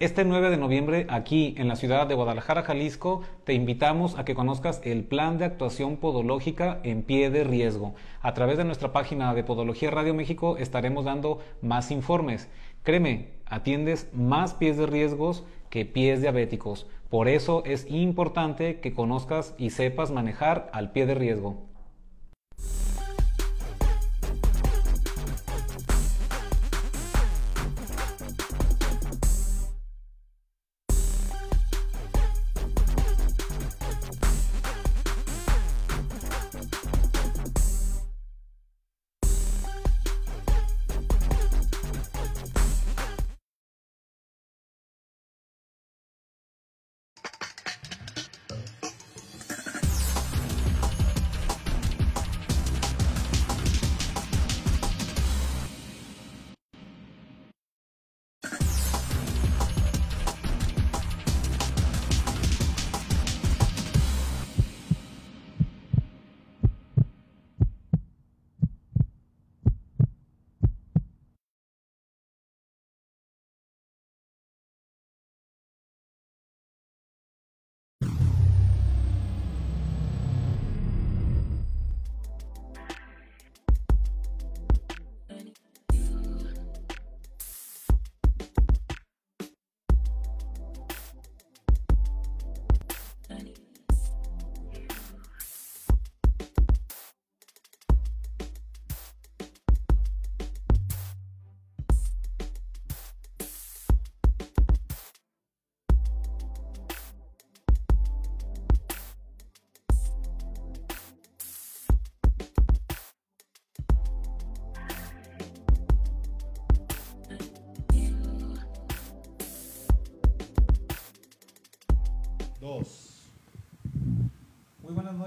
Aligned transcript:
Este 0.00 0.24
9 0.24 0.48
de 0.48 0.56
noviembre, 0.56 1.04
aquí 1.10 1.54
en 1.58 1.68
la 1.68 1.76
ciudad 1.76 2.06
de 2.06 2.14
Guadalajara, 2.14 2.62
Jalisco, 2.62 3.20
te 3.44 3.52
invitamos 3.52 4.18
a 4.18 4.24
que 4.24 4.34
conozcas 4.34 4.80
el 4.82 5.04
plan 5.04 5.36
de 5.36 5.44
actuación 5.44 5.98
podológica 5.98 6.80
en 6.84 7.02
pie 7.02 7.28
de 7.28 7.44
riesgo. 7.44 7.94
A 8.22 8.32
través 8.32 8.56
de 8.56 8.64
nuestra 8.64 8.94
página 8.94 9.34
de 9.34 9.44
Podología 9.44 9.90
Radio 9.90 10.14
México 10.14 10.56
estaremos 10.56 11.04
dando 11.04 11.40
más 11.60 11.90
informes. 11.90 12.48
Créeme, 12.82 13.28
atiendes 13.44 14.08
más 14.14 14.54
pies 14.54 14.78
de 14.78 14.86
riesgos 14.86 15.44
que 15.68 15.84
pies 15.84 16.22
diabéticos. 16.22 16.86
Por 17.10 17.28
eso 17.28 17.62
es 17.66 17.86
importante 17.90 18.80
que 18.80 18.94
conozcas 18.94 19.54
y 19.58 19.68
sepas 19.68 20.10
manejar 20.10 20.70
al 20.72 20.92
pie 20.92 21.04
de 21.04 21.14
riesgo. 21.14 21.69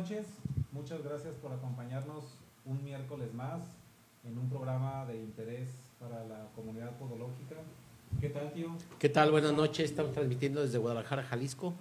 Noches, 0.04 0.26
muchas 0.74 1.02
gracias 1.02 1.34
por 1.36 1.54
acompañarnos 1.54 2.26
un 2.66 2.84
miércoles 2.84 3.34
más 3.34 3.62
en 4.26 4.38
un 4.38 4.50
programa 4.50 5.06
de 5.06 5.16
interés 5.16 5.70
para 5.98 6.26
la 6.26 6.50
comunidad 6.58 6.92
podológica. 6.98 7.56
¿Qué 8.20 8.28
tal, 8.28 8.52
tío? 8.52 8.76
¿Qué 9.00 9.08
tal? 9.08 9.32
Buenas 9.32 9.54
noches. 9.54 9.90
Estamos 9.90 10.12
transmitiendo 10.12 10.62
desde 10.62 10.78
Guadalajara, 10.78 11.24
Jalisco. 11.24 11.74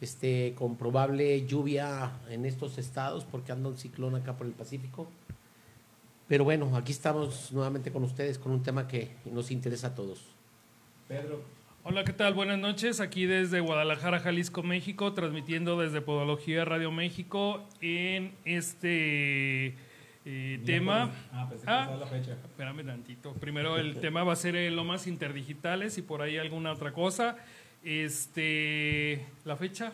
Este, 0.00 0.56
con 0.58 0.74
probable 0.74 1.46
lluvia 1.46 2.10
en 2.28 2.44
estos 2.44 2.76
estados 2.78 3.24
porque 3.24 3.52
anda 3.52 3.68
un 3.68 3.78
ciclón 3.78 4.16
acá 4.16 4.36
por 4.36 4.48
el 4.48 4.52
Pacífico. 4.52 5.06
Pero 6.26 6.42
bueno, 6.42 6.76
aquí 6.76 6.90
estamos 6.90 7.52
nuevamente 7.52 7.92
con 7.92 8.02
ustedes 8.02 8.36
con 8.36 8.50
un 8.50 8.64
tema 8.64 8.88
que 8.88 9.14
nos 9.26 9.52
interesa 9.52 9.88
a 9.88 9.94
todos. 9.94 10.24
Pedro, 11.06 11.40
Hola, 11.84 12.04
¿qué 12.04 12.12
tal? 12.12 12.34
Buenas 12.34 12.58
noches. 12.58 13.00
Aquí 13.00 13.26
desde 13.26 13.60
Guadalajara, 13.60 14.20
Jalisco, 14.20 14.62
México, 14.62 15.12
transmitiendo 15.14 15.78
desde 15.78 16.00
Podología 16.00 16.64
Radio 16.64 16.92
México 16.92 17.66
en 17.80 18.32
este 18.44 19.74
eh, 20.24 20.62
tema. 20.64 21.10
Ah, 21.32 21.48
pensé 21.48 21.64
que 21.66 21.70
Ah. 21.72 21.96
la 21.98 22.06
fecha. 22.06 22.32
Espérame 22.34 22.84
tantito. 22.86 23.32
Primero 23.34 23.78
el 23.78 23.96
tema 24.00 24.22
va 24.22 24.32
a 24.32 24.36
ser 24.36 24.54
eh, 24.54 24.70
lomas 24.70 25.08
interdigitales 25.08 25.98
y 25.98 26.02
por 26.02 26.22
ahí 26.22 26.36
alguna 26.38 26.72
otra 26.72 26.92
cosa. 26.92 27.36
Este, 27.82 29.26
la 29.44 29.56
fecha, 29.56 29.92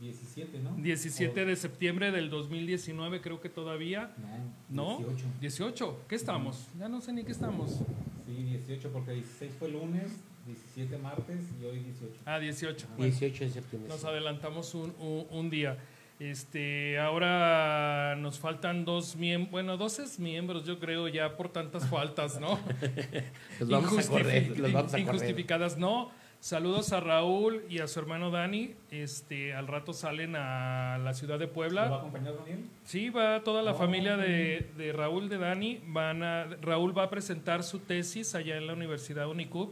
17, 0.00 0.60
¿no? 0.60 0.76
17 0.76 1.44
de 1.44 1.56
septiembre 1.56 2.12
del 2.12 2.30
2019, 2.30 3.20
creo 3.20 3.40
que 3.40 3.48
todavía. 3.48 4.12
No, 4.70 5.00
¿No? 5.00 5.04
18. 5.04 5.26
18. 5.40 6.00
¿Qué 6.08 6.14
estamos? 6.14 6.68
Ya 6.78 6.88
no 6.88 7.00
sé 7.00 7.12
ni 7.12 7.24
qué 7.24 7.32
estamos. 7.32 7.80
Sí, 8.24 8.32
18 8.44 8.92
porque 8.92 9.12
16 9.14 9.52
fue 9.58 9.68
lunes, 9.68 10.12
17 10.46 10.98
martes 10.98 11.38
y 11.60 11.64
hoy 11.64 11.78
18. 11.80 12.12
Ah, 12.26 12.38
18. 12.38 12.86
Bueno. 12.96 13.04
18 13.04 13.44
de 13.44 13.50
septiembre. 13.50 13.88
Nos 13.88 14.04
adelantamos 14.04 14.74
un, 14.74 14.94
un- 14.98 15.26
un 15.30 15.50
día. 15.50 15.78
Este, 16.20 16.98
ahora 17.00 18.14
nos 18.16 18.38
faltan 18.38 18.84
dos 18.84 19.16
miembros, 19.16 19.50
bueno, 19.50 19.76
dos 19.76 19.98
es 19.98 20.20
miembros, 20.20 20.64
yo 20.64 20.78
creo, 20.78 21.08
ya 21.08 21.36
por 21.36 21.48
tantas 21.48 21.88
faltas, 21.88 22.40
¿no? 22.40 22.58
Los 23.60 23.68
vamos 23.68 24.08
a 24.08 24.10
correr. 24.10 24.58
Los 24.58 24.72
vamos 24.72 24.90
a 24.94 24.96
correr. 24.98 25.06
Injustificadas, 25.06 25.76
no. 25.76 26.10
Saludos 26.38 26.92
a 26.92 27.00
Raúl 27.00 27.62
y 27.70 27.78
a 27.80 27.88
su 27.88 27.98
hermano 27.98 28.30
Dani. 28.30 28.74
Este, 28.90 29.54
al 29.54 29.66
rato 29.66 29.92
salen 29.92 30.36
a 30.36 30.98
la 30.98 31.14
ciudad 31.14 31.38
de 31.38 31.46
¿Lo 31.46 31.50
va 31.50 31.52
a 31.52 31.54
Puebla. 31.54 31.86
acompañar 31.96 32.36
Daniel? 32.36 32.60
Sí, 32.84 33.08
va 33.10 33.42
toda 33.42 33.62
la 33.62 33.72
Oh, 33.72 33.76
familia 33.76 34.16
de, 34.18 34.70
de 34.76 34.92
Raúl 34.92 35.28
de 35.30 35.38
Dani. 35.38 35.80
Van 35.86 36.22
a, 36.22 36.44
Raúl 36.60 36.96
va 36.96 37.04
a 37.04 37.10
presentar 37.10 37.62
su 37.64 37.78
tesis 37.80 38.34
allá 38.34 38.56
en 38.58 38.66
la 38.66 38.74
Universidad 38.74 39.26
Unicub 39.28 39.70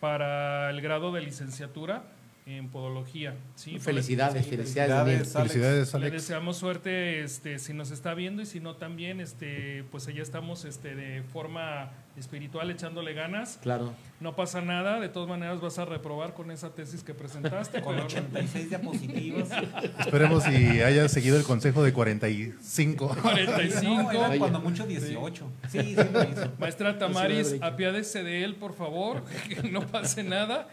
para 0.00 0.70
el 0.70 0.80
grado 0.80 1.12
de 1.12 1.20
licenciatura 1.20 2.04
en 2.46 2.68
podología. 2.68 3.34
Sí, 3.54 3.78
Felicidades, 3.78 4.46
felicidades, 4.46 5.32
felicidades, 5.32 5.94
Alex. 5.94 6.10
Le 6.10 6.10
deseamos 6.10 6.56
suerte 6.56 7.22
este, 7.22 7.58
si 7.58 7.74
nos 7.74 7.90
está 7.90 8.14
viendo 8.14 8.42
y 8.42 8.46
si 8.46 8.60
no 8.60 8.76
también, 8.76 9.20
este, 9.20 9.84
pues 9.90 10.08
allá 10.08 10.22
estamos 10.22 10.64
este, 10.64 10.94
de 10.94 11.22
forma 11.22 11.92
espiritual 12.16 12.70
echándole 12.70 13.14
ganas. 13.14 13.58
Claro. 13.62 13.92
No 14.20 14.36
pasa 14.36 14.60
nada, 14.60 15.00
de 15.00 15.08
todas 15.08 15.28
maneras 15.28 15.60
vas 15.60 15.78
a 15.78 15.84
reprobar 15.84 16.34
con 16.34 16.50
esa 16.50 16.74
tesis 16.74 17.02
que 17.02 17.14
presentaste. 17.14 17.80
Con 17.80 17.94
pero- 17.94 18.06
86 18.06 18.68
diapositivas. 18.68 19.48
Esperemos 20.00 20.46
y 20.48 20.82
hayas 20.82 21.10
seguido 21.10 21.36
el 21.38 21.44
consejo 21.44 21.82
de 21.82 21.92
45. 21.92 23.16
45. 23.22 23.80
No, 23.90 24.10
era 24.10 24.38
cuando 24.38 24.60
mucho 24.60 24.86
18. 24.86 25.46
Sí, 25.68 25.78
sí, 25.80 25.94
lo 25.94 26.22
hizo. 26.24 26.52
Maestra 26.58 26.92
Sí, 26.92 26.98
Tamaris, 26.98 27.56
apiádese 27.60 28.22
de 28.22 28.44
él, 28.44 28.56
por 28.56 28.74
favor, 28.74 29.22
que 29.48 29.68
no 29.68 29.86
pase 29.86 30.22
nada. 30.22 30.68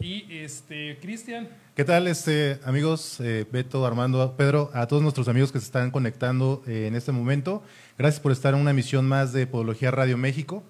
Y 0.00 0.26
este, 0.38 0.98
Cristian, 1.00 1.48
¿Qué 1.74 1.84
tal, 1.84 2.06
este, 2.06 2.60
amigos? 2.64 3.18
Eh, 3.20 3.46
Beto, 3.50 3.86
Armando, 3.86 4.34
Pedro, 4.36 4.70
a 4.74 4.86
todos 4.86 5.02
nuestros 5.02 5.26
amigos 5.28 5.52
que 5.52 5.58
se 5.58 5.64
están 5.64 5.90
conectando 5.90 6.62
eh, 6.66 6.86
en 6.86 6.94
este 6.94 7.12
momento. 7.12 7.62
Gracias 7.96 8.20
por 8.20 8.30
estar 8.30 8.52
en 8.52 8.60
una 8.60 8.72
emisión 8.72 9.08
más 9.08 9.32
de 9.32 9.46
Podología 9.46 9.90
Radio 9.90 10.18
México. 10.18 10.62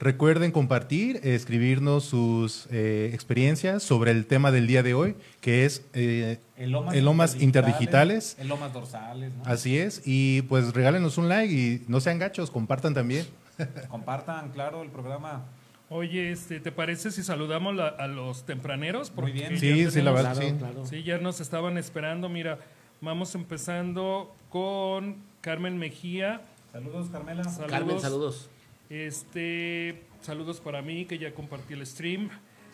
Recuerden 0.00 0.50
compartir, 0.50 1.16
eh, 1.22 1.34
escribirnos 1.34 2.04
sus 2.04 2.66
eh, 2.70 3.10
experiencias 3.12 3.82
sobre 3.82 4.12
el 4.12 4.24
tema 4.24 4.50
del 4.50 4.66
día 4.66 4.82
de 4.82 4.94
hoy, 4.94 5.14
que 5.42 5.66
es 5.66 5.84
eh, 5.92 6.38
Elomas, 6.56 6.94
Elomas 6.94 7.42
interdigitales. 7.42 8.34
Elomas 8.40 8.72
dorsales, 8.72 9.30
¿no? 9.34 9.42
así 9.44 9.76
es. 9.78 10.00
Y 10.06 10.40
pues 10.42 10.72
regálenos 10.72 11.18
un 11.18 11.28
like 11.28 11.52
y 11.52 11.82
no 11.86 12.00
sean 12.00 12.18
gachos, 12.18 12.50
compartan 12.50 12.94
también. 12.94 13.26
Compartan, 13.90 14.48
claro, 14.52 14.82
el 14.82 14.88
programa. 14.88 15.44
oye, 15.90 16.32
este, 16.32 16.60
¿te 16.60 16.72
parece 16.72 17.10
si 17.10 17.22
saludamos 17.22 17.76
la- 17.76 17.88
a 17.88 18.06
los 18.06 18.46
tempraneros? 18.46 19.12
Muy 19.14 19.32
bien. 19.32 19.52
ya 19.52 19.58
Sí, 19.60 19.90
sí, 19.90 20.00
la 20.00 20.12
verdad, 20.12 20.32
Claro, 20.34 20.48
sí. 20.48 20.54
claro. 20.58 20.86
Sí, 20.86 21.02
ya 21.02 21.18
nos 21.18 21.40
estaban 21.42 21.76
esperando. 21.76 22.30
Mira, 22.30 22.58
vamos 23.02 23.34
empezando 23.34 24.34
con 24.48 25.16
Carmen 25.42 25.76
Mejía. 25.76 26.40
Saludos, 26.72 27.08
Carmela. 27.10 27.44
Saludos. 27.44 27.70
Carmen, 27.70 28.00
saludos. 28.00 28.48
Este, 28.90 30.02
saludos 30.20 30.60
para 30.60 30.82
mí, 30.82 31.04
que 31.04 31.16
ya 31.16 31.32
compartí 31.32 31.74
el 31.74 31.86
stream. 31.86 32.28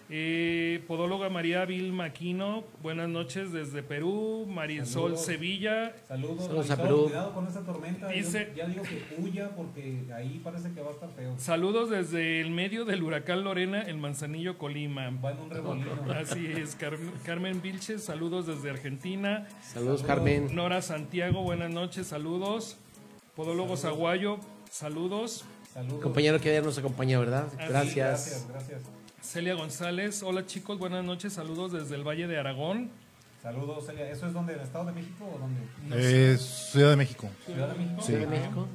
Eh, 0.09 0.85
podóloga 0.87 1.29
María 1.29 1.65
Vilma 1.65 2.05
Aquino, 2.05 2.63
buenas 2.81 3.09
noches 3.09 3.53
desde 3.53 3.83
Perú. 3.83 4.47
Marisol 4.49 4.87
Saludos. 5.11 5.25
Sevilla, 5.27 5.95
Saludos, 6.09 6.45
Saludos 6.47 6.71
a 6.71 6.77
Perú. 6.81 7.03
Cuidado 7.05 7.35
con 7.35 7.47
esa 7.49 7.65
tormenta. 7.67 8.09
Yo 8.11 8.17
Dice- 8.17 8.53
ya 8.57 8.67
digo 8.69 8.83
que 8.85 9.05
huya 9.21 9.51
porque 9.57 10.05
ahí 10.15 10.41
parece 10.43 10.73
que 10.73 10.81
va 10.81 10.91
a 10.91 10.93
estar 10.93 11.11
feo. 11.11 11.35
saludos 11.39 11.91
desde 11.91 12.41
el 12.41 12.51
medio 12.53 12.85
del 12.87 13.03
huracán 13.03 13.43
Lorena 13.45 13.83
en 13.83 14.01
Manzanillo, 14.01 14.57
Colima. 14.59 15.11
Va 15.23 15.33
en 15.33 15.41
un 15.41 15.51
remolino. 15.51 15.91
Así 16.19 16.47
es, 16.47 16.77
Car- 16.77 16.97
Carmen 17.25 17.61
Vilches, 17.61 18.05
saludos 18.05 18.47
desde 18.47 18.71
Argentina. 18.71 19.47
Saludos, 19.61 20.03
Carmen. 20.05 20.55
Nora 20.55 20.81
Santiago, 20.83 21.43
buenas 21.43 21.71
noches, 21.73 22.07
saludos. 22.07 22.79
Podólogo 23.35 23.77
Zaguayo, 23.77 24.39
saludos. 24.71 25.45
Saludos. 25.76 26.00
Compañero 26.02 26.40
que 26.40 26.49
ayer 26.49 26.64
nos 26.64 26.78
acompañó, 26.78 27.20
¿verdad? 27.20 27.49
Sí, 27.50 27.56
Gracias. 27.69 27.94
Gracias, 27.96 28.49
gracias. 28.49 28.81
Celia 29.20 29.52
González, 29.55 30.23
hola 30.23 30.46
chicos, 30.46 30.78
buenas 30.78 31.05
noches, 31.05 31.34
saludos 31.34 31.73
desde 31.73 31.96
el 31.96 32.02
Valle 32.02 32.26
de 32.26 32.38
Aragón. 32.38 32.90
Saludos, 33.43 33.84
Celia. 33.84 34.11
¿Eso 34.11 34.26
es 34.26 34.32
donde? 34.32 34.55
¿En 34.55 34.61
el 34.61 34.64
Estado 34.64 34.87
de 34.87 34.93
México 34.93 35.31
o 35.34 35.38
dónde? 35.38 36.32
Es 36.34 36.40
Ciudad 36.40 36.88
de 36.90 36.96
México. 36.96 37.28
¿Ciudad 37.44 37.69
de 37.69 37.75
México? 37.78 38.02
Ciudad 38.02 38.20
de 38.20 38.26
Ah, 38.26 38.31
México. 38.31 38.67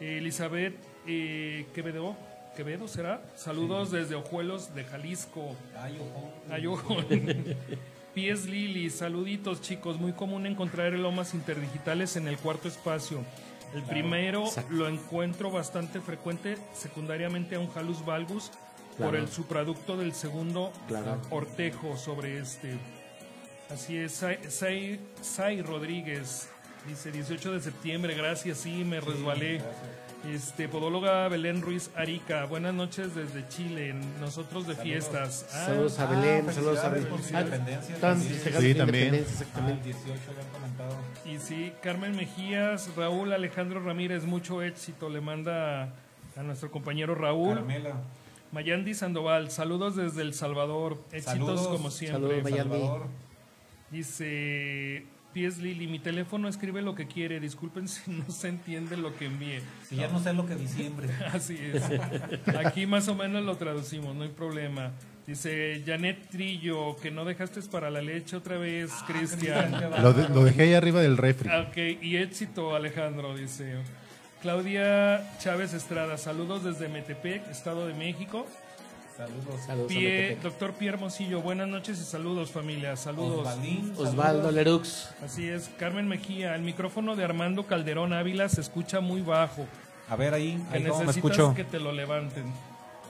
Elizabeth 0.00 0.74
eh, 1.06 1.66
Quevedo, 1.72 2.16
Quevedo 2.56 2.88
será, 2.88 3.22
saludos 3.36 3.92
desde 3.92 4.16
Ojuelos 4.16 4.74
de 4.74 4.82
Jalisco. 4.84 5.54
Ay, 6.50 6.66
ojo. 6.66 6.96
Pies 8.14 8.46
Lili, 8.46 8.90
saluditos 8.90 9.60
chicos, 9.62 10.00
muy 10.00 10.12
común 10.12 10.46
encontrar 10.46 10.92
lomas 10.94 11.34
interdigitales 11.34 12.16
en 12.16 12.26
el 12.26 12.36
cuarto 12.38 12.66
espacio. 12.66 13.20
El 13.74 13.82
primero 13.82 14.44
Exacto. 14.46 14.72
lo 14.74 14.88
encuentro 14.88 15.50
bastante 15.50 16.00
frecuente 16.00 16.56
secundariamente 16.74 17.56
a 17.56 17.60
un 17.60 17.68
Halus 17.74 18.04
valgus 18.04 18.50
por 18.96 19.14
el 19.14 19.28
subproducto 19.28 19.96
del 19.96 20.12
segundo 20.14 20.72
Claro. 20.88 21.20
ortejo 21.30 21.96
sobre 21.96 22.38
este. 22.38 22.78
Así 23.70 23.96
es, 23.98 24.24
Sai 25.20 25.62
Rodríguez 25.62 26.48
dice 26.86 27.12
18 27.12 27.52
de 27.52 27.60
septiembre, 27.60 28.14
gracias, 28.14 28.58
sí, 28.58 28.84
me 28.84 29.00
resbalé. 29.00 29.60
Este, 30.26 30.68
podóloga 30.68 31.28
Belén 31.28 31.62
Ruiz 31.62 31.90
Arica, 31.94 32.44
buenas 32.44 32.74
noches 32.74 33.14
desde 33.14 33.48
Chile, 33.48 33.94
nosotros 34.20 34.66
de 34.66 34.74
fiestas. 34.74 35.46
Ah, 35.54 35.66
Saludos 35.66 35.98
a 36.00 36.02
Ah, 36.02 36.06
Belén, 36.06 36.52
saludos 36.52 36.78
a 36.80 36.88
Belén. 36.90 37.08
Ah, 37.32 37.44
también. 38.00 38.40
Sí, 38.60 38.74
también. 38.74 39.14
Ah, 39.14 39.18
exactamente. 39.18 39.84
18 39.84 40.10
habían 40.30 40.48
comentado. 40.52 40.96
Y 41.24 41.38
sí, 41.38 41.72
Carmen 41.82 42.16
Mejías, 42.16 42.94
Raúl 42.96 43.32
Alejandro 43.32 43.80
Ramírez, 43.82 44.24
mucho 44.24 44.60
éxito, 44.60 45.08
le 45.08 45.20
manda 45.20 45.94
a 46.36 46.42
nuestro 46.42 46.70
compañero 46.70 47.14
Raúl. 47.14 47.54
Carmela. 47.56 47.94
Mayandi 48.50 48.94
Sandoval, 48.94 49.50
saludos 49.50 49.94
desde 49.96 50.22
El 50.22 50.34
Salvador, 50.34 50.98
éxitos 51.12 51.32
Saludos. 51.60 51.68
como 51.68 51.90
siempre. 51.90 52.20
Saludos, 52.22 52.42
Mayandi. 52.42 52.70
Salvador. 52.78 53.06
Dice 53.90 55.06
Pies 55.38 55.58
Lili, 55.58 55.86
mi 55.86 56.00
teléfono 56.00 56.48
escribe 56.48 56.82
lo 56.82 56.96
que 56.96 57.06
quiere, 57.06 57.38
disculpen 57.38 57.86
si 57.86 58.10
no 58.10 58.28
se 58.28 58.48
entiende 58.48 58.96
lo 58.96 59.14
que 59.14 59.26
envíe. 59.26 59.60
Si 59.88 59.94
ya 59.94 60.08
no 60.08 60.18
sé 60.18 60.32
lo 60.32 60.44
que 60.46 60.56
diciembre. 60.56 61.08
Así 61.32 61.56
es. 61.56 61.84
Aquí 62.56 62.86
más 62.86 63.06
o 63.06 63.14
menos 63.14 63.44
lo 63.44 63.56
traducimos, 63.56 64.16
no 64.16 64.24
hay 64.24 64.30
problema. 64.30 64.90
Dice 65.28 65.80
Janet 65.86 66.28
Trillo, 66.28 66.96
que 66.96 67.12
no 67.12 67.24
dejaste 67.24 67.60
para 67.70 67.88
la 67.88 68.02
leche 68.02 68.34
otra 68.34 68.58
vez, 68.58 68.90
Cristian. 69.06 69.70
Lo, 70.02 70.12
de- 70.12 70.28
lo 70.28 70.42
dejé 70.42 70.62
ahí 70.62 70.74
arriba 70.74 71.00
del 71.02 71.16
refri. 71.16 71.48
Ah, 71.48 71.68
Ok, 71.68 71.76
y 72.02 72.16
éxito 72.16 72.74
Alejandro, 72.74 73.36
dice. 73.36 73.76
Claudia 74.42 75.22
Chávez 75.38 75.72
Estrada, 75.72 76.18
saludos 76.18 76.64
desde 76.64 76.88
Metepec, 76.88 77.48
Estado 77.48 77.86
de 77.86 77.94
México. 77.94 78.44
Saludos. 79.18 79.60
Saludos 79.66 79.86
a 79.90 79.94
Pie, 79.94 80.38
doctor 80.40 80.74
Pierre 80.74 80.94
Hermosillo, 80.94 81.42
buenas 81.42 81.66
noches 81.66 82.00
y 82.00 82.04
saludos 82.04 82.52
familia, 82.52 82.96
saludos. 82.96 83.40
Osvaldín, 83.40 83.92
Osvaldo 83.96 84.14
saludos. 84.44 84.54
Lerux. 84.54 85.10
Así 85.24 85.48
es, 85.48 85.68
Carmen 85.76 86.06
Mejía, 86.06 86.54
el 86.54 86.62
micrófono 86.62 87.16
de 87.16 87.24
Armando 87.24 87.66
Calderón 87.66 88.12
Ávila 88.12 88.48
se 88.48 88.60
escucha 88.60 89.00
muy 89.00 89.20
bajo. 89.20 89.66
A 90.08 90.14
ver, 90.14 90.34
ahí, 90.34 90.64
Que 90.70 90.76
ahí 90.76 90.84
cómo 90.84 91.00
me 91.00 91.06
necesitas 91.06 91.16
escucho. 91.16 91.54
que 91.56 91.64
te 91.64 91.80
lo 91.80 91.90
levanten. 91.92 92.44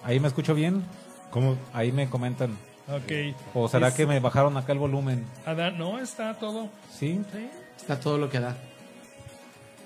Ahí 0.03 0.19
me 0.19 0.29
escucho 0.29 0.55
bien. 0.55 0.83
¿Cómo? 1.31 1.59
Ahí 1.75 1.93
me 1.93 2.09
comentan. 2.09 2.53
Ok. 2.89 3.37
¿O 3.53 3.69
será 3.69 3.89
Es- 3.89 3.95
que 3.95 4.07
me 4.07 4.19
bajaron 4.19 4.57
acá 4.57 4.73
el 4.73 4.79
volumen? 4.79 5.27
Adán, 5.45 5.77
no, 5.77 5.99
está 5.99 6.33
todo. 6.39 6.71
Sí. 6.91 7.21
Sí. 7.35 7.51
Está 7.77 8.01
todo 8.01 8.17
lo 8.17 8.31
que 8.31 8.41
da. 8.41 8.57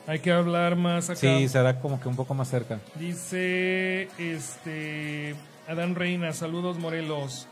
Hay 0.06 0.20
que 0.20 0.30
hablar 0.30 0.76
más 0.76 1.10
acá. 1.10 1.18
Sí, 1.18 1.48
será 1.48 1.80
como 1.80 1.98
que 2.00 2.06
un 2.08 2.14
poco 2.14 2.32
más 2.32 2.48
cerca. 2.48 2.78
Dice 2.94 4.08
este 4.18 5.34
Adán 5.68 5.94
Reina, 5.94 6.32
saludos 6.32 6.78
Morelos. 6.78 7.46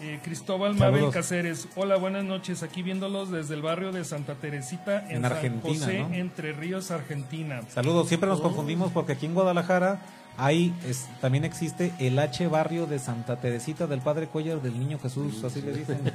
Eh, 0.00 0.20
Cristóbal 0.22 0.78
Saludos. 0.78 1.00
Mabel 1.00 1.12
Cáceres, 1.12 1.66
hola, 1.74 1.96
buenas 1.96 2.24
noches. 2.24 2.62
Aquí 2.62 2.82
viéndolos 2.82 3.32
desde 3.32 3.54
el 3.54 3.62
barrio 3.62 3.90
de 3.90 4.04
Santa 4.04 4.36
Teresita 4.36 5.04
en, 5.08 5.16
En 5.16 5.22
San 5.22 5.32
Argentina, 5.32 5.78
José, 5.86 5.98
¿no? 6.00 6.14
Entre 6.14 6.52
Ríos, 6.52 6.92
Argentina. 6.92 7.62
Saludos, 7.68 8.06
siempre 8.06 8.28
nos 8.28 8.40
confundimos 8.40 8.92
porque 8.92 9.12
aquí 9.14 9.26
en 9.26 9.34
Guadalajara 9.34 10.00
hay, 10.36 10.72
es- 10.86 11.08
también 11.20 11.44
existe 11.44 11.92
el 11.98 12.16
H 12.20 12.46
barrio 12.46 12.86
de 12.86 13.00
Santa 13.00 13.40
Teresita 13.40 13.88
del 13.88 14.00
Padre 14.00 14.28
Cuellar 14.28 14.62
del 14.62 14.78
Niño 14.78 15.00
Jesús, 15.00 15.42
así 15.42 15.62
le 15.62 15.72
dicen. 15.72 15.98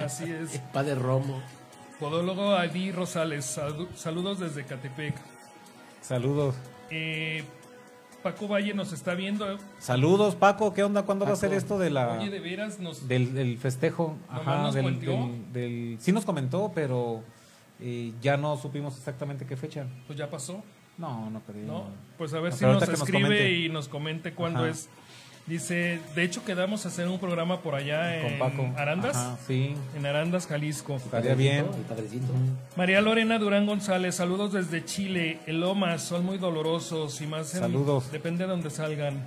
Así 0.00 0.30
es. 0.30 0.60
Padre 0.72 0.94
Romo. 0.94 1.42
Podólogo 1.98 2.54
Adi 2.54 2.92
Rosales, 2.92 3.58
salu- 3.58 3.88
saludos 3.96 4.38
desde 4.38 4.62
Catepec. 4.64 5.16
Saludos. 6.00 6.54
Eh, 6.90 7.42
Paco 8.22 8.48
Valle 8.48 8.74
nos 8.74 8.92
está 8.92 9.14
viendo. 9.14 9.58
Saludos, 9.78 10.34
Paco, 10.34 10.74
¿qué 10.74 10.82
onda? 10.82 11.02
¿Cuándo 11.02 11.24
va 11.24 11.32
a 11.32 11.36
ser 11.36 11.52
esto 11.52 11.78
de 11.78 11.90
la 11.90 12.18
Oye, 12.18 12.30
de 12.30 12.40
veras 12.40 12.78
nos... 12.80 13.06
del, 13.06 13.32
del 13.32 13.58
festejo? 13.58 14.16
¿Nomás 14.28 14.46
Ajá, 14.46 14.62
nos 14.62 14.74
del, 14.74 14.82
cuenteó? 14.84 15.12
del- 15.12 15.52
del- 15.52 15.96
sí 16.00 16.10
nos 16.12 16.24
comentó, 16.24 16.72
pero 16.74 17.22
eh, 17.80 18.12
ya 18.20 18.36
no 18.36 18.56
supimos 18.56 18.96
exactamente 18.96 19.46
qué 19.46 19.56
fecha. 19.56 19.86
Pues 20.06 20.18
ya 20.18 20.28
pasó. 20.28 20.62
No, 20.98 21.30
no 21.30 21.40
creo. 21.42 21.64
¿no? 21.64 21.84
Pues 22.18 22.34
a 22.34 22.40
ver 22.40 22.52
si 22.52 22.64
nos 22.64 22.82
escribe 22.88 23.52
y 23.56 23.68
nos 23.68 23.86
comente 23.88 24.34
cuándo 24.34 24.60
Ajá. 24.60 24.70
es. 24.70 24.88
Dice, 25.48 25.98
de 26.14 26.22
hecho 26.24 26.44
quedamos 26.44 26.84
a 26.84 26.88
hacer 26.88 27.08
un 27.08 27.18
programa 27.18 27.62
por 27.62 27.74
allá 27.74 28.20
Con 28.22 28.32
en 28.32 28.38
Paco. 28.38 28.70
Arandas, 28.76 29.16
Ajá, 29.16 29.38
sí, 29.46 29.74
en 29.96 30.04
Arandas, 30.04 30.46
Jalisco. 30.46 30.96
estaría 30.96 31.34
bien. 31.34 31.64
El 31.74 31.82
padrecito. 31.88 32.26
María 32.76 33.00
Lorena 33.00 33.38
Durán 33.38 33.64
González, 33.64 34.14
saludos 34.16 34.52
desde 34.52 34.84
Chile. 34.84 35.40
El 35.46 35.60
Lomas, 35.60 36.02
son 36.02 36.26
muy 36.26 36.36
dolorosos 36.36 37.20
y 37.22 37.26
más 37.26 37.54
en- 37.54 37.60
Saludos. 37.60 38.12
Depende 38.12 38.44
de 38.44 38.50
donde 38.50 38.68
salgan. 38.68 39.24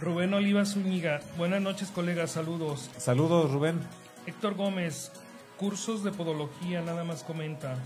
Rubén 0.00 0.34
Oliva 0.34 0.64
Zúñiga, 0.64 1.20
buenas 1.38 1.62
noches 1.62 1.88
colegas, 1.92 2.32
saludos. 2.32 2.90
Saludos, 2.98 3.52
Rubén. 3.52 3.78
Héctor 4.26 4.54
Gómez, 4.54 5.12
cursos 5.58 6.02
de 6.02 6.10
podología, 6.10 6.82
nada 6.82 7.04
más 7.04 7.22
comenta. 7.22 7.76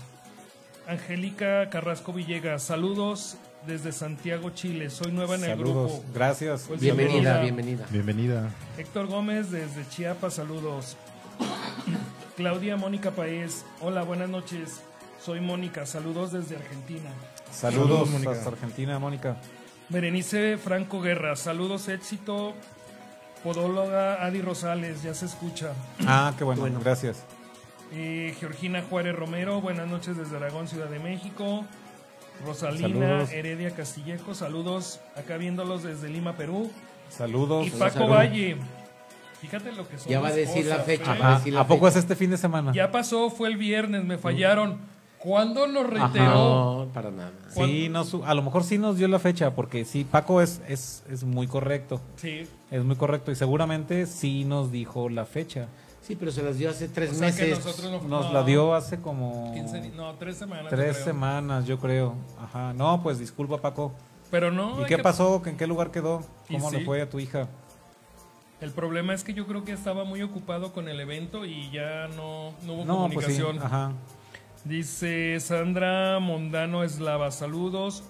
Angélica 0.87 1.69
Carrasco 1.69 2.11
Villegas, 2.13 2.63
saludos 2.63 3.37
desde 3.67 3.91
Santiago, 3.91 4.49
Chile. 4.51 4.89
Soy 4.89 5.11
nueva 5.11 5.35
en 5.35 5.43
el 5.43 5.49
Saludos. 5.51 5.91
grupo. 5.91 6.05
Gracias. 6.13 6.65
Pues 6.67 6.79
Bienvenida, 6.79 7.41
bienvenida. 7.41 7.85
bienvenida. 7.91 8.45
Bienvenida. 8.45 8.49
Héctor 8.77 9.07
Gómez 9.07 9.51
desde 9.51 9.87
Chiapas, 9.89 10.35
saludos. 10.35 10.95
Claudia 12.37 12.77
Mónica 12.77 13.11
Paez, 13.11 13.65
hola, 13.81 14.03
buenas 14.03 14.29
noches. 14.29 14.81
Soy 15.23 15.41
Mónica, 15.41 15.85
saludos 15.85 16.31
desde 16.31 16.55
Argentina. 16.55 17.09
Saludos, 17.51 17.87
Saludos, 17.87 18.09
Mónica. 18.11 18.31
hasta 18.31 18.49
Argentina, 18.49 18.99
Mónica. 18.99 19.37
Berenice 19.89 20.57
Franco 20.57 21.01
Guerra, 21.01 21.35
saludos, 21.35 21.87
éxito. 21.89 22.53
Podóloga 23.43 24.25
Adi 24.25 24.41
Rosales, 24.41 25.03
ya 25.03 25.13
se 25.13 25.25
escucha. 25.25 25.73
Ah, 26.07 26.33
qué 26.37 26.43
bueno, 26.43 26.61
Bueno. 26.61 26.79
gracias. 26.83 27.23
Eh, 27.93 28.35
Georgina 28.39 28.81
Juárez 28.89 29.15
Romero, 29.15 29.61
buenas 29.61 29.87
noches 29.87 30.17
desde 30.17 30.35
Aragón, 30.35 30.67
Ciudad 30.67 30.89
de 30.89 30.99
México. 30.99 31.65
Rosalina 32.45 32.87
Saludos. 33.07 33.31
Heredia 33.31 33.71
Castillejo, 33.71 34.33
saludos 34.35 34.99
acá 35.15 35.37
viéndolos 35.37 35.83
desde 35.83 36.09
Lima, 36.09 36.33
Perú. 36.37 36.69
Saludos. 37.09 37.67
Y 37.67 37.69
Paco 37.71 37.91
saludos. 37.93 38.17
Valle, 38.17 38.57
fíjate 39.41 39.71
lo 39.71 39.87
que 39.87 39.97
son 39.97 40.11
Ya 40.11 40.19
va 40.19 40.29
a 40.29 40.33
decir 40.33 40.65
la 40.65 40.75
cosas, 40.77 40.85
fecha, 40.85 41.15
¿eh? 41.15 41.19
va 41.19 41.25
a 41.25 41.29
Ajá. 41.29 41.37
decir 41.39 41.53
la 41.53 41.61
¿A 41.61 41.67
poco 41.67 41.87
es 41.87 41.93
fecha. 41.93 41.99
este 42.01 42.15
fin 42.15 42.29
de 42.31 42.37
semana? 42.37 42.71
Ya 42.73 42.91
pasó, 42.91 43.29
fue 43.29 43.49
el 43.49 43.57
viernes, 43.57 44.03
me 44.03 44.17
fallaron. 44.17 44.77
¿Cuándo 45.19 45.65
nos 45.65 45.87
reiteró? 45.89 46.25
No, 46.85 46.87
para 46.93 47.09
nada. 47.09 47.31
Sí, 47.49 47.89
no 47.89 48.03
a 48.23 48.33
lo 48.35 48.43
mejor 48.43 48.63
sí 48.63 48.77
nos 48.77 48.97
dio 48.97 49.07
la 49.07 49.17
fecha, 49.17 49.55
porque 49.55 49.83
sí, 49.83 50.03
Paco 50.03 50.41
es, 50.41 50.61
es, 50.67 51.03
es 51.09 51.23
muy 51.23 51.47
correcto. 51.47 51.99
Sí. 52.17 52.47
Es 52.69 52.83
muy 52.83 52.95
correcto 52.97 53.31
y 53.31 53.35
seguramente 53.35 54.05
sí 54.05 54.45
nos 54.45 54.71
dijo 54.71 55.09
la 55.09 55.25
fecha. 55.25 55.67
Sí, 56.07 56.15
pero 56.15 56.31
se 56.31 56.41
las 56.41 56.57
dio 56.57 56.69
hace 56.69 56.87
tres 56.87 57.11
O 57.11 57.15
sea 57.15 57.35
que 57.35 57.47
meses. 57.47 57.83
no- 57.83 57.91
Nos 58.03 58.27
no, 58.27 58.31
la 58.33 58.43
dio 58.43 58.73
hace 58.73 59.01
como 59.01 59.51
15 59.53 59.81
di- 59.81 59.89
no, 59.89 60.13
tres 60.15 60.37
semanas. 60.37 60.63
yo 60.71 60.77
tres 60.77 60.93
creo. 60.93 61.05
semanas, 61.05 61.65
yo 61.65 61.79
creo. 61.79 62.15
Ajá. 62.41 62.71
No, 62.73 63.03
pues 63.03 63.19
disculpa, 63.19 63.57
Paco. 63.57 63.91
Pero 64.31 64.49
no. 64.51 64.81
¿Y 64.81 64.85
qué 64.85 64.95
que- 64.95 65.03
pasó? 65.03 65.41
¿En 65.45 65.57
qué 65.57 65.67
lugar 65.67 65.91
quedó? 65.91 66.23
¿Cómo 66.49 66.69
sí. 66.69 66.77
le 66.77 66.85
fue 66.85 67.01
a 67.01 67.09
tu 67.09 67.19
hija? 67.19 67.49
El 68.61 68.71
problema 68.71 69.13
es 69.13 69.23
que 69.25 69.33
yo 69.33 69.45
creo 69.47 69.65
que 69.65 69.73
estaba 69.73 70.05
muy 70.05 70.21
ocupado 70.23 70.71
con 70.71 70.87
el 70.87 70.99
evento 71.01 71.43
y 71.45 71.69
ya 71.71 72.07
no, 72.15 72.53
no 72.65 72.73
hubo 72.73 72.85
No, 72.85 73.09
pues 73.11 73.25
sí. 73.25 73.33
comunicación. 73.41 73.59
Ajá. 73.61 73.91
Dice 74.63 75.39
Sandra 75.41 76.19
Mondano 76.19 76.83
Eslava, 76.83 77.31
saludos. 77.31 78.03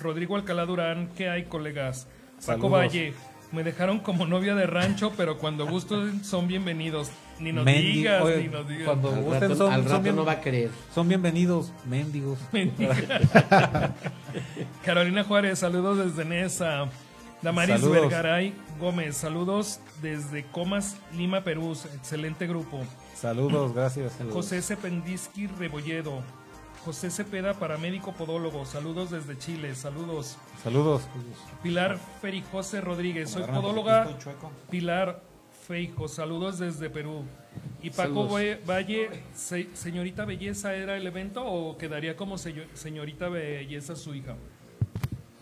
Rodrigo 0.00 0.34
Alcalá 0.36 0.66
Durán, 0.66 1.08
¿qué 1.16 1.28
hay, 1.30 1.44
colegas? 1.44 2.06
Paco 2.44 2.62
Saludos. 2.62 2.70
Valle, 2.72 3.14
Me 3.52 3.62
dejaron 3.62 4.00
como 4.00 4.26
novia 4.26 4.56
de 4.56 4.66
rancho, 4.66 5.12
pero 5.16 5.38
cuando 5.38 5.64
gusten 5.68 6.24
son 6.24 6.48
bienvenidos. 6.48 7.10
Ni 7.40 7.52
nos 7.52 7.64
Mendi- 7.64 7.92
digas, 7.94 8.22
oye, 8.22 8.42
ni 8.42 8.48
nos 8.48 8.68
digas. 8.68 8.84
Cuando 8.86 9.08
Al 9.12 9.22
gusten 9.22 9.40
rato, 9.42 9.56
son, 9.56 9.72
al 9.72 9.82
son 9.82 9.90
rato 9.90 10.02
bien- 10.02 10.16
no 10.16 10.24
va 10.24 10.32
a 10.32 10.40
querer. 10.40 10.70
son 10.94 11.08
bienvenidos, 11.08 11.72
mendigos. 11.86 12.38
Carolina 14.84 15.24
Juárez, 15.24 15.58
saludos 15.58 15.98
desde 15.98 16.24
Nesa. 16.24 16.86
Damaris 17.42 17.80
Saludos. 17.80 18.00
Vergaray 18.02 18.54
Gómez, 18.80 19.16
saludos 19.18 19.80
desde 20.00 20.44
Comas, 20.44 20.96
Lima, 21.14 21.42
Perú. 21.42 21.76
Excelente 21.94 22.46
grupo. 22.46 22.80
Saludos, 23.14 23.74
gracias. 23.74 24.12
José 24.32 24.62
Cependisky 24.62 25.46
Rebolledo. 25.46 26.22
José 26.84 27.10
Cepeda, 27.10 27.54
paramédico 27.54 28.12
podólogo. 28.12 28.64
Saludos 28.66 29.10
desde 29.10 29.38
Chile. 29.38 29.74
Saludos. 29.74 30.36
Saludos. 30.62 31.02
Pilar 31.62 31.98
Ferijose 32.20 32.80
Rodríguez. 32.80 33.30
Soy 33.30 33.44
podóloga. 33.44 34.08
Pilar 34.70 35.22
Feijo. 35.66 36.08
Saludos 36.08 36.58
desde 36.58 36.90
Perú. 36.90 37.22
Y 37.82 37.90
Paco 37.90 38.28
Saludos. 38.28 38.58
Valle- 38.66 39.08
se- 39.34 39.68
señorita 39.74 40.24
Belleza, 40.24 40.74
¿era 40.74 40.96
el 40.96 41.06
evento 41.06 41.44
o 41.44 41.76
quedaría 41.76 42.16
como 42.16 42.36
señor- 42.38 42.66
señorita 42.74 43.28
Belleza 43.28 43.94
su 43.96 44.14
hija? 44.14 44.34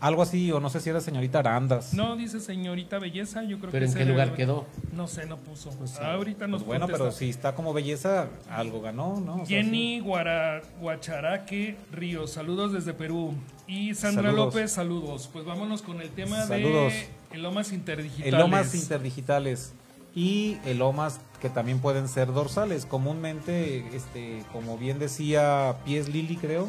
Algo 0.00 0.23
así, 0.23 0.50
o 0.50 0.59
no 0.59 0.69
sé 0.69 0.81
si 0.81 0.91
era 0.91 1.00
señorita 1.00 1.38
Arandas. 1.38 1.95
No, 1.95 2.17
dice 2.17 2.41
señorita 2.41 2.99
Belleza, 2.99 3.45
yo 3.45 3.61
creo 3.61 3.71
¿Pero 3.71 3.87
que 3.87 3.93
en 3.93 3.99
qué 3.99 4.05
lugar 4.05 4.35
quedó? 4.35 4.67
No 4.93 5.07
sé, 5.07 5.26
no 5.26 5.37
puso. 5.37 5.71
sé. 5.87 6.02
Ahorita 6.02 6.49
nos 6.49 6.62
Pues 6.62 6.67
bueno, 6.67 6.87
pero 6.87 6.99
contesta. 6.99 7.19
si 7.21 7.31
está 7.31 7.55
como 7.55 7.73
belleza, 7.73 8.29
algo 8.50 8.81
ganó, 8.81 9.21
¿no? 9.21 9.35
O 9.43 9.47
sea, 9.47 9.62
Jenny 9.62 10.00
Guara- 10.00 10.61
Guacharaque 10.81 11.76
Ríos, 11.93 12.33
saludos 12.33 12.73
desde 12.73 12.95
Perú. 12.95 13.33
Y 13.69 13.95
Sandra 13.95 14.31
Saludos. 14.31 14.55
López, 14.55 14.73
saludos. 14.73 15.31
Pues 15.33 15.45
vámonos 15.45 15.83
con 15.83 16.00
el 16.00 16.11
tema 16.11 16.47
Saludos. 16.47 16.93
de 16.93 17.07
elomas 17.37 17.69
sí. 17.69 17.76
interdigitales. 17.76 18.35
Elomas 18.35 18.75
interdigitales 18.75 19.73
y 20.14 20.59
elomas 20.64 21.21
que 21.40 21.49
también 21.49 21.81
pueden 21.81 22.09
ser 22.09 22.33
dorsales. 22.33 22.87
Comúnmente, 22.87 23.97
este, 23.97 24.45
como 24.52 24.76
bien 24.78 24.99
decía 24.99 25.76
Pies 25.85 26.09
Lili, 26.09 26.37
creo, 26.37 26.69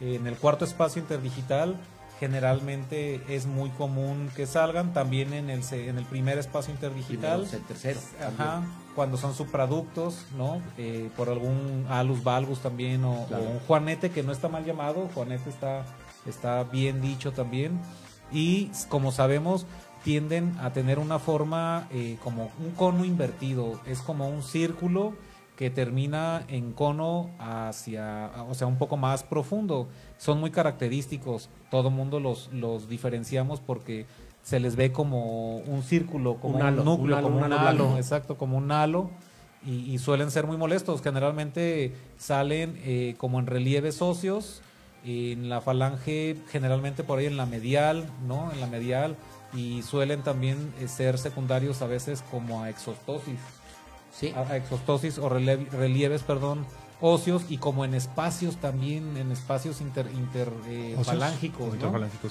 en 0.00 0.26
el 0.26 0.36
cuarto 0.36 0.64
espacio 0.64 1.00
interdigital 1.00 1.76
generalmente 2.18 3.22
es 3.34 3.46
muy 3.46 3.70
común 3.70 4.30
que 4.36 4.46
salgan. 4.46 4.92
También 4.92 5.32
en 5.32 5.48
el, 5.50 5.62
en 5.72 5.96
el 5.98 6.04
primer 6.04 6.38
espacio 6.38 6.72
interdigital. 6.72 7.40
Primero, 7.40 7.56
el 7.58 7.64
tercero. 7.66 8.00
Ajá, 8.20 8.62
cuando 8.94 9.16
son 9.16 9.34
subproductos, 9.34 10.26
¿no? 10.36 10.60
Eh, 10.76 11.10
por 11.16 11.30
algún 11.30 11.86
alus 11.88 12.22
valgus 12.22 12.60
también 12.60 13.04
o, 13.04 13.24
Claro. 13.26 13.44
o 13.44 13.50
un 13.52 13.58
juanete 13.60 14.10
que 14.10 14.22
no 14.22 14.32
está 14.32 14.48
mal 14.48 14.64
llamado, 14.66 15.08
juanete 15.14 15.48
está, 15.48 15.86
está 16.26 16.64
bien 16.64 17.00
dicho 17.00 17.32
también. 17.32 17.80
Y 18.32 18.70
como 18.88 19.12
sabemos, 19.12 19.64
tienden 20.02 20.56
a 20.60 20.72
tener 20.72 20.98
una 20.98 21.18
forma 21.18 21.88
eh, 21.90 22.16
como 22.22 22.50
un 22.58 22.70
cono 22.72 23.04
invertido, 23.04 23.80
es 23.86 24.00
como 24.00 24.28
un 24.28 24.42
círculo 24.42 25.14
que 25.56 25.68
termina 25.68 26.42
en 26.48 26.72
cono 26.72 27.28
hacia, 27.38 28.30
o 28.48 28.54
sea, 28.54 28.66
un 28.66 28.78
poco 28.78 28.96
más 28.96 29.22
profundo. 29.24 29.88
Son 30.16 30.40
muy 30.40 30.50
característicos, 30.50 31.50
todo 31.70 31.90
mundo 31.90 32.18
los, 32.18 32.50
los 32.52 32.88
diferenciamos 32.88 33.60
porque 33.60 34.06
se 34.42 34.58
les 34.58 34.74
ve 34.74 34.90
como 34.90 35.58
un 35.58 35.82
círculo, 35.82 36.36
como 36.36 36.58
Un 36.58 36.76
núcleo, 36.76 36.96
un 36.96 37.12
halo, 37.12 37.22
como 37.22 37.36
un 37.36 37.44
un 37.44 37.52
halo 37.52 37.96
exacto, 37.98 38.38
como 38.38 38.56
un 38.56 38.72
halo. 38.72 39.10
Y, 39.66 39.92
y 39.92 39.98
suelen 39.98 40.30
ser 40.30 40.46
muy 40.46 40.56
molestos. 40.56 41.02
Generalmente 41.02 41.92
salen 42.16 42.80
eh, 42.82 43.14
como 43.18 43.38
en 43.38 43.46
relieves 43.46 44.00
óseos, 44.00 44.62
en 45.04 45.50
la 45.50 45.60
falange, 45.60 46.36
generalmente 46.48 47.04
por 47.04 47.18
ahí 47.18 47.26
en 47.26 47.36
la 47.36 47.44
medial, 47.44 48.06
¿no? 48.26 48.50
En 48.52 48.60
la 48.60 48.66
medial. 48.66 49.16
Y 49.52 49.82
suelen 49.82 50.22
también 50.22 50.72
eh, 50.80 50.86
ser 50.88 51.18
secundarios 51.18 51.82
a 51.82 51.86
veces 51.86 52.22
como 52.30 52.62
a 52.62 52.70
exostosis 52.70 53.38
Sí. 54.12 54.32
a, 54.36 54.40
a 54.40 54.56
exostosis 54.56 55.18
o 55.18 55.28
rele- 55.30 55.68
relieves, 55.70 56.22
perdón, 56.22 56.66
óseos 57.00 57.44
y 57.48 57.58
como 57.58 57.84
en 57.84 57.94
espacios 57.94 58.56
también, 58.56 59.16
en 59.16 59.30
espacios 59.32 59.80
inter, 59.80 60.06
inter 60.12 60.48
eh, 60.68 60.90
interfalángicos, 60.90 61.74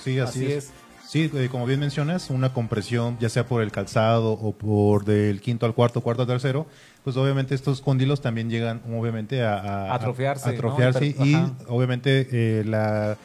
sí, 0.03 0.19
así, 0.19 0.39
Así 0.39 0.45
es. 0.45 0.65
es. 0.65 0.71
Sí, 1.07 1.31
eh, 1.33 1.47
como 1.49 1.65
bien 1.65 1.79
mencionas, 1.79 2.29
una 2.29 2.53
compresión, 2.53 3.17
ya 3.19 3.29
sea 3.29 3.47
por 3.47 3.63
el 3.63 3.71
calzado 3.71 4.33
o 4.33 4.51
por 4.51 5.05
del 5.05 5.41
quinto 5.41 5.65
al 5.65 5.73
cuarto, 5.73 6.01
cuarto 6.01 6.21
al 6.23 6.27
tercero, 6.27 6.67
pues 7.03 7.17
obviamente 7.17 7.55
estos 7.55 7.81
cóndilos 7.81 8.21
también 8.21 8.49
llegan, 8.49 8.81
obviamente, 8.95 9.41
a, 9.41 9.55
a- 9.55 9.95
Atrofiarse, 9.95 10.49
atrofiarse 10.49 11.15
y, 11.17 11.33
ajá. 11.33 11.53
obviamente, 11.67 12.27
eh, 12.31 12.63
la, 12.65 13.17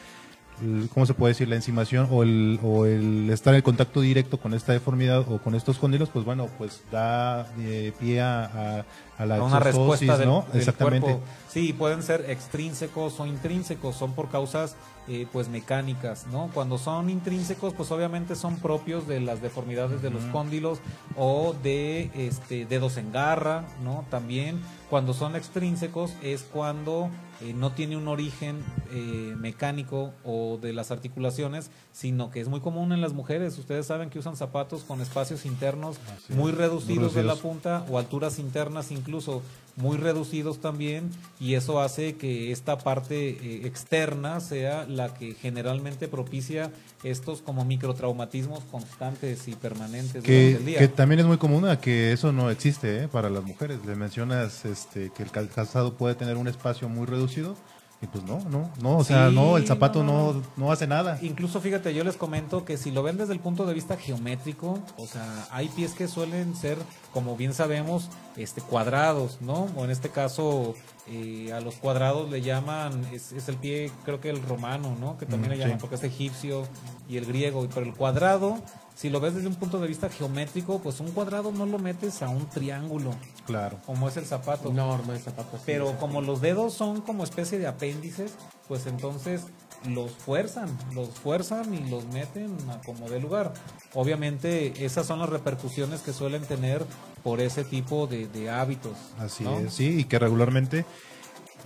¿cómo 0.93 1.05
se 1.05 1.13
puede 1.13 1.31
decir? 1.33 1.47
La 1.47 1.55
encimación 1.55 2.07
o 2.11 2.23
el, 2.23 2.59
o 2.63 2.85
el 2.85 3.29
estar 3.29 3.53
en 3.55 3.61
contacto 3.61 4.01
directo 4.01 4.37
con 4.39 4.53
esta 4.53 4.71
deformidad 4.73 5.19
o 5.31 5.39
con 5.39 5.55
estos 5.55 5.77
cóndilos, 5.77 6.09
pues 6.09 6.25
bueno, 6.25 6.47
pues 6.57 6.81
da 6.91 7.47
eh, 7.59 7.91
pie 7.99 8.21
a, 8.21 8.45
a- 8.45 8.85
a 9.17 9.25
la 9.25 9.37
a 9.37 9.43
una 9.43 9.59
respuesta 9.61 10.17
del, 10.17 10.27
¿no? 10.27 10.45
del 10.51 10.59
Exactamente. 10.59 11.05
cuerpo. 11.07 11.23
Sí, 11.49 11.71
pueden 11.71 12.03
ser 12.03 12.29
extrínsecos 12.29 13.17
o 13.21 13.25
intrínsecos, 13.25 13.95
son 13.95 14.11
por 14.13 14.29
causas 14.29 14.75
eh, 15.07 15.25
pues 15.31 15.47
mecánicas, 15.47 16.27
¿no? 16.33 16.49
Cuando 16.53 16.77
son 16.77 17.09
intrínsecos, 17.09 17.73
pues 17.73 17.91
obviamente 17.91 18.35
son 18.35 18.57
propios 18.57 19.07
de 19.07 19.21
las 19.21 19.41
deformidades 19.41 20.01
de 20.01 20.09
los 20.09 20.23
cóndilos 20.25 20.79
o 21.15 21.55
de 21.63 22.09
este 22.15 22.65
dedos 22.65 22.97
en 22.97 23.13
garra, 23.13 23.63
¿no? 23.83 24.03
También 24.09 24.59
cuando 24.89 25.13
son 25.13 25.35
extrínsecos 25.37 26.13
es 26.21 26.41
cuando 26.43 27.09
eh, 27.41 27.53
no 27.53 27.71
tiene 27.71 27.97
un 27.97 28.07
origen 28.07 28.63
eh, 28.91 29.35
mecánico 29.37 30.13
o 30.23 30.57
de 30.61 30.73
las 30.73 30.91
articulaciones, 30.91 31.69
sino 31.91 32.31
que 32.31 32.39
es 32.41 32.47
muy 32.47 32.61
común 32.61 32.91
en 32.93 33.01
las 33.01 33.13
mujeres. 33.13 33.57
Ustedes 33.57 33.85
saben 33.85 34.09
que 34.09 34.19
usan 34.19 34.35
zapatos 34.37 34.83
con 34.83 35.01
espacios 35.01 35.45
internos 35.45 35.97
muy 36.29 36.51
reducidos 36.51 37.13
muy 37.13 37.21
de 37.21 37.27
la 37.27 37.33
reducidos. 37.33 37.39
punta 37.39 37.85
o 37.89 37.97
alturas 37.97 38.39
internas 38.39 38.91
incluso 38.91 39.41
muy 39.77 39.97
reducidos 39.97 40.59
también 40.61 41.09
y 41.39 41.55
eso 41.55 41.81
hace 41.81 42.15
que 42.15 42.51
esta 42.51 42.77
parte 42.77 43.29
eh, 43.31 43.61
externa 43.67 44.39
sea 44.39 44.85
la 44.87 45.13
que 45.13 45.33
generalmente 45.33 46.07
propicia 46.07 46.71
estos 47.03 47.41
como 47.41 47.65
microtraumatismos 47.65 48.63
constantes 48.71 49.47
y 49.47 49.53
permanentes 49.55 50.23
durante 50.23 50.27
Que, 50.31 50.51
el 50.55 50.65
día. 50.65 50.79
que 50.79 50.87
también 50.87 51.19
es 51.19 51.25
muy 51.25 51.37
común 51.37 51.65
a 51.67 51.79
que 51.79 52.13
eso 52.13 52.31
no 52.31 52.49
existe 52.49 53.03
¿eh? 53.03 53.07
para 53.07 53.29
las 53.29 53.43
mujeres. 53.43 53.79
Le 53.85 53.95
mencionas 53.95 54.63
este, 54.65 55.11
que 55.15 55.23
el 55.23 55.31
cal- 55.31 55.49
calzado 55.49 55.95
puede 55.95 56.15
tener 56.15 56.37
un 56.37 56.47
espacio 56.47 56.87
muy 56.89 57.05
reducido 57.05 57.55
y 58.01 58.07
pues 58.07 58.23
no, 58.25 58.39
no, 58.49 58.69
no, 58.81 58.97
o 58.97 59.03
sea, 59.03 59.29
Sí, 59.29 59.35
no, 59.35 59.57
el 59.57 59.65
zapato 59.65 60.03
no, 60.03 60.41
no, 60.57 60.71
hace 60.71 60.85
nada. 60.85 61.17
Incluso 61.21 61.61
fíjate, 61.61 61.93
yo 61.93 62.03
les 62.03 62.17
comento 62.17 62.65
que 62.65 62.77
si 62.77 62.91
lo 62.91 63.01
ven 63.03 63.17
desde 63.17 63.33
el 63.33 63.39
punto 63.39 63.65
de 63.65 63.73
vista 63.73 63.95
geométrico, 63.97 64.79
o 64.97 65.07
sea, 65.07 65.47
hay 65.49 65.69
pies 65.69 65.93
que 65.93 66.07
suelen 66.07 66.55
ser, 66.55 66.77
como 67.13 67.35
bien 67.37 67.53
sabemos, 67.53 68.09
este 68.35 68.61
cuadrados, 68.61 69.37
¿no? 69.41 69.67
O 69.75 69.85
en 69.85 69.91
este 69.91 70.09
caso, 70.09 70.75
eh, 71.07 71.51
a 71.53 71.61
los 71.61 71.75
cuadrados 71.75 72.29
le 72.29 72.41
llaman, 72.41 73.05
es, 73.13 73.31
es 73.31 73.47
el 73.47 73.55
pie, 73.55 73.89
creo 74.03 74.19
que 74.19 74.29
el 74.29 74.41
romano, 74.43 74.95
¿no? 74.99 75.17
Que 75.17 75.25
también 75.25 75.51
Mm, 75.51 75.53
le 75.53 75.57
llaman 75.59 75.77
sí. 75.77 75.81
porque 75.81 75.95
es 75.95 76.03
egipcio 76.03 76.63
y 77.07 77.15
el 77.17 77.25
griego, 77.25 77.65
pero 77.73 77.85
el 77.85 77.93
cuadrado, 77.93 78.57
si 78.95 79.09
lo 79.09 79.19
ves 79.19 79.35
desde 79.35 79.47
un 79.47 79.55
punto 79.55 79.79
de 79.79 79.87
vista 79.87 80.09
geométrico, 80.09 80.79
pues 80.79 80.99
un 81.01 81.11
cuadrado 81.11 81.51
no 81.51 81.65
lo 81.65 81.77
metes 81.79 82.21
a 82.21 82.29
un 82.29 82.47
triángulo, 82.49 83.11
Claro. 83.45 83.77
como 83.85 84.07
es 84.07 84.17
el 84.17 84.25
zapato. 84.25 84.71
No, 84.71 84.97
no 84.99 85.13
es 85.13 85.23
zapato 85.23 85.59
Pero 85.65 85.91
es 85.91 85.97
como 85.97 86.21
los 86.21 86.41
dedos 86.41 86.73
son 86.73 87.01
como 87.01 87.23
especie 87.23 87.59
de 87.59 87.67
apéndices, 87.67 88.31
pues 88.67 88.87
entonces 88.87 89.41
los 89.87 90.11
fuerzan, 90.11 90.69
los 90.93 91.09
fuerzan 91.09 91.73
y 91.73 91.89
los 91.89 92.05
meten 92.07 92.55
a 92.71 92.81
como 92.81 93.07
de 93.09 93.19
lugar. 93.19 93.53
Obviamente 93.93 94.85
esas 94.85 95.05
son 95.05 95.19
las 95.19 95.29
repercusiones 95.29 96.01
que 96.01 96.13
suelen 96.13 96.43
tener 96.43 96.83
por 97.23 97.41
ese 97.41 97.63
tipo 97.63 98.07
de, 98.07 98.27
de 98.27 98.49
hábitos. 98.49 98.97
Así 99.19 99.43
¿no? 99.43 99.59
es, 99.59 99.73
sí, 99.73 99.99
y 99.99 100.03
que 100.05 100.17
regularmente 100.17 100.85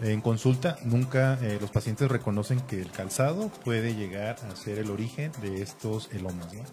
en 0.02 0.22
consulta 0.22 0.78
nunca 0.84 1.38
eh, 1.42 1.58
los 1.62 1.72
pacientes 1.72 2.10
reconocen 2.10 2.60
que 2.62 2.82
el 2.82 2.92
calzado 2.92 3.50
puede 3.64 3.96
llegar 3.96 4.38
a 4.52 4.56
ser 4.56 4.80
el 4.80 4.90
origen 4.92 5.32
de 5.42 5.62
estos 5.62 6.10
elomas, 6.12 6.54
¿no? 6.54 6.64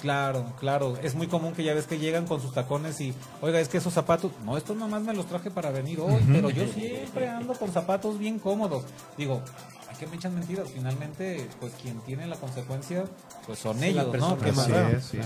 Claro, 0.00 0.52
claro. 0.58 0.96
Es 1.02 1.14
muy 1.14 1.26
común 1.26 1.52
que 1.52 1.62
ya 1.62 1.74
ves 1.74 1.86
que 1.86 1.98
llegan 1.98 2.26
con 2.26 2.40
sus 2.40 2.52
tacones 2.52 3.00
y, 3.00 3.14
oiga, 3.42 3.60
es 3.60 3.68
que 3.68 3.78
esos 3.78 3.92
zapatos, 3.92 4.32
no, 4.44 4.56
estos 4.56 4.76
nomás 4.76 5.02
me 5.02 5.12
los 5.12 5.26
traje 5.26 5.50
para 5.50 5.70
venir 5.70 6.00
hoy, 6.00 6.22
pero 6.32 6.50
yo 6.50 6.66
siempre 6.66 7.28
ando 7.28 7.54
con 7.54 7.70
zapatos 7.72 8.18
bien 8.18 8.38
cómodos. 8.38 8.84
Digo, 9.16 9.42
hay 9.88 9.96
que 9.96 10.06
me 10.06 10.16
echan 10.16 10.34
mentiras. 10.34 10.68
Finalmente, 10.72 11.48
pues 11.60 11.74
quien 11.80 12.00
tiene 12.00 12.26
la 12.26 12.36
consecuencia, 12.36 13.04
pues 13.46 13.58
son 13.58 13.82
ellos, 13.84 14.16
¿no? 14.18 14.38
¿Qué 14.38 14.52
más 14.52 14.68
es, 14.68 15.04
sí. 15.04 15.18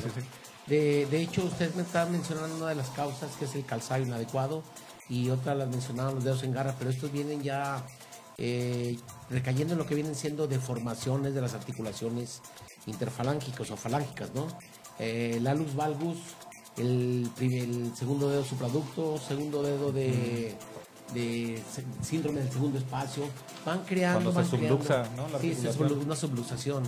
De, 0.66 1.06
de 1.10 1.20
hecho, 1.20 1.44
usted 1.44 1.74
me 1.74 1.82
estaba 1.82 2.10
mencionando 2.10 2.56
una 2.56 2.68
de 2.68 2.74
las 2.74 2.88
causas 2.90 3.30
que 3.38 3.44
es 3.44 3.54
el 3.54 3.66
calzado 3.66 4.02
inadecuado 4.02 4.62
y 5.08 5.28
otra 5.28 5.54
las 5.54 5.68
mencionaban 5.68 6.14
los 6.14 6.24
dedos 6.24 6.42
en 6.42 6.52
garra, 6.52 6.74
pero 6.78 6.90
estos 6.90 7.12
vienen 7.12 7.42
ya 7.42 7.84
eh, 8.38 8.98
recayendo 9.30 9.74
en 9.74 9.78
lo 9.78 9.86
que 9.86 9.94
vienen 9.94 10.14
siendo 10.14 10.48
deformaciones 10.48 11.34
de 11.34 11.40
las 11.40 11.54
articulaciones 11.54 12.40
interfalángicas 12.86 13.70
o 13.70 13.76
falángicas, 13.76 14.30
¿no? 14.34 14.46
Eh, 14.98 15.34
el 15.36 15.46
alus 15.46 15.74
valgus, 15.74 16.18
el, 16.76 17.28
el 17.40 17.92
segundo 17.96 18.28
dedo 18.28 18.44
supraducto, 18.44 19.18
segundo 19.18 19.62
dedo 19.62 19.90
de, 19.92 20.54
de 21.14 21.62
síndrome 22.02 22.40
del 22.40 22.52
segundo 22.52 22.78
espacio, 22.78 23.24
van 23.64 23.80
creando, 23.84 24.32
Cuando 24.32 24.32
van 24.32 24.44
se 24.44 24.50
subluxa, 24.50 25.02
creando- 25.02 25.22
¿no? 25.22 25.28
La 25.28 25.38
sí, 25.40 25.54
se 25.54 25.68
articulación. 25.68 26.00
sublu- 26.00 26.04
una 26.04 26.16
subluxación. 26.16 26.82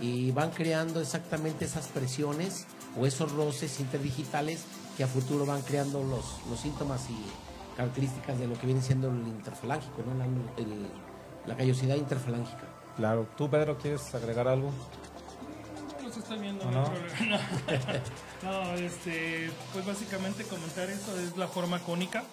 y 0.00 0.32
van 0.32 0.50
creando 0.50 1.00
exactamente 1.00 1.64
esas 1.64 1.86
presiones 1.86 2.66
o 3.00 3.06
esos 3.06 3.30
roces 3.32 3.78
interdigitales 3.78 4.64
que 4.96 5.04
a 5.04 5.06
futuro 5.06 5.46
van 5.46 5.62
creando 5.62 6.02
los, 6.02 6.24
los 6.50 6.58
síntomas 6.60 7.02
y 7.10 7.76
características 7.76 8.38
de 8.40 8.46
lo 8.48 8.58
que 8.58 8.66
viene 8.66 8.82
siendo 8.82 9.08
el 9.08 9.18
interfalángico, 9.28 10.02
¿no? 10.06 10.14
la, 10.18 10.24
el- 10.56 10.88
la 11.46 11.56
callosidad 11.56 11.94
interfalángica. 11.96 12.62
Claro. 12.96 13.26
¿Tú, 13.36 13.48
Pedro, 13.50 13.76
quieres 13.78 14.12
agregar 14.14 14.48
algo? 14.48 14.70
Estoy 16.24 16.38
viendo, 16.38 16.66
¿O 16.66 16.70
no, 16.70 16.82
no? 16.82 17.38
No, 18.42 18.74
este, 18.74 19.50
pues 19.74 19.84
básicamente 19.84 20.44
comentar 20.44 20.88
eso 20.88 21.18
es 21.18 21.36
la 21.36 21.48
forma 21.48 21.78
cónica. 21.80 22.24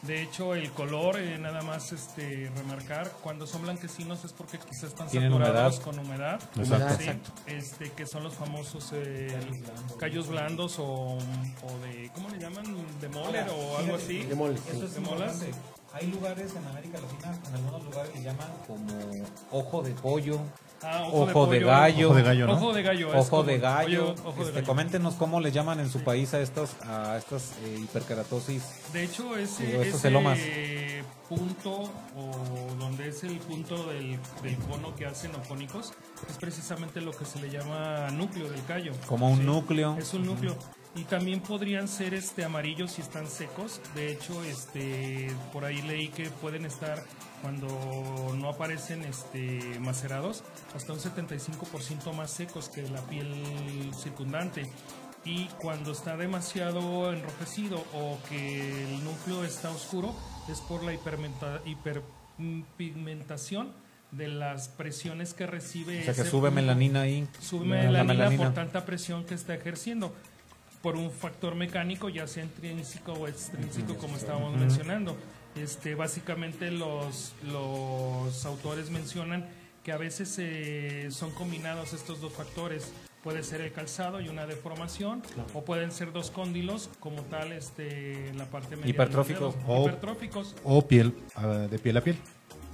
De 0.00 0.22
hecho, 0.22 0.54
el 0.54 0.70
color, 0.72 1.18
eh, 1.18 1.38
nada 1.38 1.62
más 1.62 1.92
este, 1.92 2.50
remarcar, 2.56 3.10
cuando 3.22 3.46
son 3.46 3.62
blanquecinos 3.62 4.24
es 4.24 4.32
porque 4.32 4.58
quizás 4.58 4.84
están 4.84 5.08
saturados 5.10 5.76
humedad. 5.78 5.82
con 5.82 5.98
humedad. 5.98 6.40
Sí, 6.54 6.60
exacto. 6.60 7.32
este, 7.46 7.90
que 7.92 8.06
son 8.06 8.22
los 8.22 8.34
famosos 8.34 8.90
eh, 8.92 9.28
callos 9.98 10.28
blandos 10.28 10.78
o, 10.78 10.84
o 10.84 11.78
de, 11.86 12.10
¿cómo 12.14 12.28
le 12.30 12.38
llaman? 12.38 12.64
De 13.00 13.08
moler 13.08 13.46
o 13.48 13.78
algo 13.78 13.96
así. 13.96 14.24
De 14.24 14.34
mole, 14.34 14.56
sí. 14.58 14.76
Eso 14.76 14.84
es 14.86 14.94
¿De 14.94 15.00
molas? 15.00 15.42
Hay 15.92 16.06
lugares 16.08 16.54
en 16.56 16.66
América 16.66 16.98
Latina, 17.00 17.38
en 17.48 17.54
algunos 17.54 17.84
lugares 17.84 18.14
le 18.14 18.22
llaman 18.22 18.48
Como 18.66 19.26
ojo 19.52 19.82
de 19.82 19.92
pollo, 19.92 20.40
Ah, 20.86 21.04
ojo 21.10 21.26
de 21.26 21.32
pollo. 21.32 21.66
gallo. 21.66 22.08
Ojo 22.10 22.16
de 22.16 22.22
gallo, 22.22 22.46
¿no? 22.46 22.52
Ojo 22.54 22.72
de 22.74 22.82
gallo. 22.82 23.08
ojo 23.16 23.30
como- 23.30 23.42
de 23.44 23.58
gallo. 23.58 24.10
oye, 24.10 24.20
ojo 24.24 24.32
de 24.34 24.40
Este, 24.42 24.52
gallo. 24.56 24.66
Coméntenos 24.66 25.14
cómo 25.14 25.40
le 25.40 25.50
llaman 25.50 25.80
en 25.80 25.88
su 25.90 26.04
país 26.04 26.34
a 26.34 26.40
estos 26.40 26.70
a 26.82 27.16
estas 27.16 27.52
eh, 27.64 27.78
hiperkeratosis. 27.82 28.62
De 28.92 29.04
hecho, 29.04 29.36
ese, 29.36 29.92
celomas. 29.92 30.38
punto, 31.28 31.90
o 32.16 32.74
donde 32.78 33.08
es 33.08 33.24
el 33.24 33.38
punto 33.38 33.86
del, 33.86 34.18
del 34.42 34.56
cono 34.58 34.94
que 34.94 35.06
hacen 35.06 35.34
ocónicos, 35.34 35.92
es 36.28 36.36
precisamente 36.36 37.00
lo 37.00 37.12
que 37.12 37.24
se 37.24 37.40
le 37.40 37.48
llama 37.50 38.08
núcleo 38.10 38.48
del 38.50 38.62
callo. 38.66 38.92
Como 39.06 39.30
un 39.30 39.44
núcleo. 39.46 39.96
Es 39.98 40.12
un 40.12 40.26
núcleo. 40.26 40.54
Y 40.96 41.04
también 41.04 41.40
podrían 41.40 41.88
ser 41.88 42.14
este 42.14 42.44
amarillos 42.44 42.92
si 42.92 43.00
están 43.02 43.26
secos. 43.26 43.80
De 43.96 44.12
hecho, 44.12 44.44
este 44.44 45.32
por 45.52 45.64
ahí 45.64 45.82
leí 45.82 46.08
que 46.08 46.30
pueden 46.30 46.64
estar 46.66 47.02
cuando 47.42 48.34
no 48.38 48.48
aparecen 48.48 49.02
este 49.02 49.78
macerados 49.80 50.44
hasta 50.74 50.92
un 50.92 50.98
75% 50.98 52.12
más 52.14 52.30
secos 52.30 52.68
que 52.68 52.82
la 52.88 53.00
piel 53.02 53.92
circundante. 53.94 54.70
Y 55.24 55.46
cuando 55.60 55.92
está 55.92 56.16
demasiado 56.16 57.12
enrojecido 57.12 57.84
o 57.94 58.18
que 58.28 58.84
el 58.84 59.04
núcleo 59.04 59.44
está 59.44 59.70
oscuro 59.70 60.14
es 60.48 60.60
por 60.60 60.84
la 60.84 60.92
hiperpigmentación 60.92 63.72
de 64.10 64.28
las 64.28 64.68
presiones 64.68 65.32
que 65.34 65.46
recibe 65.46 66.02
O 66.02 66.04
sea 66.04 66.14
que 66.14 66.24
sube 66.24 66.50
melanina 66.50 67.02
ahí. 67.02 67.28
sube 67.40 67.90
La 67.90 68.04
melanina, 68.04 68.44
por 68.44 68.54
tanta 68.54 68.84
presión 68.84 69.24
que 69.24 69.34
está 69.34 69.54
ejerciendo 69.54 70.14
por 70.82 70.96
un 70.96 71.10
factor 71.10 71.54
mecánico 71.54 72.10
ya 72.10 72.26
sea 72.26 72.44
intrínseco 72.44 73.12
o 73.12 73.26
extrínseco 73.26 73.96
como 73.96 74.16
estábamos 74.16 74.54
mencionando 74.56 75.16
este 75.56 75.94
básicamente 75.94 76.70
los 76.70 77.32
los 77.44 78.44
autores 78.46 78.90
mencionan 78.90 79.46
que 79.84 79.92
a 79.92 79.98
veces 79.98 80.34
eh, 80.38 81.08
son 81.10 81.30
combinados 81.32 81.92
estos 81.92 82.20
dos 82.20 82.32
factores 82.32 82.92
puede 83.22 83.42
ser 83.42 83.60
el 83.60 83.72
calzado 83.72 84.20
y 84.20 84.28
una 84.28 84.46
deformación 84.46 85.22
o 85.54 85.64
pueden 85.64 85.92
ser 85.92 86.12
dos 86.12 86.30
cóndilos 86.30 86.90
como 87.00 87.22
tal 87.22 87.52
este 87.52 88.28
en 88.28 88.38
la 88.38 88.46
parte 88.46 88.76
media 88.76 88.90
Hipertróficos. 88.90 89.54
O- 89.66 89.82
hipertróficos 89.82 90.54
O 90.64 90.86
piel, 90.86 91.14
ah, 91.36 91.66
de 91.70 91.78
piel 91.78 91.96
a 91.96 92.00
piel. 92.02 92.16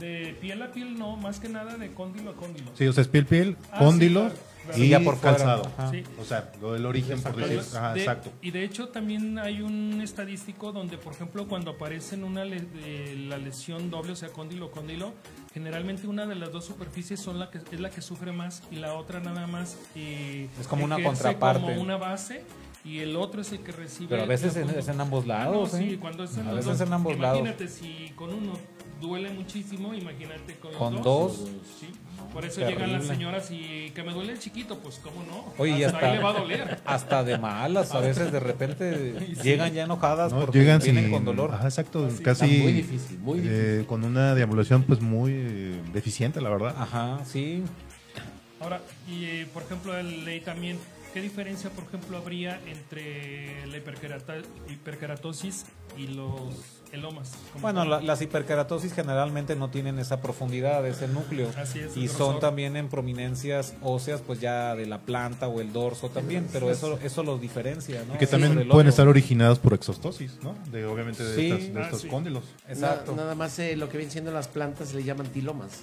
de 0.01 0.37
piel 0.41 0.63
a 0.63 0.73
piel 0.73 0.99
no 0.99 1.17
más 1.17 1.39
que 1.41 1.49
nada 1.49 1.77
de 1.77 1.91
cóndilo 1.93 2.31
a 2.31 2.35
cóndilo 2.35 2.71
Sí, 2.77 2.87
o 2.87 2.93
sea, 2.93 3.03
es 3.03 3.09
piel, 3.09 3.27
piel, 3.27 3.57
Ah, 3.71 3.79
cóndilo 3.81 4.21
sí, 4.23 4.27
claro, 4.27 4.35
claro. 4.41 4.50
Y 4.71 4.73
Sí, 4.75 4.89
ya 4.89 5.01
por 5.01 5.19
calzado. 5.21 5.63
Sí. 5.91 6.03
O 6.21 6.25
sea, 6.25 6.53
lo 6.61 6.73
del 6.75 6.87
origen, 6.87 7.21
por 7.23 7.37
decir. 7.37 7.61
Ajá, 7.77 7.95
De- 7.95 8.01
exacto. 8.01 8.31
Y 8.43 8.51
de 8.51 8.65
hecho 8.65 8.89
también 8.89 9.39
hay 9.39 9.63
un 9.63 10.01
estadístico 10.03 10.73
donde, 10.73 10.99
por 10.99 11.13
ejemplo, 11.13 11.49
cuando 11.49 11.73
aparece 11.73 12.15
en 12.15 12.25
una 12.25 12.45
le- 12.45 12.67
eh, 12.85 13.17
la 13.29 13.39
lesión 13.39 13.91
doble, 13.91 14.13
o 14.13 14.17
sea, 14.17 14.29
cóndilo, 14.29 14.71
cóndilo, 14.71 15.13
generalmente 15.53 16.07
una 16.07 16.27
de 16.27 16.35
las 16.37 16.53
dos 16.53 16.65
superficies 16.65 17.21
son 17.21 17.39
la 17.39 17.51
que 17.51 17.59
es 17.59 17.81
la 17.81 17.91
que 17.91 18.01
sufre 18.03 18.33
más 18.33 18.63
y 18.71 18.77
la 18.77 18.95
otra 18.95 19.21
nada 19.21 19.47
más 19.47 19.77
eh, 19.97 20.49
Es 20.61 20.67
como 20.67 20.85
una 20.85 21.03
contraparte. 21.03 21.63
como 21.63 21.81
una 21.81 21.97
base 21.97 22.45
y 22.85 22.99
el 23.01 23.17
otro 23.17 23.41
es 23.43 23.53
el 23.53 23.61
que 23.61 23.73
recibe. 23.73 24.09
Pero 24.11 24.23
a 24.23 24.27
veces 24.27 24.55
punto- 24.55 24.79
es 24.79 24.89
en 24.89 25.01
ambos 25.01 25.25
Ah, 25.25 25.27
no, 25.27 25.53
lados, 25.53 25.73
sí, 25.73 25.85
¿eh? 25.95 25.99
cuando 26.01 26.25
es 26.25 26.37
en 26.37 26.47
A 26.47 26.53
los 26.53 26.65
veces 26.65 26.79
dos. 26.79 26.87
en 26.89 26.93
ambos 26.95 27.19
lados. 27.19 27.39
Imagínate 27.41 27.69
si 27.69 28.13
con 28.17 28.33
uno 28.33 28.53
duele 29.01 29.31
muchísimo, 29.31 29.95
imagínate 29.95 30.57
con, 30.79 31.03
dos. 31.03 31.49
Sí. 31.81 31.89
Por 32.33 32.45
eso 32.45 32.61
Terrible. 32.61 32.85
llegan 32.87 32.93
las 32.93 33.07
señoras 33.07 33.51
y 33.51 33.91
que 33.95 34.03
me 34.05 34.13
duele 34.13 34.33
el 34.33 34.39
chiquito, 34.39 34.79
pues 34.79 35.01
cómo 35.03 35.25
no. 35.25 35.53
Oye, 35.59 35.79
y 35.79 35.85
hasta 35.85 35.97
hasta, 35.99 36.11
ahí 36.11 36.17
le 36.19 36.23
va 36.23 36.31
a 36.31 36.33
doler. 36.35 36.79
hasta 36.85 37.25
de 37.25 37.39
malas, 37.39 37.93
a 37.95 38.01
veces 38.01 38.31
de 38.33 38.39
repente 38.41 39.35
llegan 39.43 39.73
ya 39.73 39.85
enojadas 39.85 40.33
No, 40.33 40.41
porque 40.41 40.59
llegan 40.61 40.81
vienen 40.81 41.05
sin, 41.05 41.13
con 41.13 41.25
dolor. 41.25 41.53
Ajá, 41.53 41.65
exacto, 41.65 42.07
Así. 42.07 42.23
casi 42.23 42.45
Está 42.45 42.63
muy 42.63 42.73
difícil, 42.73 43.19
muy 43.19 43.39
eh, 43.41 43.43
difícil. 43.43 43.87
con 43.87 44.05
una 44.05 44.35
deambulación 44.35 44.85
pues 44.85 45.01
muy 45.01 45.33
eh, 45.35 45.81
deficiente, 45.93 46.41
la 46.41 46.51
verdad. 46.51 46.75
Ajá, 46.79 47.21
sí. 47.25 47.65
Ahora, 48.61 48.81
y 49.09 49.25
eh, 49.25 49.47
por 49.53 49.63
ejemplo, 49.63 50.01
leí 50.03 50.41
también, 50.41 50.79
¿qué 51.13 51.21
diferencia, 51.21 51.71
por 51.71 51.85
ejemplo, 51.85 52.17
habría 52.17 52.61
entre 52.67 53.67
la 53.67 53.77
hiperkerata- 53.79 54.43
hiperkeratosis 54.69 55.67
y 55.97 56.07
los 56.09 56.55
elomas? 56.93 57.33
Bueno, 57.61 57.85
la- 57.85 58.01
las 58.01 58.21
hiperkeratosis 58.23 58.93
generalmente 58.93 59.57
no 59.57 59.71
tienen 59.71 59.99
esa 59.99 60.21
profundidad, 60.21 60.87
ese 60.87 61.09
núcleo. 61.09 61.51
Así 61.57 61.81
es, 61.81 61.97
y 61.97 62.09
son 62.09 62.17
grosor. 62.35 62.41
también 62.41 62.77
en 62.77 62.89
prominencias 62.89 63.75
óseas, 63.83 64.21
pues 64.27 64.41
ya 64.41 64.75
de 64.75 64.87
la 64.87 65.01
planta 65.01 65.49
o 65.49 65.61
el 65.61 65.73
dorso 65.73 66.09
también, 66.11 66.49
pero 66.53 66.71
eso 66.71 66.99
eso 67.03 67.23
los 67.23 67.41
diferencia, 67.41 68.05
¿no? 68.07 68.15
Y 68.15 68.19
que 68.19 68.27
también 68.27 68.69
pueden 68.69 68.89
estar 68.89 69.07
originados 69.09 69.59
por 69.59 69.75
exostosis, 69.75 70.39
¿no? 70.43 70.55
De, 70.71 70.85
obviamente 70.87 71.25
de 71.25 71.35
Sí. 71.37 71.51
estas- 71.51 71.75
de 71.75 71.81
Ah, 71.81 71.85
estos 71.85 72.01
sí. 72.03 72.09
cóndilos. 72.09 72.45
Exacto. 72.69 73.13
Na- 73.13 73.23
nada 73.23 73.35
más 73.35 73.59
eh, 73.59 73.77
lo 73.77 73.89
que 73.89 73.99
viene 73.99 74.13
siendo 74.13 74.31
las 74.33 74.49
plantas 74.49 74.89
se 74.91 74.97
le 74.97 75.05
llaman 75.05 75.27
tilomas. 75.29 75.83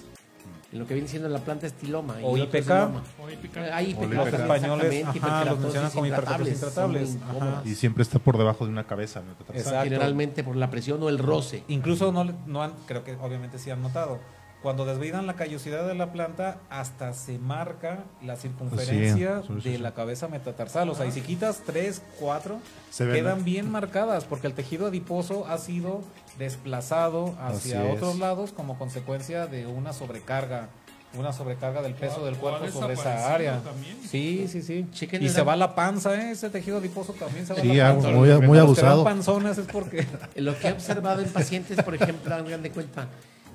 En 0.70 0.78
lo 0.80 0.86
que 0.86 0.92
viene 0.92 1.08
siendo 1.08 1.30
la 1.30 1.38
planta 1.38 1.66
es 1.66 1.72
tiloma. 1.72 2.20
y 2.20 2.24
O 2.24 2.36
es 2.36 2.42
IPK. 2.44 2.70
O. 2.70 3.28
Eh, 3.30 3.70
Hay 3.72 3.96
O 3.98 4.04
IPK, 4.04 4.12
los 4.14 4.28
españoles, 4.34 5.04
ajá, 5.06 5.44
los 5.46 5.58
mencionan 5.60 5.90
como 5.90 6.06
hiperkeratosis 6.06 6.54
intratables. 6.54 7.18
Y 7.64 7.74
siempre 7.74 8.02
está 8.02 8.18
por 8.18 8.36
debajo 8.36 8.66
de 8.66 8.72
una 8.72 8.84
cabeza. 8.86 9.20
¿no? 9.22 9.32
Exacto. 9.56 9.84
Generalmente 9.84 10.44
por 10.44 10.56
la 10.56 10.68
presión 10.70 11.02
o 11.02 11.08
el 11.08 11.18
roce. 11.18 11.64
Incluso 11.68 12.12
no, 12.12 12.24
le- 12.24 12.34
no 12.46 12.62
han, 12.62 12.72
creo 12.86 13.02
que 13.02 13.14
obviamente 13.14 13.58
sí 13.58 13.70
han 13.70 13.80
notado. 13.80 14.18
Cuando 14.62 14.84
desvidan 14.84 15.26
la 15.28 15.34
callosidad 15.34 15.86
de 15.86 15.94
la 15.94 16.10
planta, 16.12 16.58
hasta 16.68 17.12
se 17.14 17.38
marca 17.38 18.04
la 18.24 18.34
circunferencia 18.36 19.42
Sí, 19.42 19.46
sí, 19.54 19.60
sí, 19.62 19.68
de 19.70 19.76
sí. 19.76 19.82
la 19.82 19.94
cabeza 19.94 20.26
metatarsal. 20.26 20.88
O 20.88 20.94
sea, 20.96 21.06
y 21.06 21.12
si 21.12 21.20
quitas 21.20 21.62
tres, 21.64 22.02
cuatro, 22.18 22.58
Se 22.90 23.04
ven, 23.04 23.14
quedan 23.14 23.44
bien 23.44 23.70
marcadas 23.70 24.24
porque 24.24 24.48
el 24.48 24.54
tejido 24.54 24.88
adiposo 24.88 25.46
ha 25.46 25.58
sido 25.58 26.02
desplazado 26.38 27.34
hacia 27.40 27.80
Así 27.80 27.88
es. 27.88 27.94
otros 27.96 28.18
lados 28.18 28.52
como 28.52 28.78
consecuencia 28.78 29.46
de 29.46 29.66
una 29.66 29.92
sobrecarga. 29.92 30.68
Una 31.14 31.32
sobrecarga 31.32 31.80
del 31.80 31.94
peso 31.94 32.22
del 32.26 32.36
cuerpo 32.36 32.68
sobre 32.70 32.92
esa 32.94 33.32
área. 33.32 33.60
también. 33.60 33.96
Sí, 34.06 34.46
sí, 34.48 34.60
sí. 34.60 34.86
Y 35.20 35.28
se 35.30 35.42
va 35.42 35.56
la 35.56 35.74
panza, 35.74 36.14
¿eh? 36.20 36.32
ese 36.32 36.50
tejido 36.50 36.78
adiposo 36.78 37.14
también 37.14 37.46
se 37.46 37.54
va 37.54 37.60
Sí, 37.62 37.68
la 37.74 37.88
ah, 37.90 37.92
panza. 37.94 38.08
muy- 38.10 38.28
muy 38.28 38.40
Los 38.40 38.50
que 38.52 38.58
abusado. 38.60 39.04
van 39.04 39.14
panzones 39.16 39.56
es 39.56 39.66
porque 39.68 40.04
Lo 40.34 40.58
que 40.58 40.68
he 40.68 40.72
observado 40.72 41.22
en 41.22 41.30
pacientes, 41.30 41.80
por 41.82 41.94
ejemplo, 41.94 42.34
hagan 42.34 42.62
de 42.62 42.70
cuenta, 42.70 43.06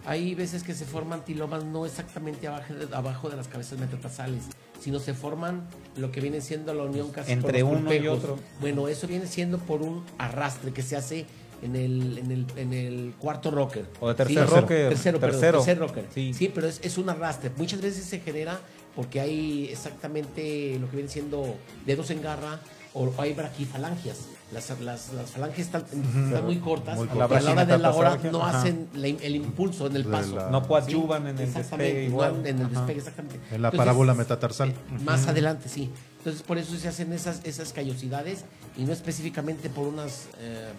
hay 0.06 0.36
veces 0.36 0.64
que 0.64 0.74
se 0.74 0.86
forman 0.86 1.24
tilomas 1.26 1.64
no 1.64 1.86
exactamente 1.86 2.48
abajo 2.48 2.74
de, 2.74 2.96
abajo 2.96 3.30
de 3.30 3.38
las 3.38 3.48
cabezas 3.48 3.80
metatarsales, 3.80 4.44
sino 4.82 5.00
se 5.00 5.14
forman 5.14 5.68
lo 5.96 6.12
que 6.12 6.20
viene 6.22 6.42
siendo 6.42 6.74
la 6.74 6.84
unión 6.84 7.12
casi 7.12 7.32
Entre 7.32 7.64
uno 7.64 7.80
y 7.80 7.84
pulpejos. 8.00 8.18
otro. 8.20 8.40
Bueno, 8.60 8.88
eso 8.88 9.08
viene 9.08 9.28
siendo 9.28 9.58
por 9.60 9.82
un 9.82 10.04
arrastre 10.18 10.72
que 10.74 10.82
se 10.82 10.96
hace 10.98 11.26
en 11.62 11.78
el, 11.78 12.18
en 12.18 12.32
el, 12.32 12.46
en 12.58 12.74
el 12.74 13.14
cuarto 13.18 13.50
rocker. 13.50 13.86
O 14.02 14.10
de 14.10 14.16
tercer 14.16 14.46
Sí, 14.48 14.54
rocker. 14.54 14.90
Tercero, 14.90 15.20
perdón, 15.20 15.40
Tercero. 15.40 15.58
tercer 15.60 15.80
rocker. 15.80 16.06
Sí. 16.14 16.34
Sí, 16.34 16.52
pero 16.54 16.68
es, 16.68 16.82
es 16.84 16.98
un 16.98 17.10
arrastre. 17.10 17.52
Muchas 17.56 17.80
veces 17.82 18.04
se 18.04 18.20
genera 18.20 18.60
porque 18.96 19.22
hay 19.22 19.70
exactamente 19.72 20.78
lo 20.80 20.90
que 20.90 20.98
viene 20.98 21.10
siendo 21.10 21.56
dedos 21.86 22.10
en 22.12 22.22
garra 22.22 22.60
o 22.94 23.10
hay 23.18 23.34
braquifalangias. 23.34 24.18
Las, 24.54 24.70
las, 24.82 25.12
las 25.14 25.32
falanges 25.32 25.66
están, 25.66 25.82
están 25.92 26.46
muy 26.46 26.58
cortas 26.58 26.96
Muy 26.98 27.08
y 27.08 27.12
a 27.12 27.16
la 27.16 27.26
hora 27.52 27.66
de 27.66 27.78
la 27.78 27.92
hora 27.92 28.14
Ajá. 28.14 28.32
no 28.32 28.46
hacen 28.46 28.88
la- 28.94 29.08
el 29.08 29.36
impulso 29.36 29.88
en 29.88 29.96
el 29.96 30.06
paso. 30.06 30.36
la- 30.36 30.50
no 30.50 30.68
coadyuvan 30.68 31.28
en 31.28 31.38
el 31.40 31.44
Exactamente, 31.44 31.94
despegue 32.02 32.10
no 32.16 32.26
en 32.46 32.46
el 32.60 32.66
Ajá. 32.66 32.70
despegue, 32.70 33.00
exactamente. 33.00 33.36
En 33.52 33.62
la 33.62 33.68
Entonces, 33.70 33.78
parábola 33.78 34.14
metatarsal. 34.14 34.70
eh, 34.70 34.76
Más 35.04 35.28
adelante, 35.28 35.68
sí. 35.70 35.90
Entonces, 36.20 36.44
por 36.44 36.58
eso 36.58 36.76
se 36.78 36.88
hacen 36.88 37.12
esas, 37.14 37.42
esas 37.44 37.74
callosidades 37.74 38.46
y 38.78 38.84
no 38.84 38.94
específicamente 38.94 39.70
por 39.70 39.88
unas 39.88 40.28
eh, 40.40 40.70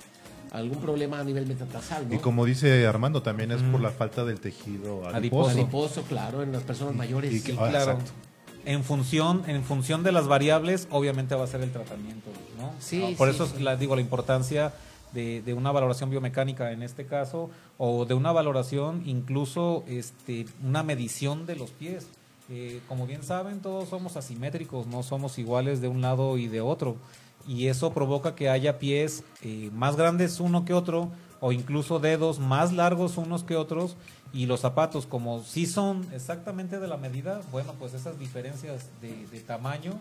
algún 0.53 0.79
problema 0.79 1.19
a 1.19 1.25
nivel 1.25 1.47
metatarsal, 1.47 2.09
¿no? 2.09 2.15
Y 2.15 2.19
como 2.19 2.45
dice 2.45 2.87
Armando, 2.87 3.23
también 3.23 3.51
es 3.51 3.61
por 3.63 3.81
la 3.81 3.91
falta 3.91 4.25
del 4.25 4.39
tejido 4.41 5.07
Adiposo. 5.09 5.17
adiposo. 5.17 5.51
Adiposo, 5.51 6.03
claro, 6.03 6.43
en 6.43 6.53
las 6.53 6.63
personas 6.63 6.95
mayores. 6.95 7.33
y 7.33 7.41
Sí, 7.41 7.57
Ah, 7.59 7.69
claro. 7.71 7.91
exacto. 7.93 8.13
En 8.65 8.83
función, 8.85 9.43
en 9.47 9.63
función 9.65 10.03
de 10.03 10.13
las 10.13 10.27
variables, 10.27 10.89
obviamente 10.91 11.35
va 11.35 11.45
a 11.45 11.47
ser 11.47 11.61
el 11.63 11.71
tratamiento, 11.73 12.31
¿no? 12.59 12.73
Sí, 12.79 13.03
Ah, 13.05 13.15
Por 13.17 13.29
sí, 13.29 13.35
eso 13.35 13.47
sí. 13.47 13.63
la, 13.63 13.77
digo 13.77 13.95
la 13.95 14.01
importancia 14.03 14.73
de, 15.13 15.43
de 15.43 15.55
una 15.55 15.71
valoración 15.71 16.11
biomecánica 16.11 16.73
en 16.73 16.83
este 16.83 17.07
caso, 17.07 17.51
o 17.79 18.05
de 18.07 18.15
una 18.15 18.33
valoración 18.33 19.03
incluso 19.07 19.85
este, 19.87 20.47
una 20.65 20.83
medición 20.83 21.47
de 21.47 21.57
los 21.57 21.71
pies. 21.71 22.07
eh, 22.51 22.81
como 22.89 23.07
bien 23.07 23.23
saben, 23.23 23.61
todos 23.61 23.89
somos 23.89 24.17
asimétricos, 24.17 24.87
no 24.87 25.03
somos 25.03 25.39
iguales 25.39 25.81
de 25.81 25.89
un 25.89 26.01
lado 26.03 26.37
y 26.37 26.47
de 26.49 26.61
otro. 26.61 26.97
Y 27.47 27.69
eso 27.69 27.93
provoca 27.93 28.35
que 28.35 28.49
haya 28.51 28.79
pies 28.79 29.25
eh, 29.43 29.71
más 29.73 29.97
grandes 29.97 30.41
uno 30.41 30.65
que 30.65 30.73
otro 30.75 31.11
o 31.41 31.53
incluso 31.53 32.01
dedos 32.01 32.39
más 32.41 32.73
largos 32.73 33.17
unos 33.19 33.45
que 33.45 33.57
otros 33.57 33.97
y 34.35 34.47
los 34.47 34.61
zapatos 34.61 35.07
como 35.07 35.43
si 35.43 35.65
son 35.65 36.07
exactamente 36.13 36.81
de 36.81 36.89
la 36.89 36.97
medida, 36.97 37.41
bueno, 37.53 37.75
pues 37.79 37.95
esas 37.95 38.19
diferencias 38.19 38.91
de, 39.01 39.27
de 39.29 39.41
tamaño 39.41 39.93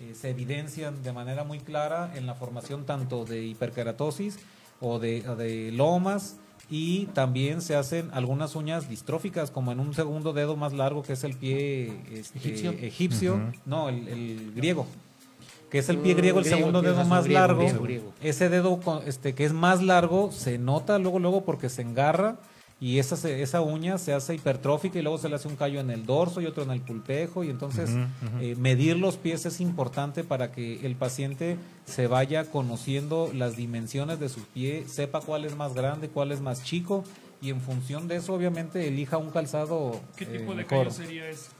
eh, 0.00 0.14
se 0.14 0.30
evidencian 0.30 1.02
de 1.02 1.12
manera 1.12 1.44
muy 1.44 1.58
clara 1.58 2.12
en 2.14 2.26
la 2.26 2.34
formación 2.34 2.84
tanto 2.84 3.24
de 3.24 3.44
hiperkeratosis 3.44 4.38
o 4.80 4.98
de, 4.98 5.70
lomas 5.72 6.36
y 6.70 7.06
también 7.06 7.60
se 7.62 7.74
hacen 7.74 8.10
algunas 8.12 8.54
uñas 8.54 8.88
distróficas 8.88 9.50
como 9.50 9.72
en 9.72 9.80
un 9.80 9.92
segundo 9.94 10.32
dedo 10.32 10.56
más 10.56 10.72
largo 10.72 11.02
que 11.02 11.14
es 11.14 11.24
el 11.24 11.34
pie 11.34 12.00
este, 12.12 12.86
Egipcio. 12.86 13.40
no, 13.66 13.88
el, 13.88 14.08
el 14.08 14.52
griego 14.54 14.86
que 15.70 15.78
es 15.78 15.88
el 15.88 15.98
pie 15.98 16.14
Mm, 16.14 16.16
griego, 16.16 16.38
el 16.38 16.44
griego, 16.44 16.58
segundo 16.58 16.82
dedo 16.82 17.04
más 17.04 17.24
griego, 17.24 17.40
largo. 17.40 17.60
griego, 17.60 17.82
griego. 17.82 18.12
Ese 18.22 18.48
dedo 18.48 18.80
este, 19.06 19.34
que 19.34 19.44
es 19.44 19.52
más 19.52 19.82
largo 19.82 20.32
se 20.32 20.58
nota 20.58 20.98
luego, 20.98 21.18
luego 21.18 21.44
porque 21.44 21.68
se 21.68 21.82
engarra 21.82 22.36
y 22.80 22.98
esa, 22.98 23.16
se- 23.16 23.42
esa 23.42 23.60
uña 23.60 23.98
se 23.98 24.14
hace 24.14 24.34
hipertrófica 24.34 24.98
y 24.98 25.02
luego 25.02 25.18
se 25.18 25.28
le 25.28 25.34
hace 25.34 25.48
un 25.48 25.56
callo 25.56 25.80
en 25.80 25.90
el 25.90 26.06
dorso 26.06 26.40
y 26.40 26.46
otro 26.46 26.62
en 26.62 26.70
el 26.70 26.80
pulpejo 26.80 27.44
y 27.44 27.50
entonces 27.50 27.90
eh, 28.40 28.54
medir 28.56 28.96
los 28.96 29.16
pies 29.18 29.44
es 29.46 29.60
importante 29.60 30.24
para 30.24 30.50
que 30.50 30.86
el 30.86 30.96
paciente 30.96 31.56
se 31.84 32.06
vaya 32.06 32.50
conociendo 32.50 33.30
las 33.34 33.56
dimensiones 33.56 34.18
de 34.18 34.28
su 34.30 34.40
pie, 34.46 34.84
sepa 34.88 35.20
cuál 35.20 35.44
es 35.44 35.54
más 35.56 35.74
grande, 35.74 36.08
cuál 36.08 36.32
es 36.32 36.40
más 36.40 36.64
chico 36.64 37.04
y 37.42 37.50
en 37.50 37.60
función 37.60 38.08
de 38.08 38.16
eso 38.16 38.32
obviamente 38.34 38.88
elija 38.88 39.18
un 39.18 39.30
calzado 39.30 40.00
¿Qué 40.16 40.24
eh, 40.24 40.38
tipo 40.38 40.52
de 40.52 40.56
mejor. 40.58 40.68
callo 40.84 40.90
sería 40.90 41.28
ese? 41.28 41.50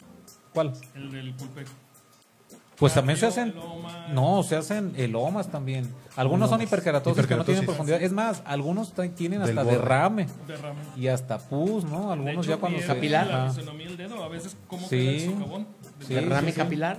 ¿Cuál? 0.54 0.72
El 0.94 1.10
del 1.12 1.32
pulpejo. 1.34 1.70
Pues 2.80 2.94
también 2.94 3.18
se 3.18 3.26
hacen. 3.26 3.54
No, 4.12 4.42
se 4.42 4.56
hacen 4.56 4.92
elomas 4.96 5.52
también. 5.52 5.88
Algunos 6.16 6.50
son 6.50 6.60
hiperkeratosis 6.62 7.26
que 7.26 7.36
no 7.36 7.44
tienen 7.44 7.64
profundidad. 7.64 8.02
Es 8.02 8.10
más, 8.12 8.42
algunos 8.44 8.92
tienen 9.14 9.42
hasta 9.42 9.62
derrame 9.62 10.26
Derrame. 10.48 10.80
y 10.96 11.06
hasta 11.06 11.38
pus, 11.38 11.84
¿no? 11.84 12.10
Algunos 12.10 12.44
hecho, 12.46 12.54
ya 12.54 12.56
cuando 12.56 12.80
se 12.80 12.86
Capilar. 12.86 13.26
La 13.28 13.52
del 13.52 13.96
dedo, 13.96 14.24
a 14.24 14.28
veces 14.28 14.56
cómo 14.66 14.88
Sí. 14.88 15.30
socavón. 15.32 15.68
Sí, 16.06 16.14
derrame 16.14 16.48
sí, 16.48 16.52
sí. 16.54 16.58
capilar. 16.58 16.98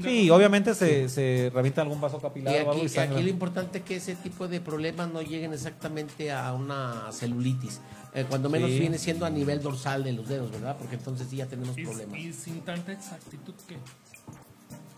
Sí, 0.00 0.30
obviamente 0.30 0.72
se, 0.76 1.08
se 1.08 1.50
revienta 1.52 1.82
algún 1.82 2.00
vaso 2.00 2.20
capilar 2.20 2.54
Y 2.54 2.58
o 2.58 2.60
algo 2.70 2.82
aquí, 2.84 2.92
y 2.94 2.98
aquí 3.00 3.22
lo 3.24 3.28
importante 3.28 3.78
es 3.78 3.84
que 3.84 3.96
ese 3.96 4.14
tipo 4.14 4.46
de 4.46 4.60
problemas 4.60 5.08
no 5.12 5.20
lleguen 5.20 5.52
exactamente 5.52 6.30
a 6.30 6.52
una 6.52 7.10
celulitis. 7.10 7.80
Eh, 8.14 8.24
cuando 8.28 8.48
menos 8.48 8.70
Sí. 8.70 8.78
viene 8.78 8.98
siendo 8.98 9.26
a 9.26 9.30
nivel 9.30 9.60
dorsal 9.62 10.04
de 10.04 10.12
los 10.12 10.28
dedos, 10.28 10.52
¿verdad? 10.52 10.76
Porque 10.78 10.94
entonces 10.94 11.26
sí 11.28 11.36
ya 11.38 11.46
tenemos 11.46 11.76
Y, 11.76 11.82
problemas. 11.84 12.18
y 12.20 12.32
sin 12.32 12.60
tanta 12.60 12.92
exactitud 12.92 13.54
que 13.66 13.78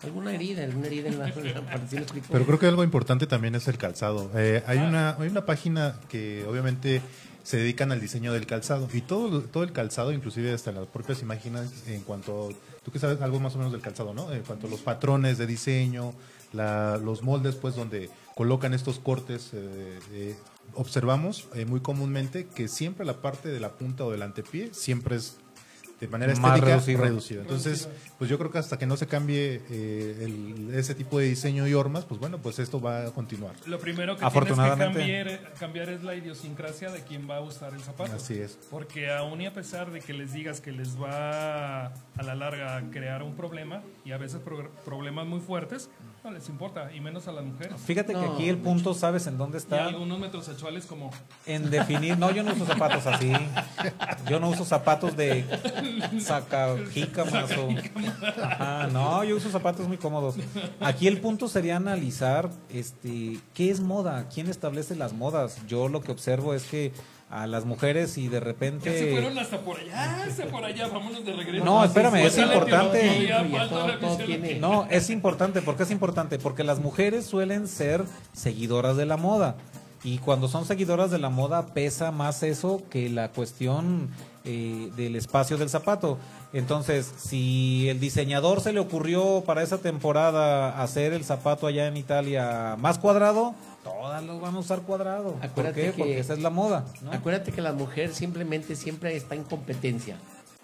Alguna 0.03 0.33
herida, 0.33 0.63
alguna 0.63 0.87
herida 0.87 1.09
en 1.09 1.19
la, 1.19 1.29
en 1.35 1.53
la 1.53 1.61
parte, 1.61 1.87
¿sí 1.89 1.95
me 1.95 2.01
explico? 2.01 2.27
Pero 2.31 2.45
creo 2.45 2.59
que 2.59 2.67
algo 2.67 2.83
importante 2.83 3.27
también 3.27 3.55
es 3.55 3.67
el 3.67 3.77
calzado. 3.77 4.29
Eh, 4.35 4.63
hay, 4.67 4.77
una, 4.79 5.15
hay 5.17 5.27
una 5.29 5.45
página 5.45 5.95
que 6.09 6.45
obviamente 6.47 7.01
se 7.43 7.57
dedican 7.57 7.91
al 7.91 7.99
diseño 7.99 8.31
del 8.33 8.45
calzado 8.45 8.87
y 8.93 9.01
todo, 9.01 9.41
todo 9.41 9.63
el 9.63 9.73
calzado, 9.73 10.11
inclusive 10.13 10.53
hasta 10.53 10.71
las 10.71 10.87
propias 10.87 11.21
imágenes 11.21 11.71
en 11.87 12.01
cuanto, 12.01 12.49
tú 12.83 12.91
que 12.91 12.99
sabes 12.99 13.21
algo 13.21 13.39
más 13.39 13.53
o 13.55 13.57
menos 13.57 13.73
del 13.73 13.81
calzado, 13.81 14.13
¿no? 14.13 14.31
En 14.31 14.43
cuanto 14.43 14.67
a 14.67 14.69
los 14.69 14.79
patrones 14.81 15.37
de 15.37 15.45
diseño, 15.47 16.13
la- 16.53 16.97
los 16.97 17.21
moldes, 17.21 17.55
pues 17.55 17.75
donde 17.75 18.09
colocan 18.35 18.73
estos 18.73 18.99
cortes, 18.99 19.49
eh, 19.53 19.99
eh, 20.13 20.35
observamos 20.75 21.47
eh, 21.53 21.65
muy 21.65 21.81
comúnmente 21.81 22.47
que 22.47 22.67
siempre 22.67 23.05
la 23.05 23.21
parte 23.21 23.49
de 23.49 23.59
la 23.59 23.73
punta 23.73 24.05
o 24.05 24.11
del 24.11 24.21
antepié 24.21 24.73
siempre 24.73 25.17
es 25.17 25.37
de 25.99 26.07
manera 26.07 26.33
Más 26.35 26.55
estética 26.55 26.65
reducido. 26.75 27.01
reducida. 27.03 27.41
Entonces, 27.41 27.87
pues 28.17 28.29
yo 28.29 28.37
creo 28.37 28.51
que 28.51 28.57
hasta 28.57 28.77
que 28.77 28.85
no 28.85 28.97
se 28.97 29.07
cambie 29.07 29.61
eh, 29.69 30.17
el- 30.25 30.73
ese 30.73 30.95
tipo 30.95 31.19
de 31.19 31.25
diseño 31.25 31.65
y 31.67 31.73
hormas, 31.73 32.03
pues 32.05 32.19
bueno, 32.19 32.39
pues 32.39 32.59
esto 32.59 32.81
va 32.81 33.07
a 33.07 33.11
continuar. 33.11 33.55
lo 33.67 33.79
primero 33.79 34.15
que 34.15 34.19
tienes 34.19 34.33
que 34.33 34.37
Afortunadamente. 34.39 34.99
cambiar, 34.99 35.53
cambiar 35.59 35.89
es 35.89 36.03
la 36.03 36.15
idiosincrasia 36.15 36.91
de 36.91 37.01
quien 37.03 37.29
va 37.29 37.37
a 37.37 37.41
usar 37.41 37.73
el 37.73 37.79
zapato. 37.81 38.13
Así 38.13 38.33
es. 38.39 38.57
Porque 38.69 39.09
aún 39.11 39.39
y 39.41 39.45
a 39.45 39.53
pesar 39.53 39.91
de 39.91 40.01
que 40.01 40.13
les 40.13 40.33
digas 40.33 40.59
que 40.61 40.71
les 40.71 40.99
va 41.01 41.85
a 41.87 42.23
la 42.23 42.35
larga 42.35 42.77
a 42.77 42.81
crear 42.91 43.23
un 43.23 43.35
problema, 43.35 43.81
y 44.03 44.11
a 44.11 44.17
veces 44.17 44.41
pro- 44.41 44.69
problemas 44.83 45.25
muy 45.25 45.39
fuertes, 45.39 45.89
no 46.23 46.31
les 46.31 46.47
importa, 46.47 46.89
y 46.93 47.01
menos 47.01 47.27
a 47.27 47.33
las 47.33 47.43
mujeres. 47.43 47.73
Fíjate 47.85 48.13
que 48.13 48.19
aquí 48.25 48.47
el 48.47 48.57
punto, 48.57 48.93
¿sabes 48.93 49.27
en 49.27 49.37
dónde 49.37 49.57
Y 49.57 49.59
está? 49.59 49.87
algunos 49.87 50.19
metrosexuales 50.19 50.85
como 50.85 51.11
En 51.45 51.69
definir, 51.69 52.17
no, 52.17 52.31
yo 52.31 52.43
no 52.43 52.53
uso 52.53 52.65
zapatos 52.65 53.05
así. 53.07 53.33
Yo 54.29 54.39
no 54.39 54.49
uso 54.49 54.63
zapatos 54.63 55.17
de 55.17 55.45
sacajícamas 56.21 57.51
o. 57.57 57.67
Ajá, 58.41 58.87
no, 58.87 59.23
yo 59.25 59.35
uso 59.35 59.49
zapatos 59.49 59.87
muy 59.87 59.97
cómodos. 59.97 60.35
Aquí 60.79 61.07
el 61.07 61.19
punto 61.19 61.49
sería 61.49 61.75
analizar 61.75 62.49
este 62.69 63.39
qué 63.53 63.69
es 63.69 63.81
moda, 63.81 64.29
quién 64.33 64.47
establece 64.47 64.95
las 64.95 65.11
modas. 65.11 65.57
Yo 65.67 65.89
lo 65.89 66.01
que 66.01 66.13
observo 66.13 66.53
es 66.53 66.63
que 66.63 66.93
a 67.33 67.47
las 67.47 67.65
mujeres 67.65 68.17
y 68.19 68.27
de 68.27 68.33
ya 68.33 68.39
se 68.39 68.45
repente 68.45 69.11
fueron 69.11 69.39
hasta 69.39 69.59
por 69.59 69.79
allá, 69.79 70.23
hasta 70.23 70.45
por 70.45 70.63
allá, 70.63 70.87
vámonos 70.87 71.25
de 71.25 71.33
regreso. 71.33 71.65
No, 71.65 71.83
espérame, 71.83 72.17
es 72.17 72.35
Falta 72.35 72.45
la 72.45 72.53
importante. 72.53 74.59
No, 74.59 74.85
es 74.91 75.09
importante. 75.09 75.61
¿Por 75.63 75.75
qué 75.75 75.83
es 75.83 75.91
importante? 75.91 76.37
Porque 76.37 76.63
las 76.63 76.79
mujeres 76.79 77.25
suelen 77.25 77.67
ser 77.67 78.03
seguidoras 78.33 78.97
de 78.97 79.07
la 79.07 79.17
moda. 79.17 79.55
Y 80.03 80.19
cuando 80.19 80.47
son 80.47 80.65
seguidoras 80.65 81.11
de 81.11 81.17
la 81.17 81.29
moda 81.29 81.73
pesa 81.73 82.11
más 82.11 82.43
eso 82.43 82.83
que 82.89 83.09
la 83.09 83.29
cuestión 83.29 84.09
eh, 84.43 84.91
del 84.95 85.15
espacio 85.15 85.57
del 85.57 85.69
zapato. 85.69 86.19
Entonces, 86.51 87.11
si 87.17 87.89
el 87.89 87.99
diseñador 87.99 88.61
se 88.61 88.73
le 88.73 88.79
ocurrió 88.79 89.43
para 89.45 89.63
esa 89.63 89.79
temporada 89.79 90.83
hacer 90.83 91.13
el 91.13 91.23
zapato 91.23 91.65
allá 91.65 91.87
en 91.87 91.97
Italia 91.97 92.75
más 92.77 92.99
cuadrado, 92.99 93.55
todas 93.83 94.23
los 94.23 94.39
van 94.41 94.55
a 94.55 94.59
usar 94.59 94.81
cuadrado. 94.81 95.33
¿Por 95.33 95.45
Acuérdate 95.45 95.81
qué? 95.81 95.91
que- 95.91 95.97
Porque 95.97 96.19
esa 96.19 96.33
es 96.33 96.39
la 96.39 96.49
moda. 96.49 96.85
¿no? 97.01 97.11
Acuérdate 97.11 97.51
que 97.51 97.61
la 97.61 97.73
mujer 97.73 98.13
simplemente 98.13 98.75
siempre 98.75 99.15
está 99.15 99.35
en 99.35 99.43
competencia, 99.43 100.15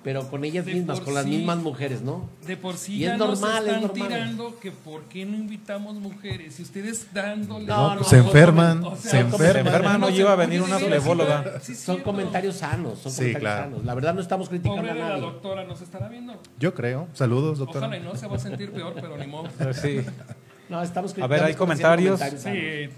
pero 0.04 0.30
con 0.30 0.46
ellas 0.46 0.66
De 0.66 0.74
mismas, 0.76 1.02
con 1.02 1.14
las 1.14 1.26
mismas 1.26 1.58
mujeres, 1.58 2.02
¿no? 2.02 2.30
De 2.48 2.56
por 2.56 2.78
sí 2.78 2.96
Y 2.96 3.00
ya 3.00 3.14
es 3.14 3.20
nos 3.20 3.42
normal, 3.42 3.64
es 3.68 3.74
están 3.74 3.82
normal. 3.82 4.08
tirando 4.08 4.60
que 4.62 4.72
por 4.72 5.04
qué 5.04 5.26
no 5.26 5.36
invitamos 5.36 5.96
mujeres. 5.96 6.56
Si 6.56 6.64
ustedes 6.64 7.08
dándole... 7.14 7.66
No, 7.66 7.96
no, 7.96 8.04
se 8.06 8.18
enferman, 8.20 8.84
o 8.86 8.96
sea, 8.96 9.12
se 9.12 9.20
enferman. 9.20 9.68
enferma, 9.68 9.98
no 9.98 10.10
lleva 10.10 10.32
a 10.32 10.36
venir 10.36 10.62
una 10.62 10.80
sí, 10.80 10.86
es 11.74 11.80
Son 11.80 12.00
comentarios 12.02 12.56
sanos, 12.56 13.00
son 13.00 13.12
Sí, 13.12 13.18
comentarios 13.18 13.40
claro. 13.42 13.64
sanos. 13.72 13.86
La 13.86 13.94
verdad 13.96 14.14
no 14.14 14.22
estamos 14.22 14.48
criticando 14.48 14.82
Pobre 14.82 14.92
a 14.92 14.96
la 14.96 15.10
nadie. 15.10 15.22
doctora, 15.22 15.64
nos 15.66 15.82
estará 15.82 16.08
viendo. 16.08 16.40
Yo 16.58 16.74
creo. 16.74 17.08
Saludos, 17.14 17.60
doctora. 17.60 17.88
Ojalá 17.88 18.02
y 18.02 18.06
no 18.06 18.16
se 18.16 18.28
va 18.28 18.38
a 18.38 18.40
sentir 18.40 18.72
peor, 18.72 18.94
pero 18.96 19.18
ni 19.18 19.28
modo. 19.28 19.50
Sí. 19.74 20.00
No, 20.70 20.82
estamos 20.84 21.18
A 21.20 21.26
ver, 21.28 21.44
¿hay 21.44 21.56
comentarios? 21.56 22.20
sanos. 22.20 22.42
Sí, 22.42 22.90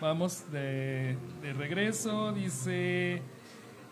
vamos 0.00 0.50
de, 0.52 1.16
de 1.42 1.52
regreso. 1.52 2.32
Dice 2.32 3.22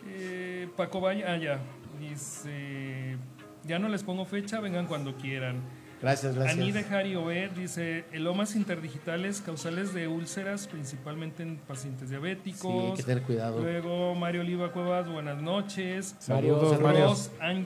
eh, 0.07 0.67
Paco 0.75 1.01
Valle. 1.01 1.25
Ah, 1.25 1.37
ya. 1.37 1.59
Dice: 1.99 3.17
Ya 3.63 3.79
no 3.79 3.89
les 3.89 4.03
pongo 4.03 4.25
fecha, 4.25 4.59
vengan 4.59 4.87
cuando 4.87 5.15
quieran. 5.15 5.61
Gracias, 6.01 6.35
gracias. 6.35 6.57
Ani 6.57 6.71
de 6.71 6.83
Jari 6.83 7.15
Ober 7.15 7.53
dice: 7.55 8.05
Elomas 8.11 8.55
interdigitales 8.55 9.41
causales 9.41 9.93
de 9.93 10.07
úlceras, 10.07 10.67
principalmente 10.67 11.41
en 11.43 11.57
pacientes 11.57 12.09
Sí, 12.09 12.13
diabéticos. 12.13 12.91
hay 12.91 12.97
que 12.97 13.03
tener 13.03 13.23
cuidado. 13.23 13.61
Luego 13.61 14.13
Mario 14.13 14.41
Oliva 14.41 14.71
Cuevas, 14.71 15.09
buenas 15.09 15.41
noches. 15.41 16.15
Mario, 16.27 16.55
Saludos, 16.59 16.77
saludos. 16.77 17.31
Mario. 17.39 17.65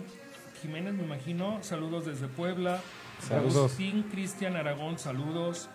Jiménez, 0.62 0.94
me 0.94 1.04
imagino, 1.04 1.58
saludos 1.62 2.06
desde 2.06 2.28
Puebla. 2.28 2.82
Saludos. 3.20 3.56
Agustín 3.56 4.04
Cristian 4.12 4.56
Aragón, 4.56 5.00
saludos. 5.00 5.70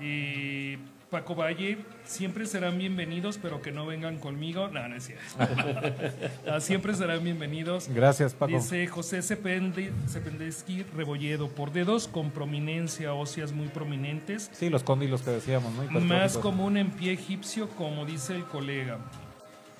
Y 0.00 0.76
Paco 1.14 1.36
Valle, 1.36 1.78
siempre 2.04 2.44
serán 2.44 2.76
bienvenidos, 2.76 3.38
pero 3.40 3.62
que 3.62 3.70
no 3.70 3.86
vengan 3.86 4.18
conmigo. 4.18 4.66
No, 4.66 4.88
no 4.88 4.96
es 4.96 5.04
cierto. 5.06 5.22
Ah, 6.50 6.58
siempre 6.58 6.92
serán 6.92 7.22
bienvenidos. 7.22 7.88
Gracias, 7.88 8.34
Paco. 8.34 8.50
Dice 8.52 8.88
José 8.88 9.22
Cependesky 9.22 10.82
Rebolledo, 10.96 11.48
por 11.50 11.70
dedos 11.70 12.08
con 12.08 12.32
prominencia 12.32 13.14
óseas 13.14 13.52
muy 13.52 13.68
prominentes. 13.68 14.50
Sí, 14.54 14.70
los 14.70 14.82
cóndilos 14.82 15.22
que 15.22 15.30
decíamos, 15.30 15.72
¿no? 15.74 16.00
Más 16.00 16.36
común 16.36 16.76
en 16.78 16.90
pie 16.90 17.12
egipcio, 17.12 17.68
como 17.68 18.04
dice 18.04 18.34
el 18.34 18.44
colega. 18.46 18.98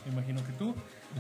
Me 0.06 0.12
imagino 0.12 0.40
que 0.46 0.52
tú. 0.52 0.72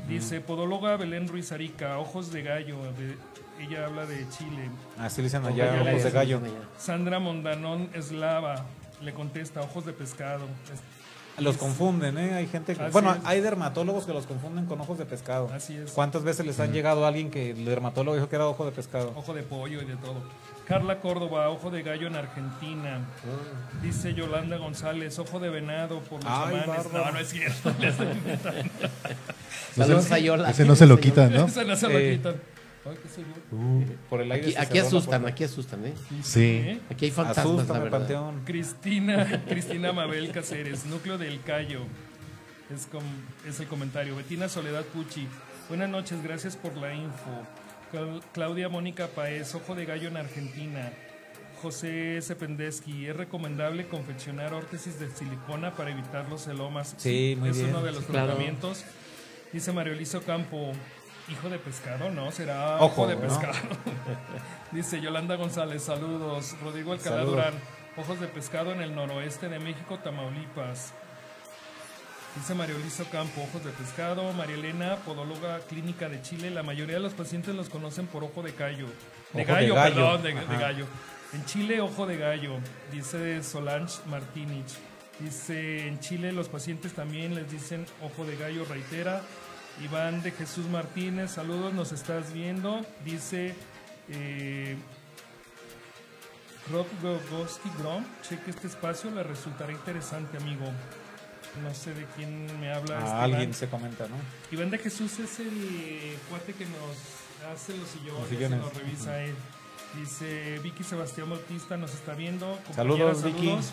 Dice 0.08 0.40
podóloga 0.40 0.96
Belén 0.96 1.26
Ruiz 1.26 1.50
Arica, 1.50 1.98
ojos 1.98 2.30
de 2.30 2.42
gallo. 2.42 2.76
de- 2.92 3.16
ella 3.60 3.86
habla 3.86 4.06
de 4.06 4.28
Chile. 4.30 4.70
Así 4.96 5.22
le 5.22 5.24
dicen 5.24 5.44
allá, 5.44 5.82
ojos 5.82 6.04
de 6.04 6.10
gallo. 6.12 6.40
Sandra 6.78 7.18
Mondanón 7.18 7.88
Eslava 7.94 8.64
le 9.02 9.12
contesta, 9.14 9.60
ojos 9.62 9.84
de 9.86 9.92
pescado. 9.92 10.44
Es- 10.72 11.42
Los 11.42 11.56
confunden, 11.56 12.16
¿eh? 12.16 12.34
Hay 12.34 12.46
gente 12.46 12.76
que... 12.76 12.82
Así 12.82 12.92
bueno, 12.92 13.12
es. 13.14 13.18
hay 13.24 13.40
dermatólogos 13.40 14.06
que 14.06 14.12
los 14.12 14.24
confunden 14.26 14.66
con 14.66 14.80
ojos 14.80 14.98
de 14.98 15.04
pescado. 15.04 15.50
Así 15.52 15.76
es. 15.76 15.90
¿Cuántas 15.90 16.22
veces 16.22 16.46
les 16.46 16.60
han 16.60 16.72
llegado 16.72 17.04
a 17.04 17.08
alguien 17.08 17.30
que 17.30 17.50
el 17.50 17.64
dermatólogo 17.64 18.14
dijo 18.16 18.28
que 18.28 18.36
era 18.36 18.46
ojo 18.46 18.64
de 18.64 18.70
pescado? 18.70 19.12
Ojo 19.16 19.34
de 19.34 19.42
pollo 19.42 19.82
y 19.82 19.84
de 19.84 19.96
todo. 19.96 20.22
Carla 20.68 21.00
Córdoba, 21.00 21.50
ojo 21.50 21.70
de 21.70 21.82
gallo 21.82 22.06
en 22.06 22.14
Argentina. 22.16 23.00
Dice 23.82 24.14
Yolanda 24.14 24.56
González, 24.58 25.18
ojo 25.18 25.40
de 25.40 25.50
venado 25.50 25.98
por 26.00 26.22
los 26.22 26.32
Ay. 26.32 26.62
No, 26.92 27.10
no 27.12 27.18
es 27.18 27.28
cierto. 27.28 27.70
No 29.76 29.84
Saludos 29.84 30.04
se- 30.04 30.14
a 30.14 30.18
Yola. 30.18 30.50
Ese 30.50 30.64
no 30.64 30.76
se 30.76 30.86
lo 30.86 30.98
quitan, 30.98 31.32
¿no? 31.32 31.40
No 31.66 31.76
se 31.76 31.88
lo 31.88 31.98
Eh, 31.98 32.16
quitan. 32.16 32.36
Ay, 32.86 32.96
qué 33.02 33.08
seguro. 33.08 33.86
Por 34.10 34.20
el 34.20 34.30
aire 34.32 34.54
Aquí, 34.58 34.78
asustan, 34.78 35.26
aquí 35.26 35.44
asustan, 35.44 35.86
¿eh? 35.86 35.94
Sí. 36.22 36.40
¿Eh? 36.64 36.80
Aquí 36.90 37.06
hay 37.06 37.10
fantasmas, 37.10 37.46
Asústame, 37.46 37.78
la 37.78 37.84
verdad. 37.84 37.98
Panteón. 38.00 38.42
Cristina, 38.44 39.42
Cristina 39.48 39.92
Mabel 39.92 40.30
Cáceres, 40.32 40.84
núcleo 40.86 41.16
del 41.16 41.40
Cayo. 41.42 41.80
Es, 42.74 42.86
com- 42.86 43.02
es 43.48 43.58
el 43.60 43.66
comentario. 43.68 44.14
Betina 44.16 44.48
Soledad 44.48 44.84
Pucci. 44.84 45.26
Buenas 45.68 45.88
noches, 45.88 46.22
gracias 46.22 46.56
por 46.56 46.76
la 46.76 46.94
info. 46.94 47.46
Clau- 47.92 48.20
Claudia 48.32 48.68
Mónica 48.68 49.06
Paez, 49.08 49.54
ojo 49.54 49.74
de 49.74 49.86
gallo 49.86 50.08
en 50.08 50.16
Argentina. 50.18 50.90
José 51.62 52.20
Sependeski, 52.20 53.06
es 53.06 53.16
recomendable 53.16 53.86
confeccionar 53.88 54.52
órtesis 54.52 55.00
de 55.00 55.10
silicona 55.10 55.72
para 55.74 55.90
evitar 55.92 56.28
los 56.28 56.44
celomas. 56.44 56.94
Sí, 56.98 57.34
muy 57.38 57.48
es 57.50 57.56
bien. 57.56 57.70
uno 57.70 57.82
de 57.82 57.92
los 57.92 58.00
Sí, 58.04 58.10
claro. 58.10 58.26
tratamientos. 58.26 58.84
Dice 59.52 59.72
Mario 59.72 59.94
Lizo 59.94 60.20
Campo, 60.22 60.72
hijo 61.28 61.48
de 61.48 61.58
pescado, 61.58 62.10
¿no? 62.10 62.30
Será 62.32 62.76
Ojo, 62.80 63.06
de 63.06 63.14
¿no? 63.16 63.22
pescado. 63.22 63.54
Dice 64.72 65.00
Yolanda 65.00 65.36
González, 65.36 65.82
saludos. 65.82 66.54
Rodrigo 66.62 66.92
Alcalá 66.92 67.16
Saludos. 67.16 67.36
Durán, 67.36 67.54
ojos 67.96 68.20
de 68.20 68.26
pescado 68.28 68.72
en 68.72 68.82
el 68.82 68.94
noroeste 68.94 69.48
de 69.48 69.58
México, 69.58 69.98
Tamaulipas. 69.98 70.92
Dice 72.36 72.54
Mario 72.54 72.76
Lizo 72.78 73.04
Campo, 73.12 73.42
ojos 73.42 73.64
de 73.64 73.70
pescado. 73.70 74.32
María 74.32 74.56
Elena, 74.56 74.96
podóloga 75.04 75.60
clínica 75.60 76.08
de 76.08 76.20
Chile. 76.20 76.50
La 76.50 76.64
mayoría 76.64 76.96
de 76.96 77.00
los 77.02 77.14
pacientes 77.14 77.54
los 77.54 77.68
conocen 77.68 78.06
por 78.08 78.24
ojo 78.24 78.42
de 78.42 78.50
gallo. 78.52 78.86
De 79.32 79.42
Ojo 79.42 79.52
de 79.52 79.66
gallo, 79.68 79.74
gallo. 79.76 79.94
perdón, 79.94 80.22
de, 80.22 80.34
de 80.34 80.56
gallo. 80.60 80.86
En 81.32 81.44
Chile, 81.44 81.80
ojo 81.80 82.06
de 82.06 82.16
gallo. 82.16 82.56
Dice 82.90 83.42
Solange 83.44 83.98
Martínez. 84.06 84.78
Dice, 85.20 85.86
en 85.86 86.00
Chile 86.00 86.32
los 86.32 86.48
pacientes 86.48 86.92
también 86.92 87.36
les 87.36 87.48
dicen 87.52 87.86
ojo 88.02 88.24
de 88.24 88.36
gallo, 88.36 88.64
reitera. 88.64 89.22
Iván 89.82 90.22
de 90.22 90.30
Jesús 90.30 90.66
Martínez, 90.66 91.32
saludos, 91.32 91.72
nos 91.74 91.92
estás 91.92 92.32
viendo. 92.32 92.84
Dice 93.04 93.54
eh, 94.08 94.76
Rob 96.70 96.86
Gogoski 97.02 97.70
Grom, 97.78 98.04
cheque 98.28 98.50
este 98.50 98.68
espacio, 98.68 99.10
le 99.10 99.22
resultará 99.22 99.72
interesante, 99.72 100.36
amigo. 100.38 100.64
No 101.62 101.72
sé 101.74 101.94
de 101.94 102.04
quién 102.16 102.60
me 102.60 102.72
habla. 102.72 102.98
este 102.98 103.04
A 103.04 103.08
Iván. 103.08 103.22
alguien 103.32 103.54
se 103.54 103.68
comenta, 103.68 104.06
¿no? 104.08 104.16
Iván 104.50 104.70
de 104.70 104.78
Jesús 104.78 105.18
es 105.18 105.40
el 105.40 106.16
cuate 106.30 106.52
que 106.52 106.64
nos 106.66 107.52
hace 107.52 107.76
los 107.76 107.88
sillones, 107.88 108.20
Los 108.20 108.28
sillones. 108.28 108.58
nos 108.60 108.74
revisa 108.74 109.22
él. 109.22 109.34
Dice 109.98 110.58
Vicky 110.60 110.82
Sebastián 110.82 111.30
Bautista 111.30 111.76
nos 111.76 111.94
está 111.94 112.14
viendo. 112.14 112.58
Saludos, 112.74 113.18
Compañera, 113.22 113.40
Vicky. 113.52 113.64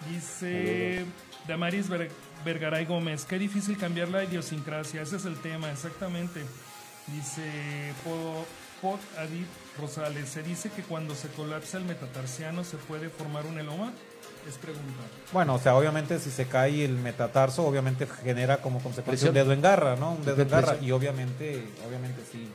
Saludos. 0.00 0.08
Dice 0.08 1.04
Damaris 1.46 1.88
Ver- 1.88 2.10
Vergaray 2.44 2.84
Gómez, 2.86 3.24
qué 3.24 3.38
difícil 3.38 3.76
cambiar 3.76 4.08
la 4.08 4.24
idiosincrasia, 4.24 5.02
ese 5.02 5.16
es 5.16 5.24
el 5.24 5.36
tema, 5.40 5.70
exactamente. 5.70 6.40
Dice 7.06 7.92
Po- 8.04 8.46
Pod 8.80 8.98
Adit 9.18 9.46
Rosales, 9.78 10.28
se 10.28 10.42
dice 10.42 10.70
que 10.70 10.82
cuando 10.82 11.14
se 11.14 11.28
colapsa 11.28 11.76
el 11.76 11.84
metatarsiano 11.84 12.64
se 12.64 12.76
puede 12.78 13.10
formar 13.10 13.44
un 13.46 13.58
eloma. 13.58 13.92
Es 14.48 14.56
pregunta. 14.56 15.02
Bueno, 15.34 15.56
o 15.56 15.58
sea, 15.58 15.74
obviamente 15.76 16.18
si 16.18 16.30
se 16.30 16.46
cae 16.46 16.82
el 16.86 16.92
metatarso, 16.94 17.66
obviamente 17.66 18.06
genera 18.24 18.56
como 18.62 18.80
consecuencia 18.82 19.28
un 19.28 19.34
dedo 19.34 19.52
en 19.52 19.60
garra, 19.60 19.96
¿no? 19.96 20.12
Un 20.12 20.24
dedo 20.24 20.40
en 20.40 20.48
garra. 20.48 20.76
Y 20.80 20.92
obviamente, 20.92 21.62
obviamente 21.86 22.22
sí. 22.30 22.48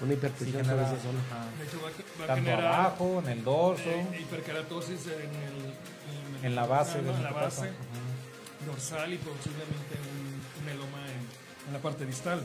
Una 0.00 0.12
Sí 0.12 0.18
hipertensión 0.18 0.62
genera, 0.64 0.86
sobre 0.88 0.98
esa 0.98 1.02
zona. 1.02 1.18
De 1.58 1.64
hecho, 1.64 1.80
va, 1.82 1.88
a- 1.88 1.90
va 2.20 2.24
a 2.24 2.26
Tanto 2.28 2.34
generar 2.44 2.64
abajo, 2.74 3.22
en 3.24 3.28
el 3.32 3.44
dorso, 3.44 3.82
eh, 3.86 4.18
hiperkeratosis 4.20 5.06
en, 5.06 5.12
el, 5.12 5.58
en 5.66 6.21
la 6.54 6.66
base 6.66 6.98
en 6.98 7.06
la 7.22 7.30
base 7.32 7.62
Ajá. 7.62 8.66
dorsal 8.66 9.12
y 9.12 9.16
posiblemente 9.18 9.96
un, 10.12 10.62
un 10.62 10.68
eloma 10.68 10.98
en, 11.06 11.66
en 11.68 11.72
la 11.72 11.78
parte 11.80 12.04
distal. 12.06 12.42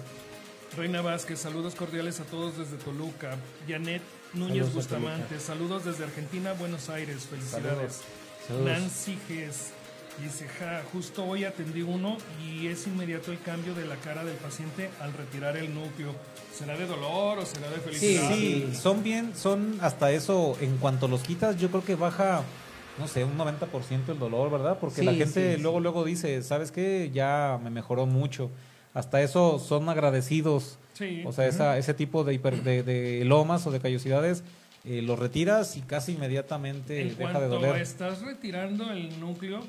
Reina 0.75 1.01
Vázquez, 1.01 1.39
saludos 1.39 1.75
cordiales 1.75 2.19
a 2.19 2.23
todos 2.25 2.57
desde 2.57 2.77
Toluca. 2.77 3.35
Janet 3.67 4.01
Núñez 4.33 4.65
Saludos 4.67 4.73
Bustamante, 4.73 5.39
saludos 5.39 5.85
desde 5.85 6.03
Argentina, 6.03 6.53
Buenos 6.53 6.89
Aires, 6.89 7.25
felicidades. 7.29 8.01
Saludos. 8.47 8.67
Nancy 8.67 9.17
Gess 9.27 9.71
dice, 10.21 10.47
ja, 10.47 10.83
justo 10.91 11.23
hoy 11.23 11.45
atendí 11.45 11.83
uno 11.83 12.17
y 12.43 12.67
es 12.67 12.85
inmediato 12.87 13.31
el 13.31 13.39
cambio 13.41 13.73
de 13.75 13.85
la 13.85 13.95
cara 13.97 14.23
del 14.25 14.35
paciente 14.35 14.89
al 14.99 15.13
retirar 15.13 15.55
el 15.57 15.73
núcleo. 15.73 16.13
¿Será 16.55 16.75
de 16.75 16.85
dolor 16.85 17.39
o 17.39 17.45
será 17.45 17.69
de 17.69 17.75
Sí, 17.77 17.81
felicidad? 18.17 18.29
sí, 18.35 18.69
son 18.79 19.03
bien, 19.03 19.33
son 19.35 19.77
hasta 19.81 20.11
eso, 20.11 20.57
en 20.59 20.77
cuanto 20.77 21.07
los 21.07 21.21
quitas, 21.21 21.57
yo 21.57 21.69
creo 21.69 21.85
que 21.85 21.95
baja, 21.95 22.41
no 22.99 23.07
sé, 23.07 23.23
un 23.23 23.37
90% 23.37 24.09
el 24.09 24.19
dolor, 24.19 24.49
¿verdad? 24.51 24.77
Porque 24.79 25.01
Sí, 25.01 25.05
la 25.05 25.13
gente 25.13 25.55
sí, 25.55 25.61
luego, 25.61 25.77
sí. 25.77 25.83
luego 25.83 26.03
dice, 26.05 26.41
¿sabes 26.43 26.71
qué? 26.71 27.11
Ya 27.13 27.59
me 27.63 27.69
mejoró 27.69 28.05
mucho. 28.05 28.49
Hasta 28.93 29.21
eso 29.21 29.59
son 29.59 29.87
agradecidos. 29.89 30.79
Sí. 30.93 31.21
O 31.25 31.31
sea, 31.31 31.45
esa, 31.47 31.77
ese 31.77 31.93
tipo 31.93 32.23
de, 32.23 32.41
hiper- 32.41 32.63
de, 32.63 32.81
de 32.83 33.23
lomas 33.25 33.67
o 33.67 33.71
de 33.71 33.79
callosidades, 33.79 34.43
eh, 34.83 35.01
los 35.03 35.19
retiras 35.19 35.77
y 35.77 35.81
casi 35.81 36.13
inmediatamente 36.13 37.01
En 37.01 37.09
deja 37.09 37.21
cuanto 37.21 37.41
de 37.41 37.47
doler. 37.49 37.81
estás 37.81 38.21
retirando 38.21 38.89
el 38.91 39.19
núcleo, 39.19 39.59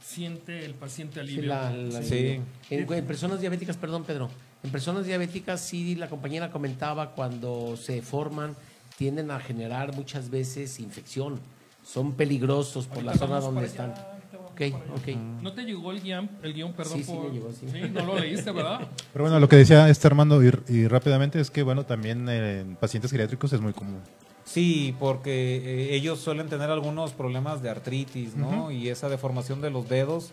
siente 0.00 0.64
el 0.64 0.74
paciente 0.74 1.14
Sí, 1.14 1.20
alivio. 1.20 1.48
la- 1.48 1.70
la- 1.72 2.02
Sí. 2.02 2.40
En, 2.70 2.92
en 2.92 3.04
personas 3.06 3.40
diabéticas, 3.40 3.76
perdón 3.76 4.04
Pedro, 4.04 4.28
en 4.62 4.70
personas 4.70 5.06
diabéticas 5.06 5.60
sí 5.60 5.94
la 5.96 6.08
compañera 6.08 6.50
comentaba 6.50 7.12
cuando 7.12 7.76
se 7.76 8.02
forman 8.02 8.54
tienden 8.98 9.30
a 9.30 9.40
generar 9.40 9.94
muchas 9.94 10.30
veces 10.30 10.78
infección. 10.80 11.40
Son 11.86 12.12
peligrosos 12.14 12.86
por 12.86 13.04
la 13.04 13.14
zona 13.14 13.38
donde 13.40 13.66
están. 13.66 13.92
allá, 13.92 14.02
ahorita 14.12 14.36
vamos 14.38 14.50
Ok, 14.50 14.58
para 14.72 14.84
allá. 14.84 14.94
ok. 14.94 15.42
¿No 15.42 15.52
te 15.52 15.62
llegó 15.62 15.92
el 15.92 16.00
guion, 16.02 16.28
el 16.42 16.52
guion 16.52 16.72
perdón, 16.72 16.98
Sí, 16.98 17.04
sí 17.04 17.12
por- 17.12 17.24
me 17.28 17.30
llegó, 17.30 17.52
sí. 17.52 17.66
no 17.92 18.04
lo 18.04 18.18
leíste, 18.18 18.50
¿verdad? 18.50 18.80
Pero 19.12 19.24
bueno, 19.24 19.38
lo 19.38 19.48
que 19.48 19.56
decía 19.56 19.88
este 19.88 20.06
Armando 20.08 20.42
y, 20.44 20.52
y 20.68 20.88
rápidamente 20.88 21.40
es 21.40 21.50
que, 21.50 21.62
bueno, 21.62 21.84
también 21.86 22.28
en 22.28 22.74
pacientes 22.76 23.10
geriátricos 23.12 23.52
es 23.52 23.60
muy 23.60 23.72
común. 23.72 24.00
Sí, 24.44 24.94
porque 24.98 25.56
eh, 25.90 25.94
ellos 25.96 26.20
suelen 26.20 26.48
tener 26.48 26.70
algunos 26.70 27.12
problemas 27.12 27.62
de 27.62 27.70
artritis, 27.70 28.34
¿no? 28.36 28.70
Y 28.70 28.88
esa 28.88 29.08
deformación 29.08 29.60
de 29.60 29.70
los 29.70 29.88
dedos 29.88 30.30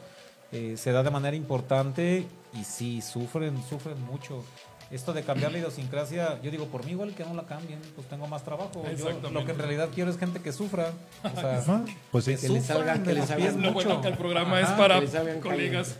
eh, 0.52 0.76
se 0.78 0.92
da 0.92 1.02
de 1.04 1.10
manera 1.12 1.36
importante 1.36 2.26
y 2.60 2.64
sí, 2.64 3.02
sufren, 3.02 3.56
sufren 3.68 4.00
mucho. 4.06 4.44
Esto 4.94 5.12
de 5.12 5.24
cambiar 5.24 5.52
la 5.52 5.58
idiosincrasia, 5.58 6.40
yo 6.44 6.52
digo, 6.52 6.68
por 6.68 6.86
mí 6.86 6.92
igual 6.92 7.16
que 7.16 7.26
no 7.26 7.34
la 7.34 7.44
cambien, 7.44 7.80
pues 7.96 8.08
tengo 8.08 8.28
más 8.28 8.44
trabajo. 8.44 8.84
Yo 8.98 9.10
lo 9.32 9.44
que 9.44 9.52
en 9.52 9.58
realidad 9.58 9.90
quiero 9.94 10.12
es 10.12 10.20
gente 10.20 10.40
que 10.40 10.52
sufra. 10.54 10.92
O 11.24 11.30
sea, 11.42 11.58
Ajá, 11.58 11.84
pues 12.12 12.26
sí. 12.26 12.36
que 12.38 12.48
le 12.50 12.62
salgan- 12.62 13.02
que 13.04 13.14
le 13.14 13.20
los 13.22 13.28
salgan 13.28 13.60
Lo 13.62 13.72
mucho. 13.72 13.88
bueno 13.88 14.02
que 14.02 14.08
el 14.10 14.18
programa 14.18 14.62
es 14.62 14.70
para 14.70 15.00
que 15.00 15.08
les 15.08 15.38
colegas. 15.42 15.96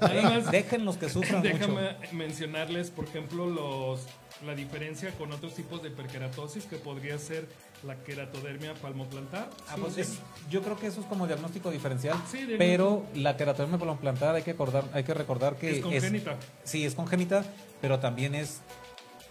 Además, 0.00 0.50
Déjenlos 0.52 0.96
que 0.96 1.08
sufran 1.08 1.40
mucho. 1.42 1.52
déjame 1.52 1.96
mencionarles, 2.12 2.90
por 2.90 3.04
ejemplo, 3.06 3.46
los 3.46 4.00
la 4.46 4.54
diferencia 4.54 5.10
con 5.18 5.32
otros 5.32 5.54
tipos 5.54 5.82
de 5.82 5.88
hiperkeratosis 5.90 6.64
que 6.64 6.76
podría 6.76 7.18
ser 7.18 7.46
la 7.86 7.96
queratodermia 7.96 8.72
palmoplantar. 8.74 9.50
Ah, 9.68 9.72
Sí, 9.74 9.80
pues 9.82 9.94
sí. 9.94 10.00
es- 10.02 10.18
yo 10.48 10.62
creo 10.62 10.78
que 10.78 10.86
eso 10.86 11.00
es 11.00 11.06
como 11.08 11.26
diagnóstico 11.26 11.70
diferencial, 11.70 12.16
Sí, 12.30 12.46
pero 12.56 13.04
la 13.14 13.36
queratodermia 13.36 13.76
palmoplantar 13.78 14.34
hay 14.36 14.42
que 14.42 14.52
acordar, 14.52 14.84
hay 14.94 15.02
que 15.04 15.12
recordar 15.14 15.56
que 15.56 15.72
Es 15.78 15.80
congénita. 15.82 16.36
sí, 16.64 16.86
es 16.86 16.94
congénita, 16.94 17.44
pero 17.80 17.98
también 18.00 18.34
es 18.34 18.60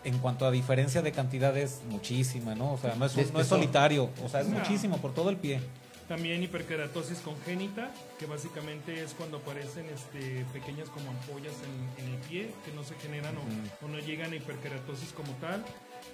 en 0.03 0.17
cuanto 0.19 0.45
a 0.45 0.51
diferencia 0.51 1.01
de 1.01 1.11
cantidad 1.11 1.55
es 1.57 1.81
muchísima, 1.89 2.55
¿no? 2.55 2.73
O 2.73 2.77
sea, 2.77 2.95
no 2.95 3.05
es, 3.05 3.11
un- 3.15 3.17
De 3.17 3.31
no 3.33 3.39
es 3.39 3.45
espesor. 3.45 3.59
solitario, 3.59 4.09
o 4.23 4.29
sea, 4.29 4.41
es 4.41 4.47
No. 4.47 4.59
muchísimo 4.59 4.97
por 4.97 5.13
todo 5.13 5.29
el 5.29 5.37
pie. 5.37 5.59
También 6.07 6.41
hiperkeratosis 6.41 7.19
congénita, 7.19 7.91
que 8.17 8.25
básicamente 8.25 9.03
es 9.03 9.13
cuando 9.13 9.37
aparecen 9.37 9.85
este, 9.93 10.43
pequeñas 10.53 10.89
como 10.89 11.11
ampollas 11.11 11.53
en, 11.97 12.03
en 12.05 12.13
el 12.13 12.19
pie, 12.21 12.49
que 12.65 12.71
no 12.71 12.83
se 12.83 12.95
generan 12.95 13.35
o- 13.37 13.85
o, 13.85 13.89
no 13.89 13.99
llegan 13.99 14.31
a 14.31 14.35
hiperkeratosis 14.37 15.11
como 15.11 15.33
tal. 15.33 15.63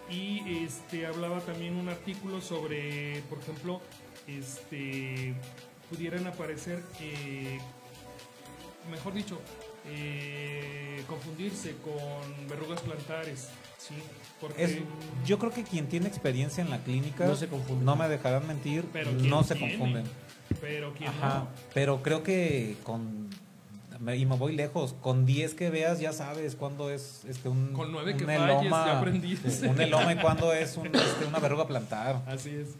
Y 0.09 0.63
este, 0.65 1.05
hablaba 1.05 1.39
también 1.41 1.75
un 1.77 1.87
artículo 1.87 2.41
sobre, 2.41 3.21
por 3.29 3.39
ejemplo, 3.39 3.79
este, 4.27 5.33
pudieran 5.89 6.27
aparecer, 6.27 6.83
eh, 6.99 7.57
mejor 8.91 9.13
dicho, 9.13 9.39
eh, 9.87 11.03
confundirse 11.07 11.75
con 11.83 12.47
verrugas 12.47 12.81
plantares, 12.81 13.49
¿sí? 13.77 13.95
Porque... 14.41 14.63
Es, 14.63 14.77
yo 15.25 15.39
creo 15.39 15.51
que 15.51 15.63
quien 15.63 15.87
tiene 15.87 16.07
experiencia 16.07 16.63
en 16.63 16.69
la 16.69 16.79
clínica 16.83 17.25
No 17.25 17.35
se 17.35 17.47
confunde. 17.47 17.85
no 17.85 17.95
me 17.95 18.07
dejarán 18.09 18.47
mentir, 18.47 18.85
Pero 18.91 19.11
no 19.11 19.17
¿quién 19.19 19.43
se 19.43 19.55
tiene? 19.55 19.77
confunden. 19.77 20.05
Pero 20.61 20.93
quien 20.93 21.09
Ajá, 21.09 21.39
no. 21.39 21.47
pero 21.73 22.01
creo 22.03 22.23
que 22.23 22.77
con 22.83 23.29
y 24.15 24.25
me 24.25 24.35
voy 24.35 24.55
lejos, 24.55 24.93
con 25.01 25.25
10 25.25 25.53
que 25.55 25.69
veas 25.69 25.99
ya 25.99 26.11
sabes 26.11 26.55
cuándo 26.55 26.91
es 26.91 27.23
este 27.27 27.47
un 27.49 27.71
Con 27.73 27.91
que 28.17 28.25
falles, 28.25 28.69
ya 28.69 28.97
aprendiste. 28.99 29.67
un 29.69 29.79
eloma 29.81 30.13
y 30.13 30.17
cuándo 30.17 30.53
es 30.53 30.75
un, 30.77 30.87
este, 30.87 31.25
una 31.25 31.39
verruga 31.39 31.65
plantar. 31.65 32.21
Así 32.27 32.49
es. 32.49 32.75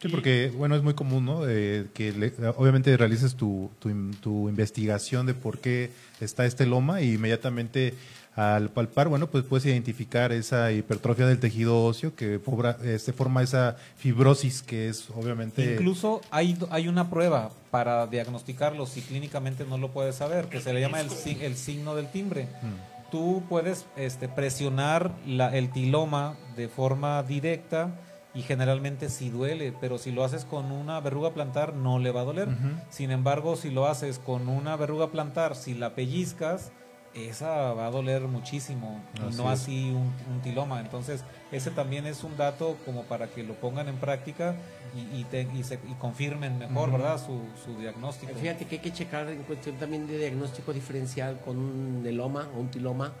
Sí, 0.00 0.08
porque, 0.08 0.52
bueno, 0.54 0.76
es 0.76 0.82
muy 0.82 0.94
común, 0.94 1.24
¿no? 1.24 1.48
Eh, 1.48 1.86
que 1.94 2.12
le- 2.12 2.32
obviamente 2.56 2.94
realices 2.96 3.34
tu, 3.36 3.70
tu, 3.78 3.88
in- 3.88 4.14
tu 4.20 4.48
investigación 4.50 5.24
de 5.26 5.34
por 5.34 5.58
qué 5.60 5.90
está 6.20 6.44
este 6.44 6.66
loma 6.66 7.00
y 7.00 7.14
inmediatamente 7.14 7.94
al 8.36 8.68
palpar, 8.68 9.08
bueno, 9.08 9.28
pues 9.28 9.44
puedes 9.44 9.64
identificar 9.64 10.32
esa 10.32 10.72
hipertrofia 10.72 11.24
del 11.26 11.38
tejido 11.38 11.84
óseo 11.84 12.16
que 12.16 12.40
pobra- 12.40 12.76
este, 12.82 13.12
forma 13.12 13.42
esa 13.44 13.76
fibrosis 13.96 14.60
que 14.62 14.88
es 14.88 15.08
obviamente... 15.14 15.74
Incluso 15.74 16.20
hay, 16.32 16.58
hay 16.70 16.88
una 16.88 17.08
prueba 17.08 17.50
para 17.70 18.06
diagnosticarlo 18.08 18.86
si 18.86 19.02
clínicamente 19.02 19.64
no 19.64 19.78
lo 19.78 19.92
puedes 19.92 20.16
saber, 20.16 20.46
que 20.46 20.60
se 20.60 20.72
le 20.74 20.80
llama 20.80 21.00
el, 21.00 21.08
el 21.40 21.56
signo 21.56 21.94
del 21.94 22.10
timbre. 22.10 22.48
Mm. 22.62 23.10
tú 23.12 23.44
puedes 23.48 23.86
este, 23.96 24.28
presionar 24.28 25.12
la- 25.26 25.56
el 25.56 25.70
tiloma 25.70 26.34
de 26.56 26.66
forma 26.68 27.22
directa 27.22 27.94
y 28.34 28.42
generalmente 28.42 29.08
sí 29.10 29.30
duele, 29.30 29.72
pero 29.80 29.96
si 29.98 30.10
lo 30.10 30.24
haces 30.24 30.44
con 30.44 30.72
una 30.72 30.98
verruga 31.00 31.32
plantar 31.34 31.74
no 31.74 31.98
le 31.98 32.10
va 32.10 32.22
a 32.22 32.24
doler. 32.24 32.48
Sin 32.90 33.10
embargo, 33.12 33.54
si 33.56 33.70
lo 33.70 33.86
haces 33.86 34.18
con 34.18 34.48
una 34.48 34.74
verruga 34.76 35.10
plantar, 35.10 35.54
si 35.54 35.74
la 35.74 35.94
pellizcas, 35.94 36.72
esa 37.14 37.72
va 37.74 37.86
a 37.86 37.90
doler 37.92 38.22
muchísimo 38.22 39.00
y 39.14 39.28
Así 39.28 39.36
no 39.36 39.52
es. 39.52 39.60
así 39.60 39.90
un, 39.90 40.12
un 40.34 40.40
tiloma. 40.42 40.80
Entonces, 40.80 41.22
ese 41.52 41.70
también 41.70 42.06
es 42.06 42.24
un 42.24 42.36
dato 42.36 42.76
como 42.84 43.04
para 43.04 43.28
que 43.28 43.44
lo 43.44 43.54
pongan 43.54 43.86
en 43.88 43.96
práctica 43.98 44.56
y, 44.96 45.20
y, 45.20 45.24
te- 45.24 45.48
y 45.54 45.62
se- 45.62 45.78
y 45.88 45.94
confirmen 45.94 46.58
mejor, 46.58 46.90
¿verdad? 46.90 47.18
Su, 47.24 47.40
su 47.64 47.78
diagnóstico. 47.78 48.32
Fíjate 48.34 48.64
que 48.64 48.76
hay 48.76 48.80
que 48.82 48.92
checar 48.92 49.28
en 49.28 49.44
cuestión 49.44 49.76
también 49.76 50.08
de 50.08 50.18
diagnóstico 50.18 50.72
diferencial 50.72 51.38
con 51.44 51.56
un 51.56 52.02
neloma 52.02 52.48
o 52.56 52.58
un 52.60 52.68
tiloma, 52.68 53.12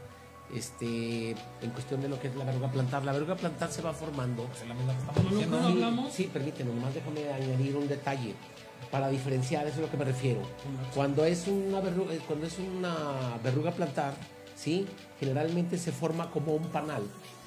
este, 0.54 1.30
en 1.30 1.70
cuestión 1.72 2.00
de 2.00 2.08
lo 2.08 2.18
que 2.20 2.28
es 2.28 2.36
la 2.36 2.44
verruga 2.44 2.70
plantar. 2.70 3.04
La 3.04 3.12
verruga 3.12 3.34
plantar 3.36 3.70
se 3.70 3.82
va 3.82 3.92
formando. 3.92 4.48
Es 4.54 4.66
la 4.68 4.74
misma 4.74 4.92
que 4.92 4.98
estamos 5.00 5.14
¿Con 5.16 5.24
lo 5.24 5.30
que 5.30 5.36
diciendo. 5.36 5.60
no 5.60 5.66
hablamos? 5.68 6.12
Sí, 6.12 6.30
permíteme, 6.32 6.72
nomás 6.74 6.94
déjame 6.94 7.28
añadir 7.32 7.76
un 7.76 7.88
detalle 7.88 8.34
para 8.90 9.08
diferenciar, 9.08 9.66
eso 9.66 9.76
es 9.76 9.82
lo 9.82 9.90
que 9.90 9.96
me 9.96 10.04
refiero. 10.04 10.40
Cuando 10.94 11.24
es 11.24 11.48
una 11.48 11.80
verruga, 11.80 12.14
cuando 12.28 12.46
es 12.46 12.56
una 12.58 12.94
verruga 13.42 13.72
plantar, 13.72 14.14
sí, 14.54 14.86
generalmente 15.18 15.78
se 15.78 15.90
forma 15.90 16.30
como 16.30 16.54
un 16.54 16.64
panal. 16.68 17.02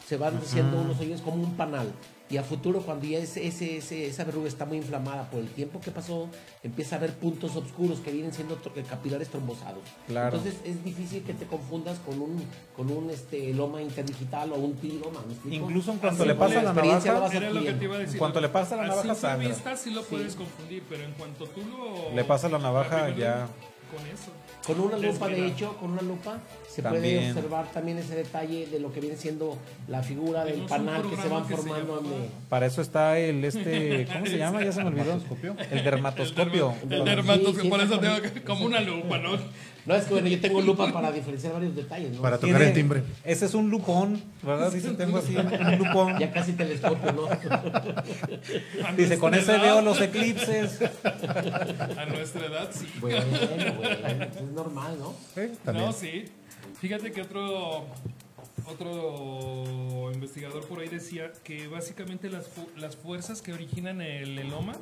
Se 0.05 0.17
van 0.17 0.37
haciendo 0.37 0.79
unos 0.81 0.99
hoyos 0.99 1.21
como 1.21 1.43
un 1.43 1.55
panal. 1.55 1.91
Y 2.29 2.35
a 2.35 2.43
futuro, 2.43 2.81
cuando 2.81 3.05
ya 3.07 3.19
ese, 3.19 3.47
ese, 3.47 3.77
ese- 3.77 4.05
esa 4.07 4.25
verruga 4.25 4.49
está 4.49 4.65
muy 4.65 4.75
inflamada 4.77 5.29
por 5.29 5.39
el 5.39 5.47
tiempo 5.47 5.79
que 5.79 5.91
pasó, 5.91 6.27
empieza 6.61 6.95
a 6.95 6.99
haber 6.99 7.13
puntos 7.13 7.55
oscuros 7.55 7.99
que 8.01 8.11
vienen 8.11 8.33
siendo 8.33 8.57
tro- 8.61 8.83
capilares 8.85 9.29
trombosados. 9.29 9.83
Claro. 10.07 10.35
Entonces 10.37 10.59
es 10.65 10.83
difícil 10.83 11.23
que 11.23 11.33
te 11.33 11.45
confundas 11.45 11.99
con 11.99 12.21
un, 12.21 12.43
con 12.75 12.91
un 12.91 13.09
este, 13.11 13.53
loma 13.53 13.81
interdigital 13.81 14.51
o 14.51 14.55
un 14.55 14.75
tiloma. 14.75 15.21
Incluso 15.49 15.93
en 15.93 15.99
cuanto 15.99 16.23
Así 16.23 16.27
le 16.27 16.35
pasa 16.35 16.61
la 16.61 16.71
experiencia 16.71 17.13
navaja, 17.13 17.37
Era 17.37 17.47
lo 17.47 17.53
que 17.53 17.57
adquiriendo. 17.69 17.79
te 17.79 17.85
iba 17.85 17.95
a 17.95 17.99
decir. 17.99 18.15
En 18.15 18.19
cuanto 18.19 18.41
le 18.41 18.49
pasa 18.49 18.75
la 18.75 18.81
A 18.83 18.87
navaja, 18.87 19.01
simple 19.03 19.19
sangra. 19.21 19.47
vista 19.49 19.75
sí 19.77 19.89
lo 19.91 20.03
puedes 20.03 20.35
confundir, 20.35 20.83
pero 20.89 21.03
en 21.05 21.13
cuanto 21.13 21.45
tú 21.47 21.61
lo... 21.61 22.13
Le 22.13 22.23
pasa 22.25 22.49
la 22.49 22.59
navaja, 22.59 23.09
ya. 23.15 23.47
Con 23.95 24.05
eso. 24.05 24.31
Con 24.65 24.81
una 24.81 24.97
lupa, 24.97 25.29
de 25.29 25.47
hecho, 25.47 25.77
con 25.77 25.91
una 25.91 26.01
lupa 26.01 26.39
se 26.77 26.83
También. 26.83 27.03
puede 27.17 27.31
observar 27.31 27.71
también 27.71 27.97
ese 27.97 28.15
detalle 28.15 28.67
de 28.67 28.79
lo 28.79 28.93
que 28.93 28.99
viene 29.01 29.17
siendo 29.17 29.57
la 29.87 30.03
figura 30.03 30.43
del 30.45 30.53
Tenemos 30.65 30.69
panal 30.71 31.01
que 31.09 31.15
se 31.17 31.27
van 31.27 31.43
que 31.47 31.55
se 31.55 31.61
formando. 31.63 32.01
llama- 32.01 32.25
Para 32.49 32.65
eso 32.67 32.81
está 32.83 33.17
el 33.17 33.43
este, 33.43 34.07
¿cómo 34.13 34.25
se 34.27 34.37
llama? 34.37 34.63
Ya 34.63 34.71
se 34.71 34.81
me 34.83 34.87
olvidó. 34.89 35.19
El 35.71 35.83
dermatoscopio. 35.83 36.73
El 36.89 37.03
dermatoscopio, 37.05 37.61
Sí, 37.63 37.67
por 37.69 37.81
eso 37.81 37.99
tengo 37.99 38.21
que, 38.21 38.43
como 38.43 38.65
una 38.67 38.79
lupa, 38.81 39.17
¿no? 39.17 39.31
No, 39.87 39.95
es 39.95 40.03
que 40.03 40.13
bueno, 40.15 40.27
yo 40.27 40.41
tengo 40.41 40.59
lupa 40.61 40.91
para 40.91 41.11
diferenciar 41.13 41.53
varios 41.53 41.73
detalles, 41.73 42.11
¿no? 42.11 42.21
Para 42.21 42.37
tocar 42.37 42.61
el 42.61 42.73
timbre. 42.73 43.03
Ese 43.23 43.45
es 43.45 43.53
un 43.53 43.69
lupón, 43.69 44.21
¿verdad? 44.43 44.69
Dice, 44.71 44.91
tengo 44.91 45.17
así 45.17 45.33
un 45.35 45.77
lupón. 45.77 46.19
Ya 46.19 46.29
casi 46.31 46.51
telescopio, 46.53 47.11
¿no? 47.13 47.27
Dice, 48.97 49.17
con 49.17 49.33
ese 49.33 49.57
veo 49.57 49.81
los 49.81 49.99
eclipses. 50.01 50.79
A 50.83 52.05
nuestra 52.05 52.45
edad, 52.47 52.69
sí. 52.71 52.85
bueno, 52.99 53.23
bueno, 53.47 53.73
bueno, 53.77 54.25
es 54.25 54.51
normal, 54.53 54.97
¿no? 54.99 55.13
Sí, 55.35 55.51
también. 55.63 55.85
No, 55.87 55.93
sí. 55.93 56.25
Fíjate 56.79 57.11
que 57.11 57.21
otro 57.21 57.85
otro 58.65 60.11
investigador 60.13 60.67
por 60.67 60.79
ahí 60.79 60.89
decía 60.89 61.31
que 61.43 61.67
básicamente 61.67 62.29
las, 62.29 62.47
fu- 62.47 62.67
las 62.75 62.97
fuerzas 62.97 63.41
que 63.41 63.53
originan 63.53 64.01
el 64.01 64.37
eloma 64.37 64.73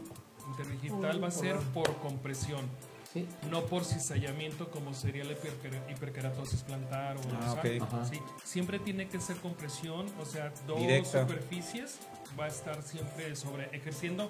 interdigital 0.47 1.23
va 1.23 1.27
a 1.27 1.31
ser 1.31 1.55
por 1.73 1.95
compresión, 1.97 2.65
Sí. 3.13 3.25
no 3.51 3.65
por 3.67 3.85
cizallamiento 3.85 4.69
como 4.71 4.93
sería 4.93 5.23
la 5.23 5.33
hiperker- 5.33 5.91
hiperkeratosis 5.91 6.63
plantar 6.63 7.15
o 7.17 7.21
Ah, 7.39 7.51
o 7.57 7.61
sea, 7.61 7.75
ok. 7.77 7.81
Ajá. 7.83 8.05
sí, 8.05 8.19
siempre 8.43 8.79
tiene 8.79 9.07
que 9.07 9.21
ser 9.21 9.37
compresión, 9.37 10.07
o 10.19 10.25
sea, 10.25 10.51
dos 10.67 10.79
Directa. 10.79 11.21
superficies 11.21 11.99
va 12.39 12.45
a 12.45 12.49
estar 12.49 12.81
siempre 12.81 13.35
sobre 13.35 13.65
ejerciendo 13.75 14.29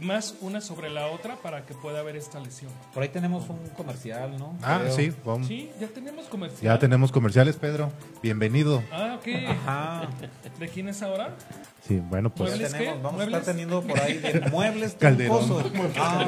más 0.00 0.34
una 0.40 0.60
sobre 0.60 0.90
la 0.90 1.06
otra 1.08 1.36
para 1.36 1.64
que 1.66 1.74
pueda 1.74 2.00
haber 2.00 2.16
esta 2.16 2.40
lesión. 2.40 2.70
Por 2.94 3.02
ahí 3.02 3.08
tenemos 3.10 3.48
un 3.48 3.58
comercial, 3.76 4.36
¿no? 4.38 4.56
Ah, 4.62 4.78
Creo. 4.82 4.96
sí, 4.96 5.12
vamos. 5.24 5.46
Sí, 5.46 5.70
ya 5.80 5.88
tenemos 5.88 6.26
comercial. 6.26 6.62
Ya 6.74 6.78
tenemos 6.78 7.12
comerciales, 7.12 7.56
Pedro. 7.56 7.92
Bienvenido. 8.22 8.82
Ah, 8.90 9.18
ok. 9.20 9.28
Ajá. 9.48 10.08
¿De 10.58 10.68
quién 10.68 10.88
es 10.88 11.02
ahora? 11.02 11.34
Sí, 11.86 12.00
bueno, 12.10 12.30
Ya 12.30 12.34
pues 12.36 12.50
¿Muebles 12.50 12.72
tenemos, 12.72 12.94
qué? 12.96 13.02
vamos 13.02 13.20
a 13.20 13.24
estar 13.24 13.42
teniendo 13.42 13.82
por 13.82 14.00
ahí 14.00 14.18
de 14.18 14.40
muebles 14.50 14.94
Calderón. 14.94 15.62
Ah, 15.98 16.26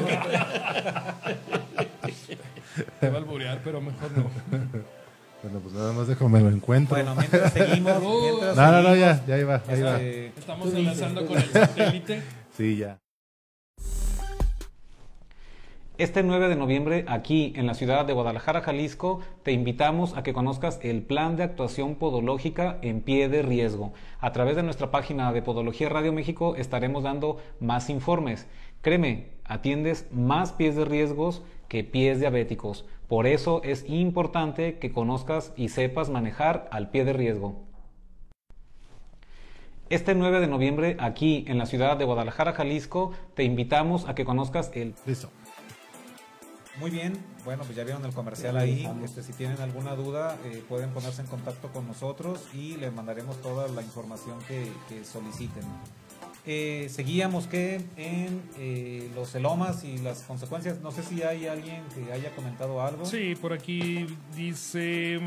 Te 2.99 3.09
va 3.09 3.15
a 3.15 3.17
alburear, 3.19 3.61
pero 3.63 3.81
mejor 3.81 4.11
no. 4.17 4.29
bueno, 5.43 5.59
pues 5.59 5.73
nada 5.73 5.93
más 5.93 6.07
déjame 6.07 6.39
lo 6.41 6.49
encuentro. 6.49 6.95
bueno, 6.95 7.15
mientras 7.15 7.53
seguimos. 7.53 8.01
Mientras 8.01 8.55
no, 8.57 8.71
no, 8.71 8.81
no, 8.81 8.95
ya, 8.95 9.25
ya 9.25 9.37
iba, 9.37 9.61
ahí 9.67 9.81
va. 9.81 9.95
este, 9.95 10.27
Estamos 10.37 10.73
enlazando 10.73 11.25
con 11.25 11.37
el 11.37 11.49
satélite. 11.51 12.21
Sí, 12.57 12.77
ya. 12.77 12.97
Este 15.97 16.23
9 16.23 16.49
de 16.49 16.57
noviembre, 16.57 17.05
aquí 17.07 17.53
en 17.55 17.67
la 17.67 17.73
ciudad 17.73 18.03
de 18.03 18.11
Guadalajara, 18.11 18.59
Jalisco, 18.59 19.21
te 19.43 19.53
invitamos 19.53 20.17
a 20.17 20.23
que 20.23 20.33
conozcas 20.33 20.77
el 20.83 21.01
plan 21.03 21.37
de 21.37 21.43
actuación 21.43 21.95
podológica 21.95 22.79
en 22.81 22.99
pie 22.99 23.29
de 23.29 23.41
riesgo. 23.41 23.93
A 24.19 24.33
través 24.33 24.57
de 24.57 24.63
nuestra 24.63 24.91
página 24.91 25.31
de 25.31 25.41
Podología 25.41 25.87
Radio 25.87 26.11
México 26.11 26.57
estaremos 26.57 27.03
dando 27.03 27.37
más 27.61 27.89
informes. 27.89 28.45
Créeme, 28.81 29.29
atiendes 29.45 30.05
más 30.11 30.51
pies 30.51 30.75
de 30.75 30.83
riesgos 30.83 31.43
que 31.69 31.85
pies 31.85 32.19
diabéticos. 32.19 32.85
Por 33.07 33.25
eso 33.25 33.61
es 33.63 33.87
importante 33.87 34.79
que 34.79 34.91
conozcas 34.91 35.53
y 35.55 35.69
sepas 35.69 36.09
manejar 36.09 36.67
al 36.71 36.89
pie 36.89 37.05
de 37.05 37.13
riesgo. 37.13 37.63
Este 39.89 40.13
9 40.13 40.41
de 40.41 40.47
noviembre, 40.47 40.97
aquí 40.99 41.45
en 41.47 41.57
la 41.57 41.67
ciudad 41.67 41.95
de 41.95 42.03
Guadalajara, 42.03 42.51
Jalisco, 42.51 43.13
te 43.33 43.45
invitamos 43.45 44.09
a 44.09 44.15
que 44.15 44.25
conozcas 44.25 44.71
el 44.73 44.93
Listo. 45.05 45.29
Muy 46.77 46.91
bien, 46.91 47.17
bueno, 47.45 47.63
pues 47.63 47.75
ya 47.75 47.83
vieron 47.83 48.03
el 48.05 48.13
comercial 48.13 48.57
ahí. 48.57 48.89
Este, 49.03 49.23
si 49.23 49.31
tienen 49.31 49.61
alguna 49.61 49.95
duda, 49.95 50.37
eh, 50.43 50.63
pueden 50.67 50.89
ponerse 50.91 51.21
en 51.21 51.27
contacto 51.27 51.69
con 51.69 51.87
nosotros 51.87 52.41
y 52.53 52.75
les 52.75 52.93
mandaremos 52.93 53.41
toda 53.41 53.67
la 53.69 53.81
información 53.81 54.39
que, 54.47 54.71
que 54.89 55.05
soliciten. 55.05 55.63
Eh, 56.47 56.87
seguíamos 56.91 57.47
que 57.47 57.81
en 57.97 58.43
eh, 58.57 59.09
los 59.15 59.31
celomas 59.31 59.83
y 59.83 59.97
las 59.99 60.21
consecuencias. 60.23 60.79
No 60.81 60.91
sé 60.91 61.01
si 61.01 61.23
hay 61.23 61.47
alguien 61.47 61.83
que 61.95 62.11
haya 62.11 62.35
comentado 62.35 62.81
algo. 62.81 63.05
Sí, 63.05 63.35
por 63.35 63.53
aquí 63.53 64.05
dice 64.35 65.21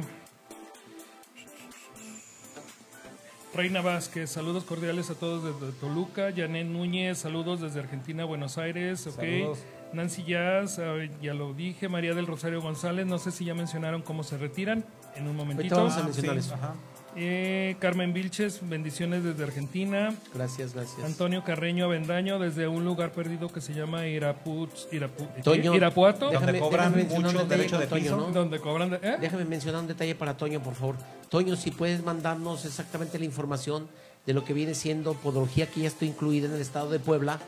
Reina 3.55 3.81
Vázquez, 3.81 4.31
saludos 4.31 4.63
cordiales 4.63 5.11
a 5.11 5.15
todos 5.15 5.43
desde 5.61 5.73
Toluca. 5.81 6.33
Janet 6.37 6.67
Núñez, 6.67 7.19
saludos 7.19 7.61
desde 7.61 7.81
Argentina, 7.81 8.25
Buenos 8.25 8.59
Aires. 8.59 9.05
ok. 9.07 9.15
Saludos. 9.17 9.59
Nancy 9.93 10.23
Jazz, 10.25 10.81
ya 11.23 11.35
lo 11.35 11.55
dije. 11.55 11.89
María 11.89 12.15
del 12.15 12.27
Rosario 12.27 12.61
González, 12.61 13.07
no 13.07 13.19
sé 13.19 13.31
si 13.31 13.45
ya 13.45 13.55
mencionaron 13.55 14.03
cómo 14.03 14.23
se 14.23 14.37
retiran. 14.39 14.85
En 15.17 15.27
un 15.27 15.37
momentito. 15.37 15.75
vamos 15.77 15.97
a 15.97 16.03
mencionar 16.05 16.35
sí, 16.35 16.41
eso. 16.47 16.55
ajá. 16.55 16.75
Eh, 17.17 17.75
Carmen 17.81 18.13
Vilches, 18.13 18.61
bendiciones 18.69 19.25
desde 19.25 19.43
Argentina. 19.43 20.15
Gracias, 20.35 20.75
gracias. 20.75 21.05
Antonio 21.05 21.43
Carreño 21.43 21.87
Avendaño, 21.87 22.39
desde 22.39 22.69
un 22.69 22.85
lugar 22.85 23.11
perdido 23.13 23.49
que 23.49 23.61
se 23.61 23.73
llama 23.75 24.07
Iraput, 24.07 24.71
Irapu- 24.93 25.43
Toño, 25.43 25.75
Irapuato, 25.75 26.27
Donde 26.31 26.53
Déjame- 26.53 26.59
cobran 26.61 26.93
déjame 26.93 26.97
mencionar 27.03 27.19
un 27.19 27.33
mucho 27.35 27.39
detalle 27.45 27.57
derecho 27.63 27.79
de 27.81 27.87
Toño, 27.89 28.03
piso. 28.03 28.17
¿no? 28.19 28.31
donde 28.31 28.61
cobran... 28.61 28.91
de- 28.91 28.97
¿eh? 29.03 29.17
Déjame 29.21 29.45
mencionar 29.47 29.81
un 29.81 29.89
detalle 29.89 30.15
para 30.15 30.37
Toño, 30.37 30.63
por 30.63 30.75
favor. 30.75 30.95
Toño, 31.29 31.57
si 31.57 31.73
puedes 31.73 32.05
mandarnos 32.05 32.65
exactamente 32.65 33.19
la 33.19 33.25
información 33.25 33.89
de 34.25 34.35
lo 34.35 34.45
que 34.45 34.53
viene 34.53 34.75
siendo 34.75 35.15
podología, 35.15 35.67
que 35.67 35.81
ya 35.81 35.89
está 35.89 36.05
incluida 36.05 36.47
en 36.47 36.55
el 36.55 36.61
estado 36.61 36.91
de 36.91 37.01
Puebla, 37.01 37.41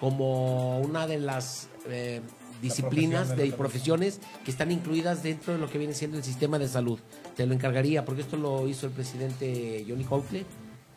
como 0.00 0.78
una 0.78 1.06
de 1.06 1.18
las 1.18 1.68
eh, 1.88 2.20
disciplinas 2.62 3.30
de 3.30 3.36
de 3.36 3.48
la 3.48 3.56
profesiones 3.56 4.20
que 4.44 4.50
están 4.50 4.70
incluidas 4.70 5.22
dentro 5.22 5.52
de 5.52 5.58
lo 5.58 5.70
que 5.70 5.78
viene 5.78 5.94
siendo 5.94 6.16
el 6.16 6.24
sistema 6.24 6.58
de 6.58 6.68
salud. 6.68 6.98
Te 7.36 7.46
lo 7.46 7.54
encargaría, 7.54 8.04
porque 8.04 8.22
esto 8.22 8.36
lo 8.36 8.66
hizo 8.68 8.86
el 8.86 8.92
presidente 8.92 9.84
Johnny 9.88 10.04
Coakley. 10.04 10.44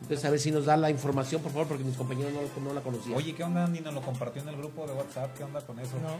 Entonces, 0.00 0.24
a 0.24 0.30
ver 0.30 0.40
si 0.40 0.50
nos 0.50 0.64
da 0.64 0.76
la 0.76 0.90
información, 0.90 1.40
por 1.42 1.52
favor, 1.52 1.68
porque 1.68 1.84
mis 1.84 1.96
compañeros 1.96 2.32
no, 2.32 2.62
no 2.64 2.74
la 2.74 2.80
conocían. 2.80 3.16
Oye, 3.16 3.34
¿qué 3.34 3.44
onda? 3.44 3.68
Ni 3.68 3.80
nos 3.80 3.94
lo 3.94 4.02
compartió 4.02 4.42
en 4.42 4.48
el 4.48 4.56
grupo 4.56 4.84
de 4.86 4.94
WhatsApp. 4.94 5.36
¿Qué 5.36 5.44
onda 5.44 5.60
con 5.60 5.78
eso? 5.78 5.96
No. 6.00 6.16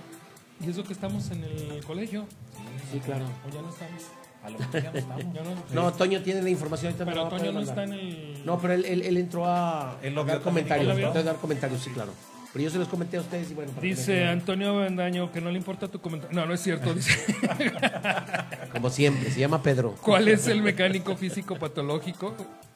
Y 0.65 0.71
eso 0.71 0.85
que 0.85 0.93
estamos 0.93 1.29
en 1.33 1.43
el 1.43 1.85
colegio. 1.85 2.27
sí, 2.93 3.01
claro. 3.01 3.25
O 3.45 3.53
ya 3.53 3.61
no 3.61 3.71
estamos. 3.71 4.03
A 4.45 4.51
lo 4.51 4.59
mejor 4.59 4.83
ya 4.83 4.93
no 4.93 4.99
estamos. 4.99 5.25
Ya 5.35 5.43
no. 5.43 5.83
No, 5.83 5.93
Toño 5.93 6.23
tiene 6.23 6.43
la 6.43 6.51
información. 6.51 6.93
ahorita 6.93 7.05
pero 7.05 7.29
Toño 7.29 7.53
no 7.53 7.61
está 7.61 7.83
en 7.83 7.93
el. 7.93 8.47
No, 8.47 8.61
pero 8.61 8.75
él, 8.75 8.85
él, 8.85 9.03
él 9.03 9.17
entró 9.17 9.47
a, 9.47 9.99
Él 10.03 10.15
lo 10.15 10.23
a 10.23 10.25
dar 10.25 10.41
comentarios. 10.41 11.17
a 11.17 11.23
dar 11.23 11.37
comentarios, 11.37 11.83
sí, 11.83 11.91
claro. 11.91 12.13
Pero 12.53 12.65
yo 12.65 12.71
se 12.71 12.79
los 12.79 12.89
comenté 12.89 13.17
a 13.17 13.21
ustedes 13.21 13.51
y 13.51 13.55
bueno. 13.55 13.73
que 13.75 13.81
Dice 13.87 14.27
Antonio 14.27 14.77
Bendaño 14.77 15.33
que 15.33 15.41
no 15.41 15.51
le 15.51 15.57
importa 15.57 15.89
tu 15.89 16.01
comentario. 16.01 16.39
No, 16.39 16.45
no 16.47 16.53
es 16.53 16.61
cierto. 16.61 16.93
Dice: 16.95 17.13
Como 18.73 18.91
siempre, 18.91 19.31
se 19.31 19.41
llama 19.41 19.63
Pedro. 19.63 19.95
¿Cuál 20.03 20.29
es 20.29 20.47
el 20.49 20.63
mecánico 20.63 21.17
físico 21.17 21.57
patológico? 21.57 22.35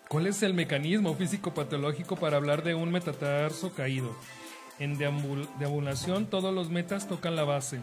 ¿Cuál 0.09 0.29
es 0.29 0.43
el 0.43 0.55
mecanismo 0.55 1.15
físico 1.15 1.53
patológico 1.53 2.17
para 2.17 2.37
hablar 2.37 2.63
de 2.63 2.75
un 2.75 2.91
metatarso 2.91 3.73
caído? 3.73 4.17
En 4.79 4.99
deambul- 4.99 5.49
deambulación, 5.59 6.27
todos 6.27 6.55
los 6.55 6.71
metas 6.71 7.09
tocan 7.09 7.35
la 7.37 7.45
base. 7.45 7.81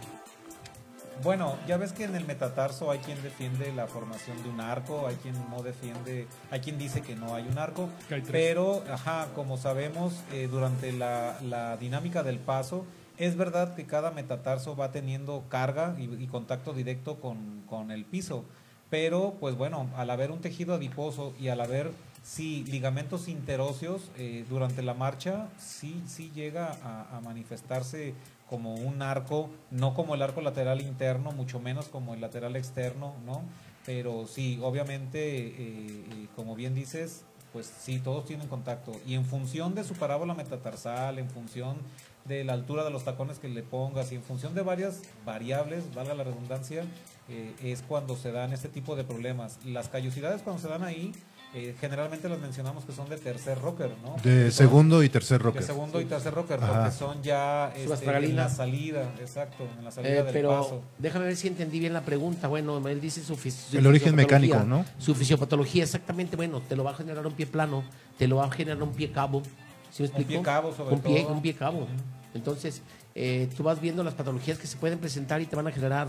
Bueno, 1.21 1.57
ya 1.67 1.77
ves 1.77 1.93
que 1.93 2.03
en 2.03 2.15
el 2.15 2.25
metatarso 2.25 2.91
hay 2.91 2.99
quien 2.99 3.21
defiende 3.21 3.71
la 3.71 3.87
formación 3.87 4.41
de 4.43 4.49
un 4.49 4.59
arco, 4.59 5.07
hay 5.07 5.15
quien 5.15 5.35
no 5.49 5.61
defiende, 5.61 6.27
hay 6.51 6.59
quien 6.59 6.77
dice 6.77 7.01
que 7.01 7.15
no 7.15 7.35
hay 7.35 7.47
un 7.47 7.57
arco, 7.57 7.89
hay 8.09 8.21
pero, 8.29 8.83
ajá, 8.91 9.27
como 9.35 9.57
sabemos, 9.57 10.15
eh, 10.33 10.47
durante 10.51 10.91
la, 10.91 11.37
la 11.41 11.77
dinámica 11.77 12.23
del 12.23 12.39
paso, 12.39 12.85
es 13.17 13.37
verdad 13.37 13.75
que 13.75 13.85
cada 13.85 14.11
metatarso 14.11 14.75
va 14.75 14.91
teniendo 14.91 15.43
carga 15.49 15.95
y, 15.97 16.03
y 16.21 16.27
contacto 16.27 16.73
directo 16.73 17.19
con, 17.21 17.63
con 17.69 17.91
el 17.91 18.05
piso, 18.05 18.43
pero, 18.89 19.35
pues 19.39 19.55
bueno, 19.55 19.89
al 19.95 20.09
haber 20.09 20.31
un 20.31 20.41
tejido 20.41 20.73
adiposo 20.75 21.33
y 21.39 21.47
al 21.47 21.61
haber, 21.61 21.91
sí, 22.21 22.65
ligamentos 22.67 23.27
interóseos 23.27 24.11
eh, 24.17 24.45
durante 24.49 24.81
la 24.81 24.93
marcha, 24.93 25.47
sí, 25.57 26.03
sí 26.05 26.31
llega 26.35 26.77
a, 26.83 27.17
a 27.17 27.21
manifestarse 27.21 28.13
como 28.49 28.75
un 28.75 29.01
arco, 29.01 29.49
no 29.71 29.93
como 29.93 30.15
el 30.15 30.21
arco 30.21 30.41
lateral 30.41 30.81
interno, 30.81 31.31
mucho 31.31 31.59
menos 31.59 31.87
como 31.87 32.13
el 32.13 32.21
lateral 32.21 32.55
externo, 32.55 33.15
¿no? 33.25 33.43
Pero 33.85 34.27
sí, 34.27 34.59
obviamente, 34.61 35.47
eh, 35.47 35.55
eh, 35.57 36.27
como 36.35 36.55
bien 36.55 36.73
dices, 36.73 37.25
pues 37.51 37.71
sí, 37.79 37.99
todos 37.99 38.25
tienen 38.25 38.47
contacto. 38.47 38.93
Y 39.05 39.13
en 39.13 39.25
función 39.25 39.75
de 39.75 39.83
su 39.83 39.93
parábola 39.93 40.33
metatarsal, 40.33 41.19
en 41.19 41.29
función 41.29 41.77
de 42.25 42.43
la 42.43 42.53
altura 42.53 42.83
de 42.83 42.89
los 42.89 43.03
tacones 43.03 43.39
que 43.39 43.49
le 43.49 43.63
pongas 43.63 44.11
y 44.11 44.15
en 44.15 44.23
función 44.23 44.55
de 44.55 44.61
varias 44.61 45.01
variables, 45.25 45.93
valga 45.93 46.15
la 46.15 46.23
redundancia, 46.23 46.85
eh, 47.29 47.53
es 47.61 47.81
cuando 47.81 48.15
se 48.15 48.31
dan 48.31 48.53
este 48.53 48.69
tipo 48.69 48.95
de 48.95 49.03
problemas. 49.03 49.59
Las 49.65 49.89
callosidades 49.89 50.41
cuando 50.41 50.61
se 50.61 50.67
dan 50.67 50.83
ahí, 50.83 51.13
eh, 51.55 51.75
generalmente 51.79 52.27
las 52.29 52.39
mencionamos 52.39 52.83
que 52.83 52.91
son 52.93 53.07
de 53.09 53.17
tercer 53.17 53.59
rocker, 53.59 53.91
¿no? 54.03 54.15
De 54.23 54.51
Son- 54.51 54.65
segundo 54.67 55.03
y 55.03 55.09
tercer 55.09 55.37
de 55.37 55.43
rocker. 55.43 55.63
segundo 55.63 56.01
y 56.01 56.05
tercer 56.05 56.33
rocker, 56.33 56.59
Ajá. 56.63 56.73
porque 56.73 56.91
son 56.97 57.21
ya 57.21 57.71
este, 57.75 58.05
en 58.17 58.35
la 58.35 58.49
salida, 58.49 59.13
exacto, 59.19 59.67
en 59.77 59.85
la 59.85 59.91
salida 59.91 60.13
Eh, 60.13 60.23
del 60.23 60.33
pero 60.33 60.49
paso. 60.49 60.81
déjame 60.97 61.25
ver 61.25 61.35
si 61.35 61.47
entendí 61.47 61.79
bien 61.79 61.93
la 61.93 62.01
pregunta. 62.01 62.47
Bueno, 62.47 62.85
él 62.87 62.99
dice 62.99 63.23
su, 63.23 63.35
su 63.35 63.77
El 63.77 63.85
origen 63.85 64.15
mecánico, 64.15 64.59
¿no? 64.61 64.83
Su 64.97 65.13
fisiopatología, 65.15 65.83
exactamente. 65.83 66.35
Bueno, 66.35 66.61
te 66.61 66.75
lo 66.75 66.83
va 66.83 66.91
a 66.91 66.95
generar 66.95 67.25
un 67.27 67.33
pie 67.33 67.45
plano, 67.45 67.83
te 68.17 68.27
lo 68.27 68.37
va 68.37 68.45
a 68.45 68.51
generar 68.51 68.81
un 68.81 68.91
pie 68.93 69.11
cabo. 69.11 69.43
¿Sí 69.91 70.01
me 70.01 70.09
Un 70.09 70.15
explico? 70.15 70.27
pie 70.29 70.41
cabo, 70.41 70.73
sobre 70.75 70.95
un 70.95 71.01
pie, 71.01 71.21
todo. 71.23 71.33
Un 71.33 71.41
pie 71.43 71.53
cabo. 71.53 71.87
Entonces, 72.33 72.81
eh, 73.13 73.47
tú 73.55 73.61
vas 73.61 73.79
viendo 73.79 74.03
las 74.03 74.15
patologías 74.15 74.57
que 74.57 74.65
se 74.65 74.75
pueden 74.77 74.97
presentar 74.97 75.39
y 75.39 75.45
te 75.45 75.55
van 75.55 75.67
a 75.67 75.71
generar 75.71 76.07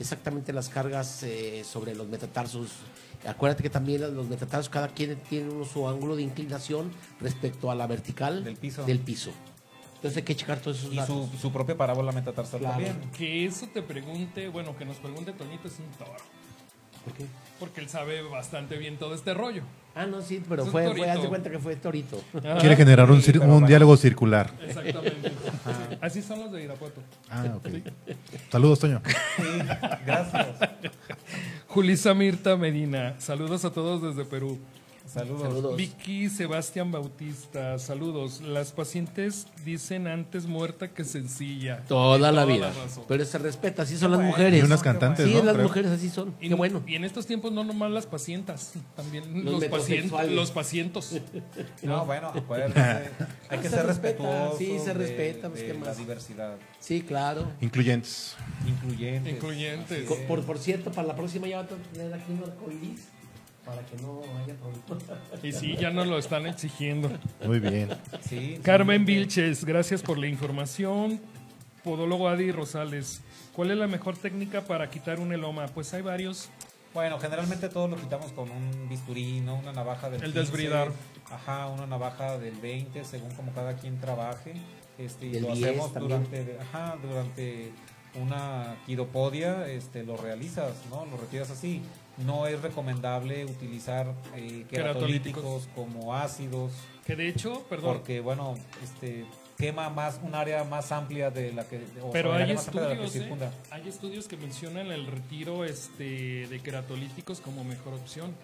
exactamente 0.00 0.52
las 0.52 0.68
cargas 0.70 1.22
eh, 1.24 1.62
sobre 1.70 1.94
los 1.94 2.06
metatarsos. 2.08 2.70
Acuérdate 3.26 3.62
que 3.62 3.70
también 3.70 4.00
los 4.14 4.28
metatarsos, 4.28 4.68
cada 4.68 4.88
quien 4.88 5.16
tiene 5.28 5.50
uno 5.50 5.64
su 5.64 5.88
ángulo 5.88 6.14
de 6.16 6.22
inclinación 6.22 6.90
respecto 7.20 7.70
a 7.70 7.74
la 7.74 7.86
vertical 7.86 8.44
Del 8.44 8.56
piso. 8.56 8.84
Del 8.84 9.00
piso. 9.00 9.32
Entonces 9.96 10.18
hay 10.18 10.22
que 10.22 10.36
checar 10.36 10.60
todos 10.60 10.78
esos 10.78 10.94
Y 10.94 11.00
su, 11.00 11.28
su 11.40 11.50
propia 11.52 11.76
parábola 11.76 12.12
metatarsal 12.12 12.60
Claro. 12.60 12.74
también. 12.84 13.10
Que 13.16 13.44
eso 13.44 13.66
te 13.66 13.82
pregunte, 13.82 14.48
bueno, 14.48 14.76
que 14.76 14.84
nos 14.84 14.96
pregunte 14.98 15.32
Toñito 15.32 15.66
es 15.66 15.78
un 15.80 15.86
toro. 15.98 16.12
¿Por 17.04 17.12
qué? 17.14 17.26
Porque 17.58 17.80
él 17.80 17.88
sabe 17.88 18.22
bastante 18.22 18.76
bien 18.76 18.96
todo 18.98 19.14
este 19.14 19.34
rollo. 19.34 19.62
Ah, 20.00 20.06
no, 20.06 20.22
sí, 20.22 20.40
pero 20.48 20.62
Es 20.62 20.68
fue, 20.70 20.94
fue, 20.94 21.10
haz 21.10 21.20
de 21.20 21.28
cuenta 21.28 21.50
que 21.50 21.58
fue 21.58 21.74
torito. 21.74 22.22
Quiere 22.60 22.76
generar 22.76 23.10
un, 23.10 23.20
cir- 23.20 23.40
un 23.40 23.48
bueno. 23.48 23.66
diálogo 23.66 23.96
circular. 23.96 24.48
Exactamente. 24.64 25.32
Así 26.00 26.22
son 26.22 26.38
los 26.38 26.52
de 26.52 26.62
Irapuato. 26.62 27.00
Ah, 27.28 27.44
ok. 27.56 27.68
Saludos, 28.52 28.78
Toño. 28.78 29.02
Sí, 29.36 29.42
gracias. 30.06 30.46
Julisa 31.66 32.14
Mirta 32.14 32.56
Medina, 32.56 33.14
saludos 33.18 33.64
a 33.64 33.70
todos 33.72 34.00
desde 34.02 34.24
Perú. 34.28 34.58
Saludos. 35.08 35.42
Saludos. 35.42 35.76
Vicky 35.76 36.28
Sebastián 36.28 36.92
Bautista, 36.92 37.78
saludos. 37.78 38.42
Las 38.42 38.72
pacientes 38.72 39.46
dicen 39.64 40.06
antes 40.06 40.46
muerta 40.46 40.88
que 40.88 41.02
sencilla. 41.04 41.82
Toda 41.88 42.18
la 42.18 42.30
Toda 42.42 42.44
vida. 42.44 42.72
Pero 43.08 43.24
se 43.24 43.38
respeta, 43.38 43.84
así 43.84 43.96
son 43.96 44.10
las 44.10 44.20
mujeres. 44.20 44.60
Y 44.62 44.66
unas 44.66 44.82
cantantes, 44.82 45.24
Sí, 45.26 45.32
¿no? 45.34 45.44
las 45.44 45.54
Creo. 45.54 45.66
mujeres 45.66 45.90
así 45.92 46.10
son. 46.10 46.34
Y, 46.40 46.48
Qué 46.48 46.54
bueno. 46.54 46.82
y 46.86 46.94
en 46.94 47.04
estos 47.04 47.26
tiempos 47.26 47.52
no 47.52 47.64
nomás 47.64 47.90
las 47.90 48.06
pacientas, 48.06 48.74
también 48.96 49.44
Los 49.44 49.54
los, 49.54 49.64
pacientes. 49.64 50.30
Los 50.30 50.50
pacientos. 50.50 51.14
No, 51.82 52.04
bueno, 52.04 52.28
acuérdense. 52.28 52.78
Hay 53.48 53.58
que 53.60 53.68
Se 53.70 53.76
ser 53.76 53.86
respeta, 53.86 54.18
respetuosos. 54.18 54.58
sí, 54.58 54.78
se 54.78 54.86
de- 54.86 54.94
respeta, 54.94 55.48
pues, 55.48 55.60
de 55.62 55.66
¿qué 55.68 55.74
la 55.74 55.80
más? 55.86 55.96
diversidad. 55.96 56.56
Sí, 56.80 57.00
claro. 57.00 57.50
Incluyentes. 57.62 58.36
Incluyentes. 58.66 59.32
Incluyentes. 59.34 60.12
Por, 60.28 60.42
por 60.44 60.58
cierto, 60.58 60.92
para 60.92 61.08
la 61.08 61.16
próxima 61.16 61.46
ya 61.48 61.58
va 61.58 61.62
a 61.62 61.66
tener 61.68 62.12
aquí 62.12 62.32
un 62.32 62.42
arcoiris 62.44 63.08
para 63.68 63.82
que 63.82 63.96
no 63.98 64.22
haya 64.42 64.54
problema. 64.54 65.42
Y 65.42 65.52
sí, 65.52 65.76
ya 65.76 65.90
nos 65.90 66.06
lo 66.06 66.18
están 66.18 66.46
exigiendo. 66.46 67.10
Muy 67.44 67.60
bien. 67.60 67.90
Sí, 68.22 68.56
sí. 68.56 68.60
Carmen 68.62 69.04
Vilches, 69.04 69.64
gracias 69.64 70.02
por 70.02 70.16
la 70.16 70.26
información. 70.26 71.20
Podólogo 71.84 72.28
Adi 72.28 72.50
Rosales, 72.50 73.20
¿cuál 73.52 73.70
es 73.70 73.76
la 73.76 73.86
mejor 73.86 74.16
técnica 74.16 74.62
para 74.62 74.90
quitar 74.90 75.20
un 75.20 75.32
eloma? 75.32 75.66
Pues 75.68 75.92
hay 75.92 76.02
varios. 76.02 76.48
Bueno, 76.94 77.18
generalmente 77.18 77.68
todos 77.68 77.90
lo 77.90 77.96
quitamos 77.96 78.32
con 78.32 78.50
un 78.50 78.88
bisturí, 78.88 79.40
¿no? 79.40 79.56
Una 79.56 79.72
navaja 79.72 80.08
del 80.08 80.22
El 80.22 80.32
15, 80.32 80.40
desbridar. 80.40 80.90
Ajá, 81.30 81.66
una 81.66 81.86
navaja 81.86 82.38
del 82.38 82.56
20, 82.56 83.04
según 83.04 83.30
como 83.32 83.52
cada 83.52 83.76
quien 83.76 84.00
trabaje. 84.00 84.54
Este, 84.96 85.26
y 85.26 85.40
lo 85.40 85.54
10 85.54 85.68
hacemos 85.68 85.94
durante, 85.94 86.58
ajá, 86.60 86.96
durante 87.02 87.72
una 88.14 88.76
quiropodia, 88.86 89.68
este, 89.68 90.02
lo 90.02 90.16
realizas, 90.16 90.72
¿no? 90.90 91.04
Lo 91.06 91.18
retiras 91.18 91.50
así. 91.50 91.82
No 92.26 92.46
es 92.46 92.60
recomendable 92.62 93.44
utilizar 93.44 94.12
eh, 94.34 94.64
Queratolíticos. 94.68 94.68
queratolíticos 94.70 95.68
como 95.74 96.14
ácidos, 96.16 96.72
Que 97.06 97.14
de 97.16 97.28
hecho, 97.28 97.64
perdón, 97.68 97.96
porque, 97.98 98.20
bueno, 98.20 98.54
este 98.82 99.24
quema 99.56 99.88
más 99.90 100.20
un 100.22 100.34
área 100.36 100.62
más 100.64 100.92
amplia 100.92 101.30
de 101.30 101.52
la 101.52 101.64
que 101.68 101.80
o 102.02 102.10
pero 102.12 102.32
hay 102.32 102.52
estudios, 102.52 102.92
¿eh? 103.14 103.20
circunda. 103.20 103.52
hay 103.70 103.88
estudios 103.88 104.28
que 104.28 104.36
mencionan 104.36 104.86
el 104.92 105.06
retiro 105.06 105.64
este, 105.64 106.46
de 106.46 106.60
queratolíticos 106.60 107.40
como 107.40 107.64
mejor 107.64 107.94
opción. 107.94 108.34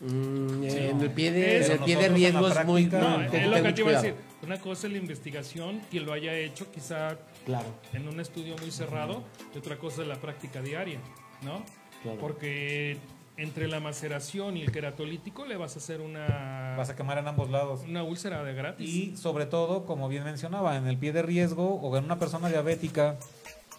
Mm, 0.00 0.68
Sí. 0.68 0.78
en 0.78 1.00
el 1.00 1.10
pie 1.10 1.30
de, 1.32 1.58
el 1.66 1.78
pie 1.80 1.96
de 1.96 2.08
riesgo 2.08 2.48
es 2.48 2.64
muy. 2.64 2.86
No, 2.86 3.22
es 3.22 3.46
lo 3.46 3.62
que 3.62 3.72
te 3.72 3.80
iba 3.82 3.90
a 3.90 3.94
decir. 3.94 4.14
Una 4.42 4.58
cosa 4.58 4.86
es 4.88 4.92
la 4.94 4.98
investigación, 4.98 5.80
quien 5.90 6.04
lo 6.06 6.12
haya 6.12 6.34
hecho 6.36 6.70
quizá 6.72 7.16
Claro, 7.44 7.68
en 7.92 8.08
un 8.08 8.18
estudio 8.18 8.56
muy 8.60 8.70
cerrado, 8.72 9.22
y 9.54 9.58
otra 9.58 9.78
cosa 9.78 10.02
es 10.02 10.08
la 10.08 10.16
práctica 10.16 10.60
diaria, 10.60 10.98
¿no? 11.42 11.62
Claro. 12.02 12.18
Porque 12.20 12.98
entre 13.36 13.66
la 13.66 13.80
maceración 13.80 14.56
y 14.56 14.62
el 14.62 14.70
queratolítico 14.72 15.46
le 15.46 15.56
vas 15.56 15.74
a 15.76 15.78
hacer 15.78 16.00
una, 16.00 16.74
Vas 16.76 16.90
a 16.90 16.96
quemar 16.96 17.18
en 17.18 17.28
ambos 17.28 17.50
lados. 17.50 17.80
una 17.88 18.02
úlcera 18.02 18.42
de 18.44 18.54
gratis. 18.54 18.88
Y 18.88 19.16
sobre 19.16 19.46
todo, 19.46 19.84
como 19.86 20.08
bien 20.08 20.24
mencionaba, 20.24 20.76
en 20.76 20.86
el 20.86 20.98
pie 20.98 21.12
de 21.12 21.22
riesgo 21.22 21.76
o 21.76 21.96
en 21.96 22.04
una 22.04 22.18
persona 22.18 22.48
diabética, 22.48 23.16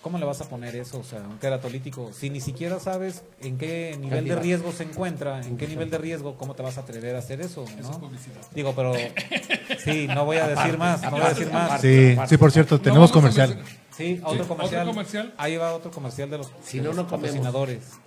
¿cómo 0.02 0.18
le 0.18 0.26
vas 0.26 0.42
a 0.42 0.50
poner 0.50 0.76
eso? 0.76 1.00
O 1.00 1.04
sea, 1.04 1.20
un 1.20 1.38
queratolítico. 1.38 2.12
Si 2.14 2.30
ni 2.30 2.42
siquiera 2.42 2.80
sabes 2.80 3.24
en 3.42 3.58
qué 3.58 3.96
nivel 4.00 4.28
de 4.28 4.36
riesgo 4.36 4.72
se 4.72 4.84
encuentra, 4.84 5.42
en 5.46 5.56
qué 5.58 5.68
nivel 5.68 5.90
de 5.90 5.98
riesgo, 6.00 6.36
¿cómo 6.36 6.56
te 6.56 6.64
vas 6.64 6.78
a 6.78 6.82
atrever 6.82 7.16
a 7.16 7.20
hacer 7.20 7.40
eso? 7.40 7.64
Eso 7.64 7.78
es 7.80 7.90
¿no? 7.90 8.00
publicidad. 8.00 8.42
Digo, 8.56 8.74
pero 8.76 8.94
sí, 9.84 10.08
no 10.08 10.26
voy 10.26 10.38
a 10.38 10.48
decir 10.48 10.78
más, 10.78 11.02
no 11.04 11.12
voy 11.12 11.22
a 11.22 11.30
decir 11.30 11.52
más. 11.52 11.80
Sí, 11.80 12.18
sí, 12.28 12.38
por 12.38 12.52
cierto, 12.52 12.76
No 12.76 12.82
tenemos 12.82 13.12
a 13.12 13.14
comercial. 13.14 13.64
Sí, 13.96 14.20
otro 14.24 14.44
Sí, 14.44 14.50
comercial. 14.50 14.82
otro 14.82 14.94
comercial. 14.94 15.34
Ahí 15.38 15.58
va 15.58 15.74
otro 15.74 15.91
comercial 15.91 16.30
de 16.30 16.39
los, 16.39 16.52
Si 16.64 16.78
de 16.78 16.84
no, 16.84 16.89
los 16.89 16.98
no 16.98 17.08
patrocinadores. 17.08 18.00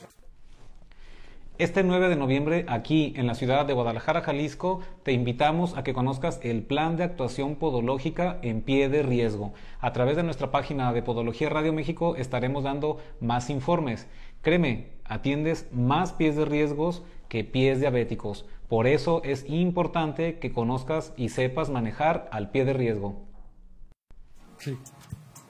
Este 1.58 1.82
9 1.82 2.10
de 2.10 2.16
noviembre, 2.16 2.66
aquí 2.68 3.14
en 3.16 3.26
la 3.26 3.34
ciudad 3.34 3.64
de 3.64 3.72
Guadalajara, 3.72 4.20
Jalisco, 4.20 4.80
te 5.04 5.12
invitamos 5.12 5.74
a 5.74 5.82
que 5.84 5.94
conozcas 5.94 6.38
el 6.42 6.62
plan 6.62 6.98
de 6.98 7.04
actuación 7.04 7.56
podológica 7.56 8.38
en 8.42 8.60
pie 8.60 8.90
de 8.90 9.02
riesgo. 9.02 9.54
A 9.80 9.92
través 9.94 10.16
de 10.16 10.22
nuestra 10.22 10.50
página 10.50 10.92
de 10.92 11.02
Podología 11.02 11.48
Radio 11.48 11.72
México 11.72 12.14
estaremos 12.16 12.64
dando 12.64 12.98
más 13.20 13.48
informes. 13.48 14.06
Créeme, 14.42 14.88
atiendes 15.04 15.66
más 15.72 16.12
pies 16.12 16.36
de 16.36 16.44
riesgos 16.44 17.02
que 17.30 17.42
pies 17.42 17.80
diabéticos. 17.80 18.44
Por 18.68 18.86
eso 18.86 19.22
es 19.24 19.48
importante 19.48 20.38
que 20.38 20.52
conozcas 20.52 21.14
y 21.16 21.30
sepas 21.30 21.70
manejar 21.70 22.28
al 22.32 22.50
pie 22.50 22.66
de 22.66 22.74
riesgo. 22.74 23.24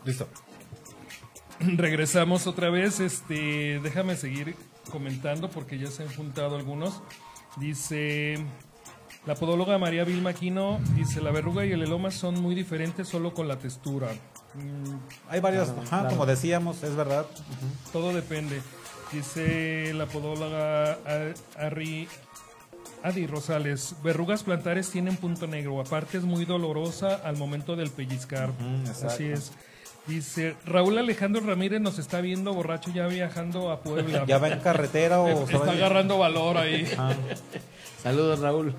Listo. 0.06 0.26
Regresamos 1.60 2.46
otra 2.46 2.70
vez. 2.70 3.00
Este, 3.00 3.80
déjame 3.82 4.16
seguir 4.16 4.54
comentando 4.90 5.50
porque 5.50 5.78
ya 5.78 5.88
se 5.90 6.02
han 6.04 6.14
juntado 6.14 6.56
algunos. 6.56 7.02
Dice 7.56 8.38
la 9.24 9.34
podóloga 9.34 9.76
María 9.78 10.04
Vilma 10.04 10.30
Aquino, 10.30 10.78
dice 10.94 11.20
la 11.20 11.30
verruga 11.32 11.64
y 11.66 11.72
el 11.72 11.82
eloma 11.82 12.10
son 12.10 12.40
muy 12.40 12.54
diferentes 12.54 13.08
solo 13.08 13.34
con 13.34 13.48
la 13.48 13.58
textura. 13.58 14.08
Mm, 14.54 14.94
Hay 15.30 15.40
varios, 15.40 15.66
Claro, 15.68 15.82
ajá, 15.82 15.90
claro. 16.00 16.08
como 16.10 16.26
decíamos, 16.26 16.82
es 16.82 16.94
verdad. 16.94 17.26
todo 17.92 18.12
depende. 18.12 18.60
Dice 19.12 19.92
la 19.94 20.06
podóloga 20.06 20.92
A- 20.92 21.34
Arri- 21.58 22.08
Adi 23.02 23.26
Rosales, 23.26 23.94
verrugas 24.02 24.42
plantares 24.42 24.90
tienen 24.90 25.16
punto 25.16 25.46
negro, 25.46 25.80
aparte 25.80 26.18
es 26.18 26.24
muy 26.24 26.44
dolorosa 26.44 27.14
al 27.24 27.36
momento 27.36 27.74
del 27.76 27.90
pellizcar. 27.90 28.52
Así 29.04 29.24
es. 29.24 29.52
Dice 30.06 30.54
Raúl 30.64 30.98
Alejandro 30.98 31.42
Ramírez 31.44 31.80
nos 31.80 31.98
está 31.98 32.20
viendo 32.20 32.54
borracho 32.54 32.90
ya 32.92 33.06
viajando 33.08 33.70
a 33.70 33.80
Puebla. 33.80 34.24
¿Ya 34.28 34.38
va 34.38 34.48
en 34.48 34.60
carretera 34.60 35.20
o 35.20 35.46
se 35.46 35.54
va 35.54 35.60
está 35.60 35.72
en- 35.72 35.78
agarrando 35.78 36.18
valor 36.18 36.56
ahí. 36.58 36.88
Ah, 36.96 37.12
Saludos, 38.02 38.38
Raúl. 38.38 38.72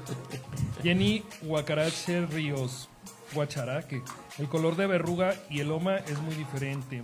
Jenny 0.84 1.24
Huacarache 1.44 2.26
Ríos. 2.28 2.88
guacharaque. 3.34 4.02
El 4.38 4.48
color 4.48 4.78
de 4.78 4.88
verruga 4.88 5.34
y 5.50 5.60
el 5.60 5.68
loma 5.70 5.98
es 5.98 6.18
muy 6.22 6.36
diferente. 6.36 7.04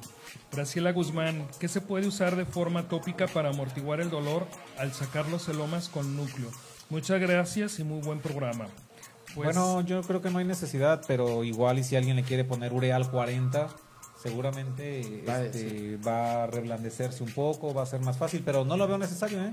Graciela 0.52 0.92
Guzmán, 0.94 1.46
¿qué 1.60 1.68
se 1.68 1.82
puede 1.82 2.08
usar 2.08 2.36
de 2.38 2.46
forma 2.46 2.88
tópica 2.88 3.28
para 3.28 3.50
amortiguar 3.50 4.00
el 4.00 4.10
dolor 4.10 4.46
al 4.78 4.94
sacar 4.94 5.28
los 5.28 5.50
elomas 5.50 5.90
con 5.90 6.16
núcleo? 6.16 6.50
Muchas 6.90 7.20
gracias 7.20 7.80
y 7.80 7.84
muy 7.84 8.02
buen 8.02 8.20
programa. 8.20 8.68
Pues, 9.36 9.48
bueno, 9.56 9.82
yo 9.82 10.02
creo 10.04 10.22
que 10.22 10.30
no 10.30 10.38
hay 10.38 10.46
necesidad, 10.46 11.02
pero 11.08 11.44
igual 11.44 11.80
y 11.80 11.84
si 11.84 11.96
alguien 11.96 12.16
le 12.16 12.24
quiere 12.24 12.44
poner 12.46 12.72
Ureal 12.72 13.10
40, 13.10 13.68
seguramente 14.24 15.22
va, 15.28 15.42
este, 15.42 15.98
va, 15.98 16.44
a 16.44 16.48
reblandecerse 16.48 17.24
un 17.24 17.32
poco, 17.32 17.74
va 17.74 17.84
a 17.84 17.86
ser 17.86 18.00
más 18.00 18.18
fácil, 18.18 18.42
pero 18.46 18.64
no 18.64 18.78
lo 18.78 18.88
veo 18.88 18.98
necesario, 18.98 19.44
¿eh? 19.44 19.52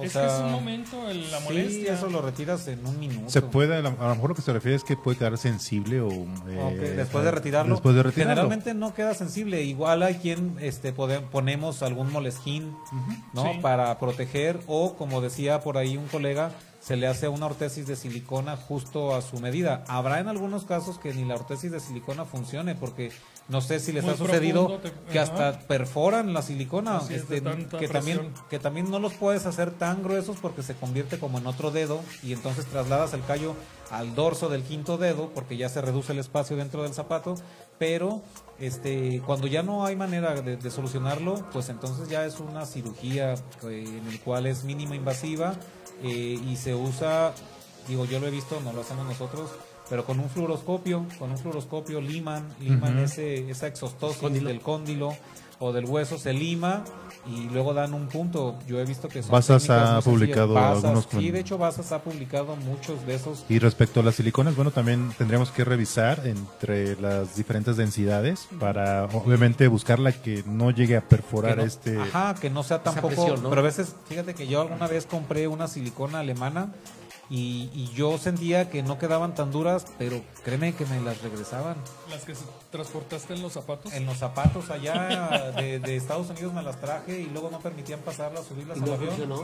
es 0.00 0.12
que 0.12 0.24
es 0.24 0.32
un 0.44 0.52
momento 0.52 0.96
la 1.12 1.40
molestia. 1.40 1.94
eso 1.94 2.08
lo 2.08 2.22
retiras 2.22 2.68
en 2.68 2.86
un 2.86 3.00
minuto. 3.00 3.28
Se 3.28 3.42
puede, 3.42 3.76
a 3.76 3.80
lo 3.80 3.90
mejor 3.90 4.30
lo 4.30 4.36
que 4.36 4.42
se 4.42 4.52
refiere 4.52 4.76
es 4.76 4.84
que 4.84 4.96
puede 4.96 5.18
quedar 5.18 5.36
sensible 5.38 6.00
o... 6.00 6.10
Eh, 6.10 6.94
después, 6.96 7.24
de 7.24 7.32
retirarlo, 7.32 7.74
después 7.74 7.96
de 7.96 8.04
retirarlo. 8.04 8.34
Generalmente 8.34 8.74
no 8.74 8.94
queda 8.94 9.12
sensible, 9.14 9.64
igual 9.64 10.04
hay 10.04 10.14
quien 10.14 10.56
este, 10.60 10.92
ponemos 10.92 11.82
algún 11.82 12.12
molesquín, 12.12 12.76
¿no? 13.32 13.60
Para 13.60 13.98
proteger 13.98 14.60
o, 14.68 14.94
como 14.94 15.20
decía 15.20 15.60
por 15.62 15.78
ahí 15.78 15.96
un 15.96 16.06
colega, 16.06 16.52
se 16.86 16.94
le 16.94 17.08
hace 17.08 17.26
una 17.26 17.46
ortesis 17.46 17.88
de 17.88 17.96
silicona 17.96 18.56
justo 18.56 19.16
a 19.16 19.20
su 19.20 19.40
medida. 19.40 19.82
Habrá 19.88 20.20
en 20.20 20.28
algunos 20.28 20.64
casos 20.64 21.00
que 21.00 21.12
ni 21.12 21.24
la 21.24 21.34
ortesis 21.34 21.72
de 21.72 21.80
silicona 21.80 22.24
funcione 22.24 22.76
porque 22.76 23.10
no 23.48 23.60
sé 23.60 23.78
si 23.78 23.92
les 23.92 24.04
ha 24.04 24.16
sucedido 24.16 24.80
que 25.12 25.20
hasta 25.20 25.60
perforan 25.60 26.32
la 26.32 26.42
silicona, 26.42 27.00
este, 27.10 27.42
que 27.78 27.88
también 27.88 28.32
que 28.50 28.58
también 28.58 28.90
no 28.90 28.98
los 28.98 29.14
puedes 29.14 29.46
hacer 29.46 29.70
tan 29.70 30.02
gruesos 30.02 30.36
porque 30.42 30.62
se 30.62 30.74
convierte 30.74 31.18
como 31.18 31.38
en 31.38 31.46
otro 31.46 31.70
dedo 31.70 32.00
y 32.24 32.32
entonces 32.32 32.66
trasladas 32.66 33.14
el 33.14 33.24
callo 33.24 33.54
al 33.90 34.16
dorso 34.16 34.48
del 34.48 34.62
quinto 34.62 34.98
dedo 34.98 35.30
porque 35.32 35.56
ya 35.56 35.68
se 35.68 35.80
reduce 35.80 36.12
el 36.12 36.18
espacio 36.18 36.56
dentro 36.56 36.82
del 36.82 36.92
zapato, 36.92 37.36
pero 37.78 38.20
este 38.58 39.22
cuando 39.24 39.46
ya 39.46 39.62
no 39.62 39.86
hay 39.86 39.94
manera 39.94 40.34
de, 40.40 40.70
solucionarlo, 40.70 41.46
pues 41.52 41.68
entonces 41.68 42.08
ya 42.08 42.26
es 42.26 42.40
una 42.40 42.66
cirugía 42.66 43.34
eh, 43.34 43.84
en 43.86 44.08
el 44.08 44.20
cual 44.20 44.46
es 44.46 44.64
mínima 44.64 44.96
invasiva 44.96 45.54
eh, 46.02 46.40
y 46.44 46.56
se 46.56 46.74
usa, 46.74 47.32
digo 47.86 48.06
yo 48.06 48.18
lo 48.18 48.26
he 48.26 48.30
visto, 48.30 48.60
no 48.60 48.72
lo 48.72 48.80
hacemos 48.80 49.06
nosotros 49.06 49.50
pero 49.88 50.04
con 50.04 50.18
un 50.18 50.28
fluoroscopio, 50.28 51.06
con 51.18 51.30
un 51.30 51.38
fluoroscopio 51.38 52.00
liman, 52.00 52.46
liman 52.60 52.98
ese, 52.98 53.48
esa 53.50 53.66
exostosis 53.66 54.32
del 54.32 54.60
cóndilo 54.60 55.16
o 55.58 55.72
del 55.72 55.86
hueso, 55.86 56.18
se 56.18 56.32
lima 56.32 56.84
y 57.26 57.48
luego 57.48 57.74
dan 57.74 57.94
un 57.94 58.08
punto. 58.08 58.58
Yo 58.66 58.78
he 58.78 58.84
visto 58.84 59.08
que 59.08 59.20
Basas 59.22 59.68
ha 59.70 60.00
publicado 60.00 60.56
algunos. 60.58 61.08
Sí, 61.10 61.30
de 61.30 61.40
hecho 61.40 61.58
Basas 61.58 61.92
ha 61.92 62.02
publicado 62.02 62.56
muchos 62.56 63.04
de 63.06 63.14
esos. 63.14 63.44
Y 63.48 63.58
respecto 63.58 64.00
a 64.00 64.02
las 64.02 64.16
siliconas, 64.16 64.54
bueno, 64.54 64.70
también 64.70 65.12
tendríamos 65.16 65.50
que 65.50 65.64
revisar 65.64 66.26
entre 66.26 67.00
las 67.00 67.36
diferentes 67.36 67.76
densidades 67.76 68.48
para 68.60 69.04
obviamente 69.06 69.66
buscar 69.68 69.98
la 69.98 70.12
que 70.12 70.44
no 70.46 70.70
llegue 70.70 70.96
a 70.96 71.00
perforar 71.00 71.60
este... 71.60 71.98
Ajá, 71.98 72.34
que 72.34 72.50
no 72.50 72.62
sea 72.62 72.82
tampoco... 72.82 73.34
Pero 73.48 73.60
a 73.60 73.64
veces, 73.64 73.94
fíjate 74.08 74.34
que 74.34 74.46
yo 74.46 74.60
alguna 74.60 74.86
vez 74.86 75.06
compré 75.06 75.48
una 75.48 75.68
silicona 75.68 76.20
alemana 76.20 76.72
y, 77.28 77.90
yo 77.94 78.18
sentía 78.18 78.70
que 78.70 78.82
no 78.82 78.98
quedaban 78.98 79.34
tan 79.34 79.50
duras, 79.50 79.86
pero 79.98 80.20
créeme 80.44 80.74
que 80.74 80.84
me 80.86 81.00
las 81.00 81.22
regresaban. 81.22 81.76
¿Las 82.10 82.24
que 82.24 82.34
transportaste 82.70 83.34
en 83.34 83.42
los 83.42 83.52
zapatos? 83.52 83.92
En 83.92 84.06
los 84.06 84.18
zapatos 84.18 84.70
allá 84.70 85.52
de, 85.56 85.96
Estados 85.96 86.30
Unidos 86.30 86.52
me 86.52 86.62
las 86.62 86.80
traje 86.80 87.20
y 87.20 87.26
luego 87.26 87.50
no 87.50 87.58
permitían 87.60 88.00
pasarlas, 88.00 88.46
subirlas 88.46 88.80
al 88.80 88.92
avión. 88.92 89.42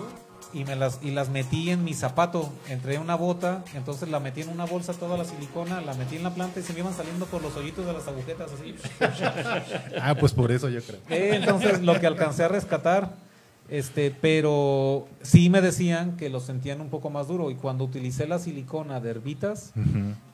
Y 0.53 0.65
me 0.65 0.77
las 0.77 0.99
y 1.03 1.13
las 1.13 1.31
metí 1.31 1.71
en 1.71 1.83
mi 1.83 1.95
zapato, 1.95 2.53
entré 2.69 2.97
en 2.97 3.01
una 3.01 3.15
bota, 3.15 3.65
entonces 3.75 4.11
la 4.11 4.21
metí 4.21 4.43
en 4.43 4.51
una 4.51 4.67
bolsa 4.67 4.93
toda 4.93 5.17
la 5.17 5.25
silicona, 5.25 5.81
la 5.81 5.95
metí 5.95 6.17
en 6.17 6.25
la 6.25 6.35
planta 6.35 6.61
y 6.61 6.63
se 6.63 6.75
me 6.75 6.81
iban 6.81 6.95
saliendo 6.95 7.25
por 7.25 7.41
los 7.41 7.57
hoyitos 7.57 7.87
de 7.87 7.93
las 7.95 8.07
agujetas 8.07 8.51
así. 8.53 8.75
ah, 10.01 10.15
pues 10.15 10.33
por 10.35 10.53
eso 10.53 10.69
yo 10.69 10.83
creo. 10.83 11.01
Eh, 11.09 11.37
entonces 11.37 11.81
lo 11.81 11.99
que 11.99 12.07
alcancé 12.07 12.45
a 12.45 12.49
rescatar 12.49 13.32
este, 13.73 14.11
pero 14.11 15.09
sí 15.23 15.49
me 15.49 15.63
decían 15.63 16.19
que 16.19 16.29
lo 16.29 16.41
sentían 16.41 16.83
un 16.83 16.91
poco 16.91 17.09
más 17.09 17.29
duro 17.29 17.51
y 17.51 17.55
cuando 17.55 17.85
utilicé 17.85 18.27
la 18.27 18.39
silicona 18.39 19.01
de 19.01 19.09
herbitas, 19.09 19.73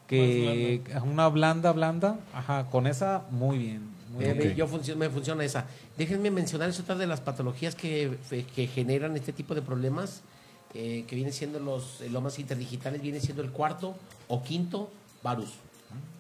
que 0.08 0.82
una 1.04 1.28
blanda, 1.28 1.70
blanda, 1.70 2.18
ajá, 2.34 2.66
con 2.68 2.88
esa 2.88 3.22
muy 3.30 3.58
bien. 3.58 3.82
Eh, 4.18 4.54
yo 4.56 4.66
me 4.96 5.08
funciona 5.08 5.44
esa. 5.44 5.66
Déjenme 5.96 6.32
mencionar 6.32 6.70
otra 6.70 6.96
de 6.96 7.06
las 7.06 7.20
patologías 7.20 7.76
que, 7.76 8.18
que 8.56 8.66
generan 8.66 9.16
este 9.16 9.32
tipo 9.32 9.54
de 9.54 9.62
problemas, 9.62 10.22
eh, 10.74 11.04
que 11.06 11.14
vienen 11.14 11.32
siendo 11.32 11.60
los 11.60 12.00
lomas 12.10 12.40
interdigitales, 12.40 13.00
viene 13.00 13.20
siendo 13.20 13.42
el 13.42 13.52
cuarto 13.52 13.94
o 14.26 14.42
quinto 14.42 14.90
varus. 15.22 15.52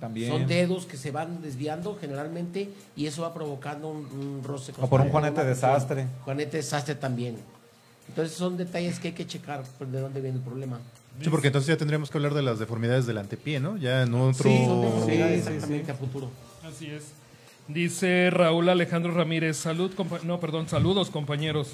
También. 0.00 0.30
Son 0.30 0.46
dedos 0.46 0.86
que 0.86 0.96
se 0.96 1.10
van 1.10 1.42
desviando 1.42 1.96
generalmente 2.00 2.70
y 2.96 3.06
eso 3.06 3.22
va 3.22 3.34
provocando 3.34 3.88
un, 3.88 4.42
roce. 4.44 4.72
O 4.80 4.88
por 4.88 5.00
un 5.00 5.10
juanete 5.10 5.44
desastre. 5.44 6.06
Juanete 6.24 6.58
desastre 6.58 6.94
también. 6.94 7.36
Entonces 8.08 8.36
son 8.36 8.56
detalles 8.56 8.98
que 9.00 9.08
hay 9.08 9.14
que 9.14 9.26
checar 9.26 9.64
de 9.64 10.00
dónde 10.00 10.20
viene 10.20 10.38
el 10.38 10.42
problema. 10.42 10.78
Sí, 11.20 11.30
porque 11.30 11.48
entonces 11.48 11.68
ya 11.68 11.76
tendríamos 11.76 12.10
que 12.10 12.18
hablar 12.18 12.32
de 12.32 12.42
las 12.42 12.58
deformidades 12.58 13.06
del 13.06 13.18
antepié, 13.18 13.58
¿no? 13.58 13.76
Ya 13.76 14.02
en 14.02 14.14
otro... 14.14 14.48
Sí, 15.04 15.12
exactamente 15.12 15.90
a 15.90 15.94
futuro. 15.94 16.30
Así 16.62 16.86
es. 16.86 17.12
Dice 17.66 18.30
Raúl 18.30 18.68
Alejandro 18.68 19.12
Ramírez, 19.12 19.56
salud, 19.56 19.90
no, 20.24 20.40
perdón, 20.40 20.68
saludos 20.68 21.10
compañeros. 21.10 21.72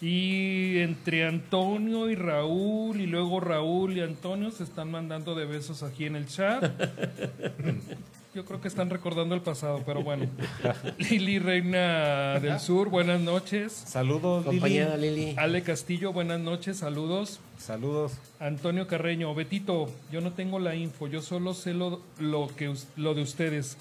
Y 0.00 0.78
entre 0.78 1.26
Antonio 1.26 2.08
y 2.08 2.14
Raúl, 2.14 3.00
y 3.00 3.06
luego 3.06 3.38
Raúl 3.38 3.96
y 3.96 4.00
Antonio 4.00 4.50
se 4.50 4.64
están 4.64 4.90
mandando 4.90 5.34
de 5.34 5.44
besos 5.44 5.82
aquí 5.82 6.06
en 6.06 6.16
el 6.16 6.26
chat. 6.26 6.64
Yo 8.32 8.44
creo 8.44 8.60
que 8.60 8.68
están 8.68 8.90
recordando 8.90 9.34
el 9.34 9.40
pasado, 9.40 9.82
pero 9.84 10.04
bueno. 10.04 10.26
Lili 10.98 11.40
Reina 11.40 12.38
del 12.38 12.60
Sur, 12.60 12.88
buenas 12.88 13.20
noches. 13.20 13.72
Saludos, 13.72 14.44
Compañera 14.44 14.96
Lili. 14.96 15.34
Ale 15.36 15.62
Castillo, 15.62 16.12
buenas 16.12 16.38
noches, 16.38 16.76
saludos. 16.78 17.40
Saludos. 17.58 18.12
Antonio 18.38 18.86
Carreño, 18.86 19.34
Betito, 19.34 19.90
yo 20.12 20.20
no 20.20 20.32
tengo 20.32 20.60
la 20.60 20.76
info, 20.76 21.08
yo 21.08 21.22
solo 21.22 21.54
sé 21.54 21.74
lo, 21.74 22.02
lo, 22.20 22.48
que, 22.56 22.72
lo 22.96 23.14
de 23.14 23.22
ustedes. 23.22 23.76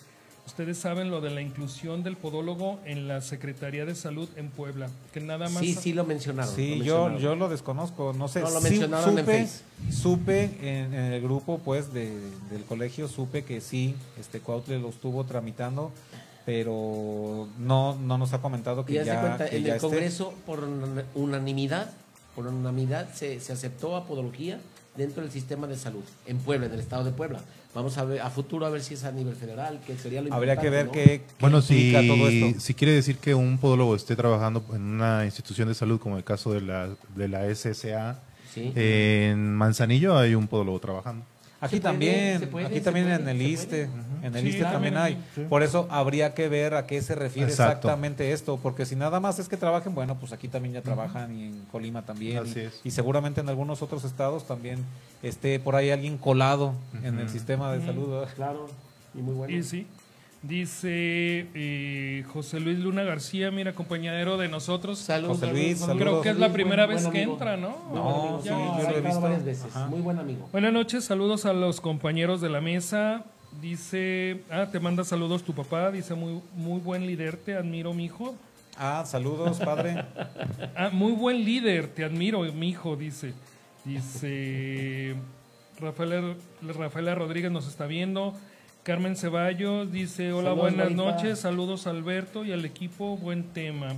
Ustedes 0.50 0.80
saben 0.80 1.12
lo 1.12 1.22
de 1.22 1.30
la 1.30 1.42
inclusión 1.42 2.02
del 2.02 2.18
podólogo 2.18 2.80
en 2.84 3.08
la 3.08 3.22
Secretaría 3.22 3.86
de 3.86 3.94
Salud 3.94 4.28
en 4.36 4.50
Puebla, 4.50 4.90
que 5.14 5.20
nada 5.20 5.48
más. 5.48 5.60
Sí, 5.60 5.76
sí 5.76 5.94
lo 5.94 6.06
mencionaron. 6.06 6.54
Sí, 6.56 6.82
yo 6.84 7.20
yo 7.20 7.36
lo 7.36 7.50
desconozco, 7.50 8.14
no 8.14 8.28
sé. 8.28 8.42
No 8.42 8.50
lo 8.50 8.60
mencionaron 8.60 9.12
supe, 9.12 9.20
en 9.20 9.48
Face. 9.48 9.64
Supe 9.92 10.50
en, 10.60 10.96
el 10.96 11.22
grupo, 11.22 11.60
pues, 11.64 11.94
de, 11.94 12.20
del 12.50 12.64
colegio, 12.68 13.08
supe 13.08 13.44
que 13.44 13.62
sí, 13.62 13.94
este 14.20 14.40
Cuautle 14.40 14.80
lo 14.80 14.90
estuvo 14.90 15.24
tramitando, 15.24 15.92
pero 16.48 17.48
no 17.60 17.96
no 17.98 18.18
nos 18.18 18.34
ha 18.34 18.42
comentado 18.42 18.88
que 18.88 18.94
ya, 18.94 19.38
en 19.52 19.68
el 19.68 19.78
Congreso 19.80 20.34
por 20.48 20.68
unanimidad, 21.14 21.92
por 22.36 22.48
unanimidad 22.48 23.14
se, 23.14 23.40
se 23.40 23.54
aceptó 23.54 23.96
a 23.96 24.08
podología 24.08 24.60
dentro 24.98 25.22
del 25.22 25.32
sistema 25.32 25.68
de 25.68 25.78
salud 25.78 26.04
en 26.26 26.40
Puebla, 26.40 26.66
en 26.66 26.74
el 26.74 26.80
estado 26.80 27.04
de 27.04 27.12
Puebla. 27.12 27.40
Vamos 27.76 27.98
a 28.00 28.04
ver 28.04 28.22
a 28.22 28.30
futuro 28.32 28.66
a 28.66 28.70
ver 28.70 28.82
si 28.82 28.96
es 28.96 29.04
a 29.04 29.12
nivel 29.12 29.36
federal, 29.36 29.80
que 29.86 29.96
sería 29.96 30.22
lo 30.22 30.34
Habría 30.34 30.58
que 30.58 30.72
ver 30.72 30.90
qué, 30.90 31.22
bueno, 31.40 31.62
si, 31.62 31.92
todo 31.92 32.28
esto. 32.28 32.60
Si 32.60 32.74
quiere 32.74 32.94
decir 32.94 33.18
que 33.18 33.36
un 33.36 33.60
podólogo 33.60 33.96
esté 33.96 34.16
trabajando 34.16 34.66
en 34.74 34.82
una 34.82 35.24
institución 35.26 35.68
de 35.68 35.76
salud, 35.76 36.00
como 36.00 36.18
el 36.18 36.24
caso 36.24 36.52
de 36.52 36.62
la, 36.62 36.90
de 37.16 37.28
la 37.28 37.44
SSA, 37.54 38.20
en 38.56 39.54
Manzanillo 39.54 40.18
hay 40.18 40.34
un 40.34 40.48
podólogo 40.48 40.80
trabajando. 40.80 41.26
Aquí 41.62 41.80
también, 41.80 42.50
aquí 42.66 42.80
también 42.80 43.10
en 43.10 43.28
el 43.28 43.42
ISTE, 43.42 43.90
en 44.24 44.36
el 44.36 44.48
ISTE 44.48 44.64
también 44.64 44.96
hay. 44.96 45.22
Por 45.50 45.62
eso 45.62 45.88
habría 45.90 46.34
que 46.34 46.48
ver 46.48 46.74
a 46.74 46.88
qué 46.88 47.02
se 47.02 47.16
refiere 47.16 47.50
exactamente 47.50 48.32
esto, 48.32 48.58
porque 48.62 48.86
si 48.86 48.96
nada 48.96 49.20
más 49.20 49.40
es 49.40 49.50
que 49.50 49.58
trabajen, 49.58 49.94
bueno, 49.94 50.18
pues 50.20 50.32
aquí 50.32 50.48
también 50.48 50.74
ya 50.74 50.82
trabajan 50.82 51.36
y 51.36 51.48
en 51.48 51.66
Colima 51.72 52.06
también. 52.06 52.44
y, 52.84 52.92
seguramente 52.92 53.42
en 53.42 53.50
algunos 53.50 53.82
otros 53.82 54.04
estados 54.06 54.48
también 54.48 54.80
esté 55.22 55.60
por 55.60 55.76
ahí 55.76 55.92
alguien 55.92 56.18
colado 56.18 56.74
en 57.04 57.20
el 57.20 57.30
sistema 57.30 57.72
de 57.74 57.86
salud. 57.86 58.26
Claro, 58.36 58.68
y 59.14 59.18
muy 59.20 59.34
bueno. 59.34 59.54
Y 59.54 59.64
sí, 59.64 59.86
Dice 60.42 61.48
eh, 61.54 62.24
José 62.32 62.62
Luis 62.62 62.80
Luna 62.80 63.04
García, 63.04 63.52
mira, 63.52 63.74
compañero 63.74 64.38
de 64.38 64.48
nosotros. 64.48 64.98
Saludos, 64.98 65.40
José 65.40 65.52
Luis, 65.52 65.86
Creo 65.98 66.22
que 66.22 66.30
es 66.30 66.38
la 66.38 66.54
primera 66.54 66.86
vez 66.86 67.08
que 67.08 67.24
entra, 67.24 67.58
¿no? 67.58 67.76
No, 67.94 68.40
sí, 68.42 68.48
yo 68.48 68.58
lo 68.58 68.98
he 68.98 69.02
visto 69.02 69.20
varias 69.20 69.44
veces. 69.44 69.76
Muy 69.90 70.00
buen 70.00 70.18
amigo. 70.18 70.48
Buenas 70.54 70.72
noches, 70.72 71.04
saludos 71.04 71.46
a 71.46 71.52
los 71.52 71.82
compañeros 71.82 72.40
de 72.40 72.50
la 72.50 72.62
mesa. 72.62 73.26
Dice, 73.62 74.44
ah, 74.50 74.68
te 74.72 74.80
manda 74.80 75.04
saludos 75.04 75.44
tu 75.44 75.54
papá. 75.54 75.92
Dice, 75.92 76.16
muy, 76.16 76.42
muy 76.56 76.80
buen 76.80 77.06
líder, 77.06 77.36
te 77.36 77.56
admiro, 77.56 77.94
mi 77.94 78.06
hijo. 78.06 78.34
Ah, 78.78 79.04
saludos, 79.06 79.60
padre. 79.60 80.06
ah, 80.78 80.90
muy 80.94 81.12
buen 81.12 81.44
líder, 81.44 81.88
te 81.88 82.06
admiro, 82.06 82.44
mi 82.54 82.70
hijo, 82.70 82.96
dice. 82.96 83.34
Dice, 83.84 85.16
Rafaela, 85.82 86.36
Rafaela 86.62 87.14
Rodríguez 87.14 87.52
nos 87.52 87.68
está 87.68 87.88
viendo. 87.88 88.34
Carmen 88.84 89.16
Ceballos 89.16 89.92
dice, 89.92 90.32
hola, 90.34 90.54
buenas 90.54 90.92
noches, 90.92 91.40
saludos 91.40 91.86
a 91.86 91.92
Alberto 91.92 92.46
y 92.46 92.52
al 92.52 92.66
equipo, 92.66 93.18
buen 93.18 93.44
tema. 93.44 93.94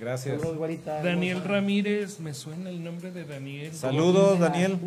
Gracias. 0.00 0.40
Saludos, 0.40 0.70
Daniel 1.02 1.38
hermosa. 1.38 1.52
Ramírez, 1.52 2.20
me 2.20 2.32
suena 2.32 2.70
el 2.70 2.82
nombre 2.82 3.10
de 3.10 3.24
Daniel. 3.24 3.74
Saludos, 3.74 4.38
Daniel. 4.38 4.78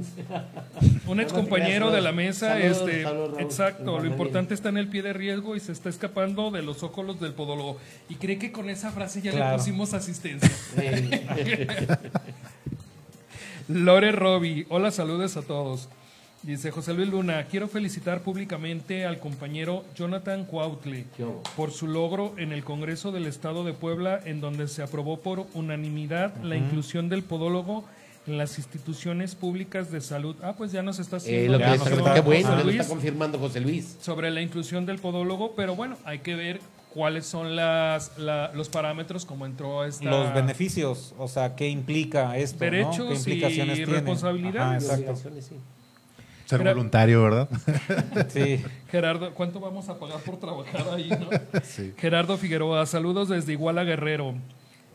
Un 1.08 1.20
ex 1.20 1.34
compañero 1.34 1.92
de 1.92 2.02
la 2.02 2.14
mesa, 2.14 2.54
Saludos, 2.54 2.78
este, 2.78 3.04
saludos, 3.04 3.40
exacto, 3.40 4.00
lo 4.00 4.06
importante 4.06 4.54
está 4.54 4.70
en 4.70 4.78
el 4.78 4.88
pie 4.88 5.02
de 5.04 5.12
riesgo 5.14 5.56
y 5.58 5.60
se 5.60 5.74
está 5.74 5.90
escapando 5.90 6.50
de 6.50 6.64
los 6.64 6.82
óculos 6.82 7.20
del 7.20 7.34
podólogo. 7.34 7.78
Y 8.10 8.16
cree 8.16 8.40
que 8.40 8.52
con 8.54 8.70
esa 8.70 8.92
frase 8.92 9.22
ya 9.22 9.32
Claro. 9.32 9.52
le 9.52 9.58
pusimos 9.58 9.94
asistencia. 9.94 10.50
Lore 13.68 14.12
Roby, 14.14 14.66
hola, 14.70 14.90
saludos 14.92 15.36
a 15.38 15.42
todos. 15.42 15.90
Dice 16.44 16.72
José 16.72 16.94
Luis 16.94 17.08
Luna, 17.10 17.46
quiero 17.50 17.70
felicitar 17.70 18.20
públicamente 18.22 19.06
al 19.06 19.18
compañero 19.20 19.86
Jonathan 19.96 20.44
Cuautle 20.44 21.06
¿Qué 21.16 21.26
por 21.56 21.72
su 21.72 21.88
logro 21.88 22.34
en 22.38 22.52
el 22.52 22.66
Congreso 22.66 23.14
del 23.14 23.28
Estado 23.28 23.64
de 23.64 23.72
Puebla, 23.72 24.20
en 24.26 24.42
donde 24.42 24.68
se 24.68 24.84
aprobó 24.84 25.22
por 25.22 25.48
unanimidad 25.54 26.36
la 26.44 26.58
inclusión 26.58 27.08
del 27.08 27.24
podólogo 27.24 27.86
en 28.28 28.38
las 28.38 28.58
instituciones 28.58 29.36
públicas 29.36 29.90
de 29.90 30.02
salud. 30.02 30.36
Ah, 30.44 30.54
pues 30.58 30.74
ya 30.74 30.82
nos 30.84 31.00
está 31.00 31.16
eh, 31.18 31.20
haciendo 31.20 31.52
lo 31.54 31.58
que 31.60 31.64
Ya 31.64 31.72
les- 31.72 31.80
nos 31.80 31.88
qué 31.90 31.96
está- 31.96 32.22
bueno, 32.22 32.48
José 32.48 32.58
lo 32.58 32.64
Luis 32.66 32.76
está 32.82 32.90
confirmando 32.94 33.40
José 33.40 33.60
Luis. 33.62 33.98
sobre 34.02 34.30
la 34.32 34.42
inclusión 34.42 34.86
del 34.86 35.00
podólogo, 35.00 35.54
pero 35.56 35.76
bueno, 35.78 35.98
hay 36.04 36.20
que 36.20 36.36
ver 36.36 36.60
cuáles 36.94 37.26
son 37.26 37.56
las, 37.56 38.18
la- 38.18 38.52
los 38.54 38.68
parámetros 38.68 39.26
como 39.26 39.46
entró 39.46 39.86
esta... 39.86 40.06
Los 40.10 40.34
beneficios, 40.34 41.14
o 41.18 41.28
sea, 41.30 41.56
¿qué 41.56 41.70
implica 41.70 42.38
esto? 42.38 42.58
¿no? 42.66 42.72
Derechos 42.72 43.08
¿Qué 43.08 43.14
implicaciones 43.16 43.74
y 43.80 43.84
tiene? 43.86 43.94
responsabilidades. 43.94 44.90
Ajá, 44.90 45.00
exacto. 45.00 45.30
Ser 46.46 46.64
voluntario, 46.64 47.24
¿verdad? 47.24 47.50
Sí. 48.30 48.64
Gerardo, 48.90 49.34
¿cuánto 49.34 49.60
vamos 49.60 49.90
a 49.90 49.98
pagar 49.98 50.20
por 50.20 50.40
trabajar 50.40 50.86
ahí, 50.94 51.10
no? 51.10 51.30
Sí. 51.64 51.94
Gerardo 51.98 52.38
Figueroa, 52.38 52.86
saludos 52.86 53.30
desde 53.30 53.54
Iguala 53.54 53.84
Guerrero. 53.84 54.36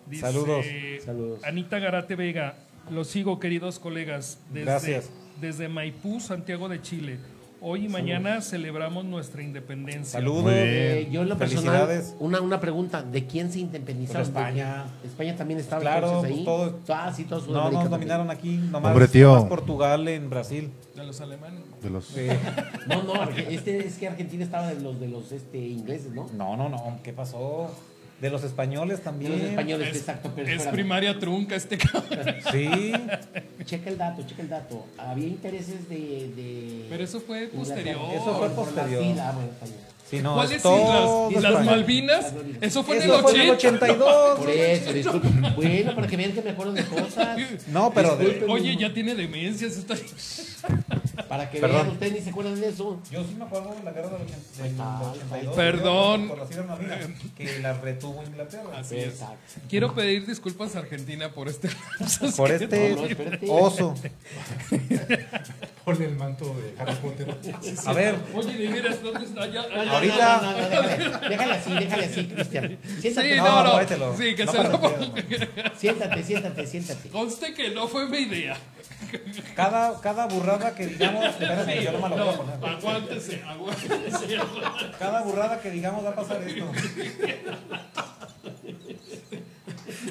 Dice, 0.06 0.22
Saludos. 0.22 0.66
Saludos. 1.04 1.44
Anita 1.44 1.78
Garate 1.78 2.16
Vega, 2.16 2.54
los 2.90 3.08
sigo, 3.08 3.40
queridos 3.40 3.78
colegas. 3.78 4.38
Desde, 4.48 4.64
Gracias. 4.64 5.10
Desde 5.40 5.68
Maipú, 5.68 6.20
Santiago 6.20 6.68
de 6.68 6.80
Chile. 6.82 7.18
Hoy 7.60 7.86
y 7.86 7.88
mañana 7.88 8.40
celebramos 8.40 9.04
nuestra 9.04 9.42
independencia. 9.42 10.20
Saludos. 10.20 10.52
Eh, 10.54 11.08
yo 11.10 11.22
en 11.22 11.28
lo 11.28 11.36
personal, 11.36 11.64
Felicidades. 11.64 12.14
una, 12.20 12.40
una 12.40 12.60
pregunta, 12.60 13.02
¿de 13.02 13.26
quién 13.26 13.50
se 13.50 13.58
independizaron? 13.58 14.22
Pues 14.22 14.32
de 14.34 14.40
España. 14.40 14.84
España 15.04 15.34
también 15.36 15.58
estaba 15.58 15.80
Claro, 15.80 16.06
entonces 16.06 16.32
ahí. 16.38 16.44
todo- 16.44 16.78
Ah, 16.88 17.12
sí, 17.14 17.24
todo 17.24 17.40
No 17.48 17.52
nos 17.64 17.72
también. 17.72 17.90
nominaron 17.90 18.30
aquí, 18.30 18.56
nomás, 18.56 18.92
Hombre, 18.92 19.08
tío. 19.08 19.34
nomás 19.34 19.48
Portugal 19.48 20.06
en 20.06 20.30
Brasil. 20.30 20.70
De 20.94 21.04
los 21.04 21.20
alemanes. 21.20 21.60
De 21.82 21.90
los... 21.90 22.04
Sí. 22.06 22.26
No, 22.86 23.02
no, 23.02 23.24
este, 23.30 23.86
es 23.86 23.98
que 23.98 24.06
Argentina 24.08 24.44
estaba 24.44 24.68
de 24.68 24.80
los 24.80 24.98
de 25.00 25.08
los 25.08 25.32
este, 25.32 25.58
ingleses, 25.58 26.12
¿no? 26.12 26.28
No, 26.34 26.56
no, 26.56 26.68
no, 26.68 26.98
¿qué 27.02 27.12
pasó? 27.12 27.70
De 28.20 28.30
los 28.30 28.42
españoles 28.42 28.98
De 28.98 29.04
también. 29.04 29.32
los 29.32 29.40
españoles, 29.42 29.88
Es, 29.90 29.96
exacto. 29.98 30.32
Pero 30.34 30.46
es 30.48 30.54
espérame. 30.54 30.74
primaria 30.74 31.18
trunca 31.18 31.54
este 31.56 31.78
cabrón. 31.78 32.18
Sí, 32.52 32.92
Checa 33.64 33.90
el 33.90 33.98
dato, 33.98 34.22
checa 34.26 34.42
el 34.42 34.48
dato. 34.48 34.86
Había 34.96 35.26
intereses 35.28 35.88
de. 35.88 35.96
de 36.34 36.86
Pero 36.88 37.04
eso 37.04 37.20
fue 37.20 37.46
posterior. 37.48 37.96
Eso 38.14 38.36
fue 38.38 38.48
Por 38.50 38.64
posterior. 38.66 39.02
islas, 39.04 39.34
bueno, 39.34 39.50
España. 39.50 39.72
Sí, 40.10 40.20
no, 40.20 40.34
¿Cuáles 40.34 40.52
es 40.56 40.62
todo 40.62 41.30
islas? 41.30 41.42
¿Las 41.42 41.52
España. 41.52 41.70
Malvinas? 41.70 42.34
Eso 42.60 42.82
fue 42.84 42.96
en 42.96 43.02
el 43.02 43.10
Eso 43.10 43.22
fue 43.22 43.34
en 43.34 43.40
el 43.42 43.50
80. 43.50 43.84
82. 43.86 44.38
Por 44.38 44.50
eso, 44.50 44.92
disculpen. 44.92 45.42
Bueno, 45.56 45.94
para 45.94 46.06
que 46.06 46.16
vean 46.16 46.32
que 46.32 46.42
me 46.42 46.50
acuerdo 46.50 46.72
de 46.72 46.84
cosas. 46.84 47.38
No, 47.68 47.92
pero 47.92 48.16
de- 48.16 48.44
Oye, 48.48 48.76
ya 48.76 48.92
tiene 48.92 49.14
demencias. 49.14 49.76
Esta... 49.76 49.94
Para 51.28 51.50
que 51.50 51.60
Perdón. 51.60 51.76
vean, 51.82 51.88
ustedes 51.92 52.12
ni 52.14 52.20
se 52.20 52.30
acuerdan 52.30 52.60
de 52.60 52.68
eso. 52.68 52.98
Yo 53.10 53.22
sí 53.24 53.34
me 53.36 53.44
acuerdo 53.44 53.74
de 53.74 53.82
la 53.84 53.92
guerra 53.92 54.08
del 54.08 54.22
80 54.22 54.62
del 54.62 54.74
Ah, 54.80 55.12
82. 55.12 55.56
Perdón. 55.56 56.28
Por 56.28 56.38
las 56.38 56.50
Islas 56.50 56.66
Malvinas, 56.66 56.98
que 57.36 57.58
la 57.60 57.72
retuvo 57.74 58.22
Inglaterra. 58.24 58.70
Así 58.76 58.96
es. 58.96 59.04
Exacto. 59.08 59.36
Quiero 59.68 59.94
pedir 59.94 60.26
disculpas 60.26 60.74
a 60.76 60.80
Argentina 60.80 61.30
por 61.32 61.48
este 61.48 61.68
Por 62.36 62.50
este 62.50 62.96
No, 62.96 63.06
no, 63.46 63.52
oso. 63.52 63.94
Ponle 65.88 66.04
el 66.04 66.16
manto 66.16 66.44
de 66.54 66.74
Harry 66.78 66.94
Potter. 66.96 67.34
A 67.86 67.92
ver, 67.94 68.14
Oye, 68.34 68.58
de 68.58 68.68
veras, 68.68 69.02
¿dónde 69.02 69.24
está? 69.24 69.46
Ya, 69.46 69.62
Ahorita- 69.62 70.40
No, 70.42 70.52
no, 70.52 70.58
no, 70.68 70.68
déjale, 70.68 71.28
déjale 71.30 71.54
así, 71.54 71.72
déjale 71.72 72.04
así, 72.04 72.26
Cristian. 72.26 72.78
Siéntate, 73.00 73.30
Sí, 73.30 73.36
no, 73.38 73.64
no, 73.64 73.96
no. 73.96 74.16
Sí, 74.18 74.34
que 74.34 74.44
No 74.44 74.52
se 74.52 74.58
lo 74.64 74.80
siéntate, 75.78 76.22
siéntate, 76.22 76.66
siéntate. 76.66 77.08
Conste 77.08 77.54
que 77.54 77.70
no 77.70 77.88
fue 77.88 78.06
mi 78.06 78.18
idea. 78.18 78.58
cada, 79.56 79.98
cada 80.02 80.26
burrada 80.26 80.74
que 80.74 80.88
digamos, 80.88 81.24
espérame, 81.30 81.82
yo 81.82 81.92
no 81.92 82.06
me 82.06 82.16
lo 82.16 82.24
voy 82.26 82.34
a 82.34 82.36
poner. 82.36 82.70
aguántese, 82.76 83.42
aguántese. 83.48 84.38
Cada 84.98 85.22
burrada 85.22 85.58
que 85.62 85.70
digamos 85.70 86.04
va 86.04 86.10
a 86.10 86.14
pasar 86.16 86.42
esto. 86.42 86.70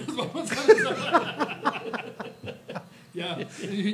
Vamos 0.08 0.52
a. 0.52 1.88
Ya, 3.14 3.36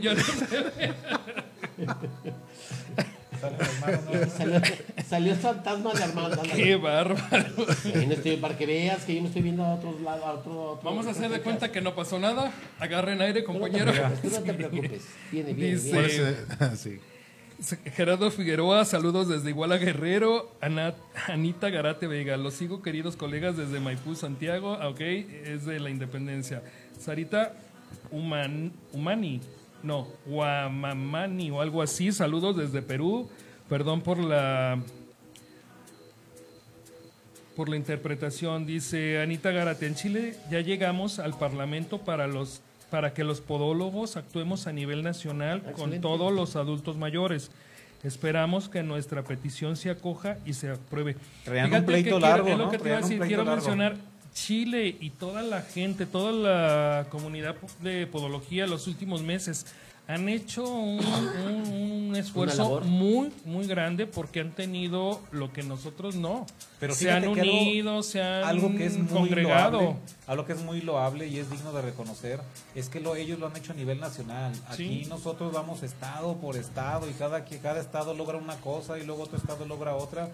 ya 0.01 0.13
no 0.13 0.19
sé. 0.21 0.47
Sale 0.47 1.42
Salió, 4.37 4.61
salió 5.07 5.35
fantasma 5.35 5.93
de 5.93 6.03
Armando. 6.03 6.41
Qué 6.55 6.75
bárbaro. 6.77 7.45
Ahí 7.93 8.05
no 8.07 8.13
estoy- 8.13 8.37
para 8.37 8.57
que 8.57 8.65
veas 8.65 9.03
que 9.03 9.15
yo 9.15 9.21
me 9.21 9.27
estoy 9.27 9.41
viendo 9.41 9.63
a 9.65 9.73
otros 9.75 9.99
lados. 10.01 10.23
A 10.23 10.31
otro, 10.33 10.61
otro- 10.73 10.89
Vamos 10.89 11.07
a 11.07 11.11
hacer 11.11 11.29
de 11.29 11.41
cuenta 11.41 11.71
que 11.71 11.81
no 11.81 11.93
pasó 11.93 12.19
nada. 12.19 12.51
Agarren 12.79 13.21
aire, 13.21 13.43
Tú 13.43 13.51
no 13.53 13.59
te 13.65 13.71
compañero. 13.71 13.91
Tú 14.21 14.29
no 14.29 14.39
te 14.39 14.53
preocupes. 14.53 15.03
Viene, 15.31 15.53
viene, 15.53 15.73
Dice- 15.75 15.91
viene. 15.91 16.31
Parece- 16.57 16.77
sí. 16.77 16.99
Gerardo 17.95 18.29
Figueroa, 18.31 18.83
saludos 18.85 19.27
desde 19.27 19.49
Iguala 19.49 19.77
Guerrero. 19.77 20.51
Ana- 20.61 20.95
Anita 21.27 21.69
Garate 21.69 22.07
Vega, 22.07 22.35
los 22.37 22.53
sigo 22.55 22.81
queridos 22.81 23.15
colegas 23.15 23.57
desde 23.57 23.79
Maipú, 23.79 24.15
Santiago. 24.15 24.77
Ah, 24.81 24.87
Ok, 24.89 25.01
es 25.01 25.65
de 25.65 25.79
la 25.79 25.89
independencia. 25.89 26.61
Sarita 26.99 27.53
Human, 28.11 28.71
Humani, 28.93 29.41
no, 29.83 30.07
Guamamani 30.25 31.51
o 31.51 31.61
algo 31.61 31.81
así. 31.81 32.11
Saludos 32.11 32.55
desde 32.57 32.81
Perú. 32.81 33.29
Perdón 33.69 34.01
por 34.01 34.17
la 34.17 34.79
por 37.55 37.69
la 37.69 37.75
interpretación. 37.75 38.65
Dice 38.65 39.21
Anita 39.21 39.51
Garate, 39.51 39.85
en 39.85 39.95
Chile 39.95 40.35
ya 40.49 40.61
llegamos 40.61 41.19
al 41.19 41.37
Parlamento 41.37 41.99
para 41.99 42.27
los 42.27 42.61
para 42.89 43.13
que 43.15 43.23
los 43.23 43.41
podólogos 43.41 44.17
actuemos 44.17 44.67
a 44.67 44.71
nivel 44.71 45.01
nacional 45.01 45.63
con 45.75 45.99
todos 45.99 46.31
los 46.31 46.55
adultos 46.55 46.95
mayores. 46.97 47.49
Esperamos 48.03 48.69
que 48.69 48.83
nuestra 48.83 49.23
petición 49.23 49.77
se 49.77 49.89
acoja 49.89 50.37
y 50.45 50.53
se 50.53 50.69
apruebe. 50.69 51.15
Traían 51.43 51.73
un 51.73 51.85
pleito 51.85 52.03
que 52.03 52.03
quiero- 52.03 52.19
largo, 52.19 52.47
es 52.49 52.57
lo 52.57 52.65
¿no? 52.65 52.71
que 52.71 52.77
te 52.77 52.89
iba 52.89 52.97
a 52.97 53.01
decir, 53.01 53.17
pleito 53.17 53.27
quiero 53.27 53.43
largo. 53.45 53.55
mencionar 53.55 53.95
Chile 54.33 54.95
y 54.99 55.11
toda 55.11 55.41
la 55.43 55.61
gente, 55.61 56.05
toda 56.05 56.31
la 56.31 57.05
comunidad 57.09 57.55
de 57.81 58.07
podología 58.07 58.67
los 58.67 58.87
últimos 58.87 59.21
meses 59.21 59.65
han 60.05 60.27
hecho 60.27 60.65
un, 60.69 60.99
un- 61.05 62.07
un 62.09 62.15
esfuerzo 62.17 62.81
muy, 62.81 63.31
muy 63.45 63.65
grande 63.67 64.05
porque 64.05 64.41
han 64.41 64.51
tenido 64.51 65.21
lo 65.31 65.53
que 65.53 65.63
nosotros 65.63 66.15
no. 66.15 66.45
Pero 66.79 66.93
se 66.93 67.09
han 67.09 67.23
algo- 67.23 67.31
unido, 67.31 68.03
se 68.03 68.21
han 68.21 68.43
algo 68.43 68.75
que 68.75 68.85
es 68.87 68.97
muy 68.97 69.07
congregado. 69.07 69.79
loable, 69.79 69.99
algo 70.27 70.45
que 70.45 70.53
es 70.53 70.61
muy 70.61 70.81
loable 70.81 71.27
y 71.27 71.37
es 71.39 71.49
digno 71.49 71.71
de 71.71 71.81
reconocer 71.83 72.41
es 72.75 72.89
que 72.89 72.99
lo, 72.99 73.15
ellos 73.15 73.39
lo 73.39 73.47
han 73.47 73.55
hecho 73.55 73.71
a 73.71 73.75
nivel 73.75 74.01
nacional. 74.01 74.51
Aquí 74.67 75.03
Sí. 75.03 75.05
nosotros 75.09 75.53
vamos 75.53 75.83
estado 75.83 76.35
por 76.35 76.57
estado 76.57 77.09
y 77.09 77.13
cada 77.13 77.45
que 77.45 77.59
cada 77.59 77.79
estado 77.79 78.13
logra 78.13 78.37
una 78.37 78.57
cosa 78.57 78.99
y 78.99 79.05
luego 79.05 79.23
otro 79.23 79.37
estado 79.37 79.65
logra 79.65 79.95
otra. 79.95 80.29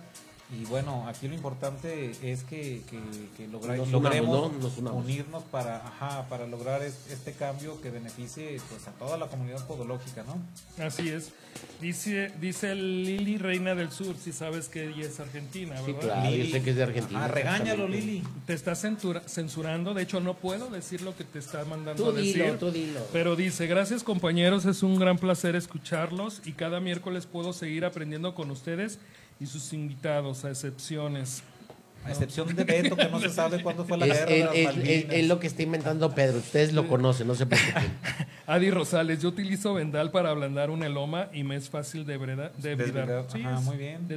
Y 0.51 0.65
bueno, 0.65 1.07
aquí 1.07 1.27
lo 1.27 1.35
importante 1.35 2.09
es 2.23 2.41
que, 2.43 2.81
que, 2.89 2.99
que 3.37 3.47
logra- 3.47 3.77
Nos 3.77 3.87
unamos, 3.89 3.91
logremos 3.91 4.51
¿no? 4.51 4.59
Nos 4.59 4.77
unamos. 4.79 5.05
unirnos 5.05 5.43
para, 5.43 5.85
ajá, 5.85 6.27
para 6.27 6.47
lograr 6.47 6.81
es- 6.81 7.05
este 7.11 7.33
cambio 7.33 7.79
que 7.81 7.91
beneficie 7.91 8.59
pues, 8.67 8.87
a 8.87 8.91
toda 8.93 9.15
la 9.17 9.27
comunidad 9.27 9.67
podológica, 9.67 10.23
¿no? 10.23 10.83
Así 10.83 11.07
es. 11.09 11.31
Dice, 11.79 12.31
dice 12.41 12.73
Lili 12.73 13.37
Reina 13.37 13.75
del 13.75 13.91
Sur, 13.91 14.15
si 14.17 14.31
sabes 14.31 14.69
que 14.69 14.89
ella 14.89 15.05
es 15.05 15.19
argentina, 15.19 15.77
Sí, 15.77 15.91
¿verdad? 15.91 16.01
claro, 16.01 16.29
yo 16.31 16.37
Lili. 16.37 16.51
sé 16.51 16.63
que 16.63 16.69
es 16.71 16.75
de 16.77 16.83
Argentina. 16.83 17.25
Ah, 17.25 17.27
regáñalo. 17.27 17.87
Lili. 17.87 18.23
Te 18.47 18.53
está 18.53 18.73
censurando, 18.75 19.93
de 19.93 20.01
hecho 20.01 20.19
no 20.19 20.33
puedo 20.33 20.69
decir 20.71 21.01
lo 21.01 21.15
que 21.15 21.25
te 21.25 21.37
está 21.37 21.63
mandando 21.65 22.03
Tú 22.05 22.09
a 22.09 22.13
decir. 22.13 22.41
dilo, 22.43 22.55
tú 22.57 22.71
dilo. 22.71 23.01
Pero 23.13 23.35
dice, 23.35 23.67
gracias 23.67 24.01
compañeros, 24.03 24.65
es 24.65 24.81
un 24.81 24.97
gran 24.97 25.19
placer 25.19 25.55
escucharlos 25.55 26.41
y 26.45 26.53
cada 26.53 26.79
miércoles 26.79 27.27
puedo 27.27 27.53
seguir 27.53 27.85
aprendiendo 27.85 28.33
con 28.33 28.49
ustedes 28.49 28.97
y 29.39 29.45
sus 29.45 29.73
invitados, 29.73 30.43
a 30.45 30.49
excepciones. 30.49 31.43
A 32.05 32.11
excepción 32.11 32.55
de 32.55 32.63
Beto, 32.63 32.95
que 32.95 33.09
no 33.09 33.19
se 33.19 33.27
sabe 33.29 33.61
cuándo 33.61 33.83
fue 33.83 33.97
la 33.97 34.05
Es, 34.05 34.13
guerra 34.13 34.25
de 34.31 34.39
es- 34.39 34.45
las 34.45 34.55
es- 34.55 34.65
Malvinas. 34.65 34.89
es- 34.89 35.05
es 35.19 35.27
lo 35.27 35.39
que 35.39 35.47
está 35.47 35.63
inventando 35.63 36.15
Pedro. 36.15 36.37
Ustedes 36.37 36.71
lo 36.73 36.87
conocen, 36.87 37.27
no 37.27 37.35
se 37.35 37.45
preocupen. 37.45 37.83
Adi 38.47 38.71
Rosales, 38.71 39.21
yo 39.21 39.27
utilizo 39.29 39.73
Vendal 39.73 40.09
para 40.09 40.29
ablandar 40.29 40.69
un 40.69 40.81
eloma 40.83 41.27
y 41.33 41.43
me 41.43 41.57
es 41.57 41.69
fácil 41.69 42.05
de, 42.05 42.17
breda- 42.17 42.51
de 42.57 42.73
ajá, 42.73 43.57
es- 43.59 43.63
muy 43.65 43.75
bien. 43.77 44.07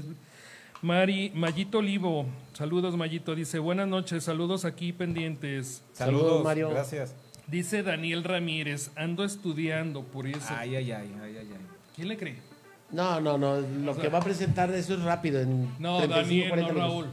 Mari, 0.81 1.31
Mayito 1.35 1.79
Olivo, 1.79 2.27
saludos 2.55 2.97
Mayito, 2.97 3.35
dice, 3.35 3.59
buenas 3.61 3.87
noches, 3.89 4.25
saludos 4.25 4.65
aquí 4.65 4.93
pendientes. 4.93 5.83
Saludos, 5.93 6.23
Saludos, 6.23 6.45
Mario. 6.45 6.71
Gracias. 6.71 7.15
Dice 7.47 7.83
Daniel 7.83 8.25
Ramírez, 8.25 8.91
ando 8.97 9.25
estudiando 9.25 10.03
por 10.03 10.27
eso. 10.27 10.41
Ay, 10.51 10.77
ay, 10.77 10.91
ay, 10.93 11.13
ay, 11.23 11.37
ay, 11.37 11.49
ay. 11.53 11.67
¿Quién 11.95 12.09
le 12.09 12.17
cree? 12.17 12.37
No, 12.93 13.21
no, 13.21 13.39
no. 13.39 13.61
Lo 13.61 13.97
que 13.97 14.09
va 14.09 14.19
a 14.19 14.23
presentar 14.23 14.71
eso 14.73 14.95
es 14.95 15.03
rápido. 15.03 15.41
En 15.41 15.69
No, 15.79 15.99
35, 15.99 16.15
Daniel, 16.15 16.49
40 16.49 16.73
no. 16.73 16.79
Raúl. 16.79 17.07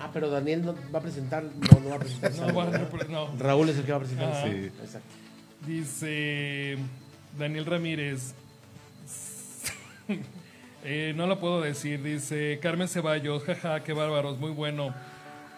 Ah, 0.00 0.10
pero 0.12 0.28
Daniel 0.28 0.64
no 0.64 0.74
va 0.92 0.98
a 0.98 1.02
presentar, 1.02 1.44
no, 1.44 1.80
no 1.80 1.88
va 1.90 1.96
a 1.96 1.98
presentar. 1.98 2.32
No, 2.32 2.88
pues 2.90 3.08
no. 3.08 3.28
Raúl 3.38 3.68
es 3.68 3.78
el 3.78 3.84
que 3.84 3.92
va 3.92 3.98
a 3.98 4.00
presentar. 4.00 4.32
Ajá. 4.32 4.44
Sí. 4.44 4.70
Exacto. 4.82 5.14
Dice 5.66 6.76
Daniel 7.38 7.66
Ramírez. 7.66 8.34
Eh, 10.86 11.14
no 11.16 11.26
lo 11.26 11.40
puedo 11.40 11.62
decir. 11.62 12.02
Dice 12.02 12.58
Carmen 12.60 12.88
Ceballos. 12.88 13.42
Jaja, 13.44 13.82
qué 13.82 13.94
bárbaros. 13.94 14.38
Muy 14.38 14.50
bueno. 14.50 14.94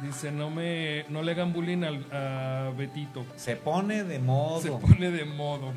Dice, 0.01 0.31
no 0.31 0.51
me 0.51 1.05
no 1.09 1.21
le 1.25 1.33
hagan 1.33 1.53
bullying 1.53 1.83
al, 1.83 2.07
a 2.13 2.71
Betito. 2.79 3.27
Se 3.35 3.57
pone 3.57 4.05
de 4.05 4.21
modo. 4.21 4.61
Se 4.61 4.71
pone 4.71 5.11
de 5.11 5.25
modo. 5.25 5.73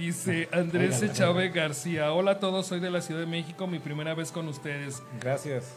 Dice 0.00 0.48
Andrés 0.50 1.02
Oigan, 1.02 1.14
Chávez 1.14 1.52
García. 1.52 2.14
Hola 2.14 2.30
a 2.30 2.38
todos, 2.38 2.66
soy 2.66 2.80
de 2.80 2.90
la 2.90 3.02
Ciudad 3.02 3.20
de 3.20 3.26
México. 3.26 3.66
Mi 3.66 3.78
primera 3.80 4.14
vez 4.14 4.32
con 4.32 4.48
ustedes. 4.48 5.02
Gracias. 5.20 5.74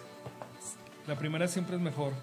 La 1.07 1.17
primera 1.17 1.49
siempre 1.49 1.75
es 1.75 1.81
mejor. 1.81 2.13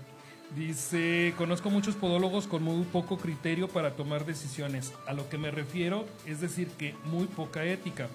Dice, 0.57 1.35
conozco 1.37 1.69
muchos 1.69 1.97
podólogos 1.97 2.47
con 2.47 2.63
muy 2.63 2.85
poco 2.85 3.19
criterio 3.19 3.69
para 3.69 3.97
tomar 3.97 4.25
decisiones. 4.25 4.95
A 5.07 5.13
lo 5.13 5.29
que 5.29 5.37
me 5.37 5.51
refiero 5.51 6.07
es 6.25 6.41
decir 6.41 6.69
que 6.69 6.95
muy 7.05 7.27
poca 7.27 7.65
ética. 7.65 8.09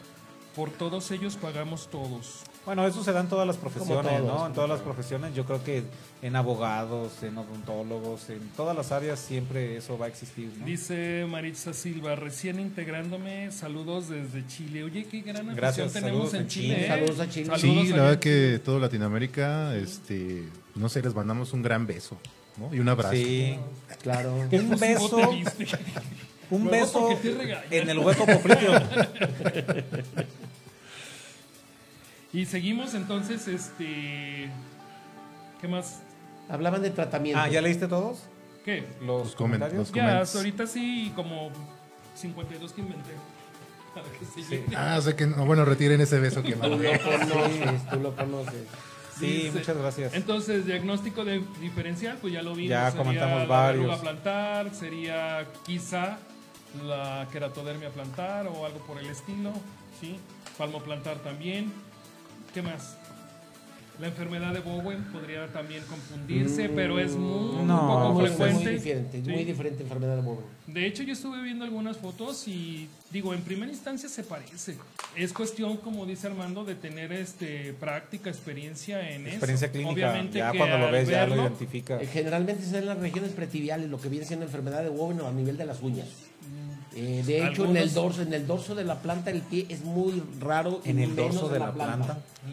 Por 0.55 0.71
todos 0.71 1.11
ellos 1.11 1.35
pagamos 1.35 1.87
todos. 1.91 2.41
Bueno, 2.65 2.87
eso 2.87 3.03
se 3.03 3.11
da 3.11 3.19
en 3.19 3.27
todas 3.27 3.45
las 3.45 3.57
profesiones, 3.57 4.17
todos, 4.17 4.39
¿no? 4.39 4.47
En 4.47 4.53
todas 4.53 4.69
las 4.69 4.79
profesiones, 4.81 5.35
yo 5.35 5.45
creo 5.45 5.63
que 5.63 5.83
en 6.23 6.35
abogados, 6.35 7.21
en 7.21 7.37
odontólogos, 7.37 8.29
en 8.31 8.39
todas 8.57 8.75
las 8.75 8.91
áreas 8.91 9.19
siempre 9.19 9.77
eso 9.77 9.99
va 9.99 10.07
a 10.07 10.09
existir, 10.09 10.51
¿no? 10.59 10.65
Dice 10.65 11.27
Maritza 11.29 11.73
Silva, 11.73 12.15
recién 12.15 12.59
integrándome, 12.59 13.51
saludos 13.51 14.09
desde 14.09 14.47
Chile. 14.47 14.83
Oye, 14.83 15.05
qué 15.05 15.21
gran 15.21 15.35
afición 15.35 15.55
Gracias, 15.55 15.93
tenemos 15.93 16.31
saludos 16.31 16.33
en 16.33 16.47
Chile. 16.47 16.75
Chile. 16.75 16.85
¿eh? 16.85 16.87
Saludos 16.87 17.19
a 17.19 17.29
Chile. 17.29 17.45
Saludos 17.45 17.61
Sí, 17.61 17.69
allá 17.69 17.95
la 17.97 18.03
verdad 18.03 18.19
que 18.19 18.61
todo 18.65 18.79
Latinoamérica, 18.79 19.75
este, 19.75 20.49
no 20.73 20.89
sé, 20.89 21.03
les 21.03 21.13
mandamos 21.13 21.53
un 21.53 21.61
gran 21.61 21.85
beso, 21.85 22.17
¿no? 22.57 22.73
Y 22.73 22.79
un 22.79 22.89
abrazo. 22.89 23.13
Sí. 23.13 23.59
Claro. 24.01 24.35
Un 24.51 24.69
beso, 24.79 25.19
un 26.51 26.65
beso 26.65 27.09
en 27.71 27.89
el 27.89 27.97
hueco 27.97 28.25
popliteo. 28.25 28.73
Y 32.35 32.45
seguimos 32.45 32.93
entonces, 32.93 33.47
este... 33.47 34.49
¿Qué 35.61 35.67
más? 35.69 36.01
Hablaban 36.49 36.81
de 36.81 36.89
tratamiento. 36.91 37.39
Ah, 37.41 37.47
¿ya 37.47 37.61
leíste 37.61 37.87
todos? 37.87 38.23
¿Qué? 38.65 38.85
Los, 38.99 39.07
Los 39.07 39.33
comen- 39.35 39.37
comentarios. 39.37 39.91
Ya, 39.93 40.19
hasta 40.19 40.39
ahorita 40.39 40.67
sí, 40.67 41.13
como 41.15 41.49
52 42.15 42.73
que 42.73 42.81
inventé. 42.81 43.11
Para 43.95 44.07
que 44.09 44.25
se 44.25 44.43
llene. 44.57 44.75
Ah, 44.75 44.95
o 44.99 45.01
sea 45.01 45.15
que, 45.15 45.25
no, 45.27 45.45
bueno, 45.45 45.63
retiren 45.63 46.01
ese 46.01 46.19
beso 46.19 46.43
que 46.43 46.53
Tú 46.55 46.67
lo 46.67 46.77
conoces, 46.77 47.89
tú 47.89 47.99
lo 48.01 48.15
conoces. 48.15 48.67
Sí, 49.17 49.25
Dice- 49.27 49.51
muchas 49.59 49.77
gracias. 49.77 50.13
Entonces, 50.13 50.65
diagnóstico 50.65 51.23
de 51.23 51.41
diferencial, 51.61 52.17
pues 52.19 52.33
ya 52.33 52.41
lo 52.41 52.53
vimos. 52.53 52.69
Ya 52.69 52.91
sería 52.91 53.03
comentamos 53.03 53.39
la 53.43 53.45
varios. 53.47 53.85
verruga 53.85 54.01
plantar, 54.01 54.75
sería 54.75 55.47
quizá 55.65 56.17
la 56.85 57.25
queratodermia 57.31 57.89
plantar 57.91 58.47
o 58.47 58.65
algo 58.65 58.79
por 58.79 58.97
el 58.99 59.05
estilo, 59.07 59.53
¿sí? 60.01 60.19
Palmo 60.57 60.79
plantar 60.83 61.19
también. 61.19 61.71
¿Qué 62.55 62.61
más? 62.61 62.95
La 63.99 64.07
enfermedad 64.07 64.53
de 64.53 64.59
Bowen 64.61 65.03
podría 65.11 65.45
también 65.47 65.83
confundirse, 65.89 66.69
pero 66.69 66.99
es 66.99 67.15
muy, 67.17 67.65
No, 67.65 67.77
poco 67.87 68.13
Muy, 68.13 68.21
muy 68.23 68.29
frecuente. 68.29 68.69
diferente, 68.71 69.21
Sí. 69.23 69.29
muy 69.29 69.43
diferente 69.43 69.83
enfermedad 69.83 70.15
de 70.15 70.21
Bowen. 70.21 70.45
De 70.67 70.85
hecho, 70.87 71.03
yo 71.03 71.11
estuve 71.13 71.41
viendo 71.43 71.65
algunas 71.65 71.97
fotos 71.97 72.47
y 72.47 72.87
digo, 73.11 73.33
en 73.33 73.41
primera 73.41 73.69
instancia 73.71 74.07
se 74.07 74.23
parece. 74.23 74.75
Es 75.17 75.33
cuestión, 75.33 75.75
como 75.77 76.05
dice 76.05 76.27
Armando, 76.27 76.63
de 76.63 76.75
tener 76.75 77.11
este 77.11 77.73
práctica, 77.73 78.29
experiencia 78.29 78.99
en 79.11 79.27
Experiencia 79.27 79.67
eso. 79.67 79.73
clínica. 79.73 79.91
Obviamente 80.11 80.37
ya 80.39 80.51
que 80.53 80.57
cuando 80.57 80.77
lo 80.77 80.91
ves, 80.91 81.09
ya 81.09 81.27
lo 81.27 81.35
identifica. 81.35 82.01
Eh, 82.01 82.07
Generalmente 82.07 82.63
se 82.63 82.71
da 82.71 82.79
en 82.79 82.85
las 82.85 82.99
regiones 82.99 83.31
pretibiales, 83.31 83.89
lo 83.89 83.99
que 83.99 84.07
viene 84.09 84.25
siendo 84.25 84.45
enfermedad 84.45 84.81
de 84.81 84.89
Bowen 84.89 85.19
o 85.19 85.27
a 85.27 85.31
nivel 85.33 85.57
de 85.57 85.65
las 85.65 85.81
uñas. 85.81 86.07
Eh, 86.97 87.23
de 87.25 87.45
hecho, 87.45 87.65
en 87.65 87.75
el 87.75 87.93
dorso, 87.93 88.21
en 88.21 88.33
el 88.33 88.47
dorso 88.47 88.73
de 88.73 88.85
la 88.85 89.01
planta 89.01 89.31
del 89.31 89.41
pie 89.41 89.65
es 89.67 89.83
muy 89.83 90.23
raro. 90.39 90.79
¿En 90.85 90.99
el 90.99 91.13
dorso 91.15 91.49
de 91.49 91.59
la 91.59 91.73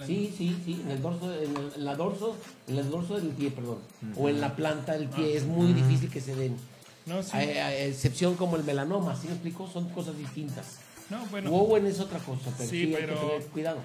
Sí, 0.05 0.35
sí, 0.37 0.57
sí, 0.65 0.81
en 0.85 0.91
el 0.91 1.01
dorso, 1.01 1.33
en 1.33 1.57
el, 1.57 1.73
en 1.77 1.85
la 1.85 1.95
dorso, 1.95 2.37
en 2.67 2.79
el 2.79 2.91
dorso 2.91 3.15
del 3.15 3.29
pie, 3.29 3.51
perdón, 3.53 3.79
o 4.17 4.29
en 4.29 4.41
la 4.41 4.57
planta 4.57 4.95
del 4.95 5.09
pie 5.09 5.37
es 5.37 5.45
muy 5.45 5.73
difícil 5.73 6.11
que 6.11 6.21
se 6.21 6.35
den. 6.35 6.57
No, 7.07 7.23
sí. 7.23 7.31
A, 7.37 7.39
a 7.39 7.75
excepción 7.77 8.35
como 8.35 8.57
el 8.57 8.65
melanoma, 8.65 9.15
¿sí 9.17 9.27
me 9.29 9.35
explico? 9.35 9.69
Son 9.73 9.89
cosas 9.91 10.17
distintas. 10.19 10.79
No, 11.11 11.67
bueno, 11.67 11.89
es 11.89 12.01
otra 12.01 12.19
cosa, 12.19 12.51
pero 12.57 12.69
Sí, 12.71 12.87
sí, 12.87 12.95
hay 12.95 13.03
pero- 13.03 13.15
que 13.21 13.27
tener 13.27 13.47
cuidado. 13.49 13.79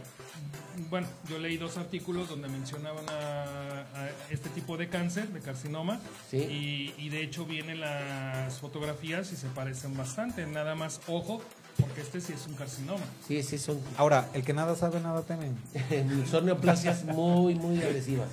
Bueno, 0.90 1.08
yo 1.30 1.40
leí 1.40 1.58
dos 1.58 1.78
artículos 1.78 2.30
donde 2.30 2.48
mencionaban 2.50 3.04
a, 3.10 3.82
a 3.96 4.10
este 4.30 4.50
tipo 4.50 4.78
de 4.78 4.88
cáncer, 4.90 5.28
de 5.30 5.40
carcinoma, 5.40 6.00
Sí. 6.30 6.38
y, 6.38 6.94
y 6.98 7.10
de 7.10 7.24
hecho 7.24 7.46
vienen 7.46 7.80
las 7.82 8.60
fotografías 8.60 9.32
y 9.32 9.36
se 9.36 9.48
parecen 9.48 9.98
bastante. 9.98 10.46
Nada 10.46 10.76
más, 10.76 11.02
ojo, 11.08 11.42
porque 11.80 12.02
este 12.02 12.22
sí 12.22 12.34
es 12.34 12.46
un 12.48 12.54
carcinoma. 12.56 13.04
Sí, 13.28 13.42
sí, 13.44 13.58
son, 13.58 13.80
Ahora, 13.98 14.30
el 14.34 14.44
que 14.44 14.54
nada 14.54 14.76
sabe, 14.76 15.00
nada 15.00 15.24
teme. 15.24 15.52
son 16.30 16.46
neoplasias 16.46 17.04
muy, 17.06 17.56
muy 17.56 17.82
agresivas. 17.82 18.30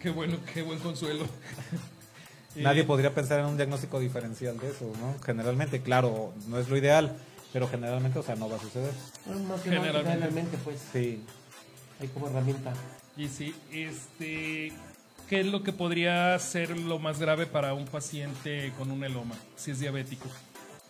Qué 0.00 0.10
bueno, 0.10 0.38
qué 0.54 0.62
buen 0.62 0.78
consuelo. 0.78 1.26
Nadie 2.54 2.82
Eh, 2.82 2.84
podría 2.84 3.12
pensar 3.14 3.40
en 3.40 3.46
un 3.46 3.56
diagnóstico 3.56 4.00
diferencial 4.00 4.56
de 4.58 4.68
eso, 4.70 4.90
¿no? 5.00 5.14
Generalmente, 5.24 5.82
claro, 5.82 6.32
no 6.48 6.58
es 6.58 6.68
lo 6.70 6.76
ideal, 6.78 7.14
pero 7.52 7.68
generalmente, 7.68 8.18
o 8.18 8.22
sea, 8.22 8.36
no 8.36 8.48
va 8.48 8.56
a 8.56 8.60
suceder. 8.60 8.92
Bueno, 9.24 9.56
Generalmente. 9.62 10.10
generalmente, 10.10 10.58
pues, 10.64 10.78
Sí. 10.92 11.22
hay 12.00 12.08
como 12.08 12.28
herramienta. 12.28 12.72
Y 13.16 13.28
sí, 13.28 13.54
este, 13.72 14.72
¿qué 15.28 15.40
es 15.40 15.46
lo 15.46 15.62
que 15.62 15.72
podría 15.72 16.38
ser 16.38 16.76
lo 16.78 16.98
más 16.98 17.18
grave 17.18 17.46
para 17.46 17.72
un 17.74 17.86
paciente 17.86 18.72
con 18.78 18.90
un 18.90 19.02
eloma, 19.04 19.34
si 19.56 19.70
es 19.70 19.80
diabético? 19.80 20.26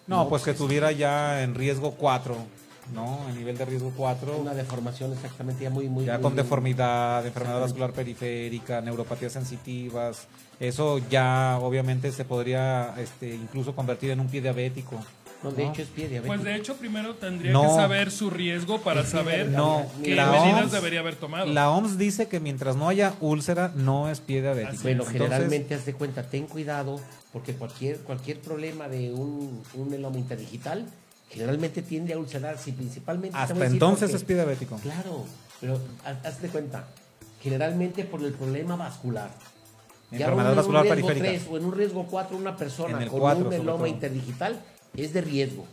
No, 0.07 0.28
pues 0.28 0.42
que 0.42 0.50
estuviera 0.52 0.92
ya 0.92 1.42
en 1.42 1.54
riesgo 1.54 1.92
4, 1.92 2.36
¿no? 2.94 3.28
En 3.28 3.36
nivel 3.38 3.59
de 3.59 3.64
riesgo 3.64 3.92
4. 3.96 4.36
Una 4.38 4.54
deformación 4.54 5.12
exactamente 5.12 5.64
ya 5.64 5.70
muy, 5.70 5.88
muy... 5.88 6.04
Ya 6.04 6.14
muy- 6.14 6.22
con 6.22 6.36
deformidad, 6.36 7.26
enfermedad 7.26 7.61
vascular 7.61 7.92
periférica, 7.92 8.80
neuropatías 8.80 9.32
sensitivas, 9.32 10.26
eso 10.61 10.98
ya 11.11 11.59
obviamente 11.61 12.11
se 12.12 12.24
podría 12.24 12.94
este, 12.98 13.34
incluso 13.34 13.74
convertir 13.74 14.11
en 14.11 14.20
un 14.20 14.28
pie 14.28 14.40
diabético. 14.42 14.96
No, 15.43 15.51
de 15.53 15.66
hecho 15.66 15.82
es 15.82 15.89
pie 15.89 16.09
diabético. 16.09 16.34
Pues 16.34 16.45
de 16.45 16.57
hecho 16.57 16.76
primero 16.76 17.14
tendría 17.16 17.53
No. 17.53 17.62
que 17.62 17.68
saber 17.68 18.11
su 18.11 18.30
riesgo 18.30 18.80
para 18.80 19.05
saber 19.05 19.49
No, 19.49 19.87
qué 20.03 20.14
la 20.16 20.30
medidas 20.32 20.62
OMS 20.64 20.72
debería 20.72 21.01
haber 21.01 21.16
tomado. 21.16 21.47
La 21.47 21.70
OMS 21.70 21.99
dice 21.99 22.26
que 22.28 22.41
mientras 22.41 22.74
no 22.76 22.89
haya 22.89 23.14
úlcera, 23.20 23.70
no 23.74 24.09
es 24.09 24.20
pie 24.20 24.41
diabético. 24.43 24.82
Bueno, 24.82 25.03
Entonces, 25.05 25.12
generalmente 25.22 25.74
haz 25.74 25.84
de 25.87 25.93
cuenta, 25.95 26.22
ten 26.24 26.47
cuidado, 26.47 27.01
porque 27.32 27.55
cualquier, 27.55 27.99
cualquier 27.99 28.41
problema 28.41 28.89
de 28.89 29.12
un, 29.12 29.62
un 29.74 29.91
meloma 29.91 30.16
interdigital 30.18 30.87
generalmente 31.28 31.82
tiende 31.82 32.14
a 32.14 32.18
ulcerarse 32.18 32.72
principalmente... 32.72 33.37
hasta 33.37 33.66
entonces 33.66 34.14
es 34.14 34.24
pie 34.24 34.37
diabético. 34.37 34.76
Claro, 34.76 35.24
pero 35.61 35.78
haz- 36.05 36.24
hazte 36.26 36.49
cuenta, 36.49 36.87
generalmente 37.43 38.05
por 38.05 38.22
el 38.24 38.32
problema 38.32 38.76
vascular. 38.76 39.30
Ya 40.12 40.18
Enfermedad 40.18 40.51
un- 40.53 40.57
vascular 40.57 40.82
un 40.87 40.93
riesgo 40.93 41.09
periférica. 41.09 41.39
3 41.45 41.51
o 41.53 41.57
en 41.59 41.64
un 41.64 41.72
riesgo 41.72 42.07
4 42.07 42.37
una 42.37 42.57
persona 42.57 43.03
En 43.03 43.09
con 43.09 43.20
un 43.43 43.49
meloma 43.49 43.89
interdigital 43.89 44.61
es 44.97 45.12
de 45.12 45.20
riesgo. 45.20 45.66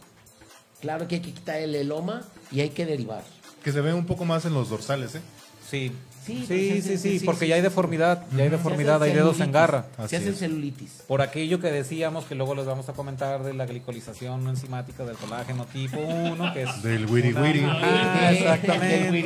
Claro 0.82 1.08
que 1.08 1.16
hay 1.16 1.22
que 1.22 1.32
quitar 1.32 1.60
el 1.60 1.76
eloma 1.76 2.24
y 2.52 2.62
hay 2.62 2.70
que 2.70 2.86
derivar. 2.86 3.24
Que 3.64 3.72
se 3.72 3.82
ve 3.82 3.94
un 3.94 4.06
poco 4.06 4.26
más 4.26 4.46
en 4.46 4.54
los 4.54 4.70
dorsales, 4.70 5.16
¿eh? 5.16 5.22
Sí, 5.70 5.92
Sí, 6.26 6.46
sí, 6.48 6.82
pues, 6.82 7.02
sí, 7.02 7.20
sí, 7.20 7.26
porque 7.26 7.42
sí, 7.42 7.48
ya 7.50 7.56
hay 7.56 7.62
sí. 7.62 7.64
deformidad, 7.64 8.26
ya 8.36 8.44
hay 8.44 8.50
deformidad, 8.50 9.04
hay 9.04 9.12
dedos 9.12 9.42
en 9.42 9.52
garra. 9.52 9.88
Se 10.08 10.16
hacen 10.16 10.36
celulitis. 10.36 11.04
Por 11.06 11.22
aquello 11.22 11.60
que 11.60 11.70
decíamos 11.70 12.24
que 12.26 12.36
luego 12.36 12.56
les 12.56 12.66
vamos 12.66 12.88
a 12.88 12.94
comentar 12.94 13.44
de 13.44 13.54
la 13.54 13.66
glicolización 13.66 14.42
no 14.42 14.50
enzimática 14.50 15.04
del 15.04 15.18
colágeno 15.18 15.66
tipo 15.66 15.98
1, 16.00 16.54
que 16.54 16.64
es 16.64 16.82
Del 16.82 17.08
wiri 17.08 17.34
wiri. 17.34 17.66
Ah, 17.66 18.30
Del 18.30 18.38
exactamente. 18.38 19.24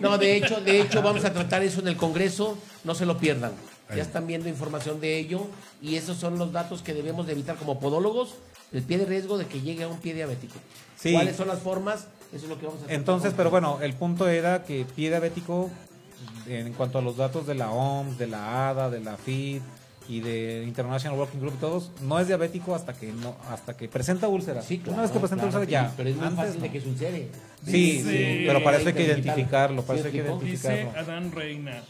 No, 0.00 0.18
de 0.18 0.36
hecho, 0.36 0.60
de 0.60 0.80
hecho 0.82 1.02
vamos 1.02 1.24
a 1.24 1.32
tratar 1.32 1.64
eso 1.64 1.80
en 1.80 1.88
el 1.88 1.96
Congreso, 1.96 2.56
no 2.84 2.94
se 2.94 3.04
lo 3.04 3.18
pierdan. 3.18 3.50
Ya 3.88 4.02
están 4.02 4.26
viendo 4.26 4.48
información 4.48 5.00
de 5.00 5.18
ello 5.18 5.48
y 5.82 5.96
esos 5.96 6.16
son 6.18 6.38
los 6.38 6.52
datos 6.52 6.82
que 6.82 6.94
debemos 6.94 7.26
de 7.26 7.32
evitar 7.32 7.56
como 7.56 7.80
podólogos, 7.80 8.34
el 8.72 8.82
pie 8.82 8.98
de 8.98 9.06
riesgo 9.06 9.38
de 9.38 9.46
que 9.46 9.60
llegue 9.60 9.84
a 9.84 9.88
un 9.88 9.98
pie 9.98 10.14
diabético. 10.14 10.54
Sí. 10.96 11.12
¿Cuáles 11.12 11.36
son 11.36 11.48
las 11.48 11.60
formas? 11.60 12.08
Eso 12.32 12.44
es 12.44 12.48
lo 12.48 12.58
que 12.58 12.66
vamos 12.66 12.82
a 12.82 12.84
hacer. 12.84 12.96
Entonces, 12.96 13.32
pero 13.36 13.50
bueno, 13.50 13.78
el 13.80 13.94
punto 13.94 14.28
era 14.28 14.64
que 14.64 14.84
pie 14.84 15.08
diabético, 15.08 15.70
en 16.46 16.72
cuanto 16.74 16.98
a 16.98 17.02
los 17.02 17.16
datos 17.16 17.46
de 17.46 17.54
la 17.54 17.70
OMS, 17.70 18.18
de 18.18 18.26
la 18.26 18.68
ADA, 18.70 18.90
de 18.90 19.00
la 19.00 19.16
FID 19.16 19.60
y 20.08 20.20
de 20.20 20.64
International 20.64 21.18
Working 21.18 21.40
Group 21.40 21.54
y 21.56 21.60
todos, 21.60 21.90
no 22.02 22.18
es 22.18 22.26
diabético 22.26 22.74
hasta 22.74 22.94
que 22.94 23.12
no 23.12 23.36
hasta 23.50 23.76
que 23.76 23.88
presenta 23.88 24.26
úlcera. 24.28 24.62
Sí, 24.62 24.78
claro, 24.78 24.94
Una 24.94 25.02
vez 25.02 25.10
que 25.10 25.18
presenta 25.18 25.44
claro, 25.44 25.60
úlcera, 25.60 25.82
ya. 25.82 25.94
Pero 25.96 26.08
es 26.08 26.16
muy 26.16 26.26
Antes 26.26 26.46
fácil 26.46 26.60
de 26.62 26.70
que 26.70 26.80
se 26.80 26.88
ulcere. 26.88 27.28
Sí, 27.64 28.02
sí, 28.02 28.44
pero 28.46 28.64
para 28.64 28.78
eso 28.78 28.88
hay 28.88 28.94
que 28.94 29.04
identificarlo, 29.04 29.82
para 29.82 29.98
¿Sí 29.98 30.00
eso 30.00 30.06
hay 30.08 30.12
que 30.12 30.18
explicó? 30.20 30.44
Dice 30.44 30.68
identificarlo. 30.68 31.12
Adán 31.12 31.32
Reina 31.32 31.82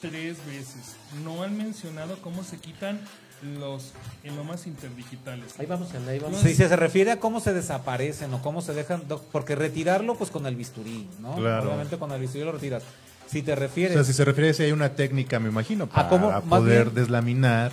tres 0.00 0.44
veces. 0.46 0.96
No 1.24 1.42
han 1.42 1.56
mencionado 1.56 2.18
cómo 2.22 2.44
se 2.44 2.58
quitan 2.58 3.00
los 3.42 3.92
elomas 4.24 4.66
interdigitales. 4.66 5.58
Ahí 5.58 5.66
vamos, 5.66 5.88
ahí 5.94 6.18
vamos. 6.18 6.40
Si 6.40 6.54
se 6.54 6.74
refiere 6.76 7.10
a 7.12 7.20
cómo 7.20 7.40
se 7.40 7.52
desaparecen 7.54 8.32
o 8.34 8.42
cómo 8.42 8.62
se 8.62 8.74
dejan, 8.74 9.02
porque 9.32 9.54
retirarlo 9.54 10.14
pues 10.16 10.30
con 10.30 10.46
el 10.46 10.56
bisturí, 10.56 11.08
¿no? 11.20 11.36
Claro. 11.36 11.68
Obviamente 11.68 11.98
con 11.98 12.10
el 12.12 12.20
bisturí 12.20 12.44
lo 12.44 12.52
retiras. 12.52 12.82
Si 13.30 13.42
te 13.42 13.52
O 13.52 13.56
refieres 13.56 13.92
sea, 13.92 14.04
si 14.04 14.14
se 14.14 14.24
refiere 14.24 14.48
a 14.48 14.54
si 14.54 14.62
hay 14.62 14.72
una 14.72 14.94
técnica, 14.94 15.38
me 15.38 15.50
imagino, 15.50 15.86
para 15.86 16.08
cómo? 16.08 16.30
Más 16.30 16.42
poder 16.44 16.84
bien- 16.84 16.94
deslaminar 16.94 17.72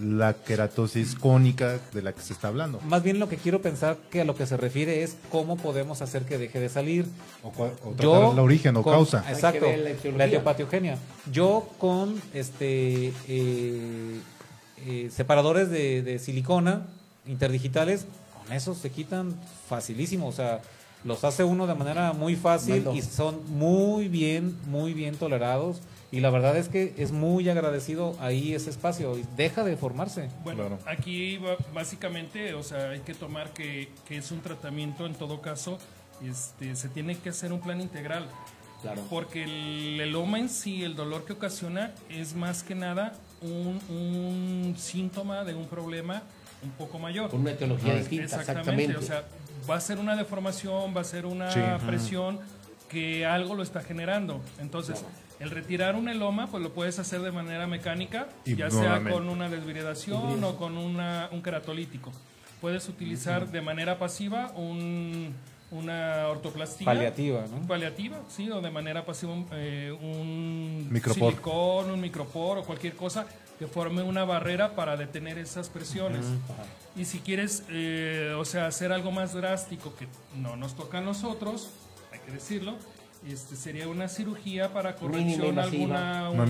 la 0.00 0.32
queratosis 0.34 1.14
cónica 1.14 1.78
de 1.94 2.02
la 2.02 2.12
que 2.12 2.20
se 2.22 2.32
está 2.32 2.48
hablando. 2.48 2.80
Más 2.80 3.04
bien 3.04 3.20
lo 3.20 3.28
que 3.28 3.36
quiero 3.36 3.62
pensar 3.62 3.98
que 4.10 4.22
a 4.22 4.24
lo 4.24 4.34
que 4.34 4.46
se 4.46 4.56
refiere 4.56 5.04
es 5.04 5.16
cómo 5.30 5.56
podemos 5.58 6.02
hacer 6.02 6.24
que 6.24 6.38
deje 6.38 6.58
de 6.58 6.68
salir. 6.68 7.06
O, 7.44 7.50
o 7.50 7.52
tratar 7.52 7.96
Yo 8.02 8.32
la 8.34 8.42
origen 8.42 8.76
o 8.76 8.82
con- 8.82 8.94
causa. 8.94 9.24
Exacto, 9.30 9.66
la 9.70 10.16
la, 10.16 10.24
etiopatiogenia. 10.24 10.98
Yo 11.30 11.68
con 11.78 12.20
este 12.34 13.12
eh, 13.28 14.20
eh, 14.86 15.10
separadores 15.12 15.70
de, 15.70 16.02
de 16.02 16.18
silicona 16.18 16.86
interdigitales, 17.26 18.06
con 18.44 18.52
eso 18.52 18.74
se 18.74 18.90
quitan 18.90 19.34
facilísimo. 19.68 20.28
O 20.28 20.32
sea, 20.32 20.60
los 21.04 21.24
hace 21.24 21.44
uno 21.44 21.66
de 21.66 21.74
manera 21.74 22.12
muy 22.12 22.36
fácil 22.36 22.76
Mando. 22.76 22.94
y 22.94 23.02
son 23.02 23.40
muy 23.58 24.08
bien, 24.08 24.56
muy 24.66 24.92
bien 24.94 25.16
tolerados. 25.16 25.80
Y 26.12 26.20
la 26.20 26.30
verdad 26.30 26.56
es 26.56 26.68
que 26.68 26.94
es 26.98 27.10
muy 27.10 27.48
agradecido 27.48 28.16
ahí 28.20 28.54
ese 28.54 28.70
espacio 28.70 29.18
y 29.18 29.24
deja 29.36 29.64
de 29.64 29.76
formarse. 29.76 30.28
Bueno, 30.44 30.66
Claro. 30.68 30.78
aquí 30.86 31.38
básicamente, 31.74 32.54
o 32.54 32.62
sea, 32.62 32.90
hay 32.90 33.00
que 33.00 33.12
tomar 33.12 33.52
que, 33.52 33.88
que 34.06 34.16
es 34.16 34.30
un 34.30 34.40
tratamiento 34.40 35.04
en 35.04 35.14
todo 35.14 35.40
caso, 35.42 35.78
este, 36.24 36.76
se 36.76 36.88
tiene 36.88 37.18
que 37.18 37.30
hacer 37.30 37.52
un 37.52 37.60
plan 37.60 37.80
integral. 37.80 38.28
Claro. 38.82 39.02
Porque 39.10 39.42
el 39.44 40.00
eloma 40.00 40.38
en 40.38 40.48
sí, 40.48 40.84
el 40.84 40.94
dolor 40.94 41.24
que 41.24 41.32
ocasiona, 41.32 41.92
es 42.08 42.34
más 42.36 42.62
que 42.62 42.74
nada 42.76 43.12
un, 43.42 43.80
un 43.88 44.74
síntoma 44.78 45.44
de 45.44 45.54
un 45.54 45.66
problema 45.66 46.22
un 46.62 46.70
poco 46.70 46.98
mayor. 46.98 47.30
Con 47.30 47.40
una 47.40 47.50
etiología 47.52 47.92
Ah, 47.92 47.96
distinta, 47.96 48.24
Exactamente, 48.24 48.84
exactamente. 48.84 48.96
o 48.96 49.02
sea, 49.02 49.24
va 49.70 49.76
a 49.76 49.80
ser 49.80 49.98
una 49.98 50.16
deformación, 50.16 50.96
va 50.96 51.00
a 51.02 51.04
ser 51.04 51.26
una 51.26 51.50
Sí, 51.50 51.60
presión 51.86 52.38
que 52.88 53.26
algo 53.26 53.54
lo 53.54 53.62
está 53.62 53.82
generando. 53.82 54.40
Entonces, 54.58 55.04
el 55.40 55.50
retirar 55.50 55.96
un 55.96 56.08
eloma, 56.08 56.46
pues 56.46 56.62
lo 56.62 56.72
puedes 56.72 56.98
hacer 56.98 57.20
de 57.20 57.30
manera 57.32 57.66
mecánica, 57.66 58.28
Y 58.44 58.56
ya 58.56 58.70
sea 58.70 58.80
nuevamente. 58.80 59.10
con 59.12 59.28
una 59.28 59.48
desviridación 59.50 60.42
o 60.42 60.56
con 60.56 60.78
una, 60.78 61.28
un 61.32 61.42
keratolítico. 61.42 62.12
Puedes 62.60 62.88
utilizar 62.88 63.48
de 63.50 63.60
manera 63.60 63.98
pasiva 63.98 64.50
un, 64.56 65.34
una 65.70 66.28
ortoplastía. 66.28 66.84
Paliativa, 66.84 67.44
¿no? 67.50 67.66
Paliativa, 67.66 68.18
sí, 68.28 68.50
o 68.50 68.60
de 68.60 68.70
manera 68.70 69.04
pasiva 69.04 69.32
un, 69.32 69.46
eh, 69.52 69.96
un 70.00 70.88
Micropor. 70.90 71.30
silicón, 71.32 71.90
un 71.90 72.00
micropor 72.00 72.58
o 72.58 72.64
cualquier 72.64 72.94
cosa 72.94 73.26
que 73.58 73.66
forme 73.66 74.02
una 74.02 74.24
barrera 74.24 74.74
para 74.74 74.96
detener 74.96 75.38
esas 75.38 75.68
presiones. 75.68 76.26
Y 76.94 77.04
si 77.06 77.20
quieres, 77.20 77.64
eh, 77.70 78.34
o 78.38 78.44
sea, 78.44 78.66
hacer 78.66 78.92
algo 78.92 79.10
más 79.10 79.32
drástico 79.32 79.94
que 79.96 80.06
no 80.36 80.56
nos 80.56 80.76
toca 80.76 80.98
a 80.98 81.00
nosotros, 81.00 81.70
hay 82.12 82.20
que 82.20 82.32
decirlo, 82.32 82.74
este 83.26 83.56
sería 83.56 83.88
una 83.88 84.08
cirugía 84.08 84.72
para 84.72 84.94
corrección 84.94 85.58
alguna, 85.58 86.30
Una 86.30 86.44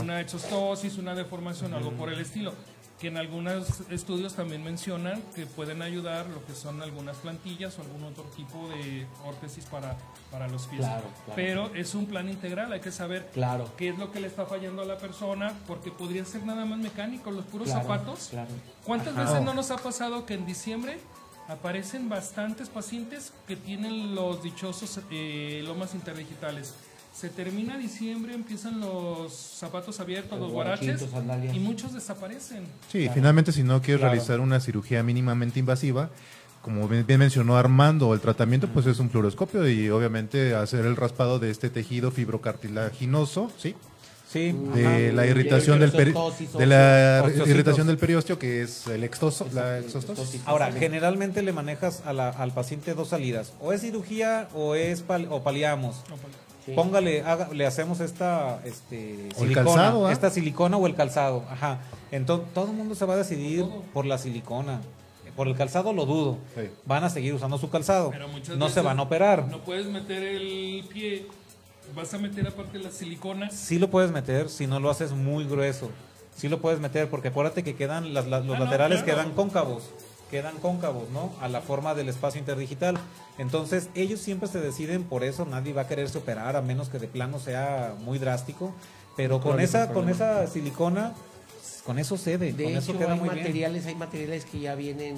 una 0.00 0.20
exostosis, 0.20 0.98
una 0.98 1.14
deformación, 1.14 1.72
algo 1.74 1.92
por 1.92 2.12
el 2.12 2.20
estilo. 2.20 2.52
Que 3.00 3.06
en 3.08 3.16
algunos 3.16 3.80
estudios 3.90 4.34
también 4.34 4.64
mencionan 4.64 5.22
que 5.36 5.46
pueden 5.46 5.82
ayudar 5.82 6.26
lo 6.26 6.44
que 6.44 6.52
son 6.54 6.82
algunas 6.82 7.16
plantillas 7.18 7.78
o 7.78 7.82
algún 7.82 8.02
otro 8.02 8.24
tipo 8.36 8.68
de 8.70 9.06
órtesis 9.24 9.66
para, 9.66 9.96
para 10.32 10.48
los 10.48 10.66
pies. 10.66 10.80
Claro, 10.80 11.04
claro. 11.24 11.32
Pero 11.36 11.74
es 11.76 11.94
un 11.94 12.06
plan 12.06 12.28
integral, 12.28 12.72
hay 12.72 12.80
que 12.80 12.90
saber 12.90 13.30
Claro. 13.32 13.70
qué 13.76 13.90
es 13.90 13.98
lo 13.98 14.10
que 14.10 14.18
le 14.18 14.26
está 14.26 14.46
fallando 14.46 14.82
a 14.82 14.84
la 14.84 14.98
persona, 14.98 15.52
porque 15.68 15.92
podría 15.92 16.24
ser 16.24 16.42
nada 16.44 16.64
más 16.64 16.78
mecánico, 16.80 17.30
los 17.30 17.44
puros 17.44 17.68
zapatos. 17.68 18.28
claro. 18.30 18.50
¿Cuántas 18.84 19.16
Ajá. 19.16 19.24
veces 19.30 19.42
no 19.42 19.54
nos 19.54 19.70
ha 19.70 19.76
pasado 19.76 20.26
que 20.26 20.34
en 20.34 20.44
diciembre 20.44 20.98
aparecen 21.46 22.08
bastantes 22.08 22.68
pacientes 22.68 23.32
que 23.46 23.54
tienen 23.56 24.14
los 24.16 24.42
dichosos 24.42 25.00
eh, 25.12 25.62
lomas 25.64 25.94
interdigitales? 25.94 26.74
Se 27.18 27.28
termina 27.28 27.76
diciembre, 27.76 28.32
empiezan 28.32 28.78
los 28.78 29.32
zapatos 29.32 29.98
abiertos, 29.98 30.32
Los 30.38 30.40
los 30.42 30.52
guaraches, 30.52 31.00
sandalias. 31.10 31.52
y 31.56 31.58
muchos 31.58 31.92
desaparecen. 31.92 32.64
Sí, 32.92 33.08
finalmente 33.12 33.50
si 33.50 33.64
no 33.64 33.82
quieres 33.82 33.98
Claro. 34.00 34.12
realizar 34.14 34.38
una 34.38 34.60
cirugía 34.60 35.02
mínimamente 35.02 35.58
invasiva, 35.58 36.10
como 36.62 36.86
bien, 36.86 37.04
mencionó 37.18 37.56
Armando, 37.56 38.14
el 38.14 38.20
tratamiento 38.20 38.68
pues 38.68 38.86
es 38.86 39.00
un 39.00 39.10
fluoroscopio 39.10 39.68
y 39.68 39.90
obviamente 39.90 40.54
hacer 40.54 40.86
el 40.86 40.94
raspado 40.94 41.40
de 41.40 41.50
este 41.50 41.70
tejido 41.70 42.12
fibrocartilaginoso, 42.12 43.50
¿sí? 43.58 43.74
Sí, 44.30 44.52
De 44.74 44.86
ajá. 44.86 44.98
la 45.16 45.26
irritación 45.26 45.80
del 45.80 45.90
peri- 45.90 46.12
de 46.58 46.66
la 46.66 47.22
osteocitos. 47.24 47.48
irritación 47.48 47.86
del 47.88 47.96
periósteo 47.98 48.38
que 48.38 48.62
es 48.62 48.86
el 48.86 49.02
extoso, 49.02 49.48
la 49.54 49.78
exostosis. 49.78 50.42
Ahora, 50.44 50.70
generalmente 50.70 51.42
le 51.42 51.52
manejas 51.52 52.02
a 52.04 52.12
la- 52.12 52.28
al 52.28 52.52
paciente 52.52 52.94
dos 52.94 53.08
salidas. 53.08 53.54
O 53.60 53.72
es 53.72 53.80
cirugía 53.80 54.48
o 54.54 54.74
es 54.76 55.02
pal- 55.02 55.26
o 55.30 55.42
paliamos. 55.42 55.96
Sí. 56.68 56.74
Póngale, 56.74 57.22
haga- 57.22 57.48
le 57.52 57.64
hacemos 57.66 58.00
esta 58.00 58.60
este, 58.64 59.30
silicona, 59.36 59.54
calzado, 59.64 60.06
¿ah? 60.06 60.12
esta 60.12 60.28
silicona 60.28 60.76
o 60.76 60.86
el 60.86 60.94
calzado. 60.94 61.44
Ajá. 61.50 61.78
Entonces 62.10 62.46
todo 62.52 62.66
el 62.66 62.72
mundo 62.72 62.94
se 62.94 63.06
va 63.06 63.14
a 63.14 63.16
decidir 63.16 63.60
Todo. 63.60 63.82
por 63.94 64.04
la 64.04 64.18
silicona. 64.18 64.80
Por 65.34 65.48
el 65.48 65.54
calzado 65.56 65.92
lo 65.94 66.04
dudo. 66.04 66.36
Sí. 66.54 66.68
Van 66.84 67.04
a 67.04 67.10
seguir 67.10 67.32
usando 67.32 67.56
su 67.58 67.70
calzado. 67.70 68.10
Pero 68.10 68.28
muchas 68.28 68.56
No 68.58 68.68
se 68.68 68.80
van 68.82 68.98
a 68.98 69.02
operar. 69.02 69.46
No 69.48 69.60
puedes 69.60 69.86
meter 69.86 70.22
el 70.22 70.84
pie, 70.92 71.26
vas 71.94 72.12
a 72.12 72.18
meter 72.18 72.46
aparte 72.48 72.78
la 72.80 72.90
silicona. 72.90 73.48
Sí 73.50 73.78
lo 73.78 73.88
puedes 73.88 74.10
meter 74.10 74.48
si 74.50 74.66
no 74.66 74.78
lo 74.80 74.90
haces 74.90 75.12
muy 75.12 75.44
grueso. 75.46 75.90
Sí 76.36 76.48
lo 76.48 76.60
puedes 76.60 76.80
meter 76.80 77.08
porque 77.08 77.28
acuérdate 77.28 77.62
que 77.64 77.76
quedan 77.76 78.12
las- 78.14 78.26
las- 78.26 78.44
los 78.44 78.56
Ah, 78.56 78.58
no, 78.58 78.64
laterales 78.66 79.02
claro. 79.04 79.20
quedan 79.22 79.34
cóncavos. 79.34 79.90
Quedan 80.30 80.56
cóncavos, 80.58 81.08
¿no? 81.10 81.32
A 81.40 81.48
la 81.48 81.60
forma 81.60 81.94
del 81.94 82.08
espacio 82.08 82.38
interdigital. 82.38 82.98
Entonces, 83.38 83.88
ellos 83.94 84.20
siempre 84.20 84.48
se 84.48 84.60
deciden 84.60 85.04
por 85.04 85.24
eso. 85.24 85.46
Nadie 85.46 85.72
va 85.72 85.82
a 85.82 85.86
quererse 85.88 86.18
operar 86.18 86.56
a 86.56 86.62
menos 86.62 86.88
que 86.88 86.98
de 86.98 87.08
plano 87.08 87.38
sea 87.38 87.94
muy 88.04 88.18
drástico. 88.18 88.72
Pero 89.16 89.40
con 89.40 89.58
esa, 89.58 89.88
con 89.92 90.08
esa 90.08 90.46
silicona, 90.46 91.12
con 91.84 91.98
eso 91.98 92.16
cede. 92.18 92.52
De 92.52 92.64
con 92.64 92.72
hecho, 92.72 92.78
eso 92.92 92.98
queda 92.98 93.14
hay 93.14 93.18
muy 93.18 93.30
bien. 93.30 93.42
materiales, 93.42 93.86
hay 93.86 93.94
materiales 93.94 94.44
que 94.44 94.60
ya 94.60 94.74
vienen 94.74 95.16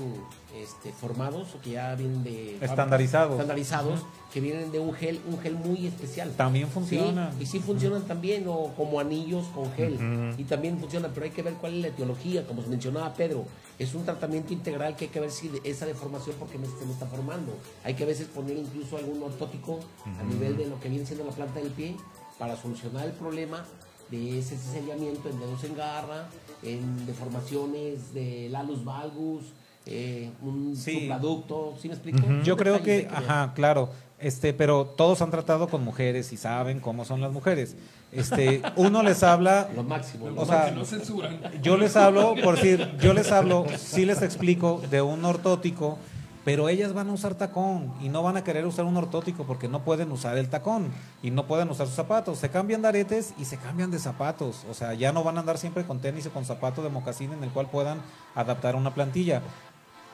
este, 0.57 0.93
formados 0.93 1.55
o 1.55 1.61
que 1.61 1.71
ya 1.71 1.95
vienen 1.97 2.23
de 2.23 2.57
Estandarizados. 2.65 3.33
estandarizados, 3.33 4.01
que 4.33 4.41
vienen 4.41 4.71
de 4.71 4.79
un 4.79 4.95
gel, 4.95 5.21
un 5.29 5.39
gel 5.41 5.55
muy 5.57 5.87
especial. 5.87 6.31
También 6.37 6.69
funciona. 6.69 7.33
Sí, 7.33 7.39
y 7.43 7.47
sí 7.47 7.59
funcionan 7.59 8.03
también, 8.03 8.45
o 8.47 8.73
como 8.77 9.01
anillos 9.01 9.47
con 9.55 9.73
gel. 9.73 9.99
Y 10.39 10.45
también 10.45 10.79
funcionan, 10.79 11.11
pero 11.13 11.25
hay 11.25 11.33
que 11.33 11.43
ver 11.43 11.55
cuál 11.55 11.75
es 11.75 11.81
la 11.83 11.89
etiología, 11.89 12.47
como 12.47 12.63
mencionaba 12.63 13.13
Pedro. 13.15 13.45
Es 13.81 13.95
un 13.95 14.05
tratamiento 14.05 14.53
integral 14.53 14.95
que 14.95 15.07
hay 15.07 15.11
que 15.11 15.21
ver 15.21 15.31
si 15.31 15.49
de- 15.49 15.63
esa 15.65 15.87
deformación, 15.87 16.37
porque 16.39 16.59
me, 16.59 16.67
se 16.67 16.85
me 16.85 16.93
está 16.93 17.07
formando. 17.07 17.57
Hay 17.83 17.95
que 17.95 18.03
a 18.03 18.07
veces 18.07 18.27
poner 18.27 18.55
incluso 18.59 18.99
algún 18.99 19.23
ortótico 19.23 19.81
a 20.21 20.23
nivel 20.23 20.59
de 20.59 20.67
lo 20.67 20.79
que 20.79 20.91
viene 20.91 21.07
siendo 21.07 21.25
la 21.25 21.31
planta 21.33 21.61
del 21.61 21.71
pie 21.71 21.97
para 22.39 22.57
solucionar 22.57 23.07
el 23.07 23.13
problema 23.13 23.65
de 24.11 24.39
ese 24.39 24.59
sellamiento 24.59 25.31
en 25.31 25.41
dedos 25.41 25.65
en 25.65 25.77
garra, 25.77 26.29
en 26.63 27.07
deformaciones 27.07 28.13
del 28.13 28.55
alus 28.55 28.85
valgus, 28.85 29.45
eh, 29.87 30.31
un 30.43 30.77
Sí. 30.77 31.01
supraducto, 31.01 31.75
¿sí 31.81 31.89
me 31.89 31.95
explico? 31.95 32.19
Yo 32.45 32.59
creo 32.59 32.83
que, 32.83 33.09
ajá, 33.11 33.55
claro, 33.55 33.89
este, 34.21 34.53
pero 34.53 34.85
todos 34.85 35.23
han 35.23 35.31
tratado 35.31 35.69
con 35.69 35.85
mujeres 35.85 36.33
y 36.33 36.37
saben 36.37 36.81
cómo 36.81 37.05
son 37.05 37.21
las 37.21 37.33
mujeres. 37.33 37.77
Este, 38.13 38.63
uno 38.77 39.03
les 39.03 39.23
habla, 39.23 39.69
Lo 39.75 39.83
máximo. 39.85 40.31
lo 40.31 40.43
O 40.43 40.47
sea, 40.47 40.71
no 40.73 40.85
censuran. 40.85 41.39
yo 41.63 41.77
les 41.77 41.97
hablo, 41.97 42.35
por 42.43 42.57
decir, 42.57 42.91
yo 43.01 43.15
les 43.15 43.31
hablo, 43.33 43.67
sí 43.79 44.05
les 44.05 44.23
explico 44.23 44.83
de 44.91 45.01
un 45.01 45.25
ortótico, 45.25 45.97
pero 46.45 46.69
ellas 46.71 46.95
van 46.95 47.09
a 47.11 47.13
usar 47.13 47.35
tacón 47.35 47.93
y 48.01 48.09
no 48.09 48.23
van 48.23 48.37
a 48.39 48.43
querer 48.43 48.67
usar 48.67 48.87
un 48.87 48.97
ortótico 48.97 49.45
porque 49.45 49.69
no 49.69 49.85
pueden 49.85 50.11
usar 50.11 50.39
el 50.39 50.49
tacón 50.49 50.89
y 51.23 51.31
no 51.31 51.47
pueden 51.47 51.69
usar 51.71 51.87
sus 51.87 51.95
zapatos. 51.95 52.39
Se 52.39 52.49
cambian 52.49 52.81
de 52.83 52.89
aretes 52.89 53.35
y 53.39 53.45
se 53.45 53.59
cambian 53.59 53.91
de 53.91 53.99
zapatos. 53.99 54.65
O 54.71 54.75
sea, 54.75 54.95
ya 54.95 55.13
no 55.13 55.23
van 55.23 55.37
a 55.37 55.41
andar 55.41 55.59
siempre 55.59 55.85
con 55.85 56.01
tenis 56.01 56.27
o 56.27 56.31
con 56.31 56.45
zapato 56.47 56.83
de 56.83 56.89
mocasín 56.89 57.33
en 57.33 57.45
el 57.45 57.51
cual 57.51 57.69
puedan 57.71 57.99
adaptar 58.35 58.75
una 58.75 58.95
plantilla. 58.95 59.43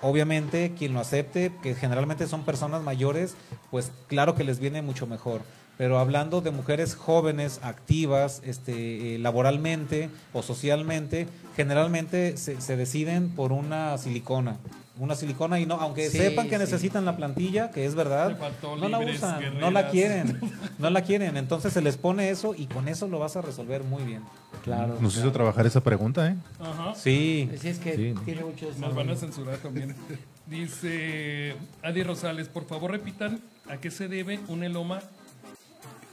Obviamente, 0.02 0.72
quien 0.76 0.92
lo 0.92 1.00
acepte, 1.00 1.52
que 1.62 1.74
generalmente 1.74 2.26
son 2.26 2.44
personas 2.44 2.82
mayores, 2.82 3.34
pues 3.70 3.92
claro 4.08 4.34
que 4.34 4.44
les 4.44 4.58
viene 4.58 4.82
mucho 4.82 5.06
mejor. 5.06 5.40
Pero 5.78 5.98
hablando 5.98 6.40
de 6.40 6.50
mujeres 6.50 6.94
jóvenes, 6.94 7.60
activas, 7.62 8.40
este, 8.44 9.14
eh, 9.14 9.18
laboralmente 9.18 10.08
o 10.32 10.42
socialmente, 10.42 11.26
generalmente 11.54 12.36
se, 12.36 12.60
se 12.60 12.76
deciden 12.76 13.30
por 13.30 13.52
una 13.52 13.96
silicona. 13.98 14.58
Una 14.98 15.14
silicona 15.14 15.60
y 15.60 15.66
no, 15.66 15.74
aunque 15.74 16.08
Sí, 16.08 16.16
sepan 16.16 16.48
que 16.48 16.54
sí. 16.56 16.60
necesitan 16.60 17.04
la 17.04 17.16
plantilla, 17.16 17.70
que 17.70 17.84
es 17.84 17.94
verdad, 17.94 18.38
no 18.62 18.88
la 18.88 18.98
usan, 18.98 19.58
no 19.60 19.70
la 19.70 19.88
quieren, 19.88 20.40
no 20.78 20.88
la 20.88 21.02
quieren. 21.02 21.36
Entonces 21.36 21.74
se 21.74 21.82
les 21.82 21.98
pone 21.98 22.30
eso 22.30 22.54
y 22.56 22.66
con 22.66 22.88
eso 22.88 23.06
lo 23.06 23.18
vas 23.18 23.36
a 23.36 23.42
resolver 23.42 23.84
muy 23.84 24.04
bien. 24.04 24.22
Claro. 24.64 24.96
Nos 25.00 25.14
hizo 25.18 25.30
trabajar 25.32 25.66
esa 25.66 25.82
pregunta, 25.82 26.28
¿eh? 26.30 26.36
Ajá. 26.58 26.94
Sí. 26.94 27.50
Sí, 27.60 27.68
es 27.68 27.78
que 27.78 27.94
Sí. 27.94 28.14
tiene 28.24 28.42
mucho 28.44 28.70
Nos 28.78 28.94
van 28.94 29.10
a 29.10 29.16
censurar 29.16 29.58
también. 29.58 29.94
Dice 30.46 31.56
Adi 31.82 32.02
Rosales, 32.02 32.48
por 32.48 32.64
favor 32.66 32.90
repitan 32.92 33.40
a 33.68 33.76
qué 33.76 33.90
se 33.90 34.08
debe 34.08 34.40
un 34.48 34.64
eloma, 34.64 35.00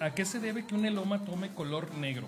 a 0.01 0.09
qué 0.13 0.25
se 0.25 0.39
debe 0.39 0.65
que 0.65 0.75
un 0.75 0.85
eloma 0.85 1.23
tome 1.23 1.53
color 1.53 1.93
negro. 1.95 2.27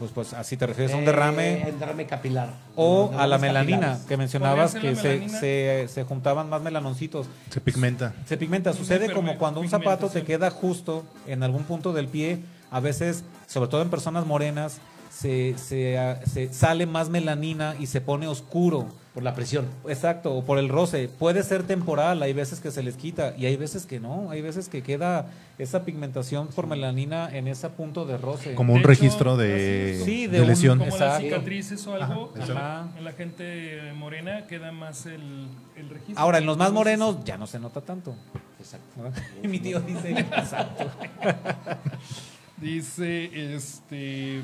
Pues, 0.00 0.12
pues 0.12 0.32
así 0.32 0.56
te 0.56 0.66
refieres 0.66 0.94
a 0.94 0.96
un 0.96 1.04
derrame. 1.04 1.68
Eh, 1.68 1.74
derrame 1.78 2.06
capilar. 2.06 2.54
O 2.74 3.12
a 3.18 3.26
la 3.26 3.36
melanina, 3.36 3.80
capilares. 3.80 4.06
que 4.06 4.16
mencionabas 4.16 4.72
¿Podría 4.72 4.94
que 4.94 4.96
se, 4.96 5.28
se, 5.28 5.88
se 5.88 6.04
juntaban 6.04 6.48
más 6.48 6.62
melanoncitos. 6.62 7.26
Se 7.50 7.60
pigmenta. 7.60 8.14
Se 8.24 8.38
pigmenta, 8.38 8.72
sucede 8.72 9.12
como 9.12 9.36
cuando 9.36 9.60
un 9.60 9.68
zapato 9.68 10.08
te 10.08 10.22
queda 10.22 10.50
justo 10.50 11.04
en 11.26 11.42
algún 11.42 11.64
punto 11.64 11.92
del 11.92 12.08
pie, 12.08 12.40
a 12.70 12.80
veces, 12.80 13.24
sobre 13.46 13.68
todo 13.68 13.82
en 13.82 13.90
personas 13.90 14.24
morenas, 14.24 14.78
se, 15.10 15.54
se, 15.58 15.98
se 16.24 16.50
sale 16.50 16.86
más 16.86 17.10
melanina 17.10 17.74
y 17.78 17.86
se 17.86 18.00
pone 18.00 18.26
oscuro. 18.26 18.88
Por 19.14 19.24
la 19.24 19.34
presión. 19.34 19.66
Exacto, 19.88 20.32
o 20.36 20.44
por 20.44 20.58
el 20.58 20.68
roce. 20.68 21.08
Puede 21.08 21.42
ser 21.42 21.64
temporal, 21.64 22.22
hay 22.22 22.32
veces 22.32 22.60
que 22.60 22.70
se 22.70 22.80
les 22.82 22.96
quita 22.96 23.34
y 23.36 23.46
hay 23.46 23.56
veces 23.56 23.84
que 23.84 23.98
no, 23.98 24.30
hay 24.30 24.40
veces 24.40 24.68
que 24.68 24.82
queda 24.84 25.26
esa 25.58 25.84
pigmentación 25.84 26.46
por 26.46 26.68
melanina 26.68 27.28
en 27.36 27.48
ese 27.48 27.68
punto 27.70 28.06
de 28.06 28.16
roce. 28.18 28.54
Como 28.54 28.72
un 28.72 28.78
hecho, 28.78 28.88
registro 28.88 29.36
de. 29.36 30.00
Sí, 30.04 30.28
de 30.28 30.36
de 30.36 30.40
un- 30.42 30.46
lesión. 30.46 30.78
Como 30.78 30.90
las 30.92 31.00
Exacto. 31.00 31.24
cicatrices 31.24 31.86
o 31.88 31.94
algo, 31.94 32.32
Ajá, 32.34 32.34
en 32.34 32.38
la- 32.38 32.44
exacto. 32.54 32.98
en 32.98 33.04
la 33.04 33.12
gente 33.12 33.92
morena 33.96 34.46
queda 34.46 34.70
más 34.70 35.06
el, 35.06 35.48
el 35.76 35.88
registro. 35.90 36.14
Ahora, 36.18 36.38
en 36.38 36.46
los 36.46 36.56
más 36.56 36.70
morenos 36.72 37.16
ya 37.24 37.36
no 37.36 37.48
se 37.48 37.58
nota 37.58 37.80
tanto. 37.80 38.14
Exacto. 38.60 39.10
mi 39.42 39.58
tío 39.58 39.80
dice, 39.80 40.10
exacto. 40.12 40.84
Dice 42.60 43.54
este 43.54 44.42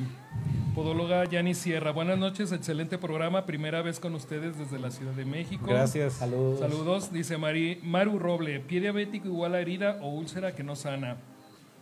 podóloga 0.74 1.24
Yani 1.26 1.54
Sierra. 1.54 1.90
Buenas 1.92 2.18
noches, 2.18 2.50
excelente 2.50 2.96
programa. 2.96 3.44
Primera 3.44 3.82
vez 3.82 4.00
con 4.00 4.14
ustedes 4.14 4.56
desde 4.58 4.78
la 4.78 4.90
Ciudad 4.90 5.12
de 5.12 5.26
México. 5.26 5.66
Gracias. 5.68 6.14
Saludos. 6.14 6.60
Saludos, 6.60 7.12
dice 7.12 7.36
Mari, 7.36 7.78
Maru 7.82 8.18
Roble. 8.18 8.60
Pie 8.60 8.80
diabético 8.80 9.28
igual 9.28 9.54
a 9.54 9.60
herida 9.60 9.98
o 10.00 10.08
úlcera 10.08 10.54
que 10.54 10.62
no 10.62 10.76
sana. 10.76 11.16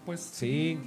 Pues 0.04 0.20
Sí. 0.20 0.78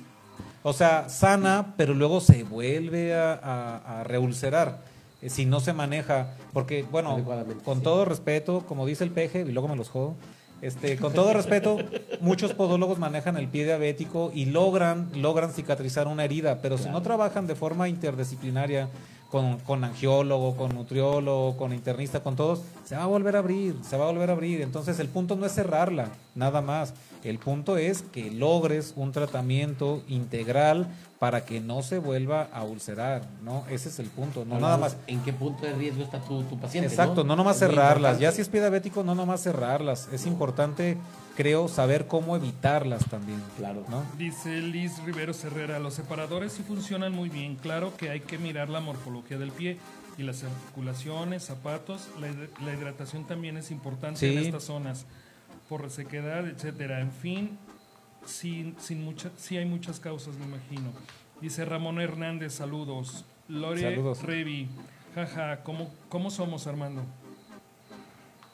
O 0.64 0.74
sea, 0.74 1.08
sana, 1.10 1.74
pero 1.78 1.94
luego 1.94 2.20
se 2.20 2.44
vuelve 2.44 3.16
a, 3.16 3.34
a- 3.34 4.02
a 4.02 4.04
reulcerar 4.04 4.82
eh, 5.22 5.30
si 5.30 5.46
no 5.46 5.62
se 5.62 5.72
maneja. 5.72 6.36
Porque, 6.52 6.84
bueno, 6.92 7.24
con 7.64 7.78
sí. 7.78 7.84
todo 7.84 8.04
respeto, 8.06 8.66
como 8.68 8.86
dice 8.86 9.04
el 9.06 9.12
peje, 9.12 9.42
y 9.48 9.52
luego 9.52 9.68
me 9.70 9.78
los 9.78 9.90
jodo. 9.90 10.14
Este, 10.62 10.98
con 10.98 11.14
todo 11.14 11.34
respeto, 11.34 11.78
muchos 12.20 12.54
podólogos 12.54 12.98
manejan 12.98 13.38
el 13.38 13.48
pie 13.48 13.66
diabético 13.66 14.32
y 14.34 14.46
logran, 14.46 15.10
logran 15.14 15.52
cicatrizar 15.52 16.08
una 16.08 16.24
herida, 16.24 16.60
pero 16.62 16.78
si 16.78 16.90
no 16.90 17.02
trabajan 17.02 17.46
de 17.46 17.56
forma 17.56 17.88
interdisciplinaria, 17.88 18.90
con, 19.30 19.60
con 19.60 19.84
angiólogo, 19.84 20.56
con 20.56 20.74
nutriólogo, 20.74 21.58
con 21.58 21.74
internista, 21.74 22.22
con 22.22 22.36
todos, 22.36 22.62
se 22.86 22.96
va 22.96 23.04
a 23.04 23.08
volver 23.08 23.36
a 23.36 23.40
abrir, 23.40 23.76
se 23.82 23.98
va 23.98 24.06
a 24.06 24.12
volver 24.12 24.30
a 24.30 24.34
abrir. 24.34 24.62
Entonces 24.62 25.00
el 25.00 25.10
punto 25.10 25.36
no 25.36 25.46
es 25.46 25.54
cerrarla, 25.54 26.10
nada 26.36 26.62
más. 26.62 26.94
El 27.30 27.40
punto 27.40 27.78
es 27.78 28.02
que 28.04 28.32
logres 28.32 28.94
un 28.96 29.12
tratamiento 29.12 30.04
integral 30.08 30.88
para 31.20 31.46
que 31.46 31.60
no 31.60 31.82
se 31.82 31.98
vuelva 31.98 32.44
a 32.54 32.64
ulcerar, 32.64 33.28
¿no? 33.44 33.66
Ese 33.70 33.90
es 33.90 33.98
el 34.00 34.06
punto, 34.08 34.46
no 34.46 34.60
nada 34.60 34.78
más. 34.78 34.98
¿En 35.08 35.20
qué 35.22 35.34
punto 35.34 35.66
de 35.66 35.74
riesgo 35.74 36.04
está 36.04 36.20
tu, 36.20 36.44
tu 36.44 36.60
paciente? 36.60 36.88
Exacto, 36.90 37.24
no, 37.24 37.36
nomás 37.36 37.56
Es 37.62 37.68
cerrarlas. 37.70 38.20
Ya 38.20 38.32
si 38.32 38.42
es 38.42 38.50
pie 38.50 38.60
diabético, 38.62 39.04
no 39.04 39.16
nomás 39.16 39.42
cerrarlas. 39.42 40.08
Es 40.14 40.26
importante, 40.28 40.98
creo, 41.36 41.68
saber 41.68 42.06
cómo 42.08 42.36
evitarlas 42.36 43.04
también. 43.10 43.42
Claro. 43.58 43.84
¿no? 43.90 44.04
Dice 44.18 44.62
Liz 44.62 45.04
Riveros 45.04 45.44
Herrera, 45.44 45.80
los 45.80 45.96
separadores 45.96 46.54
sí 46.54 46.64
funcionan 46.64 47.14
muy 47.14 47.30
bien. 47.30 47.56
Claro 47.56 47.94
que 47.98 48.12
hay 48.12 48.20
que 48.20 48.38
mirar 48.38 48.70
la 48.70 48.80
morfología 48.80 49.40
del 49.40 49.52
pie 49.52 49.78
y 50.20 50.24
las 50.24 50.44
articulaciones, 50.44 51.44
zapatos. 51.44 52.08
La, 52.22 52.28
hid- 52.30 52.50
la 52.64 52.74
hidratación 52.74 53.26
también 53.26 53.58
es 53.58 53.72
importante 53.72 54.32
en 54.32 54.38
estas 54.38 54.64
zonas 54.64 55.06
por 55.70 55.82
resequedad, 55.82 56.48
etcétera. 56.48 57.02
En 57.02 57.12
fin, 57.12 57.58
sí, 58.26 58.74
sin 58.80 59.04
mucha, 59.04 59.32
sí 59.38 59.58
hay 59.58 59.66
muchas 59.66 60.00
causas, 60.00 60.36
me 60.36 60.46
imagino. 60.46 60.92
Dice 61.42 61.66
Ramón 61.66 62.00
Hernández, 62.00 62.54
saludos. 62.54 63.26
Lore 63.48 63.82
Saludos. 63.82 64.24
Revi, 64.24 64.68
jaja, 65.16 65.64
¿cómo, 65.64 65.90
¿cómo 66.10 66.30
somos, 66.30 66.68
Armando? 66.68 67.04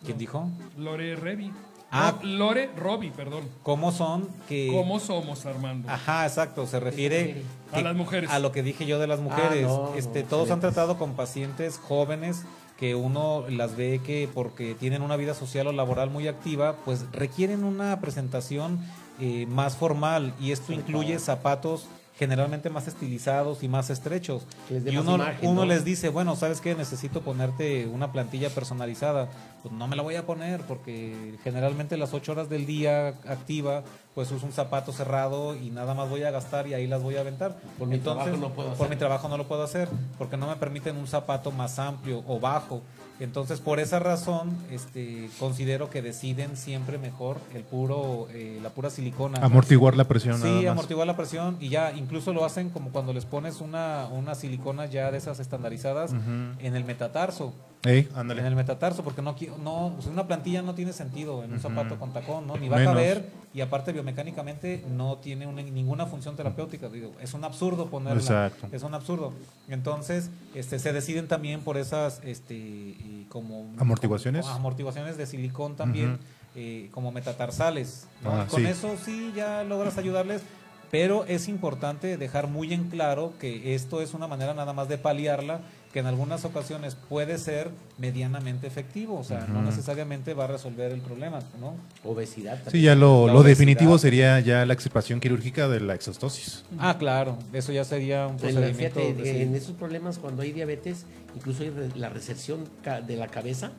¿Quién 0.05 0.17
dijo? 0.17 0.49
Lore 0.77 1.15
Revi. 1.15 1.51
Ah. 1.95 2.15
No, 2.23 2.27
Lore 2.27 2.71
Robi, 2.75 3.11
perdón. 3.11 3.47
¿Cómo 3.61 3.91
son 3.91 4.27
que... 4.49 4.69
¿Cómo 4.71 4.99
somos, 4.99 5.45
Armando? 5.45 5.89
Ajá, 5.89 6.25
exacto, 6.25 6.65
se 6.65 6.79
refiere 6.79 7.43
A 7.71 7.81
las 7.81 7.95
mujeres. 7.95 8.31
a 8.31 8.39
lo 8.39 8.51
que 8.51 8.63
dije 8.63 8.87
yo 8.87 8.97
de 8.97 9.05
las 9.05 9.19
mujeres. 9.19 9.65
Ah, 9.65 9.89
no, 9.91 9.95
este, 9.95 10.23
no, 10.23 10.29
todos 10.29 10.49
han 10.49 10.59
tratado 10.59 10.97
con 10.97 11.13
pacientes 11.13 11.77
jóvenes 11.77 12.45
que 12.83 12.95
uno 12.95 13.45
las 13.47 13.77
ve 13.77 14.01
que 14.05 14.27
porque 14.33 14.75
tienen 14.75 15.03
una 15.03 15.15
vida 15.15 15.33
social 15.33 15.67
o 15.67 15.71
laboral 15.71 16.09
muy 16.09 16.27
activa, 16.27 16.75
pues 16.83 17.05
requieren 17.13 17.63
una 17.63 18.01
presentación 18.01 18.77
eh, 19.21 19.45
más 19.45 19.77
formal 19.77 20.33
y 20.37 20.51
esto 20.51 20.73
incluye 20.73 21.17
zapatos 21.17 21.87
generalmente 22.17 22.69
más 22.69 22.87
estilizados 22.87 23.63
y 23.63 23.67
más 23.67 23.89
estrechos. 23.89 24.43
Les 24.69 24.85
Y 24.93 24.97
uno, 24.97 25.15
imagen, 25.15 25.49
uno 25.49 25.61
¿no? 25.61 25.65
les 25.67 25.83
dice, 25.83 26.09
bueno, 26.09 26.35
¿sabes 26.35 26.61
qué? 26.61 26.75
Necesito 26.75 27.21
ponerte 27.21 27.87
una 27.87 28.11
plantilla 28.11 28.49
personalizada. 28.49 29.29
Pues 29.63 29.73
no 29.73 29.87
me 29.87 29.95
la 29.95 30.03
voy 30.03 30.15
a 30.15 30.25
poner 30.25 30.61
porque 30.61 31.35
generalmente 31.43 31.97
las 31.97 32.13
ocho 32.13 32.33
horas 32.33 32.49
del 32.49 32.65
día 32.65 33.09
activa, 33.27 33.83
pues 34.13 34.29
uso 34.31 34.45
un 34.45 34.51
zapato 34.51 34.91
cerrado 34.91 35.55
y 35.55 35.69
nada 35.71 35.93
más 35.95 36.09
voy 36.09 36.23
a 36.23 36.31
gastar 36.31 36.67
y 36.67 36.73
ahí 36.73 36.85
las 36.85 37.01
voy 37.01 37.15
a 37.15 37.21
aventar. 37.21 37.55
Por 37.79 37.87
mi 37.87 37.97
trabajo 37.97 38.29
no 38.37 38.49
puedo 38.49 38.69
Por 38.69 38.75
hacer. 38.85 38.89
mi 38.89 38.95
trabajo 38.97 39.27
no 39.29 39.37
lo 39.37 39.47
puedo 39.47 39.63
hacer 39.63 39.87
porque 40.17 40.37
no 40.37 40.47
me 40.47 40.55
permiten 40.57 40.97
un 40.97 41.07
zapato 41.07 41.51
más 41.51 41.79
amplio 41.79 42.23
o 42.27 42.39
bajo. 42.39 42.81
Entonces, 43.19 43.59
por 43.61 43.79
esa 43.79 43.99
razón, 43.99 44.57
este, 44.71 45.29
considero 45.39 45.89
que 45.89 46.01
deciden 46.01 46.57
siempre 46.57 46.97
mejor 46.97 47.37
el 47.53 47.61
puro, 47.63 48.27
eh, 48.31 48.59
la 48.61 48.69
pura 48.71 48.89
silicona. 48.89 49.39
Amortiguar 49.39 49.95
la 49.95 50.05
presión. 50.05 50.39
nada 50.39 50.47
Sí, 50.59 50.65
más. 50.65 50.71
amortiguar 50.71 51.05
la 51.07 51.15
presión 51.15 51.55
y 51.59 51.69
ya 51.69 51.91
incluso 51.93 52.33
lo 52.33 52.43
hacen 52.43 52.69
como 52.69 52.89
cuando 52.91 53.13
les 53.13 53.25
pones 53.25 53.61
una, 53.61 54.07
una 54.11 54.35
silicona 54.35 54.87
ya 54.87 55.11
de 55.11 55.19
esas 55.19 55.39
estandarizadas 55.39 56.11
en 56.13 56.75
el 56.75 56.83
metatarso. 56.85 57.53
Ey, 57.85 58.07
En 58.15 58.31
el 58.31 58.55
metatarso, 58.55 59.03
porque 59.03 59.21
no, 59.21 59.35
no 59.61 59.91
pues 59.95 60.07
una 60.07 60.25
plantilla 60.25 60.61
no 60.61 60.73
tiene 60.73 60.93
sentido 60.93 61.43
en 61.43 61.51
un 61.51 61.59
zapato 61.59 61.99
con 61.99 62.13
tacón, 62.13 62.47
¿no? 62.47 62.55
Ni 62.55 62.69
va 62.69 62.79
a 62.79 62.85
caber 62.85 63.29
y 63.53 63.59
aparte 63.59 63.91
biomecánicamente 63.91 64.85
no 64.89 65.17
tiene 65.17 65.47
una- 65.47 65.61
ninguna 65.63 66.05
función 66.05 66.37
terapéutica. 66.37 66.87
Digo, 66.87 67.11
es 67.21 67.33
un 67.33 67.43
absurdo 67.43 67.87
ponerla. 67.87 68.21
Exacto. 68.21 68.67
Es 68.71 68.83
un 68.83 68.93
absurdo. 68.93 69.33
Entonces, 69.67 70.29
este, 70.55 70.79
se 70.79 70.93
deciden 70.93 71.27
también 71.27 71.59
por 71.59 71.75
esas, 71.75 72.21
este, 72.23 72.53
y 72.55 73.25
como 73.29 73.69
¿Amortiguaciones? 73.77 74.45
como 74.45 74.55
amortiguaciones 74.57 75.17
de 75.17 75.25
silicón 75.25 75.75
también, 75.75 76.19
eh, 76.55 76.89
como 76.93 77.11
metatarsales. 77.11 78.07
¿no? 78.23 78.31
Ah, 78.31 78.47
con 78.49 78.61
sí. 78.61 78.67
eso 78.67 78.95
sí 79.03 79.33
ya 79.35 79.63
logras 79.65 79.97
ayudarles. 79.97 80.41
Pero 80.89 81.25
es 81.25 81.47
importante 81.47 82.17
dejar 82.17 82.47
muy 82.47 82.71
en 82.71 82.87
claro 82.89 83.33
que 83.39 83.73
esto 83.73 84.01
es 84.03 84.13
una 84.13 84.27
manera 84.27 84.53
nada 84.53 84.73
más 84.73 84.87
de 84.87 84.99
paliarla, 84.99 85.61
que 85.93 85.99
en 85.99 86.07
algunas 86.07 86.43
ocasiones 86.43 86.95
puede 86.95 87.37
ser 87.37 87.69
medianamente 87.99 88.65
efectivo, 88.65 89.19
o 89.19 89.23
sea, 89.23 89.45
no 89.47 89.61
necesariamente 89.61 90.33
va 90.33 90.45
a 90.45 90.47
resolver 90.47 90.91
el 90.91 91.01
problema, 91.01 91.39
¿no? 91.61 91.75
Obesidad 92.03 92.55
también. 92.55 92.71
Sí, 92.71 92.81
ya 92.81 92.95
lo, 92.95 93.27
definitivo 93.43 93.97
sería 93.99 94.39
ya 94.39 94.65
la 94.65 94.73
extirpación 94.73 95.19
quirúrgica 95.19 95.67
de 95.67 95.79
la 95.81 95.93
exostosis. 95.93 96.65
Ah, 96.79 96.97
claro, 96.97 97.37
eso 97.53 97.71
ya 97.71 97.85
sería 97.85 98.25
un 98.27 98.37
procedimiento. 98.37 98.99
fíjate, 98.99 99.13
de- 99.23 99.43
en 99.43 99.55
esos 99.55 99.75
problemas 99.75 100.17
cuando 100.17 100.41
hay 100.41 100.51
diabetes, 100.51 101.05
incluso 101.35 101.61
hay 101.61 101.69
re- 101.69 101.89
la 101.95 102.09
recepción 102.09 102.67
ca- 102.83 102.99
de 103.01 103.15
la 103.15 103.27
cabeza, 103.27 103.71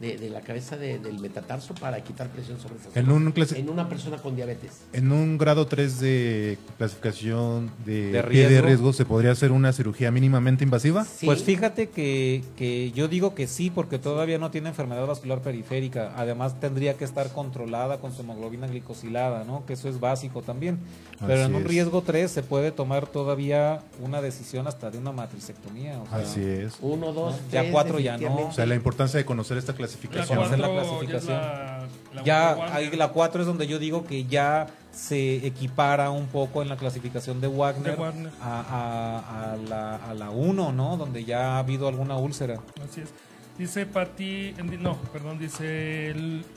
de, 0.00 0.16
de 0.16 0.30
la 0.30 0.40
cabeza 0.40 0.76
de- 0.76 0.98
del 0.98 1.18
metatarso 1.18 1.74
para 1.74 2.02
quitar 2.02 2.28
presión 2.28 2.58
sobre 2.58 2.76
esa 2.76 2.88
En 2.98 3.06
zona. 3.06 3.12
un, 3.16 3.34
clasi- 3.34 3.56
en 3.56 3.68
una 3.68 3.88
persona 3.88 4.16
con 4.18 4.34
diabetes. 4.34 4.80
en 4.92 5.12
un 5.12 5.36
grado 5.38 5.66
3 5.66 6.00
de 6.00 6.58
clasificación 6.78 7.70
de, 7.84 8.12
De 8.12 8.22
pie 8.24 8.42
de 8.42 8.48
riesgo. 8.48 8.66
riesgo, 8.66 8.92
¿se 8.92 9.04
podría 9.04 9.32
hacer 9.32 9.52
una 9.52 9.72
cirugía 9.72 10.10
mínimamente 10.10 10.64
invasiva? 10.64 11.04
Sí. 11.04 11.26
Pues 11.26 11.42
fíjate 11.42 11.88
que, 11.90 12.42
que 12.56 12.90
yo 12.92 13.08
digo 13.08 13.34
que 13.34 13.46
sí, 13.46 13.70
porque 13.70 13.98
todavía 13.98 14.38
no 14.38 14.50
tiene 14.50 14.68
enfermedad 14.70 15.06
vascular 15.06 15.40
periférica. 15.42 16.12
Además, 16.16 16.58
tendría 16.60 16.94
que 16.96 17.04
estar 17.04 17.32
controlada 17.32 17.98
con 17.98 18.12
su 18.12 18.22
hemoglobina 18.22 18.66
glicosilada, 18.66 19.44
¿no? 19.44 19.64
Que 19.66 19.74
eso 19.74 19.88
es 19.88 20.00
básico 20.00 20.42
también. 20.42 20.78
Pero 21.20 21.34
Así 21.34 21.42
en 21.42 21.54
un 21.54 21.62
es. 21.62 21.68
riesgo 21.68 22.02
3 22.02 22.30
se 22.30 22.42
puede 22.42 22.72
tomar 22.72 23.06
todavía 23.06 23.82
una 24.00 24.20
decisión 24.22 24.66
hasta 24.66 24.90
de 24.90 24.98
una 24.98 25.12
matricectomía. 25.12 26.00
O 26.00 26.06
sea, 26.08 26.18
Así 26.18 26.42
es. 26.42 26.74
Uno, 26.80 27.12
dos, 27.12 27.36
Ya 27.52 27.60
tres, 27.60 27.72
cuatro 27.72 27.98
ya 27.98 28.12
no. 28.12 28.18
definitivamente. 28.18 28.50
O 28.52 28.54
sea, 28.54 28.66
la 28.66 28.74
importancia 28.74 29.18
de 29.18 29.24
conocer 29.24 29.58
esta 29.58 29.74
La 29.74 29.89
clasificación. 29.96 30.38
la 30.60 30.68
cuatro 30.68 31.02
ya 31.02 31.08
clasificación. 31.08 31.36
la- 31.38 31.86
la 32.14 32.22
Ya, 32.24 32.54
Wagner. 32.54 32.76
ahí 32.76 32.90
la 32.96 33.08
4 33.08 33.40
es 33.42 33.46
donde 33.46 33.66
yo 33.68 33.78
digo 33.78 34.04
que 34.04 34.24
ya 34.24 34.66
se 34.90 35.46
equipara 35.46 36.10
un 36.10 36.26
poco 36.26 36.60
en 36.62 36.68
la 36.68 36.76
clasificación 36.76 37.40
de 37.40 37.46
Wagner, 37.46 37.92
De 37.96 38.02
Wagner. 38.02 38.32
A, 38.42 38.60
a- 38.60 39.52
a 39.52 39.56
la, 39.56 39.96
a 39.96 40.14
la 40.14 40.30
1, 40.30 40.72
¿no? 40.72 40.96
Donde 40.96 41.24
ya 41.24 41.54
ha 41.54 41.58
habido 41.58 41.86
alguna 41.86 42.16
úlcera. 42.16 42.60
Así 42.84 43.02
es. 43.02 43.10
Dice 43.58 43.86
Pati, 43.86 44.54
no, 44.80 44.96
perdón, 45.12 45.38
dice 45.38 46.14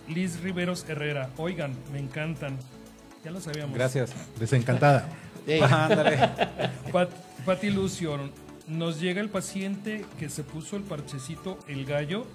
Liz 0.08 0.40
Riveros 0.42 0.86
Herrera. 0.88 1.30
Oigan, 1.38 1.76
me 1.92 2.00
encantan. 2.00 2.58
Ya 3.24 3.30
lo 3.32 3.40
sabíamos. 3.42 3.76
Gracias. 3.76 4.12
Desencantada. 4.40 5.08
Ándale. 5.70 6.18
Pat, 6.92 7.10
Pati 7.46 7.70
Lucio, 7.70 8.18
nos 8.68 9.00
llega 9.02 9.22
el 9.22 9.30
paciente 9.30 10.06
que 10.18 10.30
se 10.30 10.44
puso 10.44 10.78
el 10.78 10.84
parchecito, 10.84 11.60
el 11.68 11.86
gallo, 11.86 12.26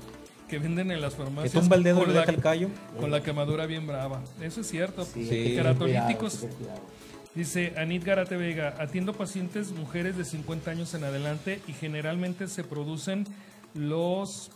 que 0.49 0.59
venden 0.59 0.91
en 0.91 1.01
las 1.01 1.15
Que 1.15 1.23
farmacias. 1.23 1.53
tumba 1.53 1.77
el 1.77 1.83
dedo 1.83 2.03
y 2.03 2.05
con 2.05 2.15
la, 2.15 2.21
deja 2.21 2.33
el 2.33 2.41
callo. 2.41 2.69
con 2.99 3.11
la 3.11 3.23
quemadura 3.23 3.67
bien 3.67 3.87
brava. 3.87 4.23
Eso 4.41 4.61
es 4.63 4.69
cierto. 4.69 5.05
sí, 5.05 5.29
que 5.29 5.55
Queratolíticos. 5.55 6.39
que. 6.39 6.49
Dice 7.35 7.75
Anit 7.77 8.03
Garate 8.05 8.37
Vega, 8.37 8.75
atiendo 8.79 9.13
pacientes 9.13 9.71
mujeres 9.73 10.17
de 10.17 10.25
50 10.25 10.71
años 10.71 10.93
en 10.95 11.05
adelante 11.05 11.61
y 11.69 11.73
generalmente 11.73 12.49
se 12.49 12.65
producen 12.65 13.27
los 13.75 14.51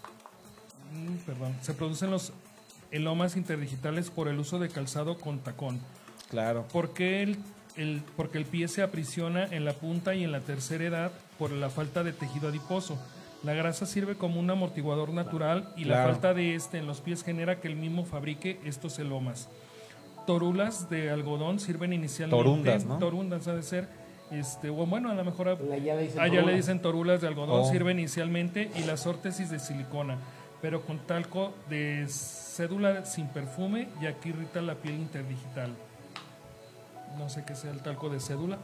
mm, 0.92 1.16
perdón, 1.26 1.54
se 1.60 1.74
producen 1.74 2.10
los 2.10 2.32
elomas 2.90 3.36
interdigitales 3.36 4.10
por 4.10 4.26
el 4.28 4.38
uso 4.38 4.58
de 4.58 4.68
calzado 4.68 5.18
con 5.18 5.38
tacón. 5.38 5.80
Claro. 6.28 6.66
¿Por 6.72 6.92
qué 6.94 7.22
el 7.22 7.38
el, 7.76 8.02
porque 8.16 8.38
el 8.38 8.44
pie 8.44 8.68
se 8.68 8.82
aprisiona 8.82 9.44
en 9.44 9.64
la 9.64 9.72
punta 9.72 10.14
y 10.14 10.24
en 10.24 10.32
la 10.32 10.40
tercera 10.40 10.84
edad 10.84 11.12
por 11.38 11.50
la 11.52 11.70
falta 11.70 12.04
de 12.04 12.12
tejido 12.12 12.48
adiposo. 12.48 12.98
La 13.44 13.54
grasa 13.54 13.86
sirve 13.86 14.14
como 14.16 14.38
un 14.38 14.48
amortiguador 14.50 15.10
natural 15.10 15.72
y 15.76 15.84
la 15.84 15.94
Claro. 15.96 16.12
falta 16.12 16.34
de 16.34 16.54
este 16.54 16.78
en 16.78 16.86
los 16.86 17.00
pies 17.00 17.24
genera 17.24 17.60
que 17.60 17.66
el 17.68 17.74
mismo 17.76 18.04
fabrique 18.04 18.60
estos 18.64 18.94
celomas. 18.96 19.48
Torulas 20.26 20.88
de 20.88 21.10
algodón 21.10 21.58
sirven 21.58 21.92
inicialmente. 21.92 22.44
Torundas, 22.44 22.84
¿no? 22.84 22.98
Torundas 22.98 23.48
ha 23.48 23.54
de 23.54 23.62
ser. 23.62 23.88
Este, 24.30 24.70
o 24.70 24.74
bueno, 24.86 25.10
a 25.10 25.14
lo 25.14 25.24
mejor 25.24 25.48
a- 25.48 25.58
Ya 25.58 25.94
le 25.94 26.02
dicen 26.04 26.20
allá 26.20 26.30
torula. 26.36 26.50
le 26.52 26.56
dicen 26.56 26.80
torulas 26.80 27.20
de 27.20 27.26
algodón, 27.26 27.62
Oh. 27.62 27.70
sirve 27.70 27.90
inicialmente 27.92 28.70
y 28.76 28.84
las 28.84 29.06
órtesis 29.06 29.50
de 29.50 29.58
silicona, 29.58 30.16
pero 30.62 30.82
con 30.82 30.98
talco 31.00 31.52
de 31.68 32.06
cédula 32.08 33.04
sin 33.04 33.26
perfume 33.26 33.88
ya 34.00 34.14
que 34.14 34.28
irrita 34.30 34.62
la 34.62 34.76
piel 34.76 34.94
interdigital. 34.94 35.70
No 37.18 37.28
sé 37.28 37.44
qué 37.44 37.54
sea 37.56 37.72
el 37.72 37.80
talco 37.80 38.08
de 38.08 38.20
cédula. 38.20 38.58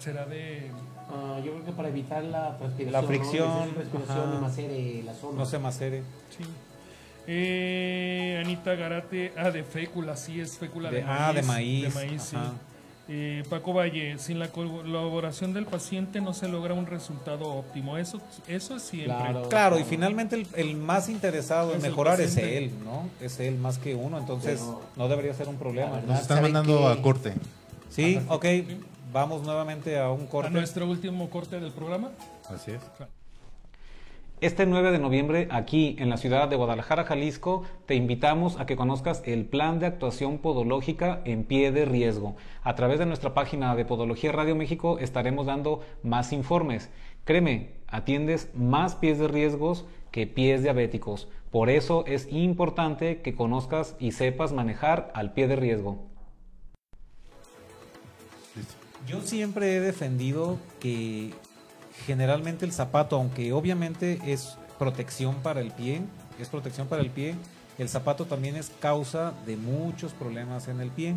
Será 0.00 0.24
de 0.26 0.70
Ah, 1.08 1.38
yo 1.44 1.52
creo 1.52 1.64
que 1.64 1.72
para 1.72 1.88
evitar 1.88 2.22
la 2.24 2.56
transpiración. 2.58 2.92
La 2.92 3.00
¿no? 3.02 3.06
fricción, 3.08 3.74
transpiración 3.74 4.18
ajá. 4.28 4.34
y 4.36 4.40
macere 4.40 5.02
la 5.04 5.14
zona. 5.14 5.38
No 5.38 5.46
se 5.46 5.58
macere. 5.58 6.02
Sí. 6.36 6.44
Eh, 7.28 8.40
Anita 8.44 8.74
Garate, 8.74 9.32
ah, 9.36 9.50
de 9.50 9.64
fécula, 9.64 10.16
sí, 10.16 10.40
es 10.40 10.58
fécula 10.58 10.90
de, 10.90 10.98
De- 10.98 11.04
maíz. 11.04 11.18
ah, 11.20 11.32
de 11.32 11.42
maíz, 11.42 11.82
de 11.82 11.90
maíz, 12.06 12.22
sí. 12.22 12.36
ajá. 12.36 12.52
Eh, 13.08 13.44
Paco 13.48 13.72
Valle, 13.72 14.18
sin 14.18 14.40
la 14.40 14.48
colaboración 14.50 15.52
del 15.52 15.64
paciente 15.64 16.20
no 16.20 16.34
se 16.34 16.48
logra 16.48 16.74
un 16.74 16.86
resultado 16.86 17.46
óptimo. 17.54 17.96
Eso, 17.98 18.20
eso 18.48 18.74
es 18.76 18.82
siempre. 18.82 19.14
Claro. 19.16 19.48
Claro, 19.48 19.78
y 19.78 19.84
finalmente 19.84 20.34
el, 20.34 20.46
el 20.56 20.76
más 20.76 21.08
interesado 21.08 21.70
en 21.70 21.76
Es 21.76 21.82
mejorar 21.84 22.20
es 22.20 22.36
él, 22.36 22.72
¿no? 22.84 23.08
Es 23.20 23.38
él 23.38 23.58
más 23.58 23.78
que 23.78 23.94
uno, 23.94 24.18
entonces 24.18 24.58
Pero- 24.60 24.82
no 24.96 25.08
debería 25.08 25.32
ser 25.34 25.46
un 25.48 25.54
problema. 25.56 26.00
Nos 26.00 26.20
están 26.20 26.38
¿saben 26.38 26.52
mandando 26.52 26.88
a 26.88 27.00
corte. 27.00 27.34
Sí, 27.90 28.18
ok, 28.28 28.44
vamos 29.12 29.42
nuevamente 29.42 29.98
a 29.98 30.10
un 30.10 30.24
A 30.24 30.28
corte. 30.28 30.50
nuestro 30.50 30.86
último 30.86 31.28
corte 31.30 31.60
del 31.60 31.72
programa. 31.72 32.10
Así 32.48 32.72
es. 32.72 32.80
Este 34.42 34.66
9 34.66 34.92
de 34.92 34.98
noviembre, 34.98 35.48
aquí 35.50 35.96
en 35.98 36.10
la 36.10 36.18
ciudad 36.18 36.46
de 36.48 36.56
Guadalajara, 36.56 37.04
Jalisco, 37.04 37.62
te 37.86 37.94
invitamos 37.94 38.60
a 38.60 38.66
que 38.66 38.76
conozcas 38.76 39.22
el 39.24 39.46
plan 39.46 39.78
de 39.78 39.86
actuación 39.86 40.36
podológica 40.38 41.22
en 41.24 41.44
pie 41.44 41.72
de 41.72 41.86
riesgo. 41.86 42.36
A 42.62 42.74
través 42.74 42.98
de 42.98 43.06
nuestra 43.06 43.32
página 43.32 43.74
de 43.74 43.86
Podología 43.86 44.32
Radio 44.32 44.54
México 44.54 44.98
estaremos 44.98 45.46
dando 45.46 45.80
más 46.02 46.34
informes. 46.34 46.90
Créeme, 47.24 47.70
atiendes 47.88 48.50
más 48.54 48.94
pies 48.94 49.18
de 49.18 49.28
riesgos 49.28 49.86
que 50.10 50.26
pies 50.26 50.62
diabéticos. 50.62 51.28
Por 51.50 51.70
eso 51.70 52.04
es 52.06 52.30
importante 52.30 53.22
que 53.22 53.34
conozcas 53.34 53.96
y 53.98 54.12
sepas 54.12 54.52
manejar 54.52 55.10
al 55.14 55.32
pie 55.32 55.48
de 55.48 55.56
riesgo. 55.56 56.04
Yo 59.06 59.20
siempre 59.22 59.76
he 59.76 59.80
defendido 59.80 60.58
que 60.80 61.32
generalmente 62.06 62.64
el 62.64 62.72
zapato, 62.72 63.16
aunque 63.16 63.52
obviamente 63.52 64.20
es 64.26 64.58
protección 64.78 65.36
para 65.36 65.60
el 65.60 65.70
pie, 65.70 66.02
es 66.40 66.48
protección 66.48 66.88
para 66.88 67.02
el 67.02 67.10
pie, 67.10 67.34
el 67.78 67.88
zapato 67.88 68.24
también 68.24 68.56
es 68.56 68.72
causa 68.80 69.32
de 69.46 69.56
muchos 69.56 70.12
problemas 70.12 70.66
en 70.68 70.80
el 70.80 70.90
pie. 70.90 71.14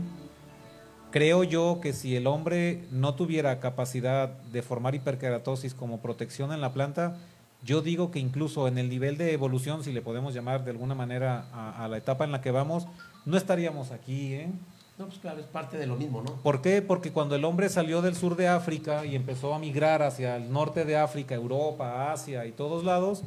Creo 1.11 1.43
yo 1.43 1.79
que 1.81 1.93
si 1.93 2.15
el 2.15 2.27
hombre 2.27 2.85
no 2.91 3.15
tuviera 3.15 3.59
capacidad 3.59 4.29
de 4.29 4.61
formar 4.61 4.93
hiperkeratosis 4.93 5.73
como 5.73 6.01
protección 6.01 6.51
en 6.51 6.61
la 6.61 6.73
planta, 6.73 7.17
yo 7.63 7.81
digo 7.81 8.11
que 8.11 8.19
incluso 8.19 8.67
en 8.67 8.77
el 8.77 8.89
nivel 8.89 9.17
de 9.17 9.33
evolución, 9.33 9.83
si 9.83 9.91
le 9.91 10.01
podemos 10.01 10.33
llamar 10.35 10.63
de 10.63 10.71
alguna 10.71 10.95
manera 10.95 11.45
a, 11.51 11.87
la 11.87 11.97
etapa 11.97 12.23
en 12.23 12.31
la 12.31 12.41
que 12.41 12.51
vamos, 12.51 12.87
no 13.25 13.35
estaríamos 13.35 13.91
aquí, 13.91 14.35
¿eh? 14.35 14.51
No, 14.99 15.05
pues 15.05 15.19
claro, 15.19 15.39
es 15.39 15.45
parte 15.45 15.77
de 15.77 15.87
lo 15.87 15.95
mismo, 15.95 16.21
¿no? 16.21 16.33
¿Por 16.43 16.61
qué? 16.61 16.81
Porque 16.81 17.13
cuando 17.13 17.33
el 17.33 17.45
hombre 17.45 17.69
salió 17.69 18.01
del 18.01 18.17
sur 18.17 18.35
de 18.35 18.49
África 18.49 19.05
y 19.05 19.15
empezó 19.15 19.53
a 19.53 19.59
migrar 19.59 20.03
hacia 20.03 20.35
el 20.35 20.51
norte 20.51 20.83
de 20.83 20.97
África, 20.97 21.35
Europa, 21.35 22.11
Asia 22.11 22.45
y 22.45 22.51
todos 22.51 22.83
lados, 22.83 23.23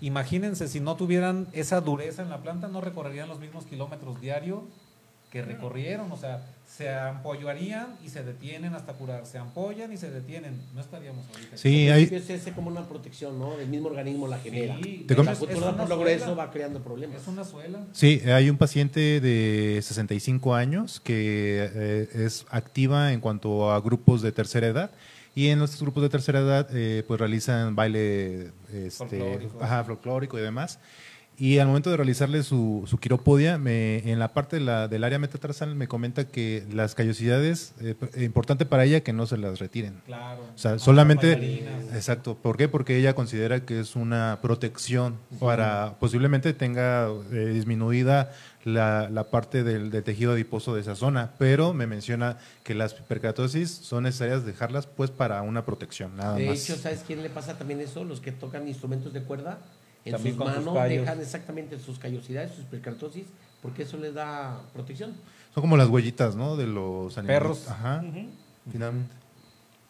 imagínense 0.00 0.66
si 0.66 0.80
no 0.80 0.96
tuvieran 0.96 1.46
esa 1.52 1.80
dureza 1.80 2.22
en 2.22 2.30
la 2.30 2.38
planta, 2.38 2.66
no 2.66 2.80
recorrerían 2.80 3.28
los 3.28 3.38
mismos 3.38 3.64
kilómetros 3.64 4.20
diario 4.20 4.64
que 5.34 5.42
recorrieron, 5.42 6.12
o 6.12 6.16
sea, 6.16 6.46
se 6.64 6.88
ampollarían 6.88 7.88
y 8.04 8.08
se 8.08 8.22
detienen 8.22 8.72
hasta 8.74 8.92
curar, 8.92 9.26
se 9.26 9.36
ampollan 9.36 9.92
y 9.92 9.96
se 9.96 10.08
detienen, 10.08 10.60
no 10.72 10.80
estaríamos 10.80 11.26
ahorita. 11.28 11.56
Sí, 11.56 11.88
hay, 11.88 12.04
es 12.04 12.30
ese 12.30 12.52
como 12.52 12.68
una 12.70 12.88
protección, 12.88 13.36
¿no? 13.36 13.56
Del 13.56 13.66
mismo 13.68 13.88
organismo 13.88 14.28
la 14.28 14.38
genera. 14.38 14.76
Sí, 14.80 15.04
Te 15.08 15.16
la 15.16 15.22
es- 15.22 15.28
es 15.30 15.38
cultura 15.38 15.76
por 15.76 15.86
progreso 15.86 16.26
suela, 16.26 16.44
va 16.44 16.50
creando 16.52 16.80
problemas. 16.84 17.20
Es 17.20 17.26
una 17.26 17.42
suela. 17.44 17.80
Sí, 17.92 18.20
hay 18.26 18.48
un 18.48 18.56
paciente 18.58 19.20
de 19.20 19.80
65 19.82 20.54
años 20.54 21.00
que 21.00 21.68
eh, 21.74 22.08
es 22.14 22.46
activa 22.50 23.12
en 23.12 23.18
cuanto 23.20 23.72
a 23.72 23.80
grupos 23.80 24.22
de 24.22 24.30
tercera 24.30 24.68
edad 24.68 24.90
y 25.34 25.48
en 25.48 25.60
estos 25.62 25.82
grupos 25.82 26.04
de 26.04 26.10
tercera 26.10 26.38
edad 26.38 26.68
pues 27.08 27.18
realizan 27.20 27.74
baile 27.74 28.52
este, 28.72 28.90
Folclórico. 29.18 29.58
ajá, 29.64 29.82
folclórico 29.82 30.38
y 30.38 30.42
demás. 30.42 30.78
Y 31.36 31.58
al 31.58 31.66
momento 31.66 31.90
de 31.90 31.96
realizarle 31.96 32.44
su, 32.44 32.84
su 32.86 32.98
quiropodia, 32.98 33.58
me, 33.58 34.08
en 34.10 34.20
la 34.20 34.32
parte 34.32 34.56
de 34.56 34.62
la- 34.62 34.86
del 34.86 35.02
área 35.02 35.18
metatarsal 35.18 35.74
me 35.74 35.88
comenta 35.88 36.28
que 36.28 36.64
las 36.72 36.94
callosidades, 36.94 37.72
eh, 37.80 37.96
es 38.14 38.22
importante 38.22 38.66
para 38.66 38.84
ella 38.84 39.00
que 39.00 39.12
no 39.12 39.26
se 39.26 39.36
las 39.36 39.58
retiren. 39.58 40.00
Claro. 40.06 40.42
O 40.54 40.58
sea, 40.58 40.72
Ah, 40.74 40.78
solamente... 40.78 41.32
Exacto. 41.92 42.36
¿Por 42.40 42.56
qué? 42.56 42.68
Porque 42.68 42.96
ella 42.96 43.14
considera 43.14 43.64
que 43.66 43.80
es 43.80 43.96
una 43.96 44.38
protección 44.42 45.16
para 45.40 45.96
posiblemente 45.98 46.52
tenga 46.52 47.08
eh, 47.32 47.50
disminuida 47.52 48.32
la, 48.64 49.10
la 49.10 49.24
parte 49.24 49.64
del, 49.64 49.90
del 49.90 50.04
tejido 50.04 50.32
adiposo 50.32 50.74
de 50.74 50.82
esa 50.82 50.94
zona, 50.94 51.32
pero 51.38 51.74
me 51.74 51.86
menciona 51.88 52.38
que 52.62 52.74
las 52.74 52.92
hiperkeratosis 52.98 53.70
son 53.70 54.04
necesarias 54.04 54.46
dejarlas 54.46 54.86
pues 54.86 55.10
para 55.10 55.42
una 55.42 55.64
protección, 55.66 56.16
nada 56.16 56.36
De 56.36 56.46
más. 56.46 56.62
hecho, 56.62 56.76
¿sabes 56.80 57.02
quién 57.06 57.22
le 57.24 57.28
pasa 57.30 57.58
también 57.58 57.80
eso? 57.80 58.04
Los 58.04 58.20
que 58.20 58.30
tocan 58.32 58.66
instrumentos 58.68 59.12
de 59.12 59.20
cuerda, 59.22 59.58
en 60.04 60.12
También 60.12 60.36
sus 60.36 60.44
manos 60.44 60.88
dejan 60.88 61.20
exactamente 61.20 61.78
sus 61.78 61.98
callosidades, 61.98 62.52
sus 62.52 62.64
percartosis, 62.64 63.26
porque 63.62 63.82
eso 63.84 63.96
les 63.96 64.14
da 64.14 64.60
protección. 64.72 65.14
Son 65.54 65.62
como 65.62 65.76
las 65.76 65.88
huellitas, 65.88 66.36
¿no? 66.36 66.56
De 66.56 66.66
los 66.66 67.16
animales. 67.16 67.40
Perros. 67.40 67.68
Ajá, 67.68 68.04
finalmente. 68.70 69.14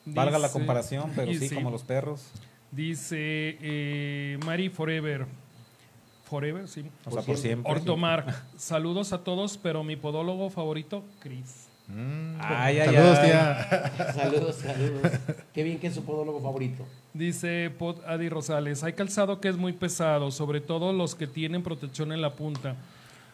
Valga 0.07 0.39
la 0.39 0.51
comparación, 0.51 1.12
pero 1.17 1.33
sí, 1.33 1.49
como 1.51 1.71
los 1.71 1.83
perros. 1.83 2.31
Dice 2.71 3.17
eh, 3.61 4.39
Mari 4.45 4.69
Forever. 4.69 5.27
Forever, 6.25 6.69
sí. 6.69 6.85
O 7.05 7.11
sea, 7.11 7.23
por 7.23 7.37
siempre. 7.37 7.73
Ortomar. 7.73 8.45
Saludos 8.57 9.12
a 9.12 9.25
todos, 9.25 9.59
pero 9.59 9.85
mi 9.85 9.97
podólogo 9.97 10.51
favorito, 10.51 11.05
Chris. 11.21 11.69
Mm. 11.89 12.37
Ay, 12.41 12.81
ay, 12.81 12.95
Saludos, 12.95 13.19
ay. 13.19 13.27
tía. 13.27 14.12
saludos, 14.15 14.57
saludos. 14.57 15.12
Qué 15.53 15.62
bien 15.62 15.79
que 15.79 15.89
es 15.89 15.95
su 15.95 16.05
podólogo 16.05 16.41
favorito. 16.41 16.85
Dice 17.15 17.71
Pod 17.79 18.05
Adi 18.09 18.29
Rosales, 18.29 18.83
hay 18.83 18.95
calzado 18.95 19.41
que 19.41 19.49
es 19.49 19.57
muy 19.57 19.73
pesado, 19.73 20.33
sobre 20.33 20.61
todo 20.61 20.93
los 20.93 21.15
que 21.15 21.29
tienen 21.29 21.62
protección 21.62 22.11
en 22.11 22.21
la 22.21 22.35
punta. 22.35 22.75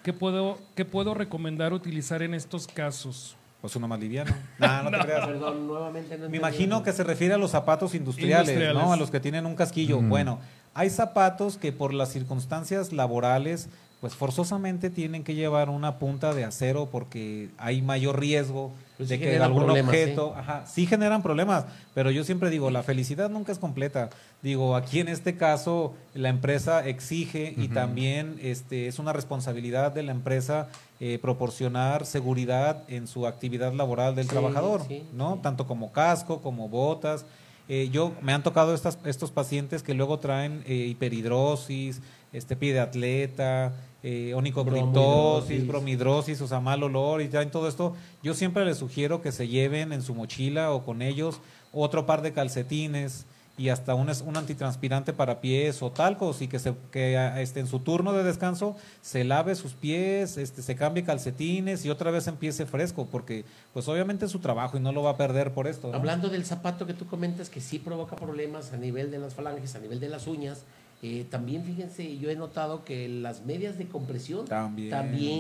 ¿Qué 0.05 0.13
puedo, 0.13 0.59
qué 0.75 0.85
puedo 0.85 1.15
recomendar 1.15 1.73
utilizar 1.73 2.23
en 2.23 2.35
estos 2.35 2.67
casos? 2.67 3.37
Pues 3.63 3.75
uno 3.77 3.89
más 3.89 3.99
liviano. 3.99 4.35
No, 4.59 4.83
no 4.83 4.91
te 4.91 4.99
creas. 5.07 5.27
Perdón, 5.27 5.67
nuevamente 5.67 6.19
no 6.19 6.29
Me 6.29 6.37
imagino 6.37 6.83
que 6.83 6.93
se 6.93 7.05
refiere 7.05 7.33
a 7.33 7.39
los 7.39 7.53
zapatos 7.53 7.95
industriales, 7.95 8.49
Industriales. 8.49 8.83
¿no? 8.83 8.93
A 8.93 8.99
los 8.99 9.11
que 9.11 9.19
tienen 9.19 9.47
un 9.47 9.57
casquillo. 9.57 9.99
Mm. 10.03 10.11
Bueno, 10.11 10.41
hay 10.75 10.91
zapatos 10.91 11.57
que 11.57 11.73
por 11.73 11.95
las 11.95 12.13
circunstancias 12.13 12.93
laborales, 12.93 13.71
pues 14.01 14.15
forzosamente 14.15 14.89
tienen 14.89 15.25
que 15.25 15.35
llevar 15.35 15.69
una 15.69 15.99
punta 15.99 16.33
de 16.33 16.45
acero 16.45 16.89
porque 16.91 17.51
hay 17.59 17.83
mayor 17.83 18.19
riesgo 18.19 18.73
Pues 18.97 19.11
de 19.11 19.17
sí 19.17 19.23
que 19.23 19.39
algún 19.39 19.69
objeto, 19.69 20.35
ajá, 20.35 20.65
sí 20.67 20.87
generan 20.87 21.23
problemas, 21.23 21.67
pero 21.93 22.11
yo 22.11 22.25
siempre 22.25 22.49
digo, 22.49 22.71
la 22.71 22.83
felicidad 22.83 23.29
nunca 23.29 23.53
es 23.53 23.59
completa. 23.59 24.09
Digo, 24.43 24.75
aquí 24.75 25.01
en 25.01 25.09
este 25.09 25.37
caso 25.37 25.95
la 26.15 26.31
empresa 26.31 26.87
exige 26.87 27.55
y 27.59 27.69
también 27.69 28.39
este 28.41 28.87
es 28.89 28.99
una 28.99 29.13
responsabilidad 29.13 29.93
de 29.93 30.03
la 30.03 30.13
empresa 30.13 30.69
eh, 30.99 31.19
proporcionar 31.21 32.07
seguridad 32.07 32.85
en 32.89 33.07
su 33.07 33.27
actividad 33.27 33.75
laboral 33.75 34.15
del 34.15 34.25
Sí, 34.25 34.31
trabajador, 34.31 34.83
¿no? 35.13 35.41
Tanto 35.43 35.67
como 35.67 35.93
casco, 35.93 36.41
como 36.41 36.69
botas. 36.71 37.27
Eh, 37.69 37.89
yo 37.93 38.13
me 38.23 38.33
han 38.33 38.43
tocado 38.43 38.75
estas, 38.75 38.99
estos 39.05 39.31
pacientes 39.31 39.83
que 39.83 39.95
luego 39.95 40.19
traen 40.19 40.65
eh, 40.67 40.75
hiperhidrosis, 40.75 42.01
este 42.33 42.57
pie 42.57 42.73
de 42.73 42.81
atleta, 42.81 43.73
eh, 44.03 44.33
onicocriptosis, 44.35 45.67
bromidrosis, 45.67 46.41
o 46.41 46.47
sea, 46.49 46.61
mal 46.61 46.83
olor 46.83 47.21
y 47.23 47.29
traen 47.29 47.51
todo 47.51 47.69
esto. 47.69 47.95
Yo 48.23 48.35
siempre 48.35 48.65
les 48.65 48.79
sugiero 48.79 49.21
que 49.23 49.33
se 49.33 49.49
lleven 49.49 49.93
en 49.93 50.03
su 50.03 50.15
mochila 50.15 50.73
o 50.73 50.85
con 50.85 51.03
ellos 51.03 51.41
otro 51.73 52.07
par 52.07 52.23
de 52.23 52.33
calcetines 52.33 53.27
y 53.59 53.69
hasta 53.69 53.95
un, 53.95 54.09
es- 54.09 54.23
un 54.23 54.39
antitranspirante 54.39 55.13
para 55.13 55.43
pies 55.43 55.83
o 55.83 55.91
talcos 55.91 56.41
y 56.41 56.49
que, 56.49 56.59
se, 56.59 56.73
que 56.91 57.15
este, 57.43 57.61
en 57.61 57.67
su 57.67 57.81
turno 57.81 58.15
de 58.15 58.23
descanso 58.25 58.75
se 59.03 59.23
lave 59.23 59.55
sus 59.55 59.75
pies, 59.75 60.39
este, 60.39 60.63
se 60.63 60.77
cambie 60.77 61.05
calcetines 61.05 61.85
y 61.85 61.91
otra 61.91 62.11
vez 62.11 62.27
empiece 62.27 62.65
fresco 62.65 63.07
porque 63.11 63.45
pues 63.75 63.87
obviamente 63.87 64.25
es 64.25 64.31
su 64.31 64.39
trabajo 64.39 64.79
y 64.79 64.81
no 64.81 64.93
lo 64.93 65.03
va 65.03 65.11
a 65.11 65.17
perder 65.19 65.53
por 65.53 65.67
esto. 65.67 65.89
¿no? 65.89 65.95
Hablando 65.95 66.31
del 66.31 66.47
zapato 66.47 66.87
que 66.87 66.95
tú 66.95 67.07
comentas 67.07 67.51
que 67.51 67.61
sí 67.61 67.79
provoca 67.79 68.17
problemas 68.17 68.73
a 68.73 68.79
nivel 68.79 69.11
de 69.11 69.19
las 69.19 69.35
falanges, 69.35 69.75
a 69.75 69.79
nivel 69.79 70.01
de 70.01 70.09
las 70.09 70.27
uñas, 70.27 70.63
eh, 71.03 71.27
también 71.31 71.65
fíjense, 71.65 72.19
yo 72.19 72.31
he 72.31 72.37
notado 72.37 72.85
que 72.85 73.09
las 73.09 73.45
medias 73.47 73.79
de 73.79 73.87
compresión 73.87 74.47
También. 74.47 74.91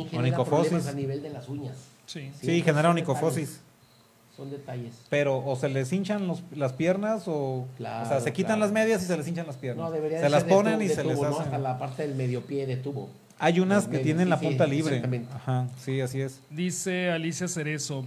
generan 0.08 0.18
Onicofosis. 0.18 0.68
problemas 0.68 0.86
a 0.86 0.92
nivel 0.96 1.22
de 1.22 1.30
las 1.30 1.48
uñas. 1.48 1.76
Sí. 2.06 2.30
Sí, 2.40 2.62
genera 2.62 2.90
onicofosis. 2.90 3.60
Son 4.36 4.50
detalles. 4.50 4.94
Pero 5.10 5.44
o 5.44 5.54
se 5.56 5.68
les 5.68 5.92
hinchan 5.92 6.26
los- 6.26 6.42
las 6.56 6.72
piernas 6.72 7.24
o, 7.26 7.66
Claro, 7.76 8.06
o 8.06 8.08
sea, 8.08 8.20
se 8.20 8.32
quitan 8.32 8.56
claro. 8.56 8.60
las 8.62 8.72
medias 8.72 9.02
y 9.02 9.06
se 9.06 9.16
les 9.16 9.28
hinchan 9.28 9.46
las 9.46 9.56
piernas. 9.56 9.84
No, 9.84 9.90
debería 9.92 10.18
se 10.18 10.24
de 10.24 10.30
las 10.30 10.40
ser 10.42 10.48
de 10.48 10.54
ponen 10.54 10.82
y 10.82 10.88
de 10.88 10.94
se 10.94 11.02
tubo, 11.02 11.12
les 11.12 11.20
¿no? 11.20 11.28
hacen. 11.28 11.42
Hasta 11.42 11.58
la 11.58 11.78
parte 11.78 12.06
del 12.06 12.14
medio 12.16 12.40
pie 12.42 12.66
de 12.66 12.76
tubo. 12.76 13.10
Hay 13.38 13.60
unas 13.60 13.86
que 13.88 13.98
tienen 13.98 14.24
sí, 14.26 14.30
la 14.30 14.38
sí, 14.38 14.46
punta 14.46 14.66
libre. 14.66 14.96
exactamente. 14.96 15.32
Ajá, 15.34 15.68
sí, 15.78 16.00
así 16.00 16.20
es. 16.22 16.40
Dice 16.50 17.10
Alicia 17.10 17.48
Cerezo, 17.48 18.04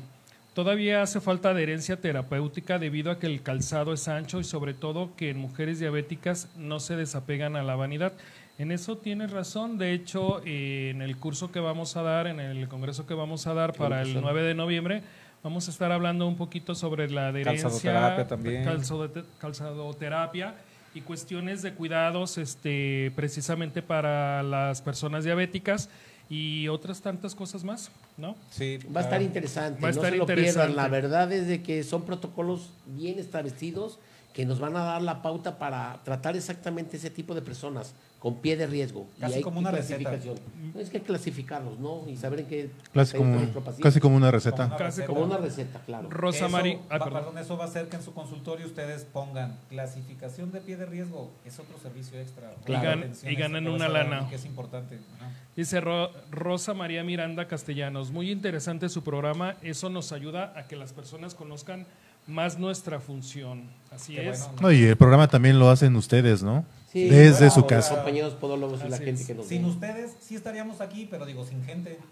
todavía 0.53 1.01
hace 1.01 1.19
falta 1.21 1.49
adherencia 1.49 1.99
terapéutica 1.99 2.79
debido 2.79 3.11
a 3.11 3.19
que 3.19 3.27
el 3.27 3.41
calzado 3.41 3.93
es 3.93 4.07
ancho 4.07 4.39
y 4.39 4.43
sobre 4.43 4.73
todo 4.73 5.15
que 5.15 5.29
en 5.29 5.37
mujeres 5.37 5.79
diabéticas 5.79 6.47
no 6.57 6.79
se 6.79 6.95
desapegan 6.95 7.55
a 7.55 7.63
la 7.63 7.75
vanidad. 7.75 8.13
En 8.59 8.71
eso 8.71 8.97
tienes 8.97 9.31
razón, 9.31 9.77
de 9.79 9.93
hecho 9.93 10.41
eh, 10.45 10.91
en 10.91 11.01
el 11.01 11.17
curso 11.17 11.51
que 11.51 11.59
vamos 11.59 11.97
a 11.97 12.03
dar, 12.03 12.27
en 12.27 12.39
el 12.39 12.67
congreso 12.67 13.07
que 13.07 13.15
vamos 13.15 13.47
a 13.47 13.53
dar 13.55 13.73
para 13.73 14.01
el 14.01 14.09
Educación. 14.09 14.23
9 14.23 14.43
de 14.43 14.53
noviembre, 14.53 15.01
vamos 15.41 15.67
a 15.67 15.71
estar 15.71 15.91
hablando 15.91 16.27
un 16.27 16.37
poquito 16.37 16.75
sobre 16.75 17.09
la 17.09 17.29
adherencia, 17.29 17.63
Calzadoterapia 17.69 18.27
también. 18.27 18.63
calzadote- 18.63 19.23
calzadoterapia 19.39 20.53
y 20.93 21.01
cuestiones 21.01 21.63
de 21.63 21.73
cuidados 21.73 22.37
este, 22.37 23.11
precisamente 23.15 23.81
para 23.81 24.43
las 24.43 24.83
personas 24.83 25.23
diabéticas 25.23 25.89
y 26.33 26.67
otras 26.67 26.99
tantas 27.01 27.35
cosas 27.35 27.63
más, 27.63 27.91
¿no? 28.17 28.35
Sí, 28.49 28.77
Va 28.85 29.01
a 29.01 29.03
estar 29.03 29.19
claro. 29.19 29.23
interesante, 29.23 29.81
Va 29.83 29.89
a 29.89 29.91
no 29.91 30.01
se 30.01 30.09
lo 30.11 30.15
interesante. 30.23 30.41
pierdan. 30.61 30.75
La 30.75 30.87
verdad 30.87 31.31
es 31.31 31.47
de 31.47 31.61
que 31.61 31.83
son 31.83 32.01
protocolos 32.05 32.69
bien 32.87 33.19
establecidos 33.19 33.99
que 34.33 34.43
nos 34.43 34.59
van 34.59 34.75
a 34.75 34.83
dar 34.83 35.01
la 35.03 35.21
pauta 35.21 35.59
para 35.59 36.01
tratar 36.03 36.35
exactamente 36.35 36.97
ese 36.97 37.11
tipo 37.11 37.35
de 37.35 37.43
personas 37.43 37.93
con 38.23 38.35
pie 38.37 38.55
de 38.55 38.67
riesgo. 38.67 39.05
Casi 39.19 39.33
y 39.33 39.35
hay 39.35 39.41
como 39.43 39.59
una 39.59 39.69
receta. 39.69 39.97
clasificación. 40.11 40.37
No 40.73 40.79
es 40.79 40.89
que 40.89 41.01
clasificarlos, 41.01 41.77
¿no? 41.77 42.07
Y 42.07 42.15
saber 42.15 42.39
en 42.39 42.45
qué 42.47 42.69
Casi 42.93 43.17
como, 43.17 43.37
casi 43.81 43.99
como 43.99 44.15
una 44.15 44.31
receta. 44.31 44.63
Como 44.63 44.77
Casi 44.77 45.01
Como 45.03 45.21
una 45.23 45.35
receta, 45.37 45.81
claro. 45.85 46.09
Rosa 46.09 46.47
va- 46.47 46.63
ah, 46.89 46.99
perdón. 47.03 47.37
eso 47.37 47.57
va 47.57 47.65
a 47.65 47.67
hacer 47.67 47.89
que 47.89 47.97
en 47.97 48.01
su 48.01 48.13
consultorio 48.13 48.65
ustedes 48.65 49.03
pongan 49.03 49.57
clasificación 49.69 50.53
de 50.53 50.61
pie 50.61 50.77
de 50.77 50.85
riesgo. 50.85 51.31
Es 51.43 51.59
otro 51.59 51.77
servicio 51.79 52.17
extra. 52.17 52.49
Claro. 52.63 53.01
Y 53.01 53.03
gan- 53.03 53.31
y 53.31 53.35
ganan 53.35 53.67
una 53.67 53.89
lana. 53.89 54.29
Que 54.29 54.35
es 54.35 54.45
importante. 54.45 54.99
Ajá. 55.19 55.29
Dice 55.57 55.81
Ro- 55.81 56.09
Rosa 56.31 56.73
María 56.73 57.03
Miranda 57.03 57.49
Castellanos, 57.49 58.09
muy 58.11 58.31
interesante 58.31 58.87
su 58.87 59.03
programa, 59.03 59.57
eso 59.61 59.89
nos 59.89 60.13
ayuda 60.13 60.53
a 60.55 60.65
que 60.69 60.77
las 60.77 60.93
personas 60.93 61.35
conozcan 61.35 61.85
más 62.25 62.57
nuestra 62.57 63.01
función. 63.01 63.69
Así 63.91 64.15
Qué 64.15 64.29
es. 64.29 64.39
bueno. 64.45 64.61
No, 64.61 64.71
y 64.71 64.83
el 64.85 64.95
programa 64.95 65.27
también 65.27 65.59
lo 65.59 65.69
hacen 65.69 65.93
ustedes, 65.97 66.41
¿no? 66.41 66.63
Sí, 66.93 67.09
Desde 67.09 67.37
claro, 67.39 67.53
su 67.55 67.65
casa. 67.65 67.95
compañeros 67.95 68.35
podólogos 68.35 68.79
y 68.85 68.89
la 68.89 68.99
gente 68.99 69.25
que 69.25 69.33
nos 69.33 69.47
Sin 69.47 69.65
ustedes 69.65 70.11
sí 70.21 70.35
estaríamos 70.35 70.79
aquí, 70.79 71.07
pero 71.09 71.25
digo, 71.25 71.43
sin 71.43 71.63
gente. 71.65 71.97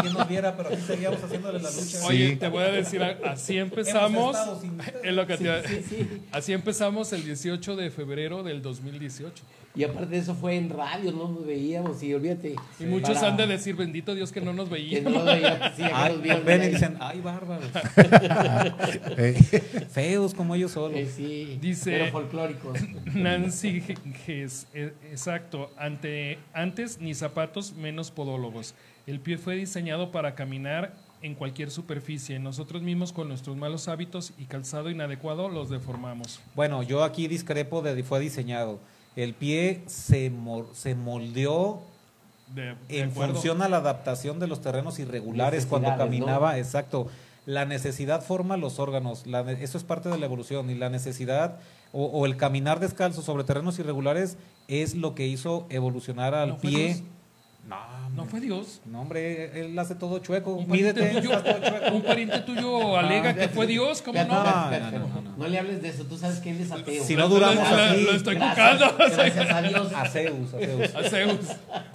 Quien 0.00 0.12
nos 0.12 0.28
viera, 0.28 0.56
pero 0.56 0.70
aquí 0.70 0.82
seguíamos 0.84 1.22
haciéndole 1.22 1.60
la 1.60 1.70
lucha. 1.70 2.04
Oye, 2.04 2.34
te 2.34 2.48
voy 2.48 2.64
a 2.64 2.72
decir, 2.72 3.00
así 3.24 3.58
empezamos, 3.58 4.36
sin 4.60 4.76
es 5.04 5.14
lo 5.14 5.24
que 5.26 5.36
te 5.36 5.44
iba- 5.44 5.62
Sí, 5.62 5.82
sí. 5.88 6.08
así 6.32 6.52
empezamos 6.52 7.12
el 7.12 7.24
18 7.24 7.76
de 7.76 7.90
febrero 7.92 8.42
del 8.42 8.60
2018. 8.60 9.44
Y 9.76 9.84
aparte 9.84 10.06
de 10.06 10.18
eso 10.18 10.34
fue 10.34 10.56
en 10.56 10.70
radio, 10.70 11.12
no 11.12 11.28
nos 11.28 11.44
veíamos 11.44 12.02
y 12.02 12.14
olvídate. 12.14 12.56
Y 12.80 12.84
muchos 12.84 13.16
Para- 13.16 13.28
han 13.28 13.36
de 13.36 13.46
decir, 13.46 13.76
bendito 13.76 14.14
Dios 14.14 14.32
que 14.32 14.40
no 14.40 14.54
nos 14.54 14.68
que 14.70 14.74
veían. 14.76 15.04
no 15.04 15.22
veía, 15.22 15.74
sí, 15.76 15.82
nos 15.82 16.44
ven 16.44 16.62
y 16.62 16.66
dicen, 16.68 16.96
ay, 17.00 17.20
bárbaros. 17.20 17.66
Eh, 19.18 19.34
Feos 19.90 20.34
como 20.34 20.54
ellos 20.54 20.72
solos. 20.72 20.98
Eh, 20.98 21.10
sí, 21.14 21.58
Dice- 21.60 21.90
pero 21.92 22.10
folclóricos. 22.12 22.78
Nancy 23.14 23.82
Ges, 24.24 24.66
eh, 24.74 24.92
exacto, 25.10 25.70
ante, 25.78 26.38
antes 26.52 26.98
ni 27.00 27.14
zapatos, 27.14 27.72
menos 27.74 28.10
podólogos. 28.10 28.74
El 29.06 29.20
pie 29.20 29.38
fue 29.38 29.56
diseñado 29.56 30.10
para 30.10 30.34
caminar 30.34 30.94
en 31.22 31.34
cualquier 31.34 31.70
superficie. 31.70 32.38
Nosotros 32.38 32.82
mismos 32.82 33.12
con 33.12 33.28
nuestros 33.28 33.56
malos 33.56 33.88
hábitos 33.88 34.32
y 34.38 34.44
calzado 34.46 34.90
inadecuado 34.90 35.48
los 35.48 35.70
deformamos. 35.70 36.40
Bueno, 36.54 36.82
yo 36.82 37.04
aquí 37.04 37.28
discrepo 37.28 37.82
de 37.82 38.02
fue 38.02 38.20
diseñado. 38.20 38.80
El 39.16 39.34
pie 39.34 39.82
se, 39.86 40.30
se 40.74 40.94
moldeó 40.94 41.80
De, 42.54 42.74
de 42.88 43.00
en 43.00 43.10
acuerdo. 43.10 43.32
función 43.34 43.62
a 43.62 43.68
la 43.68 43.78
adaptación 43.78 44.38
de 44.38 44.46
los 44.46 44.60
terrenos 44.60 44.98
irregulares 44.98 45.66
cuando 45.66 45.88
caminaba, 45.96 46.58
exacto. 46.58 47.08
La 47.46 47.64
necesidad 47.64 48.22
forma 48.22 48.56
los 48.56 48.78
órganos, 48.80 49.26
la 49.26 49.40
eso 49.52 49.78
es 49.78 49.84
parte 49.84 50.08
de 50.08 50.18
la 50.18 50.26
evolución 50.26 50.68
y 50.68 50.74
la 50.74 50.90
necesidad 50.90 51.58
o, 51.92 52.04
o 52.06 52.26
el 52.26 52.36
caminar 52.36 52.80
descalzo 52.80 53.22
sobre 53.22 53.44
terrenos 53.44 53.78
irregulares 53.78 54.36
es 54.68 54.94
lo 54.96 55.14
que 55.14 55.26
hizo 55.28 55.66
evolucionar 55.70 56.34
al 56.34 56.50
¿No 56.50 56.56
fue 56.56 56.70
pie. 56.70 56.86
Dios? 56.94 57.02
No, 57.68 57.76
No 58.14 58.24
fue 58.26 58.40
Dios. 58.40 58.80
No, 58.86 59.02
hombre, 59.02 59.60
él 59.60 59.78
hace 59.78 59.94
todo 59.94 60.18
chueco. 60.20 60.52
Un 60.52 60.66
pariente, 60.66 61.02
tuyo, 61.10 61.30
un 61.92 62.02
pariente 62.02 62.38
tuyo 62.40 62.96
alega 62.96 63.34
que 63.34 63.48
fue 63.48 63.66
Dios, 63.66 64.02
¿cómo 64.02 64.22
no? 64.22 64.44
No, 64.44 64.70
no, 64.70 64.90
no, 64.90 65.20
no. 65.20 65.36
no 65.36 65.48
le 65.48 65.58
hables 65.58 65.82
de 65.82 65.88
eso, 65.88 66.04
tú 66.04 66.16
sabes 66.16 66.38
que 66.38 66.50
él 66.50 66.60
es 66.60 66.70
ateo. 66.70 67.04
Si 67.04 67.16
no 67.16 67.28
duramos 67.28 67.66
así. 67.66 68.02
Lo 68.04 68.12
estoy 68.12 68.36
Gracias, 68.36 68.78
cucando. 68.78 68.96
Gracias 68.96 69.50
a 69.50 69.62
Dios. 69.62 69.92
A 69.92 70.08
Zeus, 70.08 70.54
a 70.54 70.58
Zeus. 70.58 70.94
A 70.94 71.02
Zeus. 71.10 71.46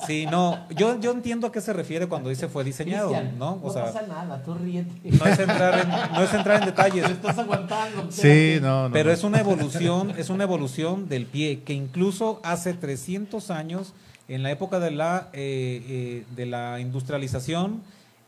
Sí, 0.06 0.26
no, 0.30 0.68
yo, 0.70 1.00
yo 1.00 1.12
entiendo 1.12 1.48
a 1.48 1.52
qué 1.52 1.62
se 1.62 1.74
refiere 1.74 2.08
cuando 2.08 2.30
dice 2.30 2.48
fue 2.48 2.64
diseñado, 2.64 3.14
¿no? 3.38 3.60
O 3.64 3.72
sea, 3.72 3.86
pasa 3.86 4.02
nada, 4.08 4.44
tú 4.44 4.54
ríete. 4.56 4.92
no 5.04 5.26
es 5.26 5.40
entrar 5.40 5.80
en, 5.80 5.90
no 6.14 6.24
es 6.24 6.34
entrar 6.34 6.60
en 6.60 6.66
detalles. 6.66 7.04
Lo 7.04 7.10
estás 7.10 7.38
aguantando. 7.38 8.12
sí, 8.12 8.58
no, 8.62 8.90
no. 8.90 8.94
Pero 8.94 9.10
no. 9.10 9.14
es 9.14 9.24
una 9.24 9.40
evolución, 9.40 10.14
es 10.18 10.30
una 10.30 10.44
evolución 10.44 11.08
del 11.08 11.26
pie 11.26 11.62
que 11.64 11.74
incluso 11.74 12.42
hace 12.44 12.74
300 12.74 13.52
años, 13.52 13.94
en 14.28 14.44
la 14.44 14.52
época 14.52 14.80
de 14.80 14.92
la 14.92 15.30
eh, 15.34 15.84
eh, 15.88 16.26
de 16.36 16.46
la 16.46 16.80
industrialización, 16.80 17.82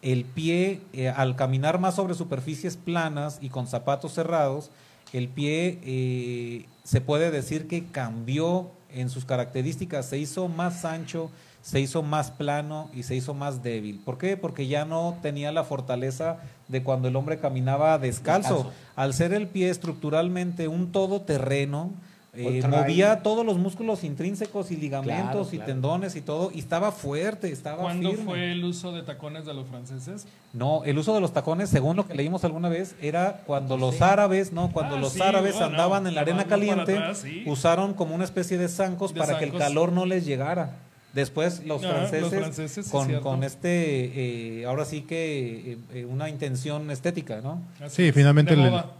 el 0.03 0.25
pie 0.25 0.81
eh, 0.91 1.07
al 1.09 1.35
caminar 1.35 1.79
más 1.79 1.95
sobre 1.95 2.13
superficies 2.13 2.75
planas 2.75 3.39
y 3.41 3.49
con 3.49 3.67
zapatos 3.67 4.13
cerrados, 4.13 4.69
el 5.13 5.29
pie 5.29 5.79
eh, 5.83 6.65
se 6.83 6.99
puede 6.99 7.31
decir 7.31 7.67
que 7.67 7.85
cambió 7.85 8.71
en 8.89 9.09
sus 9.09 9.25
características, 9.25 10.05
se 10.07 10.17
hizo 10.17 10.49
más 10.49 10.83
ancho, 10.83 11.31
se 11.61 11.79
hizo 11.79 12.03
más 12.03 12.31
plano 12.31 12.89
y 12.93 13.03
se 13.03 13.15
hizo 13.15 13.33
más 13.33 13.63
débil. 13.63 14.01
¿Por 14.03 14.17
qué? 14.17 14.35
Porque 14.35 14.67
ya 14.67 14.83
no 14.83 15.17
tenía 15.21 15.53
la 15.53 15.63
fortaleza 15.63 16.37
de 16.67 16.83
cuando 16.83 17.07
el 17.07 17.15
hombre 17.15 17.39
caminaba 17.39 17.97
descalzo. 17.97 18.55
Descalzo. 18.55 18.73
Al 18.97 19.13
ser 19.13 19.33
el 19.33 19.47
pie 19.47 19.69
estructuralmente 19.69 20.67
un 20.67 20.91
todoterreno, 20.91 21.91
eh, 22.35 22.64
movía 22.68 23.22
todos 23.22 23.45
los 23.45 23.57
músculos 23.60 24.03
intrínsecos 24.03 24.72
y 24.72 24.76
ligamentos 24.77 25.23
Claro, 25.31 25.47
y 25.51 25.57
claro. 25.57 25.65
tendones 25.72 26.15
y 26.15 26.22
todo, 26.22 26.51
y 26.53 26.60
estaba 26.60 26.91
fuerte, 26.91 27.51
estaba 27.51 27.84
¿Cuándo 27.84 28.10
firme. 28.10 28.26
fue 28.26 28.51
el 28.51 28.64
uso 28.64 28.91
de 28.91 29.03
tacones 29.03 29.45
de 29.45 29.53
los 29.53 29.68
franceses? 29.68 30.26
No, 30.51 30.84
el 30.84 30.97
uso 30.97 31.14
de 31.14 31.22
los 31.22 31.31
tacones, 31.31 31.69
según 31.69 31.95
lo 31.95 32.07
que 32.07 32.15
leímos 32.15 32.43
alguna 32.43 32.69
vez, 32.69 32.95
era 33.01 33.41
cuando 33.45 33.77
los 33.77 33.95
Sí. 33.95 34.03
árabes, 34.03 34.51
no, 34.51 34.72
cuando 34.72 34.95
Ah, 34.95 34.99
los 34.99 35.14
sí, 35.14 35.22
árabes 35.22 35.53
bueno, 35.53 35.68
andaban 35.68 36.07
en 36.07 36.15
la 36.15 36.22
arena 36.22 36.45
caliente, 36.45 36.93
atrás, 36.97 37.19
sí. 37.19 37.43
usaron 37.45 37.93
como 37.93 38.15
una 38.15 38.23
especie 38.23 38.57
de 38.57 38.68
zancos 38.68 39.14
De 39.14 39.19
para 39.19 39.38
que 39.38 39.45
el 39.45 39.53
calor 39.53 39.91
no 39.91 40.05
les 40.07 40.26
llegara. 40.26 40.77
Después 41.14 41.64
los 41.64 41.84
Ah, 41.84 42.10
los 42.19 42.31
franceses, 42.31 42.89
con, 42.89 43.14
con 43.19 43.43
este, 43.43 44.61
eh, 44.61 44.65
ahora 44.65 44.84
sí 44.85 45.01
que 45.01 45.77
eh, 45.93 46.05
una 46.05 46.27
intención 46.30 46.89
estética, 46.89 47.39
¿no? 47.41 47.61
Así 47.80 47.97
Sí, 47.97 48.07
es, 48.07 48.15
finalmente 48.15 48.55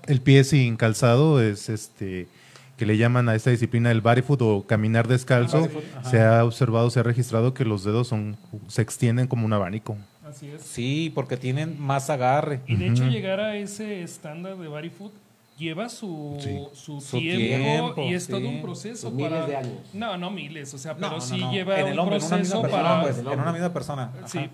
el 0.06 0.22
pie 0.22 0.44
sin 0.44 0.76
calzado 0.78 1.42
es 1.42 1.70
este 1.70 2.28
que 2.84 2.88
le 2.88 2.98
llaman 2.98 3.30
a 3.30 3.36
esta 3.36 3.50
disciplina 3.50 3.92
el 3.92 4.02
barefoot 4.02 4.42
o 4.42 4.64
caminar 4.68 5.08
descalzo. 5.08 5.62
Barefoot, 5.62 5.84
se 6.04 6.20
ha 6.22 6.44
observado, 6.44 6.90
se 6.90 7.00
ha 7.00 7.04
registrado 7.04 7.54
que 7.54 7.64
los 7.64 7.86
dedos 7.86 8.10
son 8.10 8.36
se 8.68 8.82
extienden 8.82 9.28
como 9.28 9.46
un 9.46 9.54
abanico. 9.54 9.96
Así 10.28 10.50
es. 10.50 10.62
Sí, 10.64 11.10
porque 11.16 11.38
tienen 11.38 11.80
más 11.80 12.10
agarre. 12.10 12.60
Y 12.68 12.76
de 12.76 12.88
hecho 12.90 13.06
llegar 13.08 13.40
a 13.40 13.56
ese 13.56 14.04
estándar 14.04 14.58
de 14.58 14.68
Barefoot 14.68 15.14
lleva 15.58 15.88
su, 15.88 16.36
Sí. 16.42 16.60
su, 16.74 17.00
Su 17.00 17.18
tiempo, 17.20 17.94
tiempo, 17.94 18.02
y 18.12 18.16
es 18.16 18.24
sí. 18.26 18.32
todo 18.34 18.50
un 18.50 18.62
proceso 18.62 19.12
Miles 19.12 19.32
para... 19.32 19.46
de 19.48 19.56
años. 19.56 19.78
No, 19.94 20.18
no 20.18 20.30
miles, 20.32 20.74
o 20.74 20.78
sea, 20.78 20.96
pero 20.96 21.08
No, 21.08 21.14
no, 21.16 21.22
sí 21.22 21.38
no. 21.40 21.52
lleva 21.54 21.80
en 21.80 21.86
un 21.86 21.92
el 21.94 22.00
hombre, 22.00 22.18
en 22.18 22.24
una 22.24 22.38
misma 22.38 22.62
proceso 22.62 22.62
persona, 22.64 22.84
para... 22.90 23.02
pues, 23.04 23.18
en 23.20 23.40
una 23.40 23.52
misma 23.54 23.72
persona. 23.74 24.12
Ajá. 24.18 24.28
Sí, 24.28 24.50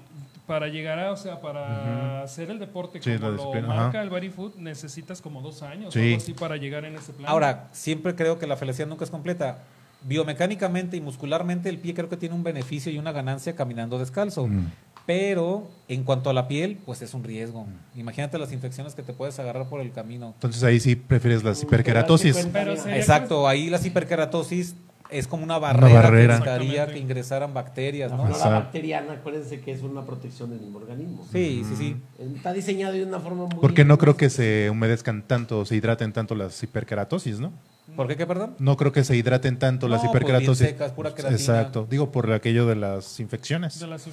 para 0.49 0.67
llegar 0.67 0.97
a, 0.97 1.11
o 1.11 1.15
sea, 1.15 1.39
para 1.41 2.23
hacer 2.23 2.49
el 2.49 2.57
deporte 2.57 2.99
Sí, 3.03 3.13
como 3.17 3.27
lo 3.27 3.33
disciplina, 3.33 3.67
marca 3.67 3.87
ajá. 3.89 4.01
el 4.01 4.09
Barefoot, 4.09 4.55
necesitas 4.55 5.21
como 5.21 5.43
dos 5.43 5.61
años 5.61 5.93
Sí. 5.93 5.99
o 5.99 6.03
algo 6.05 6.17
así 6.17 6.33
para 6.33 6.57
llegar 6.57 6.85
en 6.85 6.95
ese 6.95 7.13
plan. 7.13 7.29
Ahora, 7.29 7.67
siempre 7.71 8.15
creo 8.15 8.39
que 8.39 8.47
la 8.47 8.57
felicidad 8.57 8.87
nunca 8.87 9.03
es 9.03 9.11
completa. 9.11 9.59
Biomecánicamente 10.01 10.97
y 10.97 11.01
muscularmente 11.01 11.69
el 11.69 11.77
pie 11.77 11.93
creo 11.93 12.09
que 12.09 12.17
tiene 12.17 12.33
un 12.33 12.41
beneficio 12.41 12.91
y 12.91 12.97
una 12.97 13.11
ganancia 13.11 13.55
caminando 13.55 13.99
descalzo. 13.99 14.47
Mm. 14.47 14.71
Pero 15.05 15.69
en 15.87 16.03
cuanto 16.03 16.31
a 16.31 16.33
la 16.33 16.47
piel, 16.47 16.79
pues 16.83 17.03
es 17.03 17.13
un 17.13 17.23
riesgo. 17.23 17.67
Imagínate 17.95 18.39
las 18.39 18.51
infecciones 18.51 18.95
que 18.95 19.03
te 19.03 19.13
puedes 19.13 19.37
agarrar 19.37 19.69
por 19.69 19.81
el 19.81 19.91
camino. 19.91 20.31
Entonces 20.33 20.63
ahí 20.63 20.79
sí 20.79 20.95
prefieres 20.95 21.43
las 21.43 21.61
hiperkeratosis. 21.61 22.47
Pero 22.51 22.73
Exacto, 22.73 23.47
ahí 23.47 23.69
la 23.69 23.77
hiperkeratosis 23.77 24.75
es 25.09 25.27
como 25.27 25.43
una 25.43 25.57
barrera, 25.57 26.01
barrera. 26.01 26.11
que 26.11 26.21
evitaría 26.35 26.65
Exactamente. 26.67 26.93
que 26.93 26.99
ingresaran 26.99 27.53
bacterias, 27.53 28.11
La 28.11 28.17
¿no? 28.17 28.23
flora 28.23 28.37
Exacto. 28.37 28.59
bacteriana, 28.59 29.13
acuérdense 29.13 29.59
que 29.61 29.71
es 29.71 29.81
una 29.81 30.05
protección 30.05 30.49
del 30.51 30.59
mismo 30.59 30.77
organismo. 30.79 31.25
Sí, 31.31 31.63
sí, 31.67 31.75
sí. 31.75 31.97
Está 32.35 32.53
diseñado 32.53 32.93
de 32.93 33.03
una 33.03 33.19
forma 33.19 33.45
muy... 33.45 33.59
Porque 33.59 33.85
no 33.85 33.97
creo 33.97 34.15
que 34.17 34.29
se 34.29 34.69
humedezcan 34.69 35.23
tanto, 35.23 35.65
se 35.65 35.75
hidraten 35.75 36.13
tanto 36.13 36.35
las 36.35 36.61
hiperkeratosis, 36.61 37.39
¿no? 37.39 37.51
¿Por 37.95 38.07
qué 38.07 38.15
qué, 38.15 38.27
perdón? 38.27 38.53
No 38.59 38.77
creo 38.77 38.91
que 38.91 39.03
se 39.03 39.15
hidraten 39.17 39.57
tanto 39.57 39.87
las 39.87 40.03
No, 40.03 40.11
pues, 40.11 40.21
hiperkeratosis. 40.21 40.59
bien 40.61 40.73
secas, 40.73 40.91
pura 40.91 41.09
queratina. 41.15 41.35
Exacto. 41.39 41.87
Digo, 41.89 42.11
por 42.11 42.31
aquello 42.31 42.67
de 42.67 42.75
las 42.75 43.19
infecciones. 43.19 43.79
De 43.79 43.87
las- 43.87 44.07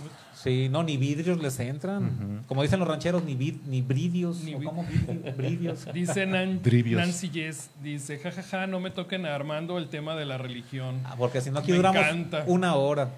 Sí, 0.46 0.68
no, 0.70 0.84
ni 0.84 0.96
vidrios 0.96 1.42
les 1.42 1.58
entran. 1.58 2.44
Como 2.46 2.62
dicen 2.62 2.78
los 2.78 2.86
rancheros, 2.86 3.24
ni, 3.24 3.34
vid, 3.34 3.56
ni 3.66 3.82
bridios. 3.82 4.44
Ni 4.44 4.54
¿o 4.54 4.58
vi- 4.60 4.66
cómo 4.66 4.86
bridios? 5.36 5.86
Dice 5.92 6.24
Nan- 6.26 6.62
Dribios. 6.62 7.00
Nancy 7.00 7.30
Yes, 7.30 7.70
dice, 7.82 8.18
jajaja, 8.18 8.68
no 8.68 8.78
me 8.78 8.90
toquen 8.90 9.26
a 9.26 9.34
Armando 9.34 9.76
el 9.78 9.88
tema 9.88 10.14
de 10.14 10.24
la 10.24 10.38
religión. 10.38 11.00
Ah, 11.04 11.16
Porque 11.18 11.40
si 11.40 11.50
no, 11.50 11.58
aquí 11.58 11.72
Me 11.72 11.78
duramos 11.78 12.00
encanta. 12.02 12.44
una 12.46 12.76
hora. 12.76 13.10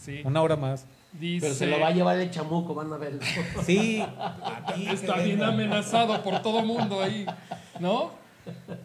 Sí. 0.00 0.22
Una 0.24 0.42
hora 0.42 0.56
más. 0.56 0.84
Dice, 1.12 1.46
Pero 1.46 1.54
se 1.54 1.66
lo 1.66 1.78
va 1.78 1.88
a 1.88 1.90
llevar 1.92 2.18
el 2.18 2.30
chamuco, 2.32 2.74
van 2.74 2.92
a 2.92 2.96
ver. 2.96 3.20
Sí, 3.64 4.02
está 4.90 5.16
bien 5.18 5.38
venga. 5.38 5.48
amenazado 5.52 6.20
por 6.24 6.42
todo 6.42 6.64
mundo 6.64 7.00
ahí, 7.00 7.26
¿no? 7.78 8.10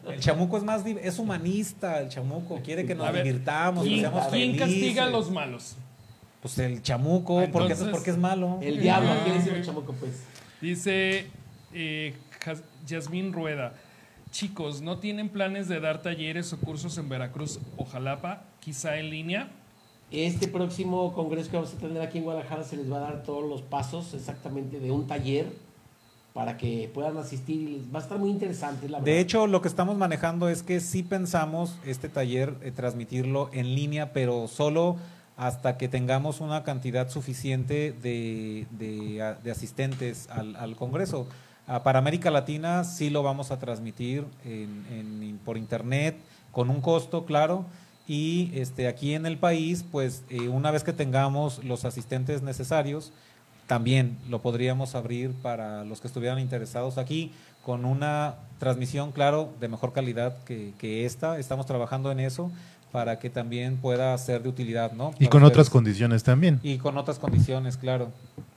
El 0.07 0.19
chamuco 0.19 0.57
es 0.57 0.63
más, 0.63 0.85
es 0.85 1.17
humanista, 1.17 1.99
el 2.01 2.09
chamuco. 2.09 2.61
Quiere 2.63 2.85
que 2.85 2.93
nos 2.93 3.07
A 3.07 3.11
ver, 3.11 3.23
divirtamos, 3.23 3.83
que 3.83 3.89
¿Quién, 3.89 4.01
seamos 4.01 4.27
quién 4.27 4.55
castiga 4.55 5.05
a 5.05 5.09
los 5.09 5.31
malos? 5.31 5.77
Pues 6.41 6.57
el 6.59 6.81
chamuco, 6.81 7.39
Ah, 7.39 7.47
porque, 7.51 7.73
es 7.73 8.17
malo. 8.17 8.59
El 8.61 8.79
diablo, 8.79 9.09
¿qué 9.25 9.33
le 9.33 9.57
el 9.57 9.65
chamuco, 9.65 9.93
pues? 9.93 10.23
Dice 10.61 11.27
eh, 11.73 12.13
Yasmín 12.85 13.33
Rueda. 13.33 13.73
Chicos, 14.31 14.81
¿no 14.81 14.99
tienen 14.99 15.29
planes 15.29 15.67
de 15.67 15.79
dar 15.79 16.01
talleres 16.01 16.51
o 16.53 16.59
cursos 16.59 16.97
en 16.97 17.09
Veracruz 17.09 17.59
o 17.77 17.85
Jalapa? 17.85 18.43
Quizá 18.59 18.97
en 18.97 19.09
línea. 19.09 19.49
Este 20.11 20.47
próximo 20.47 21.13
congreso 21.13 21.49
que 21.49 21.57
vamos 21.57 21.73
a 21.73 21.77
tener 21.77 22.01
aquí 22.01 22.19
en 22.19 22.23
Guadalajara 22.23 22.63
se 22.63 22.77
les 22.77 22.91
va 22.91 22.97
a 22.97 23.01
dar 23.01 23.23
todos 23.23 23.47
los 23.47 23.61
pasos 23.61 24.13
exactamente 24.13 24.79
de 24.79 24.91
un 24.91 25.07
taller 25.07 25.47
para 26.33 26.55
que 26.55 26.89
puedan 26.93 27.17
asistir 27.17 27.61
y 27.61 27.67
les 27.77 27.93
va 27.93 27.99
a 27.99 28.03
estar 28.03 28.19
muy 28.19 28.29
interesante, 28.29 28.87
la 28.87 28.99
verdad. 28.99 29.05
De 29.05 29.19
hecho, 29.19 29.47
lo 29.47 29.61
que 29.61 29.67
estamos 29.67 29.97
manejando 29.97 30.49
es 30.49 30.61
que 30.61 30.79
sí 30.79 31.03
pensamos 31.03 31.75
este 31.85 32.09
taller 32.09 32.53
eh, 32.61 32.71
transmitirlo 32.71 33.49
en 33.53 33.73
línea, 33.73 34.13
pero 34.13 34.47
solo 34.47 34.97
hasta 35.37 35.77
que 35.77 35.87
tengamos 35.87 36.41
una 36.41 36.63
cantidad 36.63 37.09
suficiente 37.09 37.93
de, 37.93 38.65
de, 38.71 39.51
asistentes 39.51 40.27
al, 40.29 40.55
al 40.55 40.75
Congreso. 40.75 41.27
Ah, 41.67 41.83
para 41.83 41.99
América 41.99 42.31
Latina 42.31 42.83
sí 42.83 43.09
lo 43.09 43.23
vamos 43.23 43.51
a 43.51 43.59
transmitir 43.59 44.25
por 45.45 45.57
internet, 45.57 46.17
con 46.51 46.69
un 46.69 46.81
costo, 46.81 47.25
claro. 47.25 47.65
Y 48.07 48.51
este, 48.55 48.87
aquí 48.87 49.13
en 49.13 49.25
el 49.25 49.37
país, 49.37 49.85
pues 49.91 50.23
eh, 50.29 50.47
una 50.47 50.71
vez 50.71 50.83
que 50.83 50.93
tengamos 50.93 51.63
los 51.63 51.85
asistentes 51.85 52.41
necesarios, 52.41 53.11
también 53.67 54.17
lo 54.29 54.41
podríamos 54.41 54.95
abrir 54.95 55.33
para 55.33 55.83
los 55.83 55.99
que 55.99 56.07
estuvieran 56.07 56.39
interesados 56.39 56.97
aquí 56.97 57.33
con 57.65 57.83
una 57.83 58.35
transmisión, 58.59 59.11
claro, 59.11 59.49
de 59.59 59.67
mejor 59.67 59.91
calidad 59.91 60.37
que, 60.45 60.73
que 60.79 61.05
esta. 61.05 61.37
Estamos 61.37 61.65
trabajando 61.65 62.11
en 62.13 62.21
eso 62.21 62.49
para 62.97 63.19
que 63.19 63.29
también 63.29 63.77
pueda 63.77 64.17
ser 64.17 64.41
de 64.41 64.49
utilidad, 64.49 64.93
¿no? 64.93 65.13
Y 65.19 65.27
con 65.27 65.43
otras 65.43 65.69
condiciones 65.69 66.23
también 66.23 66.59
Y 66.63 66.79
con 66.79 66.97
otras 66.97 67.19
condiciones, 67.19 67.77
claro. 67.77 68.11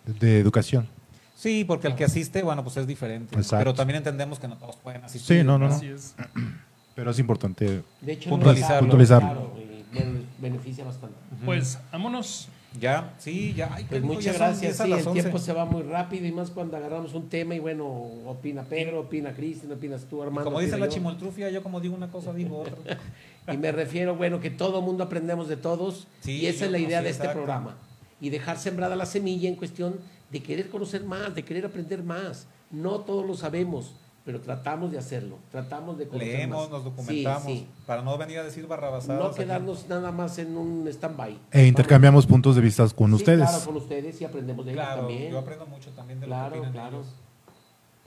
de 0.07 0.41
educación. 0.41 0.89
Sí, 1.37 1.65
porque 1.65 1.89
el 1.89 1.95
que 1.95 2.05
asiste, 2.05 2.43
bueno, 2.43 2.65
pues 2.65 2.79
es 2.79 2.87
diferente. 2.87 3.37
¿no? 3.37 3.43
Exacto. 3.43 3.61
Pero 3.61 3.75
también 3.75 3.99
entendemos 3.99 4.39
que 4.39 4.49
no 4.49 4.57
todos 4.57 4.77
pueden 4.77 5.05
asistir. 5.05 5.41
Sí, 5.41 5.45
no, 5.45 5.59
no, 5.59 5.69
no. 5.69 5.75
Así 5.75 5.89
es. 5.89 6.15
Pero 6.95 7.11
es 7.11 7.19
importante. 7.19 7.83
de 8.01 8.13
hecho, 8.13 8.31
puntualizarlo. 8.31 8.81
Puntualizarlo. 8.81 9.29
claro, 9.29 9.57
y 9.59 9.95
bueno, 9.95 10.21
beneficia 10.39 10.85
bastante. 10.87 11.17
Pues, 11.45 11.79
vámonos. 11.93 12.49
Ya, 12.79 13.15
sí, 13.19 13.53
ya. 13.55 13.69
Ay, 13.75 13.85
Pues 13.89 14.03
muchas 14.03 14.37
gracias. 14.39 14.79
10 14.79 14.81
a 14.81 14.85
Sí, 14.85 14.93
el 14.93 14.99
11. 15.09 15.13
tiempo 15.23 15.39
se 15.39 15.53
va 15.53 15.65
muy 15.65 15.83
rápido 15.83 16.27
y 16.27 16.33
más 16.33 16.51
cuando 16.51 16.77
agarramos 16.77 17.15
un 17.15 17.29
tema 17.29 17.55
y 17.55 17.59
bueno, 17.59 17.85
opina 18.27 18.63
Pedro, 18.63 19.01
opina 19.01 19.33
Cristian, 19.35 19.73
opinas 19.73 20.05
tú, 20.05 20.19
Y 20.21 20.23
Armando. 20.23 20.45
como 20.45 20.61
dice 20.61 20.79
la 20.79 20.87
yo. 20.87 20.93
chimoltrufia, 20.93 21.51
yo 21.51 21.63
como 21.65 21.81
digo 21.81 21.97
una 21.97 22.11
cosa, 22.11 22.33
digo 22.33 22.61
otra. 22.61 22.77
Y 23.53 23.57
me 23.57 23.73
refiero, 23.73 24.15
bueno, 24.15 24.39
que 24.41 24.51
todo 24.51 24.81
mundo 24.83 25.03
aprendemos 25.03 25.49
de 25.49 25.57
todos 25.57 26.07
Sí, 26.21 26.33
y 26.43 26.47
esa 26.47 26.67
es 26.67 26.71
la 26.71 26.79
idea 26.79 26.99
sí, 26.99 27.05
de 27.05 27.11
este 27.11 27.23
exacto. 27.25 27.39
programa. 27.43 27.77
Y 28.21 28.31
dejar 28.31 28.59
sembrada 28.59 28.95
la 28.95 29.07
semilla 29.07 29.49
en 29.49 29.57
cuestión 29.57 29.99
de 30.31 30.41
querer 30.41 30.69
conocer 30.69 31.03
más, 31.05 31.35
de 31.35 31.43
querer 31.43 31.67
aprender 31.67 32.05
más. 32.05 32.47
No 32.71 33.01
todos 33.01 33.27
lo 33.27 33.35
sabemos, 33.35 33.95
pero 34.31 34.41
tratamos 34.43 34.93
de 34.93 34.99
hacerlo, 34.99 35.39
tratamos 35.51 35.99
de 35.99 36.07
conocer 36.07 36.29
Leemos, 36.29 36.63
más. 36.63 36.71
nos 36.71 36.85
documentamos, 36.85 37.43
Sí, 37.43 37.59
sí. 37.59 37.67
para 37.85 38.01
no 38.03 38.17
venir 38.17 38.39
a 38.39 38.45
decir 38.45 38.65
barrabasadas. 38.69 39.21
No 39.21 39.27
aquí. 39.27 39.39
quedarnos 39.39 39.89
nada 39.89 40.13
más 40.13 40.39
en 40.39 40.57
un 40.57 40.87
stand-by. 40.87 41.37
E 41.51 41.67
intercambiamos 41.67 42.27
puntos 42.29 42.55
de 42.55 42.63
vista 42.63 42.89
con 42.91 43.09
Sí, 43.11 43.15
ustedes. 43.17 43.49
Claro, 43.49 43.65
con 43.65 43.77
ustedes 43.79 44.21
y 44.21 44.25
aprendemos 44.25 44.65
de 44.65 44.71
ellos 44.73 44.85
Claro, 44.85 45.01
también. 45.01 45.33
yo 45.33 45.39
aprendo 45.41 45.67
mucho 45.67 45.91
también 45.91 46.21
de 46.21 46.29
lo 46.29 46.31
Claro, 46.33 46.53
que 46.53 46.59
opinan 46.59 46.73
claro. 46.73 46.97
ellos. 46.99 47.07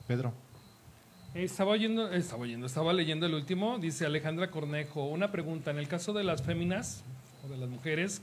Pedro. 0.06 0.32
Estaba 1.34 1.72
oyendo, 1.72 2.10
estaba 2.10 2.42
oyendo, 2.42 2.66
estaba 2.66 2.92
leyendo 2.94 3.26
el 3.26 3.34
último, 3.34 3.78
dice 3.78 4.06
Alejandra 4.06 4.50
Cornejo, 4.50 5.04
una 5.04 5.30
pregunta, 5.30 5.72
en 5.72 5.78
el 5.78 5.88
caso 5.88 6.14
de 6.14 6.24
las 6.24 6.40
féminas 6.42 7.02
o 7.44 7.48
de 7.50 7.58
las 7.58 7.68
mujeres 7.68 8.22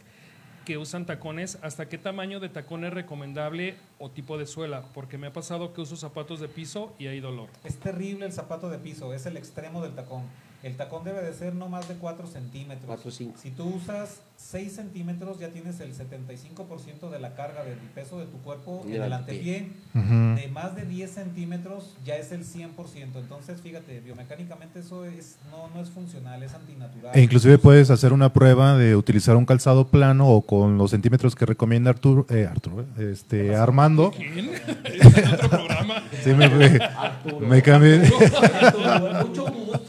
que 0.65 0.77
usan 0.77 1.05
tacones, 1.05 1.57
¿hasta 1.61 1.89
qué 1.89 1.97
tamaño 1.97 2.39
de 2.39 2.49
tacón 2.49 2.85
es 2.85 2.93
recomendable 2.93 3.75
o 3.99 4.11
tipo 4.11 4.37
de 4.37 4.45
suela? 4.45 4.83
Porque 4.93 5.17
me 5.17 5.27
ha 5.27 5.33
pasado 5.33 5.73
que 5.73 5.81
uso 5.81 5.95
zapatos 5.95 6.39
de 6.39 6.47
piso 6.47 6.93
y 6.99 7.07
hay 7.07 7.19
dolor. 7.19 7.49
Es 7.63 7.77
terrible 7.77 8.25
el 8.25 8.33
zapato 8.33 8.69
de 8.69 8.77
piso, 8.77 9.13
es 9.13 9.25
el 9.25 9.37
extremo 9.37 9.81
del 9.81 9.93
tacón. 9.93 10.23
El 10.63 10.75
tacón 10.77 11.03
debe 11.03 11.21
de 11.23 11.33
ser 11.33 11.55
no 11.55 11.69
más 11.69 11.87
de 11.87 11.95
4 11.95 12.27
centímetros. 12.27 12.85
Cuatro 12.85 13.09
o 13.09 13.11
cinco. 13.11 13.33
Si 13.41 13.49
tú 13.49 13.63
usas 13.65 14.21
6 14.37 14.71
centímetros, 14.73 15.39
ya 15.39 15.49
tienes 15.49 15.79
el 15.79 15.91
75% 15.95 17.09
de 17.09 17.19
la 17.19 17.33
carga 17.33 17.63
del 17.63 17.77
peso 17.95 18.19
de 18.19 18.25
tu 18.25 18.37
cuerpo 18.41 18.83
En 18.87 19.01
el 19.01 19.11
antepié. 19.13 19.69
De 19.93 20.47
más 20.53 20.75
de 20.75 20.85
10 20.85 21.09
centímetros 21.11 21.95
ya 22.05 22.15
es 22.17 22.31
el 22.31 22.45
100%. 22.45 22.69
Entonces, 23.15 23.59
fíjate, 23.61 24.01
biomecánicamente 24.01 24.79
eso 24.81 25.05
es, 25.05 25.37
no, 25.49 25.67
no 25.73 25.81
es 25.81 25.89
funcional, 25.89 26.43
es 26.43 26.53
antinatural. 26.53 27.11
E 27.15 27.21
inclusive 27.21 27.57
puedes 27.57 27.89
hacer 27.89 28.13
una 28.13 28.31
prueba 28.31 28.77
de 28.77 28.95
utilizar 28.95 29.35
un 29.37 29.45
calzado 29.45 29.87
plano 29.87 30.27
o 30.29 30.41
con 30.43 30.77
los 30.77 30.91
centímetros 30.91 31.35
que 31.35 31.45
recomienda 31.47 31.89
Arturo, 31.89 32.25
eh, 32.29 32.47
Arturo, 32.49 32.85
eh, 32.99 33.09
este, 33.13 33.55
Armando. 33.55 34.11
¿Quién? 34.15 34.49
¿Es 34.85 35.33
otro 35.33 35.49
programa? 35.49 36.03
Sí, 36.23 36.29
me, 36.35 36.47
me- 36.49 36.77
Arturo. 36.83 37.39
me 37.47 37.61
cambié. 37.63 38.01
Arturo, 38.05 39.25
mucho 39.27 39.45
gusto. 39.51 39.81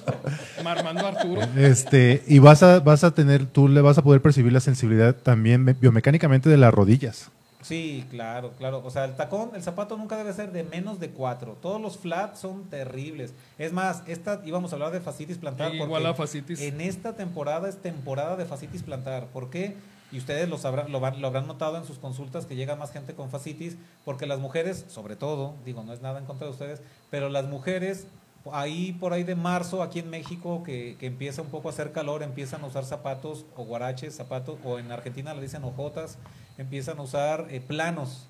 Armando 0.67 1.07
Arturo. 1.07 1.43
Este, 1.57 2.23
y 2.27 2.39
vas 2.39 2.63
a, 2.63 2.81
vas 2.81 3.05
a 3.05 3.13
tener, 3.15 3.47
tú 3.47 3.69
le 3.69 3.81
vas 3.81 3.99
a 3.99 4.03
poder 4.03 4.23
percibir 4.23 4.53
la 4.53 4.61
sensibilidad 4.61 5.15
también 5.15 5.63
me- 5.65 5.73
biomecánicamente 5.75 6.49
de 6.49 6.57
las 6.57 6.73
rodillas. 6.73 7.31
Sí, 7.63 8.05
claro, 8.11 8.53
claro. 8.59 8.83
O 8.85 8.91
sea, 8.91 9.05
el 9.05 9.15
tacón, 9.15 9.51
el 9.55 9.63
zapato 9.63 9.97
nunca 9.97 10.17
debe 10.17 10.33
ser 10.33 10.51
de 10.51 10.65
menos 10.65 10.99
de 10.99 11.11
4. 11.11 11.59
Todos 11.63 11.81
los 11.81 11.97
flats 11.97 12.41
son 12.41 12.65
terribles. 12.65 13.33
Es 13.57 13.73
más, 13.73 14.03
esta 14.09 14.41
íbamos 14.45 14.73
a 14.73 14.75
hablar 14.77 14.91
de 14.91 15.01
fascitis 15.01 15.39
plantar. 15.39 15.73
Igual 15.75 16.05
a 16.07 16.15
fascitis. 16.15 16.61
En 16.61 16.81
esta 16.81 17.15
temporada 17.15 17.69
es 17.69 17.77
temporada 17.77 18.35
de 18.37 18.47
fascitis 18.47 18.83
plantar. 18.83 19.27
¿Por 19.27 19.49
qué? 19.49 19.77
Y 20.11 20.19
ustedes 20.19 20.49
lo, 20.49 20.59
sabrán, 20.59 20.91
lo 20.93 20.99
habrán 20.99 21.47
notado 21.47 21.79
en 21.79 21.85
sus 21.87 21.99
consultas 21.99 22.45
que 22.47 22.57
llega 22.57 22.77
más 22.77 22.93
gente 22.93 23.15
con 23.15 23.31
fascitis, 23.31 23.77
porque 24.05 24.27
las 24.27 24.41
mujeres, 24.41 24.85
sobre 24.89 25.17
todo, 25.17 25.55
digo, 25.65 25.83
no 25.85 25.93
es 25.95 26.03
nada 26.03 26.19
en 26.19 26.27
contra 26.27 26.47
de 26.49 26.53
ustedes, 26.53 26.83
pero 27.11 27.31
las 27.31 27.47
mujeres, 27.47 28.07
ahí 28.53 28.93
por 28.93 29.13
ahí 29.13 29.23
de 29.25 29.35
marzo, 29.37 29.83
aquí 29.83 29.99
en 30.01 30.11
México, 30.11 30.63
que, 30.65 30.97
que 30.99 31.07
empieza 31.07 31.43
un 31.43 31.49
poco 31.49 31.69
a 31.69 31.73
hacer 31.73 31.93
calor, 31.93 32.23
empiezan 32.23 32.63
a 32.63 32.67
usar 32.67 32.85
zapatos 32.85 33.45
o 33.57 33.65
guaraches, 33.65 34.15
zapatos, 34.17 34.59
o 34.65 34.79
en 34.79 34.91
Argentina 34.91 35.33
le 35.35 35.43
dicen 35.43 35.63
ojotas, 35.65 36.19
empiezan 36.59 36.99
a 36.99 37.03
usar 37.03 37.47
eh, 37.51 37.61
planos. 37.61 38.27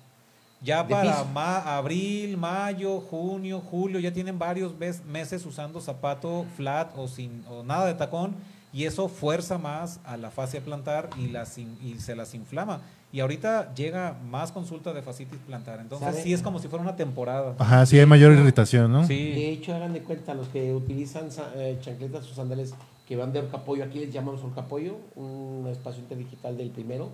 Ya 0.61 0.87
para 0.87 1.23
ma- 1.25 1.77
abril, 1.77 2.37
mayo, 2.37 3.01
junio, 3.01 3.59
julio, 3.59 3.99
ya 3.99 4.13
tienen 4.13 4.39
varios 4.39 4.73
meses 5.05 5.45
usando 5.45 5.81
zapato 5.81 6.45
flat 6.55 6.91
o 6.95 7.07
sin 7.09 7.43
o 7.49 7.63
nada 7.63 7.85
de 7.87 7.95
tacón 7.95 8.35
y 8.71 8.85
eso 8.85 9.09
fuerza 9.09 9.57
más 9.57 9.99
a 10.05 10.15
la 10.15 10.31
fascia 10.31 10.61
plantar 10.61 11.09
y, 11.17 11.27
las 11.27 11.57
y 11.57 11.99
se 11.99 12.15
las 12.15 12.33
inflama. 12.33 12.79
Y 13.13 13.19
ahorita 13.19 13.75
llega 13.75 14.17
más 14.27 14.51
consulta 14.51 14.91
de 14.91 15.03
fascitis 15.03 15.37
plantar. 15.45 15.79
Entonces 15.79 16.07
¿Sabe? 16.09 16.21
sí 16.23 16.33
es 16.33 16.41
como 16.41 16.57
si 16.57 16.67
fuera 16.67 16.81
una 16.81 16.95
temporada. 16.95 17.53
Ajá, 17.59 17.85
sí 17.85 17.99
hay 17.99 18.07
mayor 18.07 18.31
irritación, 18.33 18.91
¿no? 18.91 19.01
De 19.01 19.07
Sí. 19.07 19.45
hecho, 19.45 19.75
hagan 19.75 19.93
de 19.93 20.01
cuenta, 20.01 20.33
los 20.33 20.47
que 20.47 20.73
utilizan 20.73 21.27
eh, 21.55 21.77
chancletas 21.79 22.29
o 22.31 22.33
sandales 22.33 22.73
que 23.07 23.15
van 23.15 23.31
de 23.31 23.37
orcapollo, 23.39 23.83
aquí 23.83 23.99
les 23.99 24.11
llamamos 24.11 24.43
orcapollo, 24.43 24.95
un 25.15 25.67
espacio 25.71 26.01
interdigital 26.01 26.57
del 26.57 26.71
primero, 26.71 27.09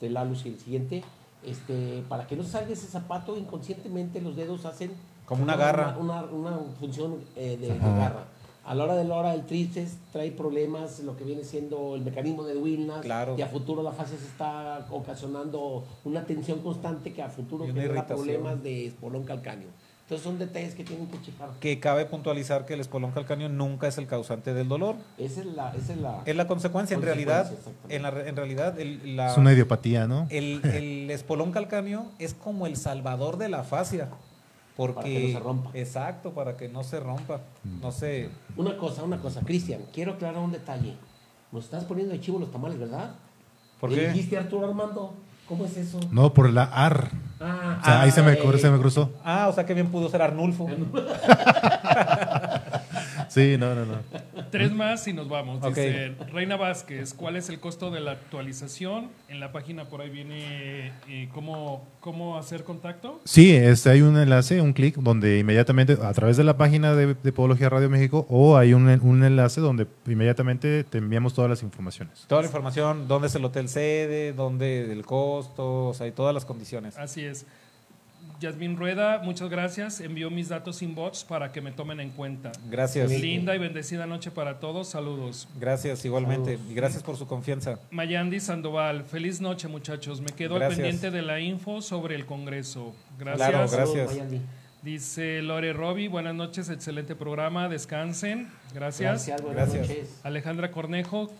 del 0.00 0.16
alus 0.16 0.46
y 0.46 0.50
el 0.50 0.60
siguiente, 0.60 1.02
este, 1.44 2.04
para 2.08 2.28
que 2.28 2.36
no 2.36 2.44
salga 2.44 2.72
ese 2.72 2.86
zapato, 2.86 3.36
inconscientemente 3.36 4.20
los 4.20 4.36
dedos 4.36 4.64
hacen 4.66 4.92
Como 5.26 5.42
una 5.42 5.56
garra. 5.56 5.96
Una, 5.98 6.22
una- 6.26 6.50
una 6.52 6.58
función 6.78 7.16
eh, 7.34 7.56
de, 7.60 7.68
de 7.72 7.78
garra. 7.78 8.24
A 8.64 8.74
la 8.74 8.84
hora 8.84 8.94
de 8.96 9.04
la 9.04 9.14
hora 9.16 9.34
el 9.34 9.46
tristes 9.46 9.96
trae 10.12 10.30
problemas, 10.32 11.00
lo 11.00 11.16
que 11.16 11.24
viene 11.24 11.44
siendo 11.44 11.94
el 11.96 12.02
mecanismo 12.02 12.44
de 12.44 12.56
Wilnas, 12.56 13.00
Claro. 13.00 13.34
y 13.38 13.42
a 13.42 13.48
futuro 13.48 13.82
la 13.82 13.92
fase 13.92 14.16
se 14.18 14.26
está 14.26 14.86
ocasionando 14.90 15.84
una 16.04 16.24
tensión 16.26 16.60
constante 16.60 17.12
que 17.12 17.22
a 17.22 17.30
futuro 17.30 17.66
genera 17.66 18.06
problemas 18.06 18.62
de 18.62 18.86
espolón 18.86 19.24
calcáneo. 19.24 19.68
Entonces 20.02 20.24
son 20.24 20.38
detalles 20.40 20.74
que 20.74 20.82
tienen 20.82 21.06
que 21.06 21.20
checar. 21.22 21.50
Que 21.60 21.78
cabe 21.78 22.04
puntualizar 22.04 22.66
que 22.66 22.74
el 22.74 22.80
espolón 22.80 23.12
calcáneo 23.12 23.48
nunca 23.48 23.86
es 23.86 23.96
el 23.96 24.08
causante 24.08 24.52
del 24.52 24.66
dolor. 24.68 24.96
Esa 25.18 25.40
es 25.40 25.46
la, 25.46 25.72
esa 25.76 25.92
es 25.92 26.00
la, 26.00 26.22
Es 26.26 26.34
la 26.34 26.48
consecuencia. 26.48 26.96
En 26.96 27.02
realidad, 27.02 27.50
en, 27.88 28.02
la, 28.02 28.08
en 28.08 28.34
realidad 28.34 28.78
el, 28.80 29.14
la- 29.16 29.30
Es 29.30 29.38
una 29.38 29.52
idiopatía, 29.52 30.08
¿no? 30.08 30.26
el, 30.30 30.62
el 30.64 31.10
espolón 31.12 31.52
calcáneo 31.52 32.06
es 32.18 32.34
como 32.34 32.66
el 32.66 32.76
salvador 32.76 33.36
de 33.38 33.48
la 33.50 33.62
fascia. 33.62 34.08
Porque, 34.76 34.94
Para 34.94 35.08
que 35.08 35.26
no 35.26 35.38
se 35.38 35.44
rompa. 35.44 35.70
Exacto, 35.74 36.30
para 36.32 36.56
que 36.56 36.68
no 36.68 36.82
se 36.84 37.00
rompa. 37.00 37.40
Mm. 37.64 37.80
No 37.80 37.92
sé. 37.92 38.30
Una 38.56 38.76
cosa, 38.76 39.02
una 39.02 39.18
cosa, 39.18 39.40
Cristian, 39.42 39.82
quiero 39.92 40.12
aclarar 40.12 40.42
un 40.42 40.52
detalle. 40.52 40.94
Nos 41.52 41.64
estás 41.64 41.84
poniendo 41.84 42.12
de 42.14 42.20
chivo 42.20 42.38
los 42.38 42.50
tamales, 42.50 42.78
¿verdad? 42.78 43.14
¿Por 43.80 43.90
¿Le 43.90 43.96
qué? 43.96 44.08
dijiste 44.12 44.38
Arturo 44.38 44.66
Armando? 44.66 45.14
¿Cómo 45.48 45.64
es 45.64 45.76
eso? 45.76 45.98
No, 46.12 46.32
por 46.32 46.48
la 46.52 46.62
AR. 46.62 47.10
Ah, 47.40 47.78
O 47.80 47.84
sea, 47.84 48.00
ahí 48.02 48.10
se 48.12 48.22
me, 48.22 48.34
eh, 48.34 48.58
se 48.58 48.70
me 48.70 48.78
cruzó. 48.78 49.10
Ah, 49.24 49.48
o 49.48 49.52
sea 49.52 49.66
que 49.66 49.74
bien 49.74 49.90
pudo 49.90 50.08
ser 50.08 50.22
Arnulfo. 50.22 50.68
Sí, 53.30 53.56
no, 53.56 53.76
no, 53.76 53.86
no. 53.86 53.98
Tres 54.50 54.72
más 54.72 55.06
y 55.06 55.12
nos 55.12 55.28
vamos. 55.28 55.62
Dice 55.62 56.16
Reina 56.32 56.56
Vázquez, 56.56 57.14
¿cuál 57.14 57.36
es 57.36 57.48
el 57.48 57.60
costo 57.60 57.92
de 57.92 58.00
la 58.00 58.10
actualización? 58.10 59.08
En 59.28 59.38
la 59.38 59.52
página 59.52 59.84
por 59.84 60.00
ahí 60.00 60.10
viene 60.10 60.92
eh, 61.08 61.28
cómo, 61.32 61.86
cómo 62.00 62.36
hacer 62.36 62.64
contacto. 62.64 63.20
Sí, 63.24 63.54
este, 63.54 63.90
hay 63.90 64.02
un 64.02 64.18
enlace, 64.18 64.60
un 64.60 64.72
clic, 64.72 64.96
donde 64.96 65.38
inmediatamente, 65.38 65.96
a 66.02 66.12
través 66.12 66.36
de 66.36 66.42
la 66.42 66.56
página 66.56 66.96
de, 66.96 67.14
de 67.14 67.32
Podología 67.32 67.68
Radio 67.68 67.88
México, 67.88 68.26
o 68.28 68.56
hay 68.56 68.74
un, 68.74 68.88
un 68.88 69.22
enlace 69.22 69.60
donde 69.60 69.86
inmediatamente 70.06 70.82
te 70.82 70.98
enviamos 70.98 71.32
todas 71.32 71.48
las 71.48 71.62
informaciones. 71.62 72.24
Toda 72.26 72.42
la 72.42 72.48
información, 72.48 73.06
dónde 73.06 73.28
es 73.28 73.34
el 73.36 73.44
hotel 73.44 73.68
sede, 73.68 74.32
dónde 74.32 74.92
el 74.92 75.06
costo, 75.06 75.86
o 75.86 75.94
sea, 75.94 76.08
y 76.08 76.10
todas 76.10 76.34
las 76.34 76.44
condiciones. 76.44 76.96
Así 76.98 77.24
es. 77.24 77.46
Yasmín 78.40 78.76
Rueda, 78.76 79.20
muchas 79.22 79.50
gracias. 79.50 80.00
Envió 80.00 80.30
mis 80.30 80.48
datos 80.48 80.80
inbox 80.80 81.24
para 81.24 81.52
que 81.52 81.60
me 81.60 81.72
tomen 81.72 82.00
en 82.00 82.10
cuenta. 82.10 82.52
Gracias. 82.70 83.10
Linda 83.10 83.54
y 83.54 83.58
bendecida 83.58 84.06
noche 84.06 84.30
para 84.30 84.58
todos. 84.58 84.88
Saludos. 84.88 85.46
Gracias, 85.58 86.04
igualmente. 86.06 86.52
Saludos. 86.52 86.72
Y 86.72 86.74
gracias 86.74 87.02
por 87.02 87.16
su 87.16 87.26
confianza. 87.26 87.78
Mayandi 87.90 88.40
Sandoval, 88.40 89.04
feliz 89.04 89.42
noche 89.42 89.68
muchachos. 89.68 90.22
Me 90.22 90.30
quedo 90.34 90.56
al 90.56 90.68
pendiente 90.68 91.10
de 91.10 91.20
la 91.20 91.38
info 91.38 91.82
sobre 91.82 92.14
el 92.14 92.24
Congreso. 92.24 92.94
Gracias. 93.18 93.50
Claro, 93.50 93.68
saludos, 93.68 94.14
gracias. 94.14 94.42
Dice 94.82 95.42
Lore 95.42 95.74
Roby, 95.74 96.08
buenas 96.08 96.34
noches, 96.34 96.70
excelente 96.70 97.14
programa, 97.14 97.68
descansen. 97.68 98.48
Gracias. 98.72 99.26
Gracias, 99.26 99.42
buenas 99.42 99.74
Gracias. 99.74 99.88
noches. 99.88 100.20
Alejandra 100.22 100.70
Cornejo, 100.70 101.30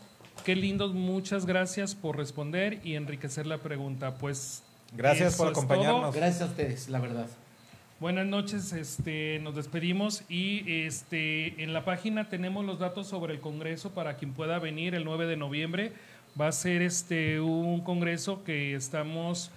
qué 0.44 0.55
lindos, 0.55 0.93
muchas 0.93 1.47
gracias 1.47 1.94
por 1.94 2.18
responder 2.18 2.81
y 2.85 2.97
enriquecer 2.97 3.47
la 3.47 3.56
pregunta. 3.56 4.16
Pues 4.16 4.62
Gracias 4.97 5.35
eso 5.35 5.43
por 5.45 5.53
acompañarnos. 5.53 6.01
todo. 6.03 6.12
Gracias 6.12 6.43
a 6.43 6.47
ustedes, 6.47 6.89
la 6.89 7.01
verdad. 7.01 7.27
Buenas 8.01 8.27
noches, 8.27 8.73
este, 8.73 9.39
nos 9.41 9.55
despedimos 9.55 10.23
y 10.29 10.85
este, 10.85 11.62
en 11.62 11.75
la 11.75 11.85
página 11.85 12.31
tenemos 12.31 12.65
los 12.65 12.79
datos 12.79 13.07
sobre 13.07 13.35
el 13.35 13.41
Congreso 13.41 13.91
para 13.91 14.17
quien 14.17 14.33
pueda 14.33 14.59
venir 14.59 14.95
el 14.95 15.05
9 15.05 15.27
de 15.27 15.37
noviembre. 15.37 15.93
Va 16.41 16.49
a 16.49 16.53
ser 16.53 16.81
este 16.81 17.41
un 17.41 17.81
congreso 17.83 18.43
que 18.45 18.75
estamos, 18.75 19.51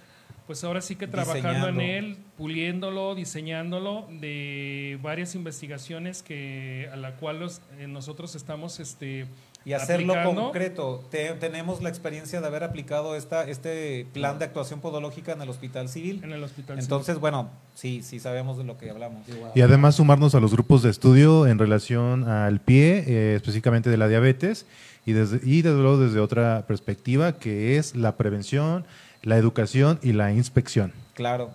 pues 0.46 0.62
ahora 0.62 0.82
sí 0.82 0.94
que 0.96 1.06
trabajando 1.06 1.68
en 1.68 1.80
él, 1.80 2.16
puliéndolo, 2.36 3.14
diseñándolo, 3.14 4.06
de 4.10 4.98
varias 5.00 5.34
investigaciones 5.34 6.22
que 6.22 6.90
a 6.92 6.96
la 6.96 7.12
cual 7.16 7.40
los- 7.40 7.62
eh, 7.78 7.86
nosotros 7.86 8.34
estamos 8.34 8.78
este, 8.80 9.24
Y 9.66 9.72
hacerlo 9.72 10.12
aplicando. 10.12 10.42
concreto. 10.42 11.04
Te- 11.10 11.32
tenemos 11.34 11.82
la 11.82 11.88
experiencia 11.88 12.40
de 12.40 12.46
haber 12.46 12.64
aplicado 12.64 13.16
esta, 13.16 13.44
este 13.48 14.06
plan 14.12 14.38
de 14.38 14.44
actuación 14.44 14.80
podológica 14.80 15.32
en 15.32 15.40
el 15.40 15.48
Hospital 15.48 15.88
Civil. 15.88 16.20
en 16.22 16.32
el 16.32 16.44
hospital. 16.44 16.78
Entonces, 16.78 17.18
bueno, 17.18 17.48
sí, 17.74 18.02
sí 18.02 18.20
sabemos 18.20 18.58
de 18.58 18.64
lo 18.64 18.76
que 18.76 18.90
hablamos. 18.90 19.22
Y 19.54 19.62
además 19.62 19.94
sumarnos 19.94 20.34
a 20.34 20.40
los 20.40 20.52
grupos 20.52 20.82
de 20.82 20.90
estudio 20.90 21.46
en 21.46 21.58
relación 21.58 22.28
al 22.28 22.60
pie, 22.60 23.04
eh, 23.06 23.34
específicamente 23.36 23.88
de 23.88 23.96
la 23.96 24.06
diabetes, 24.08 24.66
y 25.06 25.12
desde, 25.12 25.40
y 25.42 25.62
desde 25.62 25.78
luego 25.78 25.98
desde 25.98 26.20
otra 26.20 26.64
perspectiva, 26.66 27.32
que 27.38 27.78
es 27.78 27.94
la 27.96 28.16
prevención, 28.16 28.84
la 29.22 29.38
educación 29.38 29.98
y 30.02 30.12
la 30.12 30.30
inspección. 30.32 30.92
Claro, 31.14 31.50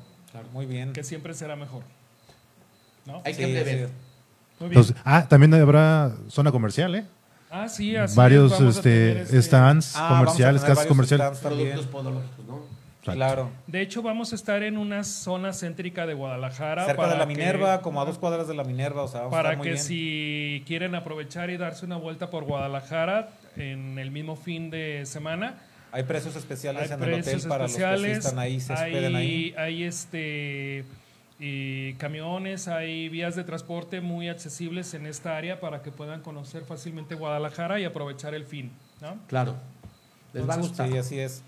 muy 0.53 0.65
bien. 0.65 0.93
que 0.93 1.03
siempre 1.03 1.33
será 1.35 1.55
mejor. 1.55 1.83
¿No? 3.05 3.21
Hay 3.25 3.33
Sí, 3.35 3.41
que 3.41 3.47
prever. 3.47 3.89
Muy 4.59 4.69
bien. 4.69 4.79
Entonces, 4.81 4.95
ah, 5.05 5.27
también 5.27 5.53
habrá 5.53 6.11
zona 6.27 6.51
comercial, 6.51 6.95
¿eh? 6.95 7.05
Ah, 7.51 7.67
sí, 7.69 7.95
así 7.95 8.11
es, 8.11 8.15
Varios 8.15 8.59
a 8.59 8.67
este, 8.69 9.21
este, 9.21 9.41
stands 9.41 9.95
Ah, 9.95 10.07
a 10.15 10.19
comerciales, 10.19 10.61
casas 10.63 10.85
comerciales. 10.85 11.37
Productos 11.39 11.85
podológicos, 11.87 12.45
¿no? 12.45 12.59
Exacto. 12.99 13.13
Claro. 13.17 13.49
De 13.65 13.81
hecho, 13.81 14.01
vamos 14.01 14.33
a 14.33 14.35
estar 14.35 14.61
en 14.61 14.77
una 14.77 15.03
zona 15.05 15.53
céntrica 15.53 16.05
de 16.05 16.13
Guadalajara. 16.13 16.85
Cerca 16.85 16.97
para 17.01 17.13
de 17.13 17.17
la 17.19 17.27
que- 17.27 17.33
Minerva, 17.33 17.81
como 17.81 18.01
a 18.01 18.05
dos 18.05 18.17
cuadras 18.17 18.47
de 18.47 18.53
la 18.55 18.63
Minerva, 18.65 19.03
o 19.03 19.07
sea, 19.07 19.21
vamos 19.21 19.33
a 19.33 19.37
Para 19.37 19.49
estar 19.49 19.57
muy 19.57 19.65
que 19.67 19.73
bien. 19.73 19.83
si 19.83 20.63
quieren 20.67 20.93
aprovechar 20.95 21.49
y 21.49 21.57
darse 21.57 21.85
una 21.85 21.95
vuelta 21.97 22.29
por 22.29 22.43
Guadalajara 22.43 23.29
en 23.55 23.97
el 23.97 24.11
mismo 24.11 24.35
fin 24.35 24.69
de 24.69 25.05
semana, 25.05 25.55
Hay 25.91 26.03
precios 26.03 26.35
especiales 26.35 26.83
hay 26.83 26.97
en 26.97 27.03
el 27.03 27.09
precios 27.09 27.35
hotel 27.45 27.49
para 27.49 27.63
los 27.63 27.75
que 27.75 27.83
asistan 27.85 28.37
ahí, 28.37 28.59
se 28.59 28.73
hay, 28.73 28.91
hospeden 28.93 29.15
ahí. 29.15 29.55
hay 29.57 29.83
este 29.85 30.83
y 31.39 31.93
camiones, 31.93 32.67
hay 32.67 33.07
vías 33.09 33.35
de 33.35 33.43
transporte 33.45 34.01
muy 34.01 34.27
accesibles 34.27 34.93
en 34.93 35.05
esta 35.07 35.37
área 35.37 35.59
para 35.59 35.81
que 35.81 35.91
puedan 35.91 36.21
conocer 36.21 36.63
fácilmente 36.65 37.15
Guadalajara 37.15 37.79
y 37.79 37.85
aprovechar 37.85 38.33
el 38.33 38.45
fin, 38.45 38.71
¿no? 39.01 39.17
Claro. 39.27 39.55
Les 40.33 40.43
va 40.47 40.53
a 40.53 40.55
Entonces, 40.57 40.67
gustar. 40.69 40.89
Sí, 40.91 40.97
así 40.97 41.19
es. 41.19 41.41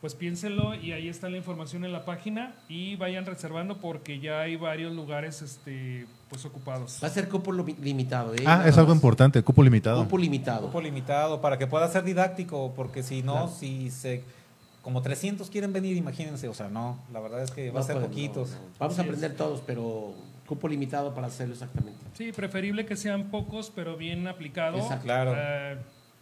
Pues 0.00 0.14
piénsenlo 0.14 0.74
y 0.74 0.92
ahí 0.92 1.08
está 1.08 1.28
la 1.28 1.36
información 1.36 1.84
en 1.84 1.92
la 1.92 2.04
página 2.06 2.54
y 2.70 2.96
vayan 2.96 3.26
reservando 3.26 3.78
porque 3.78 4.18
ya 4.18 4.40
hay 4.40 4.56
varios 4.56 4.94
lugares 4.94 5.42
este 5.42 6.06
pues 6.30 6.44
ocupados. 6.44 7.00
Va 7.02 7.08
a 7.08 7.10
ser 7.10 7.28
cupo 7.28 7.50
limi- 7.52 7.76
limitado, 7.80 8.34
¿eh? 8.34 8.44
Ah, 8.46 8.62
es 8.66 8.78
algo 8.78 8.92
importante, 8.94 9.42
cupo 9.42 9.62
limitado. 9.62 10.02
Cupo 10.04 10.16
limitado. 10.16 10.62
Grupo 10.62 10.80
limitado 10.80 11.40
para 11.40 11.58
que 11.58 11.66
pueda 11.66 11.86
ser 11.88 12.04
didáctico, 12.04 12.72
porque 12.76 13.02
si 13.02 13.22
no, 13.22 13.32
Claro. 13.32 13.48
si 13.48 13.90
se 13.90 14.22
como 14.82 15.02
300 15.02 15.50
quieren 15.50 15.72
venir, 15.72 15.96
imagínense, 15.96 16.48
o 16.48 16.54
sea, 16.54 16.68
no, 16.68 16.98
la 17.12 17.20
verdad 17.20 17.42
es 17.42 17.50
que 17.50 17.70
va 17.70 17.80
a 17.80 17.82
No 17.82 17.86
ser 17.86 17.96
podemos, 17.96 18.14
poquitos. 18.14 18.50
no, 18.50 18.56
no. 18.56 18.62
Vamos 18.78 18.94
Así 18.94 19.00
a 19.00 19.04
aprender 19.04 19.36
todos, 19.36 19.62
pero 19.66 20.14
cupo 20.46 20.68
limitado 20.68 21.14
para 21.14 21.26
hacerlo 21.28 21.54
exactamente. 21.54 22.00
Sí, 22.14 22.32
preferible 22.32 22.84
que 22.86 22.96
sean 22.96 23.30
pocos 23.30 23.70
pero 23.74 23.96
bien 23.96 24.26
aplicados 24.26 24.80
Exacto. 24.82 25.04
Claro. 25.04 25.34
eh, 25.36 25.76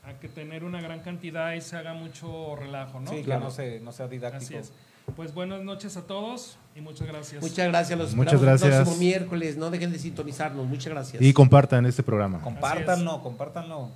a 0.05 0.13
que 0.21 0.29
tener 0.29 0.65
una 0.65 0.81
gran 0.81 1.01
cantidad 1.01 1.53
y 1.55 1.61
se 1.61 1.77
haga 1.77 1.95
mucho 1.95 2.57
relajo, 2.57 3.01
¿no? 3.01 3.11
Sí, 3.11 3.23
Claro. 3.23 3.41
que 3.41 3.45
no, 3.47 3.51
se, 3.51 3.81
no 3.81 3.93
sea 3.93 4.09
didáctico. 4.09 4.45
Así 4.45 4.55
es. 4.57 4.73
Pues 5.17 5.33
buenas 5.33 5.63
noches 5.63 5.97
a 5.97 6.03
todos 6.07 6.59
y 6.77 6.81
muchas 6.83 7.07
gracias. 7.09 7.41
Muchas 7.43 7.69
gracias. 7.69 7.99
Los 7.99 8.15
Muchas 8.15 8.35
esperamos 8.35 8.61
el 8.63 8.69
gracias. 8.69 8.87
próximo 8.89 9.03
miércoles. 9.07 9.57
No 9.57 9.71
dejen 9.71 9.91
de 9.93 9.99
sintonizarnos. 9.99 10.67
Muchas 10.67 10.93
gracias. 10.93 11.23
Y 11.23 11.33
compartan 11.33 11.87
este 11.87 12.03
programa. 12.03 12.41
Compártanlo, 12.43 13.23
compártanlo. 13.23 13.91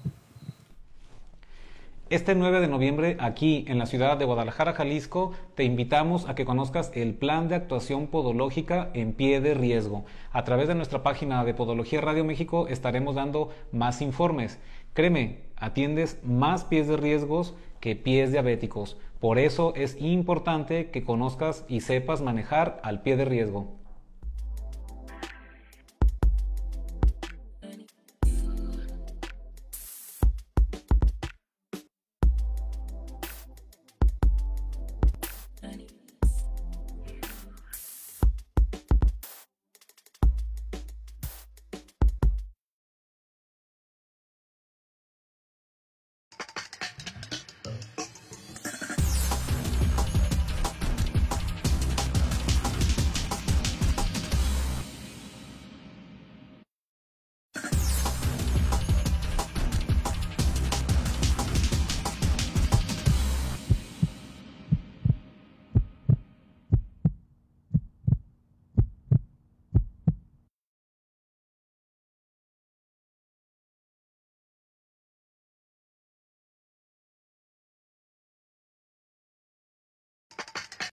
Este 2.12 2.34
9 2.34 2.60
de 2.60 2.68
noviembre, 2.68 3.16
aquí 3.20 3.64
en 3.68 3.78
la 3.78 3.86
ciudad 3.86 4.18
de 4.18 4.26
Guadalajara, 4.26 4.74
Jalisco, 4.74 5.32
te 5.54 5.64
invitamos 5.64 6.28
a 6.28 6.34
que 6.34 6.44
conozcas 6.44 6.92
el 6.94 7.14
plan 7.14 7.48
de 7.48 7.54
actuación 7.54 8.06
podológica 8.06 8.90
en 8.92 9.14
pie 9.14 9.40
de 9.40 9.54
riesgo. 9.54 10.04
A 10.30 10.44
través 10.44 10.68
de 10.68 10.74
nuestra 10.74 11.02
página 11.02 11.42
de 11.42 11.54
Podología 11.54 12.02
Radio 12.02 12.22
México 12.22 12.68
estaremos 12.68 13.14
dando 13.14 13.48
más 13.72 14.02
informes. 14.02 14.60
Créeme, 14.92 15.38
atiendes 15.56 16.20
más 16.22 16.64
pies 16.64 16.86
de 16.86 16.98
riesgos 16.98 17.54
que 17.80 17.96
pies 17.96 18.30
diabéticos. 18.30 18.98
Por 19.18 19.38
eso 19.38 19.72
es 19.74 19.96
importante 19.98 20.90
que 20.90 21.04
conozcas 21.04 21.64
y 21.66 21.80
sepas 21.80 22.20
manejar 22.20 22.78
al 22.82 23.00
pie 23.00 23.16
de 23.16 23.24
riesgo. 23.24 23.81